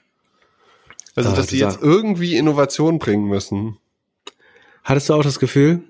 [1.15, 3.79] Also, ah, dass sie jetzt irgendwie Innovation bringen müssen.
[4.85, 5.83] Hattest du auch das Gefühl?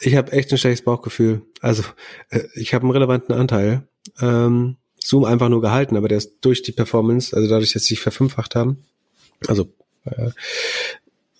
[0.00, 1.42] Ich habe echt ein schlechtes Bauchgefühl.
[1.60, 1.84] Also
[2.30, 3.88] äh, ich habe einen relevanten Anteil.
[4.20, 7.88] Ähm, Zoom einfach nur gehalten, aber der ist durch die Performance, also dadurch, dass sie
[7.90, 8.84] sich verfünffacht haben,
[9.46, 9.68] also
[10.04, 10.30] äh,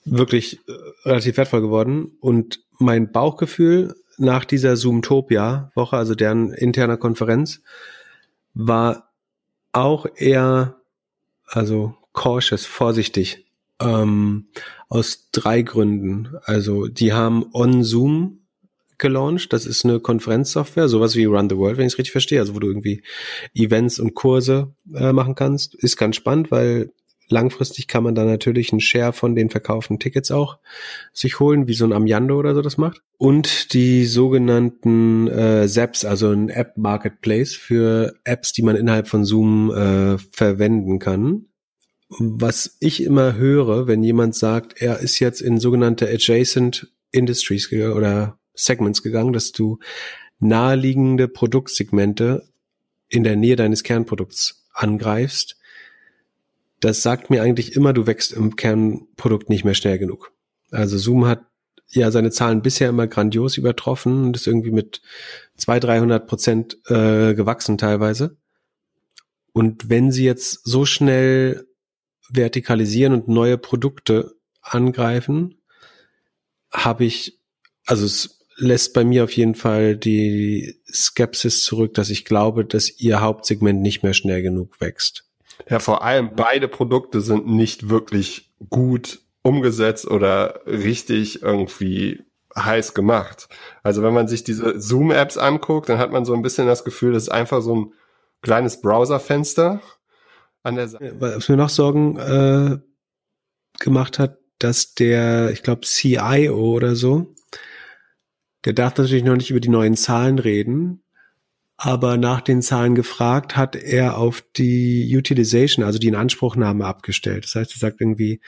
[0.04, 2.12] wirklich äh, relativ wertvoll geworden.
[2.20, 7.62] Und mein Bauchgefühl nach dieser Zoomtopia-Woche, also deren interner Konferenz,
[8.52, 9.10] war
[9.72, 10.76] auch eher,
[11.46, 13.43] also cautious, vorsichtig.
[13.80, 14.48] Ähm,
[14.88, 16.36] aus drei Gründen.
[16.44, 18.44] Also die haben on Zoom
[18.98, 19.52] gelauncht.
[19.52, 22.54] Das ist eine Konferenzsoftware, sowas wie Run the World, wenn ich es richtig verstehe, also
[22.54, 23.02] wo du irgendwie
[23.54, 25.74] Events und Kurse äh, machen kannst.
[25.74, 26.92] Ist ganz spannend, weil
[27.28, 30.58] langfristig kann man dann natürlich einen Share von den verkauften Tickets auch
[31.12, 33.02] sich holen, wie so ein Amiando oder so das macht.
[33.16, 39.24] Und die sogenannten äh, Zaps, also ein App Marketplace für Apps, die man innerhalb von
[39.24, 41.46] Zoom äh, verwenden kann
[42.18, 48.38] was ich immer höre, wenn jemand sagt, er ist jetzt in sogenannte Adjacent Industries oder
[48.54, 49.78] Segments gegangen, dass du
[50.38, 52.48] naheliegende Produktsegmente
[53.08, 55.56] in der Nähe deines Kernprodukts angreifst,
[56.80, 60.32] das sagt mir eigentlich immer, du wächst im Kernprodukt nicht mehr schnell genug.
[60.70, 61.46] Also Zoom hat
[61.88, 65.00] ja seine Zahlen bisher immer grandios übertroffen und ist irgendwie mit
[65.56, 68.36] 200, 300 Prozent äh, gewachsen teilweise.
[69.52, 71.66] Und wenn sie jetzt so schnell
[72.30, 75.60] vertikalisieren und neue Produkte angreifen,
[76.72, 77.38] habe ich,
[77.86, 83.00] also es lässt bei mir auf jeden Fall die Skepsis zurück, dass ich glaube, dass
[83.00, 85.24] ihr Hauptsegment nicht mehr schnell genug wächst.
[85.68, 92.24] Ja, vor allem beide Produkte sind nicht wirklich gut umgesetzt oder richtig irgendwie
[92.56, 93.48] heiß gemacht.
[93.82, 97.12] Also wenn man sich diese Zoom-Apps anguckt, dann hat man so ein bisschen das Gefühl,
[97.12, 97.92] das ist einfach so ein
[98.42, 99.80] kleines Browserfenster
[100.64, 101.14] an der Seite.
[101.20, 102.78] Was mir noch Sorgen äh,
[103.78, 107.34] gemacht hat, dass der, ich glaube, CIO oder so,
[108.64, 111.02] der darf natürlich noch nicht über die neuen Zahlen reden,
[111.76, 117.44] aber nach den Zahlen gefragt hat er auf die Utilization, also die Inanspruchnahme abgestellt.
[117.44, 118.40] Das heißt, er sagt irgendwie,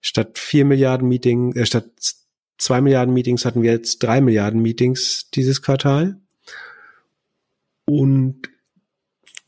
[0.00, 1.90] statt vier Milliarden Meetings, äh, statt
[2.58, 6.20] zwei Milliarden Meetings hatten wir jetzt drei Milliarden Meetings dieses Quartal.
[7.84, 8.48] Und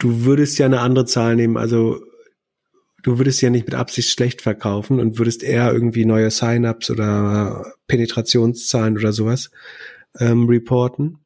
[0.02, 2.00] du würdest ja eine andere Zahl nehmen, also
[3.04, 7.72] du würdest ja nicht mit Absicht schlecht verkaufen und würdest eher irgendwie neue Sign-ups oder
[7.86, 9.50] Penetrationszahlen oder sowas
[10.18, 11.18] ähm, reporten.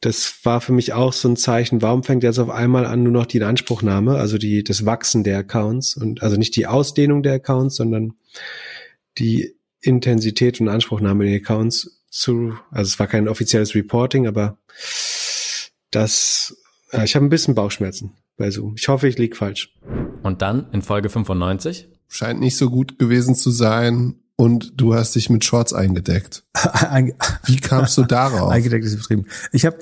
[0.00, 3.12] Das war für mich auch so ein Zeichen, warum fängt jetzt auf einmal an nur
[3.12, 7.34] noch die Inanspruchnahme, also die, das Wachsen der Accounts und also nicht die Ausdehnung der
[7.34, 8.14] Accounts, sondern
[9.18, 14.56] die Intensität und Anspruchnahme der Accounts zu, also es war kein offizielles Reporting, aber
[15.90, 16.59] das,
[16.92, 18.74] ich habe ein bisschen Bauchschmerzen bei Zoom.
[18.76, 19.74] Ich hoffe, ich lieg falsch.
[20.22, 21.88] Und dann in Folge 95?
[22.08, 26.44] Scheint nicht so gut gewesen zu sein und du hast dich mit Shorts eingedeckt.
[27.44, 28.50] Wie kamst du darauf?
[28.50, 29.26] eingedeckt ist betrieben.
[29.52, 29.78] Ich habe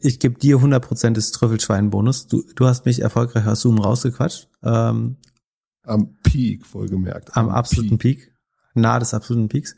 [0.00, 2.28] ich gebe dir 100% des Trüffelschwein-Bonus.
[2.28, 4.48] Du, du hast mich erfolgreich aus Zoom rausgequatscht.
[4.62, 5.16] Ähm,
[5.82, 7.36] am Peak, wohlgemerkt.
[7.36, 8.18] Am, am absoluten Peak.
[8.18, 8.32] Peak.
[8.74, 9.74] Nahe des absoluten Peaks.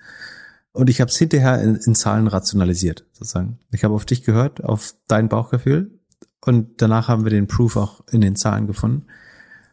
[0.72, 3.58] Und ich habe es hinterher in, in Zahlen rationalisiert, sozusagen.
[3.72, 5.99] Ich habe auf dich gehört, auf dein Bauchgefühl.
[6.44, 9.06] Und danach haben wir den Proof auch in den Zahlen gefunden.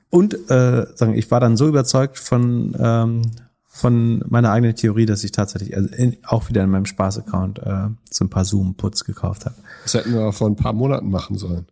[0.09, 3.21] Und äh, sagen, ich war dann so überzeugt von, ähm,
[3.65, 7.89] von meiner eigenen Theorie, dass ich tatsächlich also in, auch wieder in meinem Spaß-Account äh,
[8.09, 9.55] so ein paar Zoom-Puts gekauft habe.
[9.83, 11.67] Das hätten wir vor ein paar Monaten machen sollen.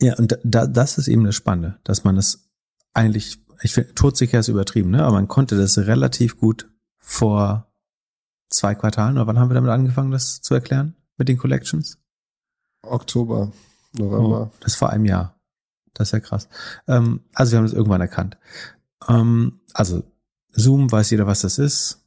[0.00, 2.50] Ja, und da, das ist eben das Spannende, dass man es
[2.92, 5.02] eigentlich, ich finde, todsicher ist übertrieben, ne?
[5.02, 7.68] aber man konnte das relativ gut vor
[8.50, 11.98] zwei Quartalen, oder wann haben wir damit angefangen, das zu erklären mit den Collections?
[12.82, 13.52] Oktober,
[13.96, 14.42] November.
[14.42, 15.38] Oh, das vor einem Jahr.
[15.92, 16.48] Das ist ja krass.
[16.88, 18.38] Ähm, also wir haben das irgendwann erkannt.
[19.08, 20.02] Ähm, also
[20.52, 22.00] Zoom weiß jeder, was das ist.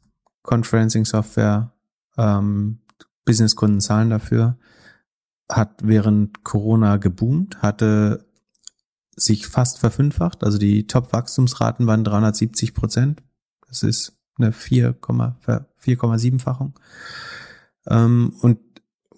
[0.44, 1.72] Conferencing-Software,
[2.18, 2.80] ähm,
[3.26, 4.58] Businesskunden zahlen dafür.
[5.50, 8.26] Hat während Corona geboomt, hatte
[9.16, 10.44] sich fast verfünffacht.
[10.44, 13.24] Also die Top-Wachstumsraten waren 370 Prozent.
[13.68, 16.74] Das ist eine 4,7-fachung.
[17.88, 18.60] Ähm, und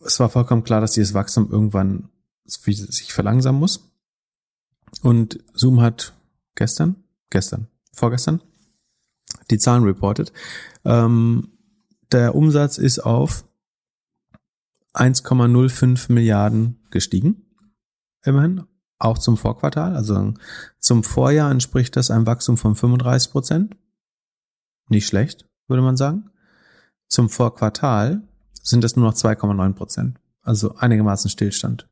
[0.05, 2.09] es war vollkommen klar, dass dieses Wachstum irgendwann
[2.49, 3.91] sich verlangsamen muss.
[5.01, 6.13] Und Zoom hat
[6.55, 6.95] gestern,
[7.29, 8.41] gestern, vorgestern
[9.49, 10.31] die Zahlen reported.
[10.85, 11.51] Ähm,
[12.11, 13.45] der Umsatz ist auf
[14.93, 17.45] 1,05 Milliarden gestiegen.
[18.23, 18.63] Immerhin.
[18.97, 19.95] Auch zum Vorquartal.
[19.95, 20.33] Also
[20.79, 23.77] zum Vorjahr entspricht das einem Wachstum von 35 Prozent.
[24.89, 26.31] Nicht schlecht, würde man sagen.
[27.07, 28.27] Zum Vorquartal
[28.61, 30.19] sind es nur noch 2,9 Prozent.
[30.41, 31.87] Also einigermaßen Stillstand.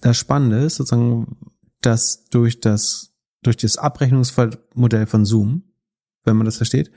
[0.00, 1.36] Das Spannende ist sozusagen,
[1.80, 5.62] dass durch das, durch das Abrechnungsmodell von Zoom
[6.24, 6.90] wenn man das versteht,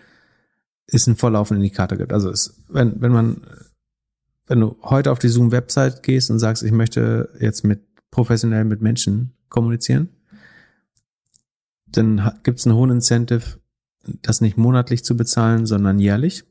[0.88, 2.14] ist ein vorlaufender Indikator gibt.
[2.14, 3.42] Also es, wenn, wenn man,
[4.48, 8.82] wenn du heute auf die Zoom-Website gehst und sagst, ich möchte jetzt mit professionell mit
[8.82, 10.10] Menschen kommunizieren,
[11.88, 13.60] dann gibt es einen hohen Incentive,
[14.22, 16.46] das nicht monatlich zu bezahlen, sondern jährlich.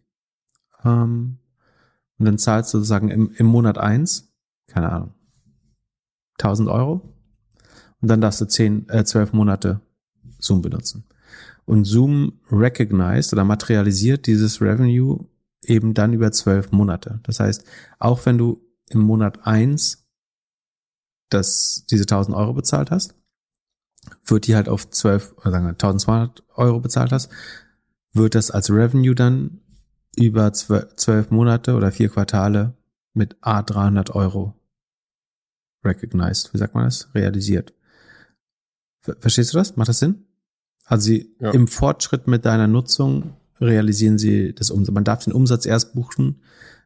[0.84, 1.38] Ähm,
[2.18, 4.32] und dann zahlst du sozusagen im, im Monat eins,
[4.66, 5.14] keine Ahnung,
[6.38, 7.14] 1000 Euro.
[8.00, 9.80] Und dann darfst du zehn, äh, zwölf Monate
[10.38, 11.04] Zoom benutzen.
[11.64, 15.26] Und Zoom recognized oder materialisiert dieses Revenue
[15.64, 17.20] eben dann über zwölf Monate.
[17.24, 17.64] Das heißt,
[17.98, 20.06] auch wenn du im Monat eins
[21.28, 23.14] das, diese 1000 Euro bezahlt hast,
[24.24, 27.30] wird die halt auf zwölf, oder sagen wir 1200 Euro bezahlt hast,
[28.12, 29.60] wird das als Revenue dann
[30.16, 32.74] über zwölf Monate oder vier Quartale
[33.12, 34.54] mit A300 Euro
[35.84, 36.52] recognized.
[36.52, 37.08] Wie sagt man das?
[37.14, 37.72] Realisiert.
[39.00, 39.76] Verstehst du das?
[39.76, 40.24] Macht das Sinn?
[40.84, 41.50] Also sie, ja.
[41.50, 44.94] im Fortschritt mit deiner Nutzung realisieren sie das Umsatz.
[44.94, 46.42] Man darf den Umsatz erst buchen,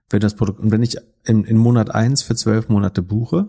[0.08, 3.48] wenn das Produkt, und wenn ich in, in Monat eins für zwölf Monate buche,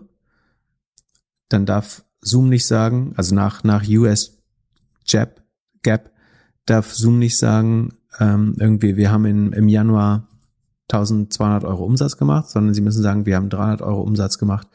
[1.48, 4.38] dann darf Zoom nicht sagen, also nach, nach US
[5.08, 5.42] Gap,
[5.82, 6.12] Gap,
[6.66, 10.28] darf Zoom nicht sagen, ähm, irgendwie, wir haben in, im Januar
[10.90, 14.68] 1200 Euro Umsatz gemacht, sondern sie müssen sagen, wir haben 300 Euro Umsatz gemacht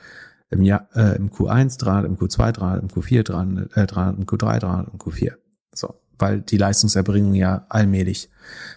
[0.50, 4.26] im, Jahr, äh, im Q1, 300 im Q2, 300 im Q4, 300, äh, 300 im
[4.26, 5.34] Q3, 300 im Q4.
[5.74, 8.30] So, weil die Leistungserbringung ja allmählich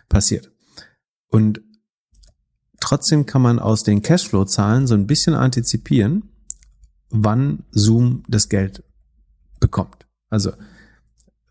[0.08, 0.50] passiert.
[1.28, 1.60] Und
[2.80, 6.30] trotzdem kann man aus den Cashflow-Zahlen so ein bisschen antizipieren,
[7.10, 8.82] wann Zoom das Geld
[9.60, 10.06] bekommt.
[10.28, 10.52] Also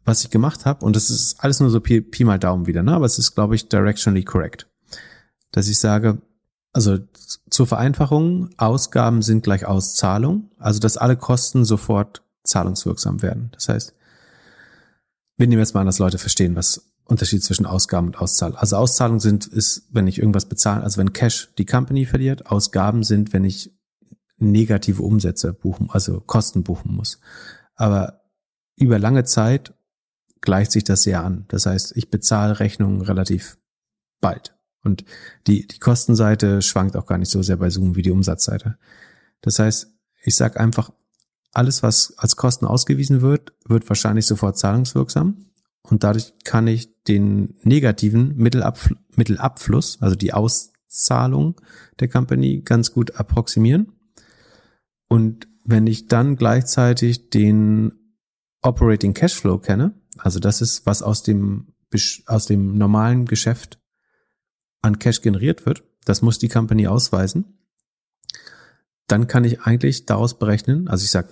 [0.05, 2.81] was ich gemacht habe, und das ist alles nur so Pi, Pi mal Daumen wieder,
[2.81, 2.93] ne?
[2.93, 4.67] aber es ist, glaube ich, directionally correct,
[5.51, 6.21] dass ich sage,
[6.71, 6.99] also
[7.49, 13.49] zur Vereinfachung, Ausgaben sind gleich Auszahlung, also dass alle Kosten sofort zahlungswirksam werden.
[13.53, 13.95] Das heißt,
[15.37, 18.57] wir nehmen jetzt mal an, dass Leute verstehen, was Unterschied zwischen Ausgaben und Auszahlung.
[18.57, 22.47] Also Auszahlung sind, ist, wenn ich irgendwas bezahle, also wenn Cash die Company verliert.
[22.47, 23.73] Ausgaben sind, wenn ich
[24.37, 27.19] negative Umsätze buchen, also Kosten buchen muss.
[27.75, 28.21] Aber
[28.75, 29.73] über lange Zeit
[30.41, 31.45] gleicht sich das sehr an.
[31.47, 33.57] Das heißt, ich bezahle Rechnungen relativ
[34.21, 34.58] bald.
[34.83, 35.03] Und
[35.47, 38.77] die, die Kostenseite schwankt auch gar nicht so sehr bei Zoom wie die Umsatzseite.
[39.41, 39.93] Das heißt,
[40.23, 40.91] ich sage einfach,
[41.51, 45.45] alles, was als Kosten ausgewiesen wird, wird wahrscheinlich sofort zahlungswirksam.
[45.81, 51.59] Und dadurch kann ich den negativen Mittelabfl Mittelabfluss, also die Auszahlung
[51.99, 53.91] der Company, ganz gut approximieren.
[55.09, 57.91] Und wenn ich dann gleichzeitig den
[58.61, 61.73] Operating Cashflow kenne, also das ist, was aus dem,
[62.27, 63.79] aus dem normalen Geschäft
[64.81, 67.59] an Cash generiert wird, das muss die Company ausweisen,
[69.07, 71.29] dann kann ich eigentlich daraus berechnen, also ich sage,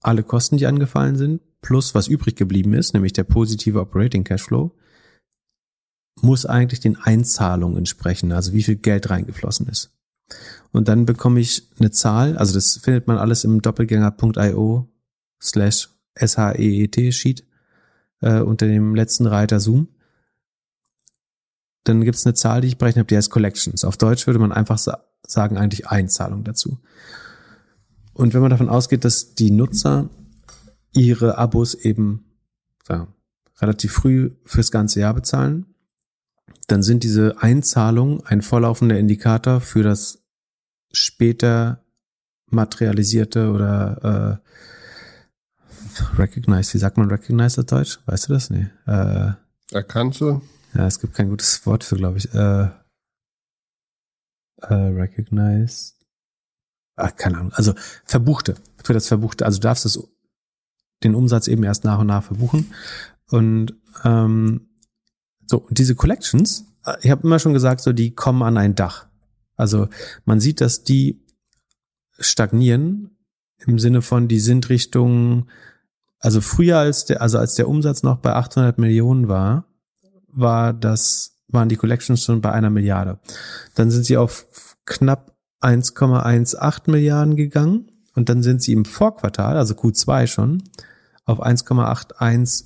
[0.00, 4.76] alle Kosten, die angefallen sind, plus was übrig geblieben ist, nämlich der positive Operating Cashflow,
[6.20, 9.96] muss eigentlich den Einzahlungen entsprechen, also wie viel Geld reingeflossen ist.
[10.72, 14.88] Und dann bekomme ich eine Zahl, also das findet man alles im doppelgänger.io
[15.40, 17.44] slash SHEET Sheet
[18.20, 19.88] äh, unter dem letzten Reiter Zoom.
[21.84, 23.84] Dann gibt es eine Zahl, die ich berechnet habe, die heißt Collections.
[23.84, 26.80] Auf Deutsch würde man einfach sa sagen, eigentlich Einzahlung dazu.
[28.12, 30.10] Und wenn man davon ausgeht, dass die Nutzer
[30.92, 32.24] ihre Abos eben
[32.88, 33.06] ja,
[33.60, 35.66] relativ früh fürs ganze Jahr bezahlen,
[36.66, 40.24] dann sind diese Einzahlungen ein vorlaufender Indikator für das
[40.90, 41.84] später
[42.46, 47.98] materialisierte oder äh, recognize, wie sagt man recognize auf Deutsch?
[48.06, 48.50] Weißt du das?
[48.50, 48.68] Nee.
[48.86, 49.32] Äh,
[49.70, 50.42] Erkannte?
[50.74, 52.32] Ja, es gibt kein gutes Wort für, glaube ich.
[52.34, 52.70] Äh,
[54.62, 55.94] äh, recognize.
[56.96, 57.52] Ach, keine Ahnung.
[57.52, 58.54] Also verbuchte.
[58.82, 59.44] Für das Verbuchte.
[59.44, 59.98] Also du darfst das,
[61.02, 62.72] den Umsatz eben erst nach und nach verbuchen.
[63.30, 64.68] Und ähm,
[65.46, 69.06] so, diese Collections, äh, ich habe immer schon gesagt, so die kommen an ein Dach.
[69.56, 69.88] Also
[70.24, 71.24] man sieht, dass die
[72.18, 73.16] stagnieren
[73.66, 75.48] im Sinne von, die sind Richtung,
[76.18, 79.66] also früher als der, also als der Umsatz noch bei 800 Millionen war,
[80.32, 83.20] war das, waren die Collections schon bei einer Milliarde.
[83.74, 84.46] Dann sind sie auf
[84.86, 90.62] knapp 1,18 Milliarden gegangen und dann sind sie im Vorquartal, also Q2 schon,
[91.24, 92.64] auf 1,81,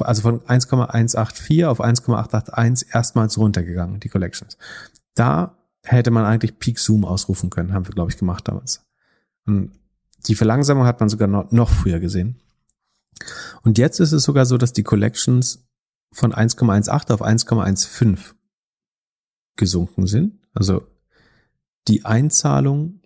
[0.00, 4.58] also von 1,184 auf 1,881 erstmals runtergegangen, die Collections.
[5.14, 8.84] Da hätte man eigentlich Peak Zoom ausrufen können, haben wir, glaube ich, gemacht damals.
[9.46, 9.72] Und
[10.26, 12.40] die Verlangsamung hat man sogar noch, noch früher gesehen.
[13.62, 15.63] Und jetzt ist es sogar so, dass die Collections
[16.14, 18.34] von 1,18 auf 1,15
[19.56, 20.40] gesunken sind.
[20.54, 20.86] Also
[21.88, 23.02] die Einzahlungen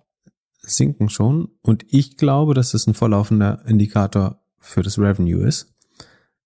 [0.61, 5.75] sinken schon und ich glaube, dass das ein vorlaufender Indikator für das Revenue ist,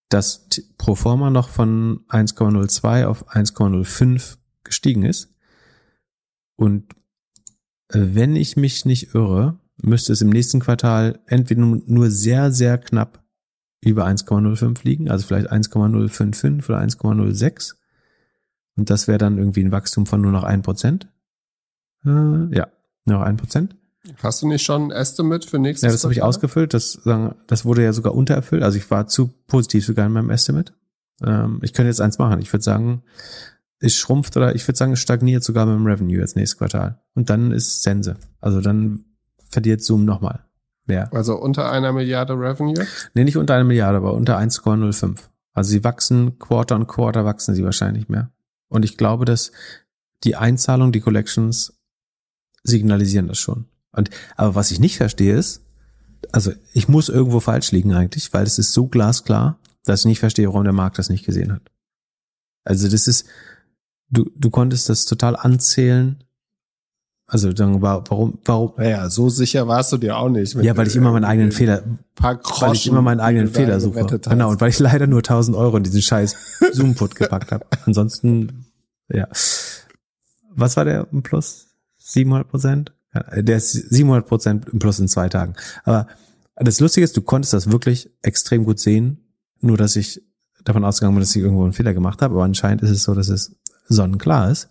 [0.09, 5.35] dass pro forma noch von 1,02 auf 1,05 gestiegen ist.
[6.57, 6.93] Und
[7.89, 12.79] äh, wenn ich mich nicht irre, müsste es im nächsten Quartal entweder nur sehr, sehr
[12.79, 13.22] knapp
[13.85, 17.75] über 1,05 liegen, also vielleicht 1,055 oder 1,06.
[18.77, 21.07] Und das wäre dann irgendwie ein Wachstum von nur noch 1%.
[22.05, 22.69] Äh, ja,
[23.05, 23.71] nur noch 1%.
[24.23, 25.91] Hast du nicht schon ein Estimate für nächstes Jahr?
[25.91, 26.75] Ja, das habe ich ausgefüllt.
[26.75, 27.01] Das,
[27.47, 28.63] das wurde ja sogar untererfüllt.
[28.63, 30.73] Also ich war zu positiv sogar in meinem Estimate.
[31.25, 32.41] Ähm, ich könnte jetzt eins machen.
[32.41, 33.03] Ich würde sagen,
[33.79, 37.01] es schrumpft oder ich würde sagen, es stagniert sogar mit dem Revenue jetzt nächstes Quartal.
[37.15, 38.17] Und dann ist Sense.
[38.41, 39.05] Also dann
[39.51, 40.45] verliert Zoom nochmal
[40.87, 41.13] mehr.
[41.13, 42.87] Also unter einer Milliarde Revenue?
[43.15, 45.19] Nee, nicht unter einer Milliarde, aber unter 1,05.
[45.53, 48.31] Also sie wachsen, Quarter on Quarter wachsen sie wahrscheinlich mehr.
[48.69, 49.53] Und ich glaube, dass
[50.25, 51.75] die Einzahlung, die Collections
[52.65, 53.67] signalisieren das schon.
[53.93, 55.63] Und, aber was ich nicht verstehe ist,
[56.31, 60.21] also ich muss irgendwo falsch liegen eigentlich, weil es ist so glasklar, dass ich nicht
[60.21, 61.71] verstehe, warum der Markt das nicht gesehen hat.
[62.65, 63.27] Also das ist,
[64.09, 66.23] du, du konntest das total anzählen.
[67.33, 68.73] Also dann warum, warum?
[68.77, 70.53] Naja, so sicher warst du dir auch nicht.
[70.57, 71.83] Ja, weil ich immer meinen eigenen Fehler,
[72.19, 74.05] weil ich immer meinen eigenen Fehler suche.
[74.05, 76.37] Genau, und weil ich leider nur 1000 Euro in diesen scheiß
[76.73, 77.65] Zoom-Put gepackt habe.
[77.87, 78.67] Ansonsten,
[79.09, 79.29] ja.
[80.55, 81.69] Was war der im Plus?
[81.97, 82.93] 700 Prozent?
[83.35, 85.55] Der ist 700 Prozent im Plus in zwei Tagen.
[85.85, 86.09] Aber
[86.57, 89.25] das Lustige ist, du konntest das wirklich extrem gut sehen,
[89.63, 90.21] nur dass ich
[90.65, 92.35] davon ausgegangen bin, dass ich irgendwo einen Fehler gemacht habe.
[92.35, 93.57] Aber anscheinend ist es so, dass es
[93.89, 94.69] sonnenklar ist.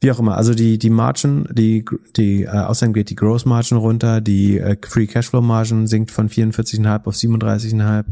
[0.00, 1.84] Wie auch immer, also die, die Margin, die,
[2.16, 6.28] die, äh, außerdem geht die Gross Margin runter, die äh, Free Cashflow Margin sinkt von
[6.28, 8.04] 44,5 auf 37,5.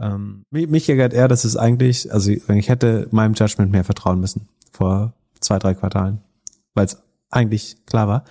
[0.00, 4.18] Ähm, mich, mich ärgert eher, dass es eigentlich, also ich hätte meinem Judgment mehr vertrauen
[4.18, 6.18] müssen vor zwei, drei Quartalen,
[6.74, 8.24] weil es eigentlich klar war.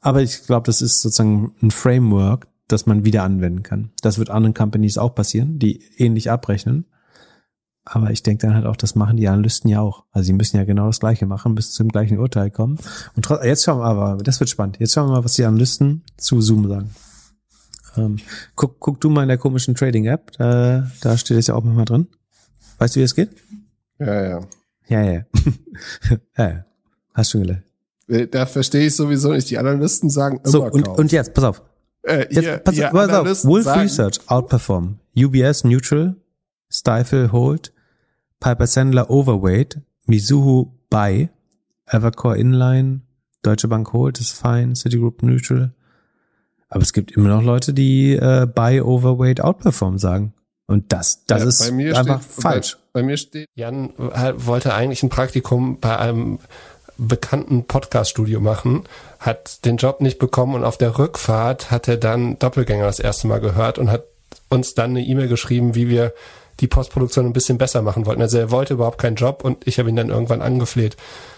[0.00, 3.90] Aber ich glaube, das ist sozusagen ein Framework, das man wieder anwenden kann.
[4.02, 6.86] Das wird anderen Companies auch passieren, die ähnlich abrechnen.
[7.88, 10.04] Aber ich denke dann halt auch, das machen die Analysten ja auch.
[10.10, 12.78] Also sie müssen ja genau das Gleiche machen, bis zum gleichen Urteil kommen.
[13.14, 14.78] Und jetzt schauen wir aber, das wird spannend.
[14.80, 16.90] Jetzt schauen wir mal, was die Analysten zu Zoom sagen.
[17.96, 18.16] Ähm,
[18.56, 21.84] guck, guck du mal in der komischen Trading-App, da, da steht es ja auch mal
[21.84, 22.08] drin.
[22.78, 23.30] Weißt du, wie es geht?
[24.00, 24.40] Ja, ja.
[24.88, 25.22] Ja, ja.
[26.36, 26.64] ja, ja.
[27.14, 27.62] Hast schon gelernt.
[28.08, 29.48] Äh, da verstehe ich sowieso nicht.
[29.48, 31.62] Die Analysten sagen immer So, und, und jetzt, pass auf.
[32.02, 33.44] Äh, jetzt, ihr, pass, ihr pass auf.
[33.44, 34.98] Wolf sagen, Research outperform.
[35.16, 36.16] UBS neutral.
[36.68, 37.72] Stifle hold.
[38.46, 39.80] Piper Sandler overweight.
[40.06, 41.28] Mizuho buy.
[41.88, 43.00] Evercore inline.
[43.42, 44.76] Deutsche Bank hold ist fine.
[44.76, 45.74] Citigroup neutral.
[46.68, 50.32] Aber es gibt immer noch Leute, die äh, buy, overweight, outperform sagen.
[50.68, 52.76] Und das, das Ja, ist bei mir einfach steht, falsch.
[52.92, 56.38] Bei, bei mir steht, Jan wollte eigentlich ein Praktikum bei einem
[56.98, 58.84] bekannten Podcast-Studio machen,
[59.18, 63.26] hat den Job nicht bekommen und auf der Rückfahrt hat er dann Doppelgänger das erste
[63.26, 64.04] Mal gehört und hat
[64.48, 66.14] uns dann eine E-Mail geschrieben, wie wir
[66.60, 68.22] die Postproduktion ein bisschen besser machen wollten.
[68.22, 70.96] Also er wollte überhaupt keinen Job und ich habe ihn dann irgendwann angefleht,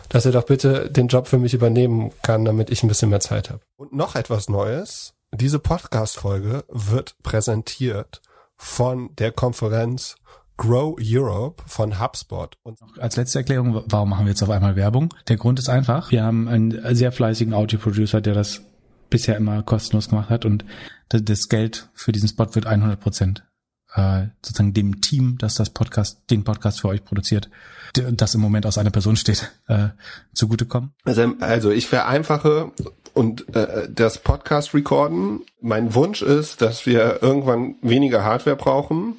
[0.08, 3.20] dass er doch bitte den Job für mich übernehmen kann, damit ich ein bisschen mehr
[3.20, 3.60] Zeit habe.
[3.76, 5.14] Und noch etwas Neues.
[5.32, 8.22] Diese Podcast-Folge wird präsentiert
[8.56, 10.16] von der Konferenz
[10.56, 12.56] Grow Europe von HubSpot.
[12.62, 15.14] Und Als letzte Erklärung, warum machen wir jetzt auf einmal Werbung?
[15.28, 18.62] Der Grund ist einfach, wir haben einen sehr fleißigen Audio-Producer, der das
[19.10, 20.64] bisher immer kostenlos gemacht hat und
[21.08, 23.47] das Geld für diesen Spot wird 100 Prozent
[23.94, 27.48] äh, sozusagen dem Team, das das Podcast, den Podcast für euch produziert,
[27.94, 29.88] das im Moment aus einer Person steht, äh,
[30.34, 30.92] zugutekommen?
[31.04, 32.72] Also, also ich vereinfache
[33.14, 35.40] und äh, das Podcast recorden.
[35.60, 39.16] Mein Wunsch ist, dass wir irgendwann weniger Hardware brauchen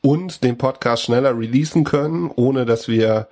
[0.00, 3.28] und den Podcast schneller releasen können, ohne dass wir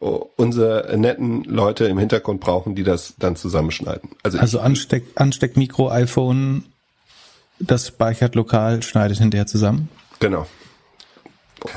[0.00, 4.10] unsere netten Leute im Hintergrund brauchen, die das dann zusammenschneiden.
[4.22, 6.64] Also, also Ansteck, Ansteckmikro, iPhone,
[7.58, 9.88] das speichert lokal, schneidet hinterher zusammen.
[10.20, 10.46] Genau.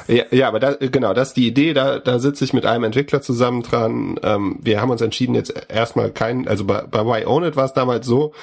[0.08, 1.74] Ja, ja, aber da, genau, das ist die Idee.
[1.74, 4.20] Da, da sitze ich mit einem Entwickler zusammen dran.
[4.24, 7.66] Ähm, wir haben uns entschieden, jetzt erstmal keinen, also bei, bei Why Own It war
[7.66, 8.34] es damals so,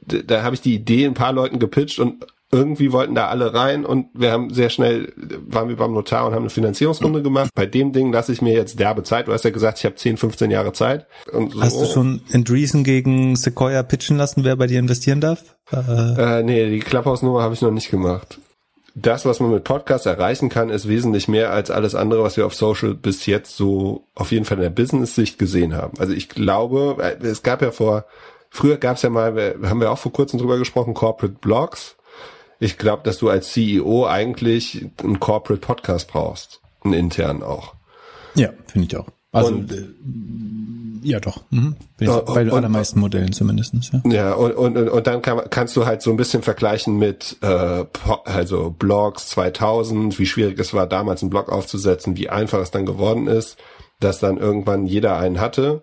[0.00, 3.52] da, da habe ich die Idee ein paar Leuten gepitcht und irgendwie wollten da alle
[3.52, 7.50] rein und wir haben sehr schnell, waren wir beim Notar und haben eine Finanzierungsrunde gemacht.
[7.54, 9.28] Bei dem Ding lasse ich mir jetzt derbe Zeit.
[9.28, 11.06] Du hast ja gesagt, ich habe 10, 15 Jahre Zeit.
[11.30, 11.50] So.
[11.60, 15.56] Hast du schon Andreessen gegen Sequoia pitchen lassen, wer bei dir investieren darf?
[15.70, 18.38] Äh, nee, die Clubhouse-Nummer habe ich noch nicht gemacht.
[18.94, 22.46] Das, was man mit Podcasts erreichen kann, ist wesentlich mehr als alles andere, was wir
[22.46, 25.98] auf Social bis jetzt so auf jeden Fall in der Business-Sicht gesehen haben.
[25.98, 28.06] Also ich glaube, äh, es gab ja vor,
[28.50, 31.96] früher gab es ja mal, haben wir auch vor kurzem drüber gesprochen, Corporate Blogs
[32.60, 36.60] ich glaube, dass du als CEO eigentlich einen Corporate Podcast brauchst.
[36.82, 37.74] Einen internen auch.
[38.34, 39.06] Ja, finde ich auch.
[39.32, 39.84] Also und, äh,
[41.02, 41.42] ja doch.
[41.50, 41.76] Mhm.
[41.96, 43.90] Bin ich uh, bei den allermeisten Modellen zumindestens.
[43.92, 47.36] Ja, ja und, und, und dann kann, kannst du halt so ein bisschen vergleichen mit
[47.42, 47.84] äh,
[48.24, 52.86] also Blogs 2000, wie schwierig es war damals einen Blog aufzusetzen, wie einfach es dann
[52.86, 53.58] geworden ist,
[54.00, 55.82] dass dann irgendwann jeder einen hatte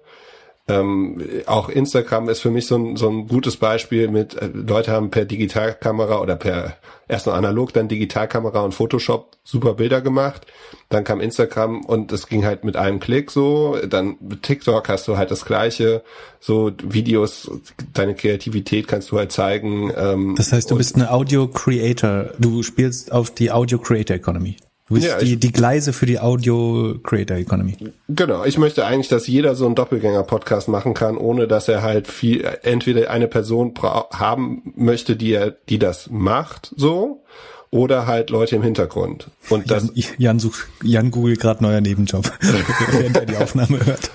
[0.67, 4.91] ähm, auch Instagram ist für mich so ein, so ein gutes Beispiel mit, äh, Leute
[4.91, 6.77] haben per Digitalkamera oder per
[7.07, 10.47] erst noch analog, dann Digitalkamera und Photoshop super Bilder gemacht.
[10.89, 13.77] Dann kam Instagram und es ging halt mit einem Klick so.
[13.87, 16.03] Dann TikTok hast du halt das gleiche.
[16.39, 17.51] So Videos,
[17.93, 19.91] deine Kreativität kannst du halt zeigen.
[19.95, 22.31] Ähm, das heißt, du bist eine Audio Creator.
[22.39, 24.57] Du spielst auf die Audio Creator Economy.
[24.87, 27.75] Du bist ja, die, die Gleise für die Audio Creator Economy.
[28.07, 32.07] Genau, ich möchte eigentlich, dass jeder so einen Doppelgänger-Podcast machen kann, ohne dass er halt
[32.07, 37.23] viel, entweder eine Person haben möchte, die er, die das macht, so,
[37.71, 39.31] oder halt Leute im Hintergrund.
[39.49, 42.31] Und das Jan, Jan sucht, Jan googelt gerade neuer Nebenjob,
[42.91, 44.11] während er die Aufnahme hört.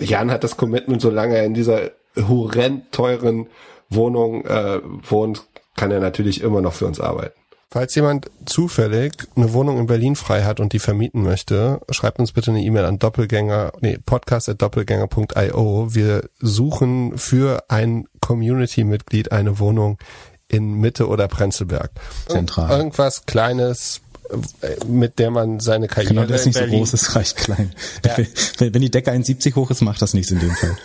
[0.00, 3.46] Jan hat das Commitment, solange er in dieser horrend teuren
[3.88, 5.44] Wohnung äh, wohnt,
[5.76, 7.39] kann er natürlich immer noch für uns arbeiten.
[7.72, 12.32] Falls jemand zufällig eine Wohnung in Berlin frei hat und die vermieten möchte, schreibt uns
[12.32, 15.94] bitte eine E-Mail an doppelgänger, nee, podcast.doppelgänger.io.
[15.94, 19.98] Wir suchen für ein Community-Mitglied eine Wohnung
[20.48, 21.92] in Mitte oder Prenzlberg.
[22.26, 22.76] Zentral.
[22.76, 24.00] Irgendwas Kleines,
[24.62, 26.14] äh, mit der man seine Karriere.
[26.14, 27.72] Genau, das ist nicht so groß, es reicht klein.
[28.04, 28.16] Ja.
[28.58, 30.76] Wenn, wenn die Decke 1,70 hoch ist, macht das nichts in dem Fall.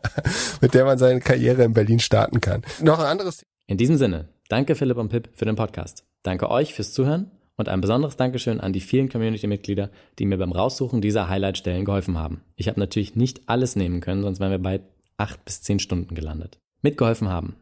[0.60, 2.62] mit der man seine Karriere in Berlin starten kann.
[2.82, 3.46] Noch ein anderes.
[3.66, 6.04] In diesem Sinne, danke Philipp und Pip für den Podcast.
[6.26, 10.50] Danke euch fürs Zuhören und ein besonderes Dankeschön an die vielen Community-Mitglieder, die mir beim
[10.50, 12.42] Raussuchen dieser Highlight-Stellen geholfen haben.
[12.56, 14.80] Ich habe natürlich nicht alles nehmen können, sonst wären wir bei
[15.18, 16.58] acht bis zehn Stunden gelandet.
[16.82, 17.54] Mitgeholfen haben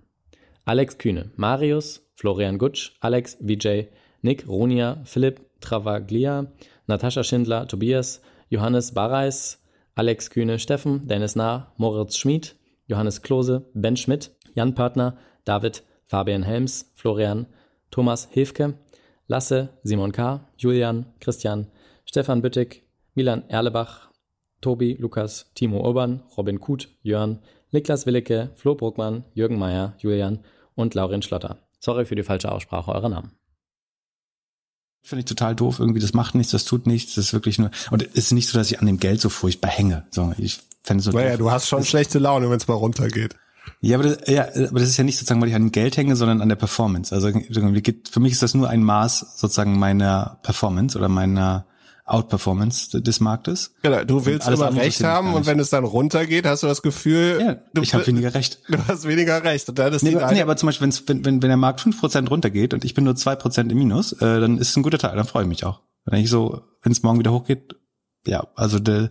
[0.65, 3.89] Alex Kühne, Marius, Florian Gutsch, Alex, Vijay,
[4.23, 6.47] Nick, Ronia, Philipp, Travaglia,
[6.86, 9.62] Natascha Schindler, Tobias, Johannes Barreis,
[9.94, 16.43] Alex Kühne, Steffen, Dennis Nah, Moritz Schmid, Johannes Klose, Ben Schmidt, Jan Pörtner, David, Fabian
[16.43, 17.47] Helms, Florian,
[17.94, 18.74] Thomas Hilfke,
[19.28, 21.68] Lasse, Simon K., Julian, Christian,
[22.05, 22.82] Stefan Büttig,
[23.14, 24.10] Milan Erlebach,
[24.60, 27.39] Tobi, Lukas, Timo Urban, Robin Kuth, Jörn,
[27.70, 30.40] Niklas Willicke, Flo Bruckmann, Jürgen Meyer, Julian
[30.74, 31.58] und Laurin Schlotter.
[31.78, 33.31] Sorry für die falsche Aussprache eurer Namen.
[35.02, 37.70] Finde ich total doof, irgendwie, das macht nichts, das tut nichts, das ist wirklich nur,
[37.92, 40.58] und es ist nicht so, dass ich an dem Geld so furchtbar hänge, so, ich
[40.82, 41.39] fände so Naja, doof.
[41.39, 43.36] du hast schon schlechte Laune, wenn es mal runtergeht.
[43.85, 46.17] Ja aber, das, ja, aber das ist ja nicht sozusagen, weil ich an Geld hänge,
[46.17, 47.15] sondern an der Performance.
[47.15, 51.67] Also für mich ist das nur ein Maß sozusagen meiner Performance oder meiner
[52.07, 53.75] Outperformance des Marktes.
[53.83, 57.39] Genau, du willst immer Recht haben und wenn es dann runtergeht, hast du das Gefühl,
[57.41, 58.61] ja, du, ich habe weniger Recht.
[58.69, 59.69] Du hast weniger Recht.
[59.69, 61.81] Und dann ist nee, die aber, nee, aber zum Beispiel, wenn, wenn, wenn der Markt
[61.81, 64.77] fünf Prozent runtergeht und ich bin nur zwei Prozent im Minus, äh, dann ist es
[64.77, 65.81] ein guter Teil, dann freue ich mich auch.
[66.05, 67.77] Wenn ich so, wenn es morgen wieder hochgeht,
[68.27, 69.09] ja, also de,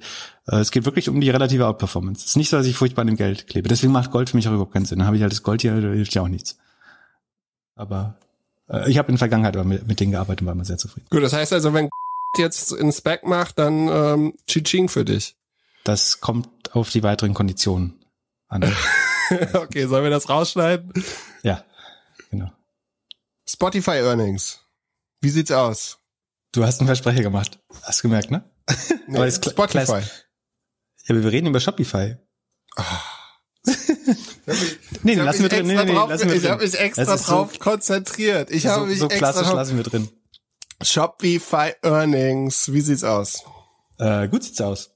[0.47, 2.21] äh, es geht wirklich um die relative Outperformance.
[2.21, 3.67] Es ist nicht so, dass ich furchtbar an dem Geld klebe.
[3.67, 4.99] Deswegen macht Gold für mich auch überhaupt keinen Sinn.
[4.99, 6.57] Dann habe ich halt das Gold hier, da hilft ja auch nichts.
[7.75, 8.17] Aber
[8.69, 10.77] äh, ich habe in der Vergangenheit aber mit, mit denen gearbeitet und war immer sehr
[10.77, 11.07] zufrieden.
[11.09, 11.89] Gut, das heißt also, wenn
[12.37, 15.35] jetzt in Spec macht, dann ähm, Chiching für dich.
[15.83, 17.99] Das kommt auf die weiteren Konditionen
[18.47, 18.63] an.
[19.53, 20.91] okay, sollen wir das rausschneiden?
[21.43, 21.63] Ja,
[22.31, 22.51] genau.
[23.47, 24.61] Spotify Earnings.
[25.21, 25.99] Wie sieht's aus?
[26.51, 27.59] Du hast einen Versprecher gemacht.
[27.83, 28.43] Hast gemerkt, ne?
[29.07, 30.01] Nee, Spotify.
[31.05, 32.17] Ja, aber wir reden über Shopify.
[32.77, 32.83] Oh.
[35.03, 35.67] nee, lassen wir drin.
[35.67, 36.51] Nee, nee, drauf, lassen wir ich drin.
[36.51, 38.49] habe mich extra drauf so, konzentriert.
[38.51, 39.55] Ich habe so, mich so extra klassisch drauf.
[39.55, 40.09] lassen wir drin.
[40.81, 42.71] Shopify Earnings.
[42.71, 43.43] Wie sieht's aus?
[43.99, 44.92] Äh, gut sieht's aus.